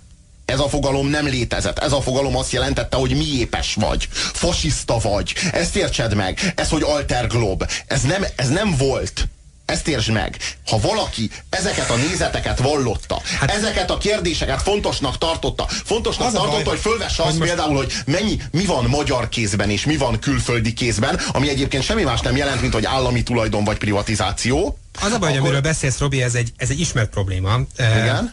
ez 0.51 0.59
a 0.59 0.69
fogalom 0.69 1.07
nem 1.07 1.25
létezett. 1.25 1.79
Ez 1.79 1.91
a 1.91 2.01
fogalom 2.01 2.37
azt 2.37 2.51
jelentette, 2.51 2.97
hogy 2.97 3.15
miépes 3.15 3.73
vagy, 3.73 4.07
fasiszta 4.11 4.97
vagy. 4.97 5.33
Ezt 5.51 5.75
értsed 5.75 6.15
meg. 6.15 6.53
Ez, 6.55 6.69
hogy 6.69 6.81
alterglob. 6.81 7.69
Ez 7.87 8.01
nem, 8.01 8.25
ez 8.35 8.49
nem 8.49 8.75
volt. 8.77 9.27
Ezt 9.65 9.87
értsd 9.87 10.11
meg. 10.11 10.37
Ha 10.67 10.79
valaki 10.79 11.29
ezeket 11.49 11.89
a 11.89 11.95
nézeteket 11.95 12.59
vallotta, 12.59 13.21
hát, 13.39 13.51
ezeket 13.51 13.91
a 13.91 13.97
kérdéseket 13.97 14.61
fontosnak 14.61 15.17
tartotta, 15.17 15.67
fontosnak 15.67 16.31
tartotta, 16.31 16.51
baj, 16.51 16.63
hogy 16.63 16.79
fölvesse 16.79 17.23
azt 17.23 17.37
most... 17.37 17.47
például, 17.47 17.75
hogy 17.75 17.93
mennyi, 18.05 18.41
mi 18.51 18.65
van 18.65 18.85
magyar 18.85 19.29
kézben 19.29 19.69
és 19.69 19.85
mi 19.85 19.97
van 19.97 20.19
külföldi 20.19 20.73
kézben, 20.73 21.19
ami 21.31 21.49
egyébként 21.49 21.83
semmi 21.83 22.03
más 22.03 22.21
nem 22.21 22.35
jelent, 22.35 22.61
mint 22.61 22.73
hogy 22.73 22.85
állami 22.85 23.23
tulajdon 23.23 23.63
vagy 23.63 23.77
privatizáció. 23.77 24.77
Az 25.01 25.11
a 25.11 25.17
baj, 25.17 25.29
akkor... 25.29 25.41
amiről 25.41 25.61
beszélsz, 25.61 25.97
Robi, 25.97 26.21
ez 26.21 26.35
egy, 26.35 26.51
ez 26.57 26.69
egy 26.69 26.79
ismert 26.79 27.09
probléma. 27.09 27.59
Igen. 27.77 28.23
Uh, 28.23 28.29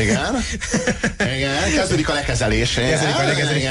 igen. 0.00 0.44
Igen. 1.36 1.72
Kezdődik 1.74 2.08
a 2.08 2.12
lekezelés. 2.12 2.74
Kezdődik 2.74 3.18
a 3.18 3.24
lekezelés. 3.24 3.62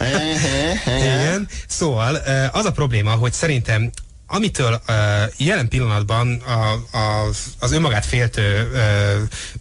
Igen. 0.00 0.78
Igen. 0.86 1.48
Szóval 1.68 2.14
az 2.52 2.64
a 2.64 2.72
probléma, 2.72 3.10
hogy 3.10 3.32
szerintem 3.32 3.90
amitől 4.32 4.82
uh, 4.88 4.94
jelen 5.36 5.68
pillanatban 5.68 6.42
a, 6.46 6.96
a, 6.96 7.28
az 7.58 7.72
önmagát 7.72 8.06
féltő 8.06 8.70
uh, 8.72 8.80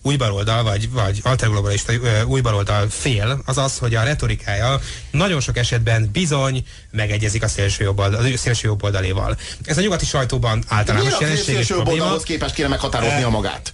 újbaloldal, 0.02 0.64
vagy, 0.64 0.92
vagy 0.92 1.20
alterglobalista 1.24 1.94
uh, 1.94 2.10
újbaloldal 2.26 2.90
fél, 2.90 3.42
az 3.46 3.58
az, 3.58 3.78
hogy 3.78 3.96
a 3.96 4.04
retorikája 4.04 4.80
nagyon 5.12 5.40
sok 5.40 5.58
esetben 5.58 6.10
bizony 6.12 6.64
megegyezik 6.92 7.44
a 7.44 7.48
szélső, 7.48 7.84
jobboldal, 7.84 8.26
a 8.34 8.38
szélső 8.38 8.68
jobboldaléval. 8.68 9.38
Ez 9.66 9.78
a 9.78 9.82
nyugati 9.82 10.06
sajtóban 10.06 10.64
általános 10.68 11.20
jelenség 11.20 11.58
és 11.58 11.68
probléma. 11.68 12.18
képest 12.18 12.54
kéne 12.54 12.68
meghatározni 12.68 13.24
a 13.24 13.30
magát? 13.30 13.74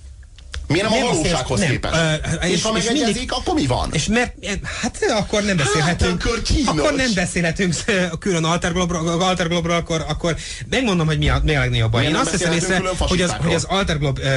Miért 0.68 0.90
nem, 0.90 1.00
nem 1.00 1.08
a 1.08 1.14
valósághoz 1.14 1.60
nem. 1.60 1.70
képest? 1.70 1.94
Uh, 1.94 2.46
és, 2.46 2.52
és 2.52 2.62
ha 2.62 2.72
megegyezik, 2.72 3.04
mindig, 3.04 3.32
akkor 3.32 3.54
mi 3.54 3.66
van? 3.66 3.90
És 3.94 4.06
mert, 4.06 4.34
hát 4.82 4.98
akkor 5.18 5.44
nem 5.44 5.58
hát, 5.58 5.66
beszélhetünk. 5.66 6.24
Hát, 6.24 6.78
akkor 6.78 6.94
nem 6.94 7.14
beszélhetünk 7.16 7.76
külön 8.20 8.44
Alterglobról, 8.44 9.22
Alterglobról 9.22 9.76
akkor, 9.76 10.06
akkor 10.08 10.36
megmondom, 10.70 11.08
hogy 11.08 11.18
mi 11.18 11.30
a, 11.30 11.42
mi 11.44 11.56
a 11.56 11.60
legnagyobb 11.60 11.92
baj. 11.92 12.06
Én 12.06 12.16
azt 12.16 12.32
hiszem 12.32 12.52
észre, 12.52 12.82
hogy 12.98 13.22
az, 13.22 13.36
hogy 13.40 13.54
az 13.54 13.64
Alterglob 13.64 14.20
uh, 14.20 14.26
uh, 14.26 14.32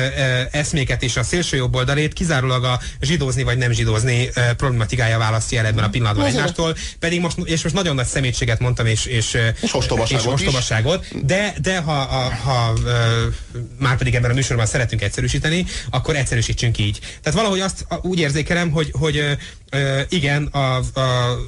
eszméket 0.50 1.02
és 1.02 1.16
a 1.16 1.22
szélső 1.22 1.56
jobb 1.56 1.74
oldalét 1.74 2.12
kizárólag 2.12 2.64
a 2.64 2.80
zsidózni 3.00 3.42
vagy 3.42 3.58
nem 3.58 3.72
zsidózni 3.72 4.30
uh, 4.36 4.50
problematikája 4.50 5.18
választja 5.18 5.58
el 5.58 5.66
ebben 5.66 5.84
a 5.84 5.88
pillanatban 5.88 6.26
egymástól. 6.26 6.76
Pedig 6.98 7.20
most, 7.20 7.38
és 7.44 7.62
most 7.62 7.74
nagyon 7.74 7.94
nagy 7.94 8.06
szemétséget 8.06 8.58
mondtam, 8.58 8.86
és, 8.86 9.06
és, 9.06 9.38
és 9.60 9.74
ostobaságot, 9.74 10.24
és 10.24 10.32
ostobaságot 10.32 11.06
de, 11.24 11.54
de 11.62 11.78
ha, 11.78 11.92
ha, 11.92 12.34
ha 12.34 12.72
uh, 12.72 12.90
már 13.78 13.96
pedig 13.96 14.14
ebben 14.14 14.30
a 14.30 14.34
műsorban 14.34 14.66
szeretünk 14.66 15.02
egyszerűsíteni, 15.02 15.66
akkor 15.90 16.16
egyszerűsítsünk 16.20 16.78
így. 16.78 16.98
Tehát 17.22 17.38
valahogy 17.38 17.60
azt 17.60 17.86
úgy 18.02 18.18
érzékelem, 18.18 18.70
hogy, 18.70 18.90
hogy 18.98 19.36
Ö, 19.70 20.00
igen, 20.08 20.44
a, 20.44 20.58
a, 20.58 20.80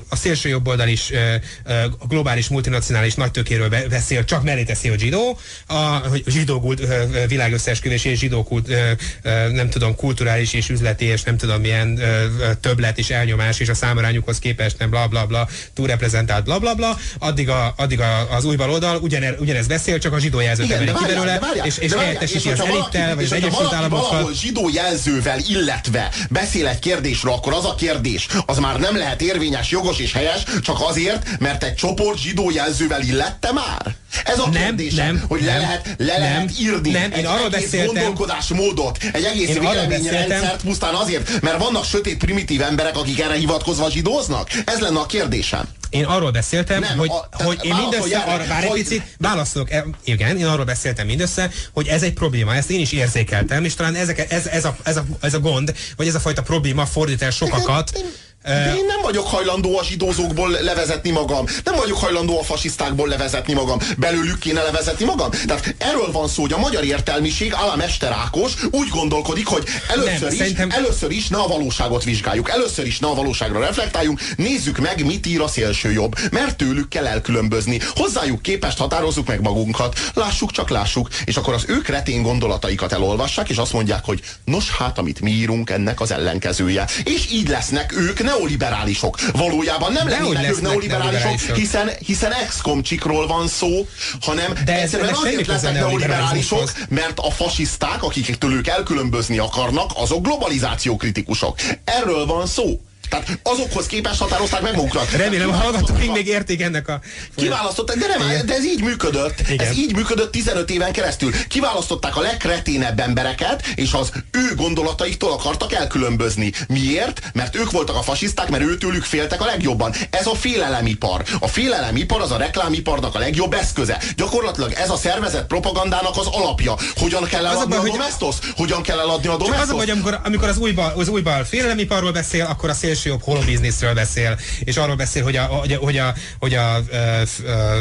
a 0.09 0.17
szélső 0.17 0.49
jobb 0.49 0.69
oldal 0.69 0.89
is 0.89 1.11
ö, 1.11 1.35
ö, 1.65 1.73
a 1.99 2.07
globális 2.09 2.49
multinacionális 2.49 3.15
nagytökéről 3.15 3.69
be, 3.69 3.89
beszél, 3.89 4.25
csak 4.25 4.43
mellé 4.43 4.63
teszi 4.63 4.89
a 4.89 4.99
zsidó, 4.99 5.39
a, 5.67 5.75
hogy 6.09 6.23
zsidó 6.27 6.61
kult, 6.61 6.81
ö, 6.81 7.05
világ 7.27 7.53
összeesküvés 7.53 8.05
és 8.05 8.19
zsidó 8.19 8.43
kult, 8.43 8.69
ö, 8.69 8.91
ö, 9.23 9.49
nem 9.49 9.71
tudom, 9.71 9.95
kulturális 9.95 10.53
és 10.53 10.69
üzleti 10.69 11.05
és 11.05 11.23
nem 11.23 11.37
tudom 11.37 11.61
milyen 11.61 11.99
ö, 11.99 12.27
ö, 12.39 12.55
többlet 12.61 12.99
és 12.99 13.11
elnyomás 13.11 13.61
és 13.61 13.69
a 13.69 13.75
számarányukhoz 13.75 14.39
képest 14.39 14.79
nem 14.79 14.91
bla 14.91 15.07
bla 15.07 15.27
bla, 15.27 15.49
túlreprezentált 15.75 16.45
bla 16.45 16.59
bla 16.59 16.75
bla, 16.75 16.99
addig, 17.19 17.49
a, 17.49 17.75
addig 17.77 18.01
a, 18.01 18.31
az 18.31 18.45
új 18.45 18.57
baloldal 18.57 18.97
ugyaner, 18.97 19.37
ugyanez 19.39 19.67
beszél, 19.67 19.99
csak 19.99 20.13
a 20.13 20.19
zsidó 20.19 20.41
jelzőt 20.41 20.71
emeli 20.71 20.93
ki 20.93 21.05
belőle, 21.07 21.41
és, 21.63 21.79
és 21.79 21.93
helyettesíti 21.93 22.51
az 22.51 22.61
elittel, 22.61 23.15
vagy 23.15 23.25
az 23.25 23.33
Egyesült 23.33 23.73
Államokkal. 23.73 24.33
zsidó 24.33 24.69
jelzővel 24.73 25.39
illetve 25.49 26.13
beszél 26.31 26.67
egy 26.67 26.79
kérdésről, 26.79 27.33
akkor 27.33 27.53
az 27.53 27.65
a 27.65 27.75
kérdés, 27.75 28.12
az 28.47 28.59
már 28.59 28.79
nem 28.79 28.97
lehet 28.97 29.23
érvényes, 29.23 29.71
jogos 29.71 29.99
és 29.99 30.13
helyes, 30.13 30.43
csak 30.63 30.77
azért, 30.81 31.41
mert 31.41 31.65
egy 31.65 31.75
csoport 31.75 32.19
zsidó 32.19 32.51
jelzővel 32.51 33.03
illette 33.03 33.53
már? 33.53 34.02
Ez 34.25 34.39
a 34.39 34.49
Nem, 34.49 34.63
kérdés, 34.63 34.95
nem, 34.95 35.23
hogy 35.29 35.43
le 35.45 35.59
lehet, 35.59 35.95
le 35.99 36.13
nem, 36.13 36.21
lehet 36.21 36.51
írni 36.61 36.91
nem, 36.91 37.03
én 37.03 37.13
egy 37.13 37.25
arról 37.25 37.47
egész 37.47 37.61
beszéltem- 37.71 37.95
gondolkodásmódot, 37.95 38.99
egy 39.13 39.25
egész 39.25 39.49
Én 39.49 39.61
véleményrendszert 39.61 40.63
pusztán 40.63 40.95
azért, 40.95 41.41
mert 41.43 41.59
vannak 41.59 41.85
sötét 41.85 42.19
primitív 42.19 42.63
emberek, 42.63 42.97
akik 42.97 43.21
erre 43.21 43.35
hivatkozva 43.35 43.91
zsidóznak? 43.91 44.49
Ez 44.67 44.79
lenne 44.79 44.99
a 44.99 45.07
kérdésem. 45.07 45.69
Én 45.91 46.05
arról 46.05 46.31
beszéltem, 46.31 46.81
Nem, 46.81 46.99
hogy, 46.99 47.11
a- 47.11 47.43
hogy 47.43 47.59
én 47.63 47.75
mindössze 47.75 48.23
erre, 48.23 48.33
arra, 48.33 48.45
bár 48.47 48.63
egy 48.63 48.69
hogy- 48.69 48.83
picit 48.83 49.03
válaszolok, 49.19 49.71
e- 49.71 49.85
igen, 50.05 50.37
én 50.39 50.47
arról 50.47 50.65
beszéltem 50.65 51.07
mindössze, 51.07 51.51
hogy 51.73 51.87
ez 51.87 52.03
egy 52.03 52.13
probléma, 52.13 52.55
ezt 52.55 52.71
én 52.71 52.81
is 52.81 52.93
érzékeltem, 52.93 53.65
és 53.65 53.75
talán 53.75 53.95
ezek, 53.95 54.33
ez, 54.33 54.47
ez, 54.47 54.65
a, 54.65 54.77
ez, 54.83 54.97
a, 54.97 55.05
ez 55.21 55.35
a 55.35 55.41
gond, 55.41 55.75
vagy 55.97 56.07
ez 56.07 56.15
a 56.15 56.21
fajta 56.21 56.43
probléma 56.43 56.87
fordít 56.87 57.23
el 57.23 57.31
sokakat. 57.31 58.05
De 58.43 58.75
én 58.77 58.85
nem 58.87 59.01
vagyok 59.03 59.27
hajlandó 59.27 59.79
a 59.79 59.85
zsidózókból 59.85 60.51
levezetni 60.51 61.11
magam. 61.11 61.47
Nem 61.65 61.75
vagyok 61.77 61.99
hajlandó 61.99 62.39
a 62.39 62.43
fasisztákból 62.43 63.09
levezetni 63.09 63.53
magam. 63.53 63.79
Belőlük 63.99 64.39
kéne 64.39 64.63
levezetni 64.63 65.05
magam. 65.05 65.31
Tehát 65.47 65.75
erről 65.79 66.13
van 66.13 66.29
szó, 66.29 66.43
hogy 66.43 66.53
a 66.53 66.59
magyar 66.59 66.85
értelmiség, 66.85 67.55
Alá 67.55 67.75
Mester 67.75 68.13
Ákos 68.13 68.53
úgy 68.71 68.89
gondolkodik, 68.89 69.47
hogy 69.47 69.65
először, 69.89 70.21
Nem, 70.21 70.31
is, 70.31 70.39
szerintem- 70.39 70.71
először 70.71 71.11
is 71.11 71.29
ne 71.29 71.37
a 71.39 71.47
valóságot 71.47 72.05
vizsgáljuk. 72.05 72.51
Először 72.51 72.87
is 72.87 72.99
ne 72.99 73.07
a 73.07 73.15
valóságra 73.15 73.61
reflektáljunk. 73.61 74.21
Nézzük 74.37 74.79
meg, 74.79 75.05
mit 75.05 75.27
ír 75.27 75.41
a 75.41 75.49
szélső 75.49 75.93
jobb. 75.93 76.19
Mert 76.31 76.57
tőlük 76.57 76.89
kell 76.89 77.07
elkülönbözni. 77.07 77.81
Hozzájuk 77.95 78.43
képest 78.43 78.79
határozzuk 78.79 79.27
meg 79.27 79.41
magunkat. 79.41 79.99
Lássuk, 80.15 80.51
csak 80.51 80.71
lássuk. 80.71 81.09
És 81.25 81.37
akkor 81.37 81.55
az 81.55 81.65
ő 81.69 81.79
kretén 81.81 82.23
gondolataikat 82.23 82.93
elolvassák, 82.93 83.49
és 83.49 83.57
azt 83.57 83.73
mondják, 83.73 84.05
hogy 84.05 84.21
nos 84.45 84.71
hát, 84.71 84.99
amit 84.99 85.21
mi 85.21 85.31
írunk, 85.31 85.71
ennek 85.71 86.01
az 86.01 86.11
ellenkezője. 86.11 86.87
És 87.05 87.31
így 87.33 87.49
lesznek 87.49 87.93
ők 87.97 88.21
neoliberálisok. 88.33 89.21
Valójában 89.33 89.93
nem 89.93 90.09
lennének 90.09 90.51
ők 90.51 90.61
neoliberálisok, 90.61 91.57
hiszen, 91.57 91.91
hiszen 92.07 92.33
ex-komcsikról 92.33 93.27
van 93.27 93.49
szó, 93.49 93.87
hanem 94.21 94.53
De 94.65 94.73
ez- 94.75 94.83
egyszerűen 94.83 95.15
semmi 95.15 95.27
azért 95.29 95.47
lesznek 95.47 95.75
neoliberálisok, 95.75 96.73
mert 96.89 97.19
a 97.19 97.31
fasiszták, 97.31 98.03
akiktől 98.03 98.53
ők 98.53 98.67
elkülönbözni 98.67 99.39
akarnak, 99.39 99.91
azok 99.95 100.23
globalizáció 100.23 100.97
kritikusok. 100.97 101.59
Erről 101.85 102.27
van 102.27 102.47
szó. 102.47 102.81
Tehát 103.13 103.39
azokhoz 103.43 103.87
képest 103.87 104.21
határozták 104.21 104.61
meg 104.61 104.75
magukat. 104.75 105.11
Remélem 105.11 105.49
a 105.49 105.53
hallgatóink 105.53 106.13
még 106.13 106.27
értik 106.27 106.61
ennek 106.63 106.89
a... 106.89 107.01
Kiválasztották, 107.37 107.97
de 107.97 108.07
nem, 108.07 108.47
de 108.47 108.55
ez 108.55 108.65
így 108.65 108.83
működött. 108.83 109.49
Igen. 109.49 109.67
Ez 109.67 109.77
így 109.77 109.95
működött 109.95 110.33
15 110.33 110.71
éven 110.71 110.93
keresztül. 110.93 111.33
Kiválasztották 111.49 112.17
a 112.17 112.21
legkreténebb 112.21 113.01
embereket, 113.01 113.67
és 113.75 113.93
az 113.93 114.11
ő 114.31 114.55
gondolataiktól 114.57 115.33
akartak 115.33 115.73
elkülönbözni. 115.73 116.53
Miért? 116.69 117.21
Mert 117.35 117.57
ők 117.57 117.71
voltak 117.71 117.97
a 117.97 118.03
fasiszták, 118.03 118.49
mert 118.49 118.63
őtőlük 118.63 119.05
féltek 119.05 119.41
a 119.41 119.45
legjobban. 119.45 119.95
Ez 120.11 120.27
a 120.27 120.35
félelemipar. 120.35 121.23
A 121.41 121.49
félelemipar 121.49 122.21
az 122.21 122.31
a 122.31 122.37
reklámiparnak 122.37 123.15
a 123.15 123.19
legjobb 123.19 123.53
eszköze. 123.53 124.03
Gyakorlatilag 124.17 124.73
ez 124.73 124.91
a 124.91 124.97
szervezett 124.97 125.47
propagandának 125.47 126.17
az 126.17 126.27
alapja. 126.27 126.75
Hogyan 126.97 127.25
kell 127.25 127.45
a 127.45 127.49
eladni 127.49 127.69
baj, 127.69 127.79
a 127.79 127.81
hogy- 127.81 127.91
domestos? 127.91 128.37
Hogyan 128.57 128.83
kell 128.83 128.99
eladni 128.99 129.27
a 129.29 129.31
Csak 129.31 129.41
az 129.41 129.47
a 129.47 129.51
domestos? 129.51 129.77
baj, 129.77 129.91
amikor, 129.91 130.21
amikor 130.25 130.49
az 130.49 130.59
újbal, 130.59 130.93
az 130.97 131.09
újbal 131.09 131.45
félelemiparról 131.45 132.13
beszél, 132.13 132.45
akkor 132.45 132.69
a 132.71 132.75
szélső 132.75 133.02
jobb 133.05 133.23
holobizniszről 133.23 133.95
beszél, 133.95 134.39
és 134.61 134.77
arról 134.77 134.97
beszél, 134.97 135.23
hogy 135.23 135.37
a, 135.37 135.43
hogy 135.45 135.73
a, 135.73 135.79
hogy 135.79 135.97
a, 135.97 136.15
hogy 136.39 136.55
a, 136.55 136.83
f- 137.25 137.43
ö, 137.45 137.81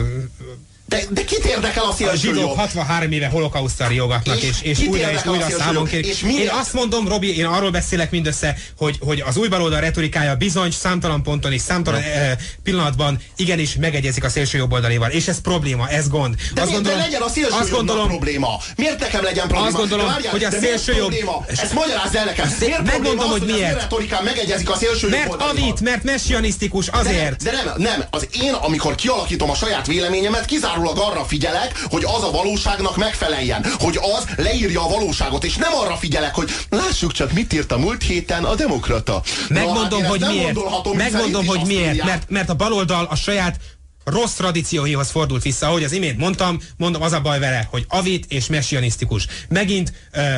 De, 0.91 1.03
de 1.09 1.23
kit 1.23 1.45
érdekel 1.45 1.83
a 1.83 1.89
a 1.89 1.93
szélső 1.93 2.15
zsidók 2.17 2.41
jobb? 2.41 2.55
63 2.57 3.11
éve 3.11 3.27
holokausztal 3.27 3.87
riogatnak, 3.87 4.41
És 4.41 4.49
és, 4.61 4.79
és, 4.79 4.87
újra 4.87 5.11
és 5.11 5.19
a 5.25 5.29
újra 5.29 5.49
számon 5.49 5.73
jobb? 5.73 5.87
kér. 5.87 6.05
És 6.05 6.19
miért- 6.19 6.41
Én 6.43 6.49
azt 6.49 6.73
mondom, 6.73 7.07
Robi, 7.07 7.37
én 7.37 7.45
arról 7.45 7.69
beszélek 7.71 8.11
mindössze, 8.11 8.55
hogy, 8.77 8.97
hogy 8.99 9.23
az 9.25 9.37
új 9.37 9.47
baloldal 9.47 9.79
retorikája 9.79 10.35
bizony 10.35 10.71
számtalan 10.71 11.23
ponton 11.23 11.51
és 11.51 11.61
számtalan 11.61 12.01
eh, 12.01 12.31
pillanatban 12.63 13.19
igenis 13.35 13.75
megegyezik 13.75 14.23
a 14.23 14.29
szélső 14.29 14.57
jobboldalival, 14.57 15.09
és 15.09 15.27
ez 15.27 15.41
probléma, 15.41 15.89
ez 15.89 16.09
gond. 16.09 16.35
De, 16.53 16.61
azt 16.61 16.69
miért 16.69 16.83
ne 16.85 16.95
legyen 16.95 17.21
a 17.21 17.29
szélső 17.29 17.51
azt 17.59 17.69
gondolom, 17.71 18.07
probléma? 18.07 18.59
Miért 18.75 18.99
nekem 18.99 19.23
legyen 19.23 19.47
probléma? 19.47 19.67
Azt 19.67 19.75
gondolom, 19.77 20.05
De 20.05 20.11
várjál, 20.11 20.31
hogy 20.31 20.43
a 20.43 20.49
de 20.49 20.59
szélső 20.59 20.91
jobb- 20.91 20.99
probléma? 20.99 21.45
Ezt 21.47 21.73
magyarázd 21.73 22.15
el 22.15 22.25
nekem. 22.25 22.53
Miért 22.59 22.83
megmondom, 22.85 23.19
az, 23.25 23.31
hogy 23.31 23.39
hogy 23.41 23.49
az 23.51 23.55
miért. 23.57 23.81
retorikán 23.81 24.23
megegyezik 24.23 24.69
a 24.69 24.75
szélső 24.75 25.09
mert 25.09 25.33
avit, 25.33 25.81
mert 25.81 26.03
messianisztikus, 26.03 26.87
azért. 26.87 27.43
De 27.43 27.51
nem, 27.51 27.63
de 27.65 27.71
nem, 27.73 27.81
nem. 27.99 28.07
Az 28.09 28.27
én, 28.41 28.53
amikor 28.53 28.95
kialakítom 28.95 29.49
a 29.49 29.55
saját 29.55 29.87
véleményemet, 29.87 30.45
kizárólag 30.45 30.79
arra 30.87 31.25
figyelek, 31.25 31.85
hogy 31.89 32.03
az 32.03 32.23
a 32.23 32.31
valóságnak 32.31 32.97
megfeleljen. 32.97 33.65
Hogy 33.79 33.99
az 34.17 34.25
leírja 34.35 34.85
a 34.85 34.89
valóságot, 34.89 35.43
és 35.43 35.55
nem 35.55 35.73
arra 35.73 35.95
figyelek, 35.95 36.35
hogy 36.35 36.49
lássuk 36.69 37.11
csak, 37.11 37.31
mit 37.31 37.53
írt 37.53 37.71
a 37.71 37.77
múlt 37.77 38.03
héten 38.03 38.43
a 38.43 38.55
demokrata. 38.55 39.11
Na, 39.11 39.57
hát 39.57 39.65
Megmondom, 39.65 39.99
én 39.99 40.05
ezt 40.05 40.11
hogy 40.11 40.25
miért. 40.27 40.93
Megmondom, 40.93 41.45
hogy 41.45 41.61
miért. 41.65 41.93
írják. 41.93 42.07
Mert, 42.07 42.29
mert 42.29 42.49
a 42.49 42.53
baloldal 42.53 43.07
a 43.09 43.15
saját 43.15 43.59
rossz 44.03 44.33
tradícióihoz 44.33 45.09
fordult 45.09 45.43
vissza, 45.43 45.67
ahogy 45.67 45.83
az 45.83 45.91
imént 45.91 46.17
mondtam, 46.17 46.59
mondom, 46.77 47.01
az 47.01 47.11
a 47.11 47.21
baj 47.21 47.39
vele, 47.39 47.67
hogy 47.69 47.85
avit 47.87 48.25
és 48.29 48.47
messianisztikus. 48.47 49.27
Megint 49.49 49.93
ö, 50.11 50.35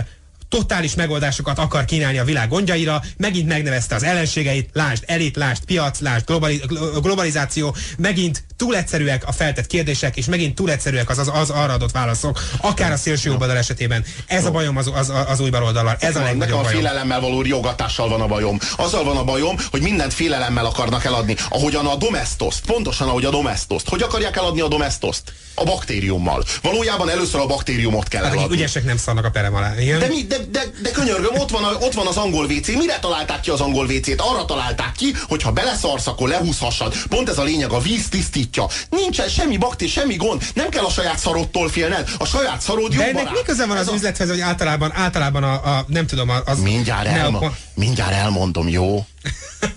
totális 0.54 0.96
megoldásokat 0.96 1.60
akar 1.60 1.86
kínálni 1.86 2.18
a 2.18 2.24
világ 2.24 2.50
gondjaira, 2.50 3.02
megint 3.18 3.48
megnevezte 3.48 3.96
az 3.96 4.04
ellenségeit, 4.04 4.70
lásd 4.74 5.04
elit, 5.08 5.36
lásd 5.36 5.66
piac, 5.66 6.00
lásd 6.00 6.26
globali, 6.26 6.62
glo- 6.68 7.02
globalizáció, 7.02 7.76
megint 7.98 8.44
túl 8.58 8.76
egyszerűek 8.76 9.28
a 9.28 9.32
feltett 9.32 9.68
kérdések, 9.68 10.18
és 10.18 10.26
megint 10.26 10.56
túl 10.56 10.72
egyszerűek 10.72 11.10
az, 11.10 11.18
az, 11.18 11.32
az 11.34 11.50
arra 11.50 11.74
adott 11.74 11.92
válaszok, 11.92 12.40
akár 12.58 12.92
a 12.92 12.98
szélső 12.98 13.30
jobboldal 13.30 13.58
esetében. 13.58 14.04
Ez 14.28 14.46
a 14.46 14.52
bajom 14.52 14.78
az, 14.78 14.92
az, 14.94 15.12
az 15.28 15.40
új 15.40 15.50
baloldallal, 15.50 15.96
ez 16.00 16.16
a 16.16 16.22
legnagyobb 16.22 16.60
a 16.60 16.62
bajom. 16.62 16.80
félelemmel 16.80 17.20
való 17.20 17.42
riogatással 17.42 18.10
van 18.10 18.22
a 18.22 18.28
bajom. 18.28 18.60
Azzal 18.76 19.04
van 19.04 19.18
a 19.18 19.24
bajom, 19.24 19.56
hogy 19.72 19.82
mindent 19.82 20.14
félelemmel 20.14 20.66
akarnak 20.66 21.06
eladni. 21.06 21.36
Ahogyan 21.50 21.86
a 21.86 21.96
domestoszt, 21.96 22.66
pontosan 22.66 23.08
ahogy 23.08 23.26
a 23.26 23.30
domestoszt. 23.30 23.90
Hogy 23.90 24.02
akarják 24.02 24.36
eladni 24.36 24.62
a 24.62 24.68
domestoszt? 24.68 25.34
A 25.56 25.64
baktériummal. 25.64 26.44
Valójában 26.62 27.10
először 27.10 27.40
a 27.40 27.46
baktériumot 27.46 28.08
kell 28.08 28.24
Akik 28.24 28.38
eladni. 28.38 28.56
ügyesek 28.56 28.84
nem 28.84 28.98
szarnak 28.98 29.26
a 29.26 29.30
perem 29.30 29.56
alá. 29.56 29.80
Igen? 29.80 30.00
De, 30.00 30.08
mi, 30.08 30.24
de, 30.24 30.38
de, 30.52 30.64
de 30.82 30.92
könyörgöm, 30.92 31.36
ott 31.40 31.50
van, 31.50 31.64
a, 31.64 31.72
ott 31.80 31.94
van 31.94 32.08
az 32.08 32.18
angol 32.18 32.46
WC. 32.46 32.68
Mire 32.68 33.00
találták 33.00 33.40
ki 33.40 33.50
az 33.50 33.60
angol 33.62 33.86
WC-t? 33.86 34.22
Arra 34.22 34.46
találták 34.46 34.92
ki, 34.92 35.14
hogy 35.28 35.42
ha 35.42 35.52
beleszarsz, 35.52 36.08
akkor 36.08 36.28
lehúzhassad. 36.30 36.96
Pont 37.10 37.30
ez 37.30 37.38
a 37.38 37.44
lényeg, 37.44 37.72
a 37.72 37.80
víz 37.80 38.10
tisztítja. 38.10 38.66
Nincsen 38.90 39.28
semmi 39.30 39.58
baktér, 39.58 39.90
semmi 39.90 40.16
gond. 40.16 40.44
Nem 40.54 40.70
kell 40.70 40.84
a 40.84 40.90
saját 40.90 41.20
szarodtól 41.20 41.70
félned. 41.70 42.10
A 42.18 42.26
saját 42.26 42.62
szarod 42.62 42.90
De 42.90 42.96
jó 42.96 43.02
ennek 43.02 43.14
barát. 43.14 43.32
mi 43.34 43.40
köze 43.46 43.66
van 43.66 43.78
Ez 43.78 43.82
az 43.88 43.92
a- 43.92 43.96
üzlethez, 43.96 44.30
hogy 44.30 44.40
általában, 44.40 44.92
általában 44.96 45.44
a, 45.44 45.78
a 45.78 45.86
nem 45.88 46.08
tudom, 46.08 46.30
az... 46.46 46.60
Mindjárt, 46.62 47.08
elma, 47.08 47.40
a- 47.40 47.54
mindjárt 47.74 48.14
elmondom, 48.14 48.70
jó? 48.70 49.06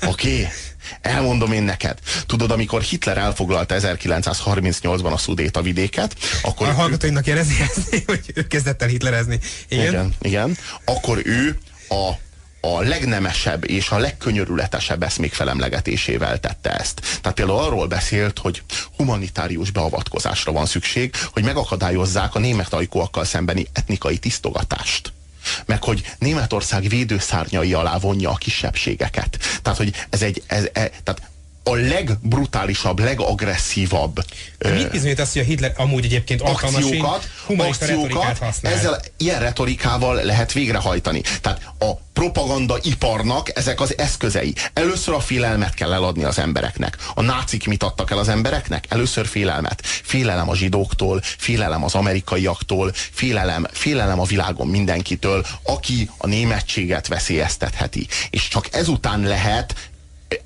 Oké? 0.06 0.30
Okay? 0.32 0.48
Elmondom 1.00 1.52
én 1.52 1.62
neked. 1.62 1.98
Tudod, 2.26 2.50
amikor 2.50 2.82
Hitler 2.82 3.18
elfoglalta 3.18 3.74
1938-ban 3.78 5.12
a 5.12 5.16
Szudéta 5.16 5.62
vidéket, 5.62 6.16
akkor 6.42 6.66
A 6.66 6.70
ő, 6.70 6.74
hallgatóinknak 6.74 7.26
érezni, 7.26 7.54
hogy 8.06 8.32
ő 8.34 8.46
kezdett 8.46 8.82
el 8.82 8.88
hitlerezni. 8.88 9.38
Igen? 9.68 9.86
igen, 9.86 10.14
igen, 10.20 10.56
akkor 10.84 11.20
ő 11.24 11.58
a 11.88 12.24
a 12.74 12.80
legnemesebb 12.80 13.70
és 13.70 13.90
a 13.90 13.98
legkönyörületesebb 13.98 15.02
eszmék 15.02 15.32
felemlegetésével 15.32 16.40
tette 16.40 16.70
ezt. 16.70 17.00
Tehát 17.20 17.36
például 17.36 17.58
arról 17.58 17.86
beszélt, 17.86 18.38
hogy 18.38 18.62
humanitárius 18.96 19.70
beavatkozásra 19.70 20.52
van 20.52 20.66
szükség, 20.66 21.14
hogy 21.32 21.44
megakadályozzák 21.44 22.34
a 22.34 22.38
német 22.38 22.72
ajkóakkal 22.72 23.24
szembeni 23.24 23.66
etnikai 23.72 24.18
tisztogatást 24.18 25.12
meg 25.66 25.84
hogy 25.84 26.12
Németország 26.18 26.88
védőszárnyai 26.88 27.72
alá 27.72 27.98
vonja 27.98 28.30
a 28.30 28.34
kisebbségeket. 28.34 29.38
Tehát, 29.62 29.78
hogy 29.78 30.06
ez 30.10 30.22
egy, 30.22 30.42
ez, 30.46 30.64
e, 30.72 30.90
tehát 31.02 31.22
a 31.68 31.74
legbrutálisabb, 31.74 32.98
legagresszívabb 32.98 34.24
De 34.58 34.70
mit 34.70 34.90
bizonyít 34.90 35.20
azt, 35.20 35.32
hogy 35.32 35.42
a 35.42 35.44
Hitler 35.44 35.72
amúgy 35.76 36.04
egyébként 36.04 36.42
akciókat, 36.42 37.28
akciókat 37.56 38.42
ezzel 38.62 39.00
ilyen 39.16 39.40
retorikával 39.40 40.22
lehet 40.22 40.52
végrehajtani. 40.52 41.20
Tehát 41.40 41.72
a 41.78 41.94
propaganda 42.12 42.78
iparnak 42.82 43.56
ezek 43.58 43.80
az 43.80 43.98
eszközei. 43.98 44.54
Először 44.72 45.14
a 45.14 45.20
félelmet 45.20 45.74
kell 45.74 45.92
eladni 45.92 46.24
az 46.24 46.38
embereknek. 46.38 46.96
A 47.14 47.22
nácik 47.22 47.66
mit 47.66 47.82
adtak 47.82 48.10
el 48.10 48.18
az 48.18 48.28
embereknek? 48.28 48.84
Először 48.88 49.26
félelmet. 49.26 49.80
Félelem 49.84 50.48
a 50.48 50.56
zsidóktól, 50.56 51.20
félelem 51.22 51.84
az 51.84 51.94
amerikaiaktól, 51.94 52.92
félelem, 52.94 53.66
félelem 53.72 54.20
a 54.20 54.24
világon 54.24 54.66
mindenkitől, 54.66 55.46
aki 55.62 56.10
a 56.16 56.26
németséget 56.26 57.06
veszélyeztetheti. 57.06 58.06
És 58.30 58.48
csak 58.48 58.74
ezután 58.74 59.20
lehet 59.20 59.74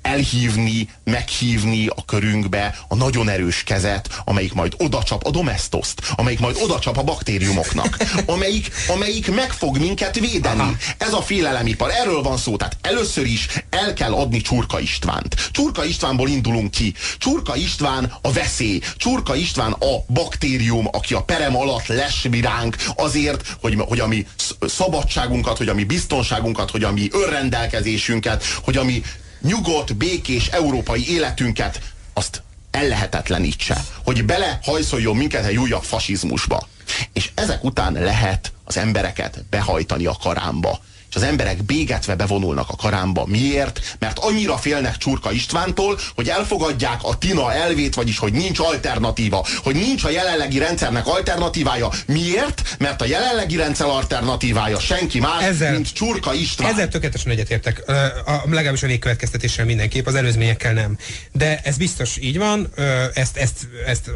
elhívni, 0.01 0.89
meghívni 1.03 1.87
a 1.87 2.05
körünkbe 2.05 2.75
a 2.87 2.95
nagyon 2.95 3.29
erős 3.29 3.63
kezet, 3.63 4.21
amelyik 4.25 4.53
majd 4.53 4.73
odacsap 4.77 5.25
a 5.25 5.31
domestoszt, 5.31 6.01
amelyik 6.15 6.39
majd 6.39 6.57
odacsap 6.61 6.97
a 6.97 7.03
baktériumoknak, 7.03 7.97
amelyik, 8.25 8.71
amelyik 8.87 9.33
meg 9.33 9.51
fog 9.51 9.77
minket 9.77 10.19
védeni. 10.19 10.59
Aha. 10.59 10.75
Ez 10.97 11.13
a 11.13 11.21
félelemipar, 11.21 11.91
erről 11.91 12.21
van 12.21 12.37
szó. 12.37 12.55
Tehát 12.57 12.77
először 12.81 13.25
is 13.25 13.47
el 13.69 13.93
kell 13.93 14.13
adni 14.13 14.41
Csurka 14.41 14.79
Istvánt. 14.79 15.49
Csurka 15.51 15.85
Istvánból 15.85 16.29
indulunk 16.29 16.71
ki. 16.71 16.93
Csurka 17.17 17.55
István 17.55 18.13
a 18.21 18.31
veszély. 18.31 18.79
Csurka 18.97 19.35
István 19.35 19.71
a 19.71 20.03
baktérium, 20.07 20.87
aki 20.91 21.13
a 21.13 21.23
perem 21.23 21.55
alatt 21.55 21.87
lesvi 21.87 22.41
ránk 22.41 22.75
azért, 22.95 23.57
hogy, 23.61 23.75
hogy 23.87 23.99
a 23.99 24.07
mi 24.07 24.25
szabadságunkat, 24.61 25.57
hogy 25.57 25.69
a 25.69 25.73
mi 25.73 25.83
biztonságunkat, 25.83 26.71
hogy 26.71 26.83
a 26.83 26.91
mi 26.91 27.07
önrendelkezésünket, 27.11 28.43
hogy 28.63 28.77
a 28.77 28.83
mi 28.83 29.01
nyugodt, 29.41 29.95
békés 29.95 30.47
európai 30.47 31.09
életünket 31.09 31.81
azt 32.13 32.41
ellehetetlenítse, 32.71 33.85
hogy 34.03 34.25
belehajszoljon 34.25 35.15
minket 35.15 35.45
egy 35.45 35.57
újabb 35.57 35.83
fasizmusba. 35.83 36.67
És 37.13 37.31
ezek 37.35 37.63
után 37.63 37.93
lehet 37.93 38.51
az 38.63 38.77
embereket 38.77 39.45
behajtani 39.49 40.05
a 40.05 40.17
karámba 40.21 40.79
és 41.11 41.17
az 41.17 41.23
emberek 41.23 41.63
bégetve 41.63 42.15
bevonulnak 42.15 42.69
a 42.69 42.75
karámba. 42.75 43.25
Miért? 43.25 43.95
Mert 43.99 44.19
annyira 44.19 44.57
félnek 44.57 44.97
Csurka 44.97 45.31
Istvántól, 45.31 45.99
hogy 46.15 46.29
elfogadják 46.29 46.99
a 47.03 47.17
Tina 47.17 47.53
elvét, 47.53 47.95
vagyis 47.95 48.17
hogy 48.17 48.33
nincs 48.33 48.59
alternatíva, 48.59 49.45
hogy 49.63 49.75
nincs 49.75 50.03
a 50.03 50.09
jelenlegi 50.09 50.57
rendszernek 50.57 51.07
alternatívája. 51.07 51.89
Miért? 52.07 52.75
Mert 52.79 53.01
a 53.01 53.05
jelenlegi 53.05 53.55
rendszer 53.55 53.87
alternatívája 53.87 54.79
senki 54.79 55.19
más, 55.19 55.43
ezzel, 55.43 55.71
mint 55.71 55.93
Csurka 55.93 56.33
István. 56.33 56.71
Ezzel 56.71 56.87
tökéletesen 56.87 57.31
egyetértek. 57.31 57.89
A, 58.25 58.43
legalábbis 58.49 58.83
a 58.83 58.87
végkövetkeztetéssel 58.87 59.65
mindenképp, 59.65 60.05
az 60.05 60.15
előzményekkel 60.15 60.73
nem. 60.73 60.97
De 61.31 61.59
ez 61.63 61.77
biztos 61.77 62.17
így 62.17 62.37
van, 62.37 62.73
ezt, 63.13 63.37
ezt, 63.37 63.67
ezt 63.85 64.11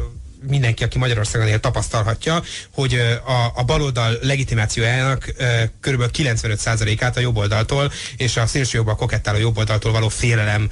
mindenki, 0.48 0.84
aki 0.84 0.98
Magyarországon 0.98 1.48
él, 1.48 1.60
tapasztalhatja, 1.60 2.42
hogy 2.74 2.94
a, 3.26 3.60
a 3.60 3.64
baloldal 3.64 4.18
legitimációjának 4.22 5.34
kb. 5.80 6.04
95%-át 6.12 7.16
a 7.16 7.20
jobboldaltól 7.20 7.92
és 8.16 8.36
a 8.36 8.46
szélső 8.46 8.78
jobb 8.78 8.86
a 8.86 8.94
kokettáló 8.94 9.38
jobboldaltól 9.38 9.92
való 9.92 10.08
félelem 10.08 10.70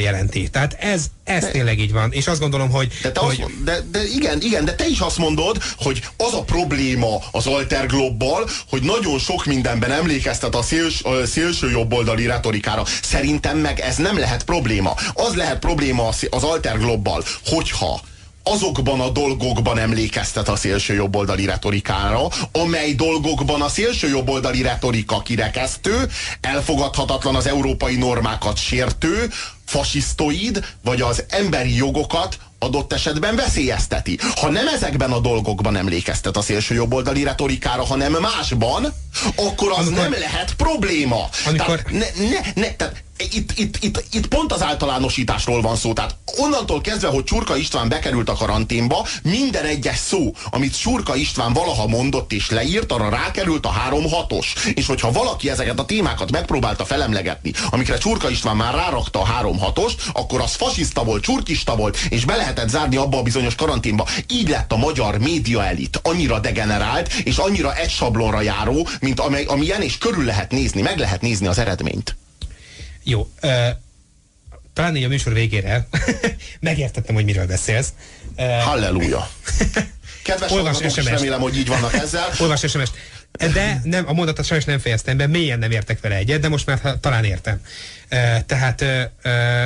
jelenti. 0.00 0.48
Tehát 0.50 0.72
ez, 0.72 1.04
ez 1.24 1.48
tényleg 1.52 1.78
így 1.78 1.92
van. 1.92 2.12
És 2.12 2.26
azt 2.26 2.40
gondolom, 2.40 2.70
hogy... 2.70 2.92
De, 3.02 3.12
te 3.12 3.20
hogy... 3.20 3.42
Azt, 3.42 3.62
de, 3.64 3.80
de 3.90 4.04
igen, 4.04 4.40
igen, 4.40 4.64
de 4.64 4.74
te 4.74 4.86
is 4.86 4.98
azt 4.98 5.18
mondod, 5.18 5.62
hogy 5.76 6.02
az 6.16 6.34
a 6.34 6.42
probléma 6.42 7.22
az 7.32 7.46
Alterglobbal, 7.46 8.48
hogy 8.68 8.82
nagyon 8.82 9.18
sok 9.18 9.44
mindenben 9.44 9.92
emlékeztet 9.92 10.54
a, 10.54 10.62
széls, 10.62 11.02
a 11.02 11.26
szélső 11.26 11.70
jobboldali 11.70 12.26
retorikára. 12.26 12.84
Szerintem 13.02 13.58
meg 13.58 13.80
ez 13.80 13.96
nem 13.96 14.18
lehet 14.18 14.44
probléma. 14.44 14.94
Az 15.14 15.34
lehet 15.34 15.58
probléma 15.58 16.08
az 16.08 16.42
Alterglobbal, 16.42 17.24
hogyha 17.44 18.00
azokban 18.44 19.00
a 19.00 19.08
dolgokban 19.08 19.78
emlékeztet 19.78 20.48
a 20.48 20.56
szélső 20.56 20.94
jobboldali 20.94 21.44
retorikára, 21.44 22.26
amely 22.52 22.92
dolgokban 22.92 23.62
a 23.62 23.68
szélső 23.68 24.08
jobboldali 24.08 24.62
retorika 24.62 25.20
kirekesztő, 25.20 26.08
elfogadhatatlan 26.40 27.34
az 27.34 27.46
európai 27.46 27.96
normákat 27.96 28.56
sértő, 28.56 29.30
fasisztoid, 29.64 30.64
vagy 30.82 31.00
az 31.00 31.24
emberi 31.28 31.76
jogokat 31.76 32.38
adott 32.58 32.92
esetben 32.92 33.36
veszélyezteti. 33.36 34.18
Ha 34.40 34.50
nem 34.50 34.66
ezekben 34.66 35.12
a 35.12 35.18
dolgokban 35.18 35.76
emlékeztet 35.76 36.36
a 36.36 36.42
szélső 36.42 36.74
jobboldali 36.74 37.22
retorikára, 37.22 37.84
hanem 37.84 38.12
másban, 38.12 38.92
akkor 39.36 39.70
az 39.70 39.86
amikor, 39.86 40.08
nem 40.08 40.12
lehet 40.20 40.54
probléma. 40.54 41.28
Amikor... 41.46 41.82
Tehát, 41.82 41.90
ne, 41.90 42.26
ne, 42.28 42.62
ne, 42.62 42.74
tehát 42.74 43.02
itt, 43.18 43.58
itt, 43.58 43.76
itt, 43.80 44.04
itt 44.12 44.26
pont 44.26 44.52
az 44.52 44.62
általánosításról 44.62 45.60
van 45.60 45.76
szó. 45.76 45.92
Tehát 45.92 46.16
onnantól 46.36 46.80
kezdve, 46.80 47.08
hogy 47.08 47.24
Csurka 47.24 47.56
István 47.56 47.88
bekerült 47.88 48.28
a 48.28 48.34
karanténba, 48.34 49.06
minden 49.22 49.64
egyes 49.64 49.96
szó, 49.96 50.34
amit 50.50 50.78
Csurka 50.78 51.14
István 51.16 51.52
valaha 51.52 51.86
mondott 51.86 52.32
és 52.32 52.50
leírt, 52.50 52.92
arra 52.92 53.08
rákerült 53.08 53.66
a 53.66 53.72
3-6-os. 53.90 54.46
És 54.74 54.86
hogyha 54.86 55.12
valaki 55.12 55.50
ezeket 55.50 55.78
a 55.78 55.84
témákat 55.84 56.30
megpróbálta 56.30 56.84
felemlegetni, 56.84 57.52
amikre 57.70 57.98
Csurka 57.98 58.30
István 58.30 58.56
már 58.56 58.74
rárakta 58.74 59.20
a 59.20 59.26
3-6-ost, 59.42 59.94
akkor 60.12 60.40
az 60.40 60.54
fasiszta 60.54 61.04
volt, 61.04 61.22
csurkista 61.22 61.76
volt, 61.76 61.98
és 62.08 62.24
be 62.24 62.36
lehetett 62.36 62.68
zárni 62.68 62.96
abba 62.96 63.18
a 63.18 63.22
bizonyos 63.22 63.54
karanténba. 63.54 64.06
Így 64.28 64.48
lett 64.48 64.72
a 64.72 64.76
magyar 64.76 65.18
média 65.18 65.64
elit 65.64 66.00
annyira 66.02 66.38
degenerált, 66.38 67.12
és 67.12 67.36
annyira 67.36 67.74
egy 67.74 67.90
sablonra 67.90 68.40
járó, 68.40 68.88
mint 69.00 69.20
amely, 69.20 69.44
amilyen, 69.44 69.82
és 69.82 69.98
körül 69.98 70.24
lehet 70.24 70.50
nézni, 70.50 70.82
meg 70.82 70.98
lehet 70.98 71.20
nézni 71.20 71.46
az 71.46 71.58
eredményt. 71.58 72.16
Jó. 73.04 73.28
Uh, 73.42 73.50
talán 74.72 74.96
így 74.96 75.04
a 75.04 75.08
műsor 75.08 75.32
végére 75.32 75.86
megértettem, 76.60 77.14
hogy 77.14 77.24
miről 77.24 77.46
beszélsz. 77.46 77.92
Uh, 78.36 78.62
Halleluja! 78.62 79.28
Kedves 80.22 80.50
Olvas 80.50 80.76
sms 80.76 81.04
remélem, 81.04 81.40
hogy 81.40 81.56
így 81.56 81.68
vannak 81.68 81.94
ezzel. 81.94 82.28
Olvas 82.40 82.60
sms 82.60 82.90
De 83.38 83.80
nem, 83.84 84.08
a 84.08 84.12
mondatot 84.12 84.44
sajnos 84.44 84.66
nem 84.66 84.78
fejeztem 84.78 85.16
be, 85.16 85.26
mélyen 85.26 85.58
nem 85.58 85.70
értek 85.70 86.00
vele 86.00 86.14
egyet, 86.14 86.40
de 86.40 86.48
most 86.48 86.66
már 86.66 86.98
talán 87.00 87.24
értem. 87.24 87.60
Uh, 88.10 88.40
tehát 88.46 88.80
uh, 88.80 89.64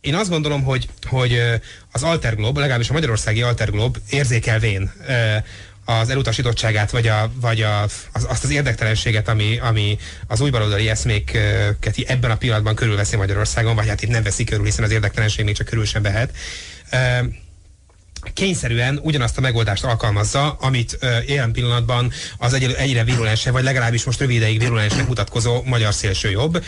én 0.00 0.14
azt 0.14 0.30
gondolom, 0.30 0.62
hogy, 0.62 0.88
hogy 1.08 1.40
az 1.92 2.02
Alterglob, 2.02 2.56
legalábbis 2.56 2.90
a 2.90 2.92
magyarországi 2.92 3.42
Alterglob 3.42 3.96
érzékelvén 4.10 4.92
az 5.84 6.08
elutasítottságát, 6.08 6.90
vagy, 6.90 7.08
a, 7.08 7.30
vagy 7.40 7.62
a, 7.62 7.82
az, 7.82 8.26
azt 8.28 8.44
az 8.44 8.50
érdektelenséget, 8.50 9.28
ami, 9.28 9.58
ami 9.58 9.98
az 10.26 10.40
új 10.40 10.50
baloldali 10.50 10.88
eszméket 10.88 11.96
ebben 12.06 12.30
a 12.30 12.36
pillanatban 12.36 12.74
körülveszi 12.74 13.16
Magyarországon, 13.16 13.74
vagy 13.74 13.88
hát 13.88 14.02
itt 14.02 14.10
nem 14.10 14.22
veszi 14.22 14.44
körül, 14.44 14.64
hiszen 14.64 14.84
az 14.84 14.90
érdektelenség 14.90 15.44
még 15.44 15.56
csak 15.56 15.66
körül 15.66 15.84
sem 15.84 16.02
vehet 16.02 16.30
kényszerűen 18.32 19.00
ugyanazt 19.02 19.38
a 19.38 19.40
megoldást 19.40 19.84
alkalmazza, 19.84 20.56
amit 20.60 20.96
ö, 21.00 21.16
ilyen 21.26 21.52
pillanatban 21.52 22.12
az 22.38 22.52
egy, 22.52 22.74
egyre 22.78 23.04
virulensebb, 23.04 23.52
vagy 23.52 23.64
legalábbis 23.64 24.04
most 24.04 24.20
rövid 24.20 24.36
ideig 24.36 24.58
virulensnek 24.58 25.06
mutatkozó 25.06 25.62
magyar 25.64 25.94
szélsőjobb. 25.94 26.64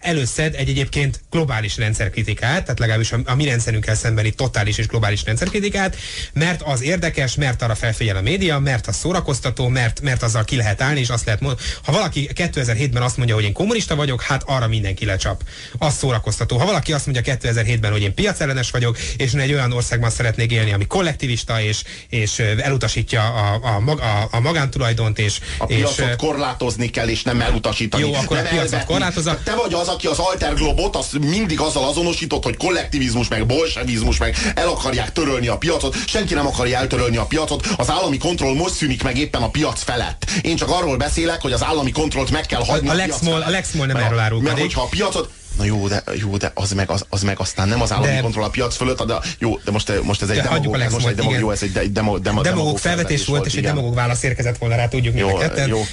Előszed 0.00 0.54
egy 0.54 0.68
egyébként 0.68 1.20
globális 1.30 1.76
rendszerkritikát, 1.76 2.62
tehát 2.62 2.78
legalábbis 2.78 3.12
a, 3.12 3.18
a 3.24 3.34
mi 3.34 3.44
rendszerünkkel 3.44 3.94
szembeni 3.94 4.30
totális 4.30 4.78
és 4.78 4.86
globális 4.86 5.24
rendszerkritikát, 5.24 5.96
mert 6.32 6.62
az 6.62 6.82
érdekes, 6.82 7.34
mert 7.34 7.62
arra 7.62 7.74
felfigyel 7.74 8.16
a 8.16 8.20
média, 8.20 8.58
mert 8.58 8.86
az 8.86 8.96
szórakoztató, 8.96 9.68
mert, 9.68 10.00
mert 10.00 10.22
azzal 10.22 10.44
ki 10.44 10.56
lehet 10.56 10.80
állni, 10.80 11.00
és 11.00 11.08
azt 11.08 11.24
lehet 11.24 11.40
mondani, 11.40 11.66
ha 11.82 11.92
valaki 11.92 12.30
2007-ben 12.34 13.02
azt 13.02 13.16
mondja, 13.16 13.34
hogy 13.34 13.44
én 13.44 13.52
kommunista 13.52 13.96
vagyok, 13.96 14.22
hát 14.22 14.42
arra 14.46 14.68
mindenki 14.68 15.04
lecsap. 15.04 15.42
Az 15.78 15.94
szórakoztató. 15.96 16.58
Ha 16.58 16.64
valaki 16.64 16.92
azt 16.92 17.06
mondja 17.06 17.36
2007-ben, 17.36 17.92
hogy 17.92 18.02
én 18.02 18.14
piacellenes 18.14 18.70
vagyok, 18.70 18.98
és 19.16 19.32
én 19.32 19.40
egy 19.40 19.52
olyan 19.52 19.72
országban 19.72 20.10
szeretnék 20.10 20.52
élni, 20.52 20.67
ami 20.72 20.86
kollektivista, 20.86 21.60
és, 21.60 21.82
és 22.08 22.38
elutasítja 22.38 23.22
a, 23.22 23.58
a, 23.62 23.90
a, 23.90 24.28
a 24.30 24.40
magántulajdont, 24.40 25.18
és... 25.18 25.38
A 25.58 25.66
piacot 25.66 26.06
és, 26.08 26.14
korlátozni 26.16 26.90
kell, 26.90 27.08
és 27.08 27.22
nem 27.22 27.40
elutasítani. 27.40 28.02
Jó, 28.02 28.14
akkor 28.14 28.36
nem 28.36 28.46
a 28.46 28.48
piacot 28.48 28.84
korlátozza. 28.84 29.38
Te 29.44 29.54
vagy 29.54 29.74
az, 29.74 29.88
aki 29.88 30.06
az 30.06 30.18
alterglobot, 30.18 30.96
az 30.96 31.06
mindig 31.20 31.60
azzal 31.60 31.84
azonosított, 31.84 32.44
hogy 32.44 32.56
kollektivizmus, 32.56 33.28
meg 33.28 33.46
bolsevizmus, 33.46 34.18
meg 34.18 34.36
el 34.54 34.68
akarják 34.68 35.12
törölni 35.12 35.48
a 35.48 35.56
piacot. 35.56 35.96
Senki 36.06 36.34
nem 36.34 36.46
akarja 36.46 36.78
eltörölni 36.78 37.16
a 37.16 37.24
piacot. 37.24 37.66
Az 37.76 37.90
állami 37.90 38.18
kontroll 38.18 38.54
most 38.54 38.74
szűnik 38.74 39.02
meg 39.02 39.18
éppen 39.18 39.42
a 39.42 39.50
piac 39.50 39.82
felett. 39.82 40.30
Én 40.42 40.56
csak 40.56 40.68
arról 40.68 40.96
beszélek, 40.96 41.40
hogy 41.40 41.52
az 41.52 41.64
állami 41.64 41.90
kontrollt 41.90 42.30
meg 42.30 42.46
kell 42.46 42.64
hagyni. 42.64 42.88
A, 42.88 42.92
a, 42.92 42.94
Lex, 42.94 43.20
Moll, 43.20 43.42
a 43.42 43.50
Lex 43.50 43.72
Moll 43.72 43.86
nem 43.86 43.96
erről 43.96 44.18
árul. 44.18 44.40
Mert 44.40 44.58
hogyha 44.58 44.82
a 44.82 44.86
piacot, 44.86 45.30
Na 45.58 45.64
jó, 45.64 45.88
de, 45.88 46.02
jó, 46.14 46.36
de 46.36 46.50
az, 46.54 46.72
meg, 46.72 46.90
az, 46.90 47.04
az 47.08 47.22
meg 47.22 47.40
aztán 47.40 47.68
nem 47.68 47.80
az 47.80 47.92
állami 47.92 48.14
de, 48.14 48.20
kontroll 48.20 48.44
a 48.44 48.48
piac 48.48 48.76
fölött, 48.76 49.02
de 49.02 49.18
jó, 49.38 49.58
de 49.64 49.70
most, 49.70 50.02
most 50.02 50.22
ez 50.22 50.28
egy 50.28 50.40
demagóg, 50.40 50.80
ez 50.80 50.92
most 50.92 51.06
egy 51.06 51.14
demagóg, 51.14 51.38
jó, 51.38 51.50
ez 51.50 51.62
egy 51.62 51.92
demo, 51.92 52.18
demo, 52.18 52.42
demagóg 52.42 52.78
felvetés 52.78 53.26
volt, 53.26 53.46
és 53.46 53.54
egy 53.54 53.62
demagóg 53.62 53.94
válasz 53.94 54.22
érkezett 54.22 54.58
volna 54.58 54.76
rá, 54.76 54.88
tudjuk 54.88 55.18
jó, 55.18 55.28
Jó. 55.66 55.84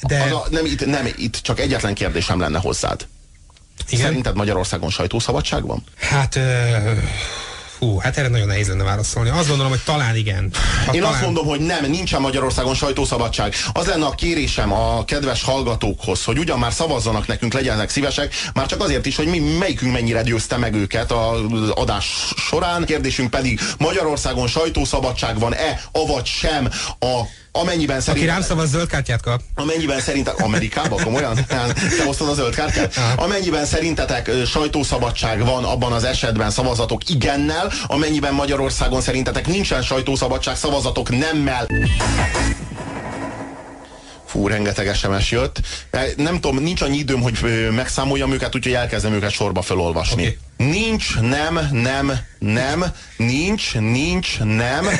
De... 0.00 0.22
Az 0.22 0.32
a, 0.32 0.46
nem, 0.50 0.64
itt, 0.64 0.86
nem, 0.86 1.08
itt 1.16 1.36
csak 1.36 1.60
egyetlen 1.60 1.94
kérdésem 1.94 2.40
lenne 2.40 2.58
hozzád. 2.58 3.06
Igen? 3.88 4.06
Szerinted 4.06 4.34
Magyarországon 4.34 4.90
sajtószabadság 4.90 5.66
van? 5.66 5.84
Hát... 5.98 6.34
Uh... 6.34 6.42
Hú, 7.78 7.98
hát 7.98 8.16
erre 8.18 8.28
nagyon 8.28 8.46
nehéz 8.46 8.68
lenne 8.68 8.84
válaszolni. 8.84 9.28
Azt 9.28 9.48
gondolom, 9.48 9.70
hogy 9.70 9.82
talán 9.84 10.16
igen. 10.16 10.50
Ha 10.86 10.94
Én 10.94 11.00
talán... 11.00 11.14
azt 11.14 11.24
mondom, 11.24 11.46
hogy 11.46 11.60
nem, 11.60 11.90
nincsen 11.90 12.20
Magyarországon 12.20 12.74
sajtószabadság. 12.74 13.54
Az 13.72 13.86
lenne 13.86 14.06
a 14.06 14.10
kérésem 14.10 14.72
a 14.72 15.04
kedves 15.04 15.42
hallgatókhoz, 15.42 16.24
hogy 16.24 16.38
ugyan 16.38 16.58
már 16.58 16.72
szavazzanak 16.72 17.26
nekünk, 17.26 17.52
legyenek 17.52 17.88
szívesek, 17.88 18.34
már 18.54 18.66
csak 18.66 18.82
azért 18.82 19.06
is, 19.06 19.16
hogy 19.16 19.26
mi 19.26 19.38
melyikünk 19.38 19.92
mennyire 19.92 20.22
győzte 20.22 20.56
meg 20.56 20.74
őket 20.74 21.12
az 21.12 21.70
adás 21.74 22.32
során. 22.36 22.84
Kérdésünk 22.84 23.30
pedig 23.30 23.60
Magyarországon 23.78 24.46
sajtószabadság 24.46 25.38
van-e, 25.38 25.80
avagy 25.92 26.26
sem 26.26 26.68
a 27.00 27.20
amennyiben 27.60 28.00
szerint... 28.00 28.24
Aki 28.24 28.34
rám 28.34 28.42
szavaz 28.42 28.70
zöld 28.70 28.88
kártyát 28.88 29.22
kap. 29.22 29.40
Amennyiben 29.54 30.00
szerintetek... 30.00 30.44
Amerikában? 30.44 31.02
Komolyan? 31.02 31.34
Te 31.98 32.04
hoztad 32.04 32.28
a 32.28 32.34
zöld 32.34 32.54
kártyát? 32.54 32.94
Amennyiben 33.16 33.64
szerintetek 33.64 34.30
sajtószabadság 34.46 35.44
van 35.44 35.64
abban 35.64 35.92
az 35.92 36.04
esetben 36.04 36.50
szavazatok 36.50 37.08
igennel, 37.08 37.72
amennyiben 37.86 38.34
Magyarországon 38.34 39.00
szerintetek 39.00 39.46
nincsen 39.46 39.82
sajtószabadság 39.82 40.56
szavazatok 40.56 41.18
nemmel. 41.18 41.66
Fú, 44.26 44.48
rengeteg 44.48 44.94
SMS 44.94 45.30
jött. 45.30 45.60
Nem 46.16 46.40
tudom, 46.40 46.62
nincs 46.62 46.80
annyi 46.80 46.96
időm, 46.96 47.20
hogy 47.20 47.68
megszámoljam 47.74 48.32
őket, 48.32 48.54
úgyhogy 48.54 48.72
elkezdem 48.72 49.12
őket 49.12 49.30
sorba 49.30 49.62
felolvasni. 49.62 50.22
Okay. 50.22 50.38
Nincs, 50.56 51.20
nem, 51.20 51.68
nem, 51.72 52.12
nem, 52.38 52.84
nincs, 53.16 53.74
nincs, 53.74 54.38
nem. 54.38 54.86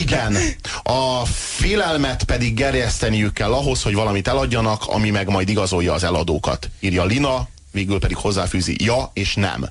Igen. 0.00 0.36
A 0.82 1.24
félelmet 1.56 2.24
pedig 2.24 2.54
gerjeszteniük 2.54 3.32
kell 3.32 3.52
ahhoz, 3.52 3.82
hogy 3.82 3.94
valamit 3.94 4.28
eladjanak, 4.28 4.86
ami 4.86 5.10
meg 5.10 5.28
majd 5.28 5.48
igazolja 5.48 5.92
az 5.92 6.04
eladókat. 6.04 6.70
Írja 6.80 7.04
Lina, 7.04 7.48
végül 7.72 7.98
pedig 7.98 8.16
hozzáfűzi 8.16 8.76
ja 8.84 9.10
és 9.14 9.34
nem. 9.34 9.68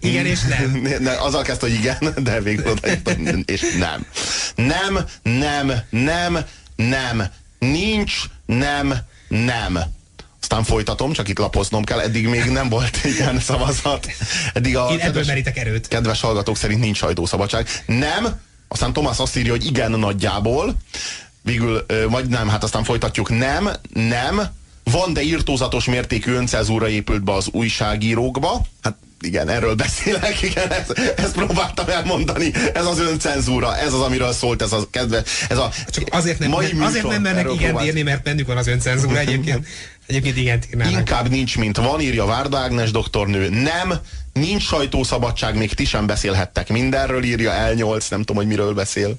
igen 0.00 0.26
és 0.26 0.40
nem. 0.40 0.86
Ne, 1.00 1.10
azzal 1.10 1.42
kezdte, 1.42 1.66
hogy 1.66 1.74
igen, 1.74 2.14
de 2.22 2.40
végül 2.40 2.70
odaírta, 2.70 3.10
és 3.44 3.60
nem. 3.78 4.06
Nem, 4.54 4.98
nem, 5.22 5.72
nem, 5.90 6.38
nem. 6.76 7.22
Nincs, 7.58 8.14
nem, 8.46 8.94
nem. 9.28 9.78
Aztán 10.40 10.64
folytatom, 10.64 11.12
csak 11.12 11.28
itt 11.28 11.38
lapoznom 11.38 11.84
kell, 11.84 12.00
eddig 12.00 12.26
még 12.26 12.44
nem 12.44 12.68
volt 12.68 13.04
igen 13.14 13.40
szavazat. 13.40 14.06
Eddig 14.52 14.76
a 14.76 14.88
Én 14.90 14.98
ebből 14.98 15.24
merítek 15.26 15.58
erőt. 15.58 15.88
Kedves 15.88 16.20
hallgatók 16.20 16.56
szerint 16.56 16.80
nincs 16.80 16.96
sajtószabadság. 16.96 17.68
Nem, 17.86 18.40
aztán 18.68 18.92
Tomás 18.92 19.18
azt 19.18 19.36
írja, 19.36 19.50
hogy 19.50 19.66
igen 19.66 19.90
nagyjából, 19.90 20.76
végül, 21.42 21.86
vagy 22.08 22.28
nem, 22.28 22.48
hát 22.48 22.62
aztán 22.62 22.84
folytatjuk, 22.84 23.28
nem, 23.28 23.70
nem, 23.92 24.56
van, 24.90 25.12
de 25.12 25.22
írtózatos 25.22 25.84
mértékű 25.84 26.32
öncezúra 26.32 26.88
épült 26.88 27.24
be 27.24 27.32
az 27.32 27.48
újságírókba. 27.50 28.66
Hát 28.82 28.96
igen, 29.20 29.48
erről 29.48 29.74
beszélek, 29.74 30.42
igen, 30.50 30.72
ezt, 30.72 30.92
ezt 31.16 31.32
próbáltam 31.32 31.88
elmondani. 31.88 32.52
Ez 32.74 32.86
az 32.86 32.98
öncenzúra, 32.98 33.76
ez 33.76 33.92
az, 33.92 34.00
amiről 34.00 34.32
szólt 34.32 34.62
ez 34.62 34.72
a 34.72 34.86
kedve, 34.90 35.22
ez 35.48 35.58
a 35.58 35.70
Csak 35.88 36.04
azért 36.10 36.38
nem, 36.38 36.48
mai 36.48 36.72
azért 36.80 37.08
nem 37.08 37.22
mennek 37.22 37.52
igen 37.52 37.82
írni, 37.84 38.02
mert 38.02 38.22
bennük 38.22 38.46
van 38.46 38.56
az 38.56 38.66
öncenzúra 38.66 39.18
egyébként. 39.18 39.66
Egyébként 40.08 40.36
igen 40.36 40.62
írnának. 40.68 40.92
Inkább 40.92 41.28
nincs, 41.28 41.58
mint 41.58 41.76
van, 41.76 42.00
írja 42.00 42.24
Várda 42.24 42.58
Ágnes 42.58 42.90
doktornő. 42.90 43.48
Nem, 43.48 43.94
nincs 44.32 44.62
sajtószabadság, 44.62 45.56
még 45.56 45.74
ti 45.74 45.84
sem 45.84 46.06
beszélhettek 46.06 46.68
mindenről, 46.68 47.22
írja 47.22 47.52
L8, 47.52 48.10
nem 48.10 48.18
tudom, 48.18 48.36
hogy 48.36 48.46
miről 48.46 48.74
beszél. 48.74 49.18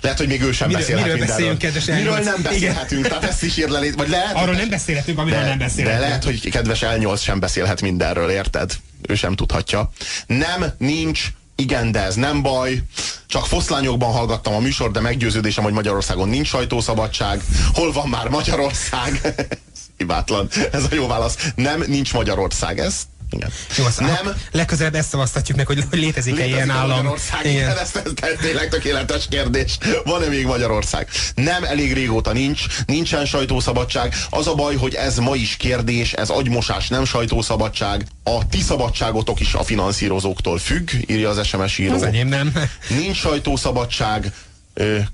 Lehet, 0.00 0.18
hogy 0.18 0.26
még 0.26 0.42
ő 0.42 0.52
sem 0.52 0.66
miről, 0.66 0.82
beszélhet 0.82 1.06
miről 1.06 1.26
beszéljünk, 1.26 1.58
kedves 1.58 1.84
Miről 1.84 2.18
nem 2.18 2.42
beszélhetünk, 2.42 3.08
tehát 3.08 3.24
ezt 3.24 3.42
is 3.42 3.56
írlelit, 3.56 3.94
vagy 3.94 4.08
lehet... 4.08 4.34
Arról 4.34 4.54
nem 4.54 4.68
beszélhetünk, 4.68 5.18
amiről 5.18 5.40
de, 5.40 5.46
nem 5.46 5.58
beszélhetünk. 5.58 6.00
De 6.00 6.06
lehet, 6.06 6.24
hogy 6.24 6.50
kedves 6.50 6.80
L8 6.82 7.22
sem 7.22 7.40
beszélhet 7.40 7.80
mindenről, 7.80 8.30
érted? 8.30 8.72
Ő 9.08 9.14
sem 9.14 9.34
tudhatja. 9.34 9.90
Nem, 10.26 10.64
nincs, 10.78 11.26
igen, 11.56 11.92
de 11.92 12.02
ez 12.02 12.14
nem 12.14 12.42
baj. 12.42 12.82
Csak 13.26 13.46
foszlányokban 13.46 14.12
hallgattam 14.12 14.54
a 14.54 14.58
műsor, 14.58 14.90
de 14.90 15.00
meggyőződésem, 15.00 15.64
hogy 15.64 15.72
Magyarországon 15.72 16.28
nincs 16.28 16.46
sajtószabadság. 16.46 17.42
Hol 17.74 17.92
van 17.92 18.08
már 18.08 18.28
Magyarország? 18.28 19.34
Hibátlan. 19.98 20.48
Ez 20.72 20.84
a 20.90 20.94
jó 20.94 21.06
válasz. 21.06 21.52
Nem, 21.54 21.84
nincs 21.86 22.12
Magyarország. 22.12 22.78
Ez 22.78 23.02
igen. 23.34 23.50
Jó, 23.76 23.84
nem. 23.98 24.34
Legközelebb 24.50 24.94
ezt 24.94 25.08
szavaztatjuk 25.08 25.56
meg, 25.56 25.66
hogy 25.66 25.84
létezik-e 25.90 26.46
ilyen 26.46 26.70
állam. 26.70 26.88
Magyarország, 26.88 27.40
igen. 27.44 27.54
igen. 27.54 27.68
Ez, 27.78 27.90
ez, 27.94 28.12
ez 28.20 28.38
tényleg 28.40 28.68
tökéletes 28.68 29.28
kérdés. 29.28 29.78
Van-e 30.04 30.26
még 30.26 30.46
Magyarország? 30.46 31.08
Nem, 31.34 31.64
elég 31.64 31.92
régóta 31.92 32.32
nincs. 32.32 32.64
Nincsen 32.86 33.26
sajtószabadság. 33.26 34.14
Az 34.30 34.46
a 34.46 34.54
baj, 34.54 34.76
hogy 34.76 34.94
ez 34.94 35.18
ma 35.18 35.34
is 35.34 35.56
kérdés, 35.56 36.12
ez 36.12 36.28
agymosás, 36.28 36.88
nem 36.88 37.04
sajtószabadság. 37.04 38.06
A 38.22 38.48
ti 38.48 38.60
szabadságotok 38.60 39.40
is 39.40 39.54
a 39.54 39.62
finanszírozóktól 39.62 40.58
függ, 40.58 40.90
írja 41.06 41.28
az 41.28 41.46
SMS 41.46 41.78
író. 41.78 41.94
Az 41.94 42.02
enyém 42.02 42.28
nem. 42.28 42.52
Nincs 42.88 43.16
sajtószabadság. 43.16 44.32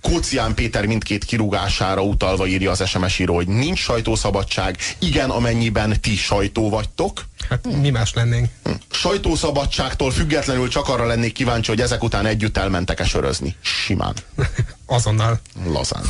Kócián 0.01 0.55
Péter 0.55 0.87
mindkét 0.87 1.25
kirúgására 1.25 2.03
utalva 2.03 2.47
írja 2.47 2.71
az 2.71 2.89
SMS 2.89 3.19
író, 3.19 3.35
hogy 3.35 3.49
nincs 3.49 3.79
sajtószabadság, 3.79 4.79
igen, 4.99 5.31
amennyiben 5.31 6.01
ti 6.01 6.17
sajtó 6.17 6.69
vagytok. 6.69 7.25
Hát 7.49 7.67
mi 7.81 7.91
más 7.91 8.15
lennénk? 8.15 8.49
Hm. 8.65 8.71
Sajtószabadságtól 8.91 10.11
függetlenül 10.11 10.69
csak 10.69 10.89
arra 10.89 11.07
lennék 11.07 11.33
kíváncsi, 11.33 11.71
hogy 11.71 11.81
ezek 11.81 12.03
után 12.03 12.27
együtt 12.27 12.57
elmentek-e 12.57 13.05
sörözni. 13.05 13.57
Simán. 13.61 14.15
Azonnal. 14.87 15.41
Lazán. 15.67 16.03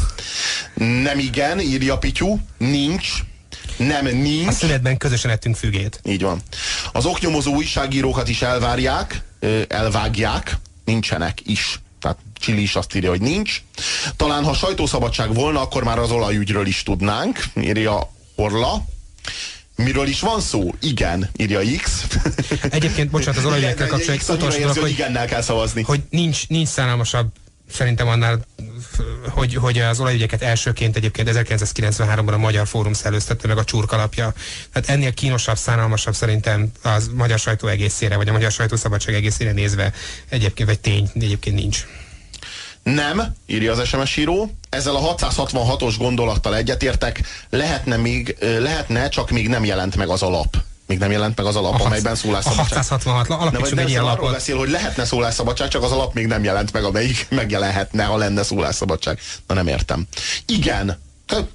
Nem 0.74 1.18
igen, 1.18 1.60
írja 1.60 1.98
Pityú, 1.98 2.40
nincs, 2.58 3.08
nem 3.76 4.04
nincs. 4.06 4.48
A 4.48 4.52
szünetben 4.52 4.96
közösen 4.96 5.30
ettünk 5.30 5.56
fügét. 5.56 6.00
Így 6.04 6.22
van. 6.22 6.42
Az 6.92 7.04
oknyomozó 7.04 7.54
újságírókat 7.54 8.28
is 8.28 8.42
elvárják, 8.42 9.22
elvágják, 9.68 10.56
nincsenek 10.84 11.38
is. 11.44 11.80
Csili 12.40 12.62
is 12.62 12.74
azt 12.74 12.94
írja, 12.94 13.10
hogy 13.10 13.20
nincs. 13.20 13.62
Talán 14.16 14.44
ha 14.44 14.54
sajtószabadság 14.54 15.34
volna, 15.34 15.60
akkor 15.60 15.84
már 15.84 15.98
az 15.98 16.10
olajügyről 16.10 16.66
is 16.66 16.82
tudnánk, 16.82 17.44
írja 17.60 18.10
Orla. 18.34 18.84
Miről 19.76 20.06
is 20.06 20.20
van 20.20 20.40
szó? 20.40 20.74
Igen, 20.80 21.30
írja 21.36 21.60
X. 21.82 22.06
Egyébként, 22.70 23.10
bocsánat, 23.10 23.38
az 23.38 23.44
olajügyekkel 23.44 23.86
kapcsolatban 23.86 24.36
utolsó 24.36 24.58
dolog, 24.58 24.76
hogy, 24.78 24.90
igennel 24.90 25.26
kell 25.26 25.42
szavazni. 25.42 25.82
hogy 25.82 26.00
nincs, 26.10 26.48
nincs 26.48 26.68
szánalmasabb 26.68 27.32
szerintem 27.72 28.08
annál, 28.08 28.44
hogy, 29.28 29.54
hogy 29.54 29.78
az 29.78 30.00
olajügyeket 30.00 30.42
elsőként 30.42 30.96
egyébként 30.96 31.30
1993-ban 31.32 32.32
a 32.32 32.38
Magyar 32.38 32.66
Fórum 32.66 32.92
szellőztette 32.92 33.48
meg 33.48 33.58
a 33.58 33.64
csurkalapja. 33.64 34.32
Tehát 34.72 34.88
ennél 34.88 35.12
kínosabb, 35.14 35.56
szánalmasabb 35.56 36.14
szerintem 36.14 36.70
az 36.82 37.10
magyar 37.14 37.38
sajtó 37.38 37.68
egészére, 37.68 38.16
vagy 38.16 38.28
a 38.28 38.32
magyar 38.32 38.50
sajtószabadság 38.50 39.14
egészére 39.14 39.52
nézve 39.52 39.92
egyébként, 40.28 40.68
vagy 40.68 40.80
tény 40.80 41.10
egyébként 41.14 41.56
nincs. 41.56 41.84
Nem, 42.82 43.34
írja 43.46 43.72
az 43.72 43.86
SMS 43.86 44.16
író, 44.16 44.50
ezzel 44.68 44.94
a 44.96 45.14
666-os 45.14 45.94
gondolattal 45.98 46.56
egyetértek, 46.56 47.20
lehetne, 47.50 47.96
még, 47.96 48.36
lehetne, 48.40 49.08
csak 49.08 49.30
még 49.30 49.48
nem 49.48 49.64
jelent 49.64 49.96
meg 49.96 50.08
az 50.08 50.22
alap. 50.22 50.56
Még 50.86 50.98
nem 50.98 51.10
jelent 51.10 51.36
meg 51.36 51.46
az 51.46 51.56
alap, 51.56 51.80
a 51.80 51.84
amelyben 51.84 52.14
szólásszabadság. 52.14 52.72
A 52.72 52.74
666, 52.74 53.28
alapítsunk 53.28 53.80
egy 53.80 53.88
ilyen 53.88 54.02
lapot. 54.02 54.18
Arról 54.18 54.32
beszél, 54.32 54.56
hogy 54.56 54.70
lehetne 54.70 55.04
szólásszabadság, 55.04 55.68
csak 55.68 55.82
az 55.82 55.92
alap 55.92 56.14
még 56.14 56.26
nem 56.26 56.44
jelent 56.44 56.72
meg, 56.72 56.84
amelyik 56.84 57.26
megjelenhetne, 57.30 58.04
ha 58.04 58.16
lenne 58.16 58.42
szólásszabadság. 58.42 59.18
Na 59.46 59.54
nem 59.54 59.66
értem. 59.66 60.06
Igen, 60.46 60.98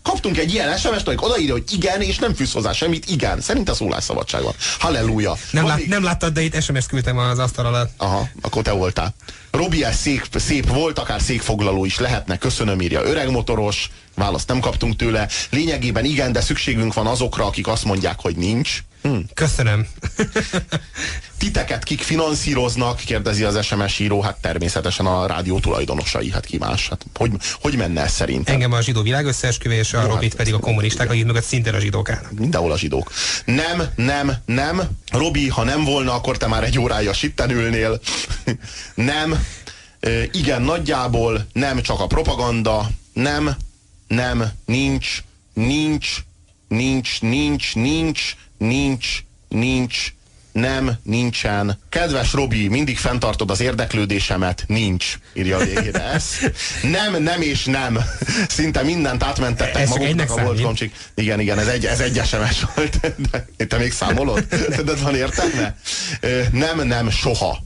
kaptunk 0.03 0.37
egy 0.37 0.53
ilyen 0.53 0.77
SMS-t, 0.77 1.05
hogy 1.05 1.17
odaírja, 1.19 1.53
hogy 1.53 1.63
igen, 1.71 2.01
és 2.01 2.17
nem 2.17 2.33
fűz 2.33 2.51
hozzá 2.51 2.71
semmit, 2.71 3.09
igen. 3.09 3.41
Szerinte 3.41 3.73
szólásszabadság 3.73 4.43
van. 4.43 4.53
Halleluja. 4.79 5.35
Nem, 5.51 5.67
lát, 5.67 5.85
nem 5.85 6.03
láttad, 6.03 6.33
de 6.33 6.41
itt 6.41 6.61
SMS-t 6.61 6.87
küldtem 6.87 7.17
az 7.17 7.39
asztal 7.39 7.65
alatt. 7.65 7.91
Aha, 7.97 8.29
akkor 8.41 8.63
te 8.63 8.71
voltál. 8.71 9.13
Robi, 9.51 9.85
szép, 9.91 10.27
szép 10.35 10.67
volt, 10.67 10.99
akár 10.99 11.21
székfoglaló 11.21 11.85
is 11.85 11.99
lehetne, 11.99 12.37
köszönöm, 12.37 12.81
írja 12.81 13.03
öreg 13.03 13.29
motoros, 13.31 13.89
választ 14.15 14.47
nem 14.47 14.59
kaptunk 14.59 14.95
tőle. 14.95 15.27
Lényegében 15.49 16.05
igen, 16.05 16.31
de 16.31 16.41
szükségünk 16.41 16.93
van 16.93 17.07
azokra, 17.07 17.45
akik 17.45 17.67
azt 17.67 17.85
mondják, 17.85 18.19
hogy 18.19 18.35
nincs. 18.35 18.83
Hm. 19.05 19.17
Köszönöm. 19.33 19.87
Titeket 21.37 21.83
kik 21.83 22.01
finanszíroznak, 22.01 22.99
kérdezi 22.99 23.43
az 23.43 23.65
SMS 23.65 23.99
író, 23.99 24.21
hát 24.21 24.41
természetesen 24.41 25.05
a 25.05 25.27
rádió 25.27 25.59
tulajdonosai, 25.59 26.31
hát 26.31 26.45
ki 26.45 26.57
más. 26.57 26.89
Hát 26.89 27.05
hogy, 27.15 27.31
hogy 27.61 27.75
menne 27.75 28.01
ez 28.01 28.11
szerint? 28.11 28.49
Engem 28.49 28.71
a 28.71 28.81
zsidó 28.81 29.01
világösszeesküvés, 29.01 29.93
a 29.93 30.01
Robit 30.01 30.29
hát 30.29 30.35
pedig 30.35 30.53
a 30.53 30.59
kommunisták, 30.59 31.09
akik 31.09 31.25
mögött 31.25 31.43
szintén 31.43 31.73
a 31.73 31.79
zsidók 31.79 32.09
állnak. 32.09 32.31
Mindenhol 32.31 32.71
a 32.71 32.77
zsidók. 32.77 33.11
Nem, 33.45 33.83
nem, 33.95 34.33
nem. 34.45 34.81
Robi, 35.11 35.47
ha 35.47 35.63
nem 35.63 35.83
volna, 35.83 36.13
akkor 36.13 36.37
te 36.37 36.47
már 36.47 36.63
egy 36.63 36.79
órája 36.79 37.13
sitten 37.13 37.49
ülnél. 37.49 37.99
nem. 38.95 39.45
igen, 40.31 40.61
nagyjából, 40.61 41.45
nem 41.53 41.81
csak 41.81 41.99
a 41.99 42.07
propaganda, 42.07 42.89
nem, 43.13 43.55
nem, 44.07 44.51
nincs, 44.65 45.23
nincs, 45.53 46.17
nincs, 46.67 47.21
nincs, 47.21 47.75
nincs, 47.75 48.35
nincs, 48.57 49.23
nincs, 49.47 50.13
nem, 50.51 50.97
nincsen. 51.03 51.79
Kedves 51.89 52.33
Robi, 52.33 52.67
mindig 52.67 52.97
fenntartod 52.97 53.51
az 53.51 53.59
érdeklődésemet, 53.59 54.63
nincs, 54.67 55.17
írja 55.33 55.57
végére 55.57 56.03
ezt. 56.03 56.51
Nem, 56.81 57.23
nem 57.23 57.41
és 57.41 57.65
nem. 57.65 57.99
Szinte 58.47 58.81
mindent 58.81 59.23
átmentettek 59.23 59.81
ez 59.81 59.89
maguknak 59.89 60.31
a 60.31 60.41
volt 60.41 60.61
komcsik. 60.61 60.95
Igen, 61.15 61.39
igen, 61.39 61.59
ez 61.59 61.67
egy, 61.67 61.85
ez 61.85 61.99
egy 61.99 62.21
SMS 62.25 62.65
volt. 62.75 62.99
Te 63.67 63.77
még 63.77 63.91
számolod? 63.91 64.45
De 64.85 64.95
van 64.95 65.15
értelme? 65.15 65.77
Nem, 66.51 66.87
nem, 66.87 67.09
soha. 67.09 67.63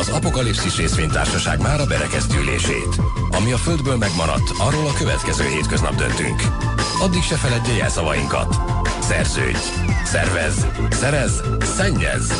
Az 0.00 0.08
Apokalipszis 0.08 0.76
részvénytársaság 0.76 1.60
már 1.60 1.80
a 1.80 1.86
berekeztülését. 1.86 3.00
Ami 3.30 3.52
a 3.52 3.56
Földből 3.56 3.96
megmaradt, 3.96 4.50
arról 4.58 4.86
a 4.86 4.92
következő 4.92 5.44
hétköznap 5.48 5.94
döntünk. 5.94 6.42
Addig 7.00 7.22
se 7.22 7.36
feledje 7.36 7.74
jelszavainkat. 7.74 8.56
Szerződj, 9.00 9.58
szervez, 10.04 10.66
szerez, 10.90 11.42
szennyez. 11.76 12.32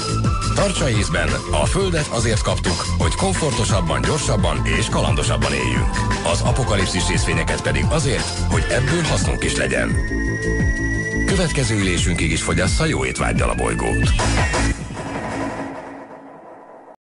Tartsa 0.55 0.91
észben, 0.91 1.29
a 1.51 1.67
Földet 1.67 2.07
azért 2.07 2.43
kaptuk, 2.43 2.87
hogy 2.99 3.15
komfortosabban, 3.15 4.01
gyorsabban 4.01 4.67
és 4.79 4.89
kalandosabban 4.89 5.53
éljünk. 5.53 5.91
Az 6.33 6.41
apokalipszis 6.41 7.09
részvényeket 7.09 7.63
pedig 7.63 7.85
azért, 7.89 8.39
hogy 8.51 8.65
ebből 8.71 9.03
hasznunk 9.03 9.45
is 9.45 9.57
legyen. 9.57 9.97
Következő 11.27 11.79
ülésünkig 11.79 12.31
is 12.31 12.43
fogyassza 12.43 12.85
jó 12.85 13.05
étvágydal 13.05 13.51
a 13.51 13.55
bolygót. 13.55 14.11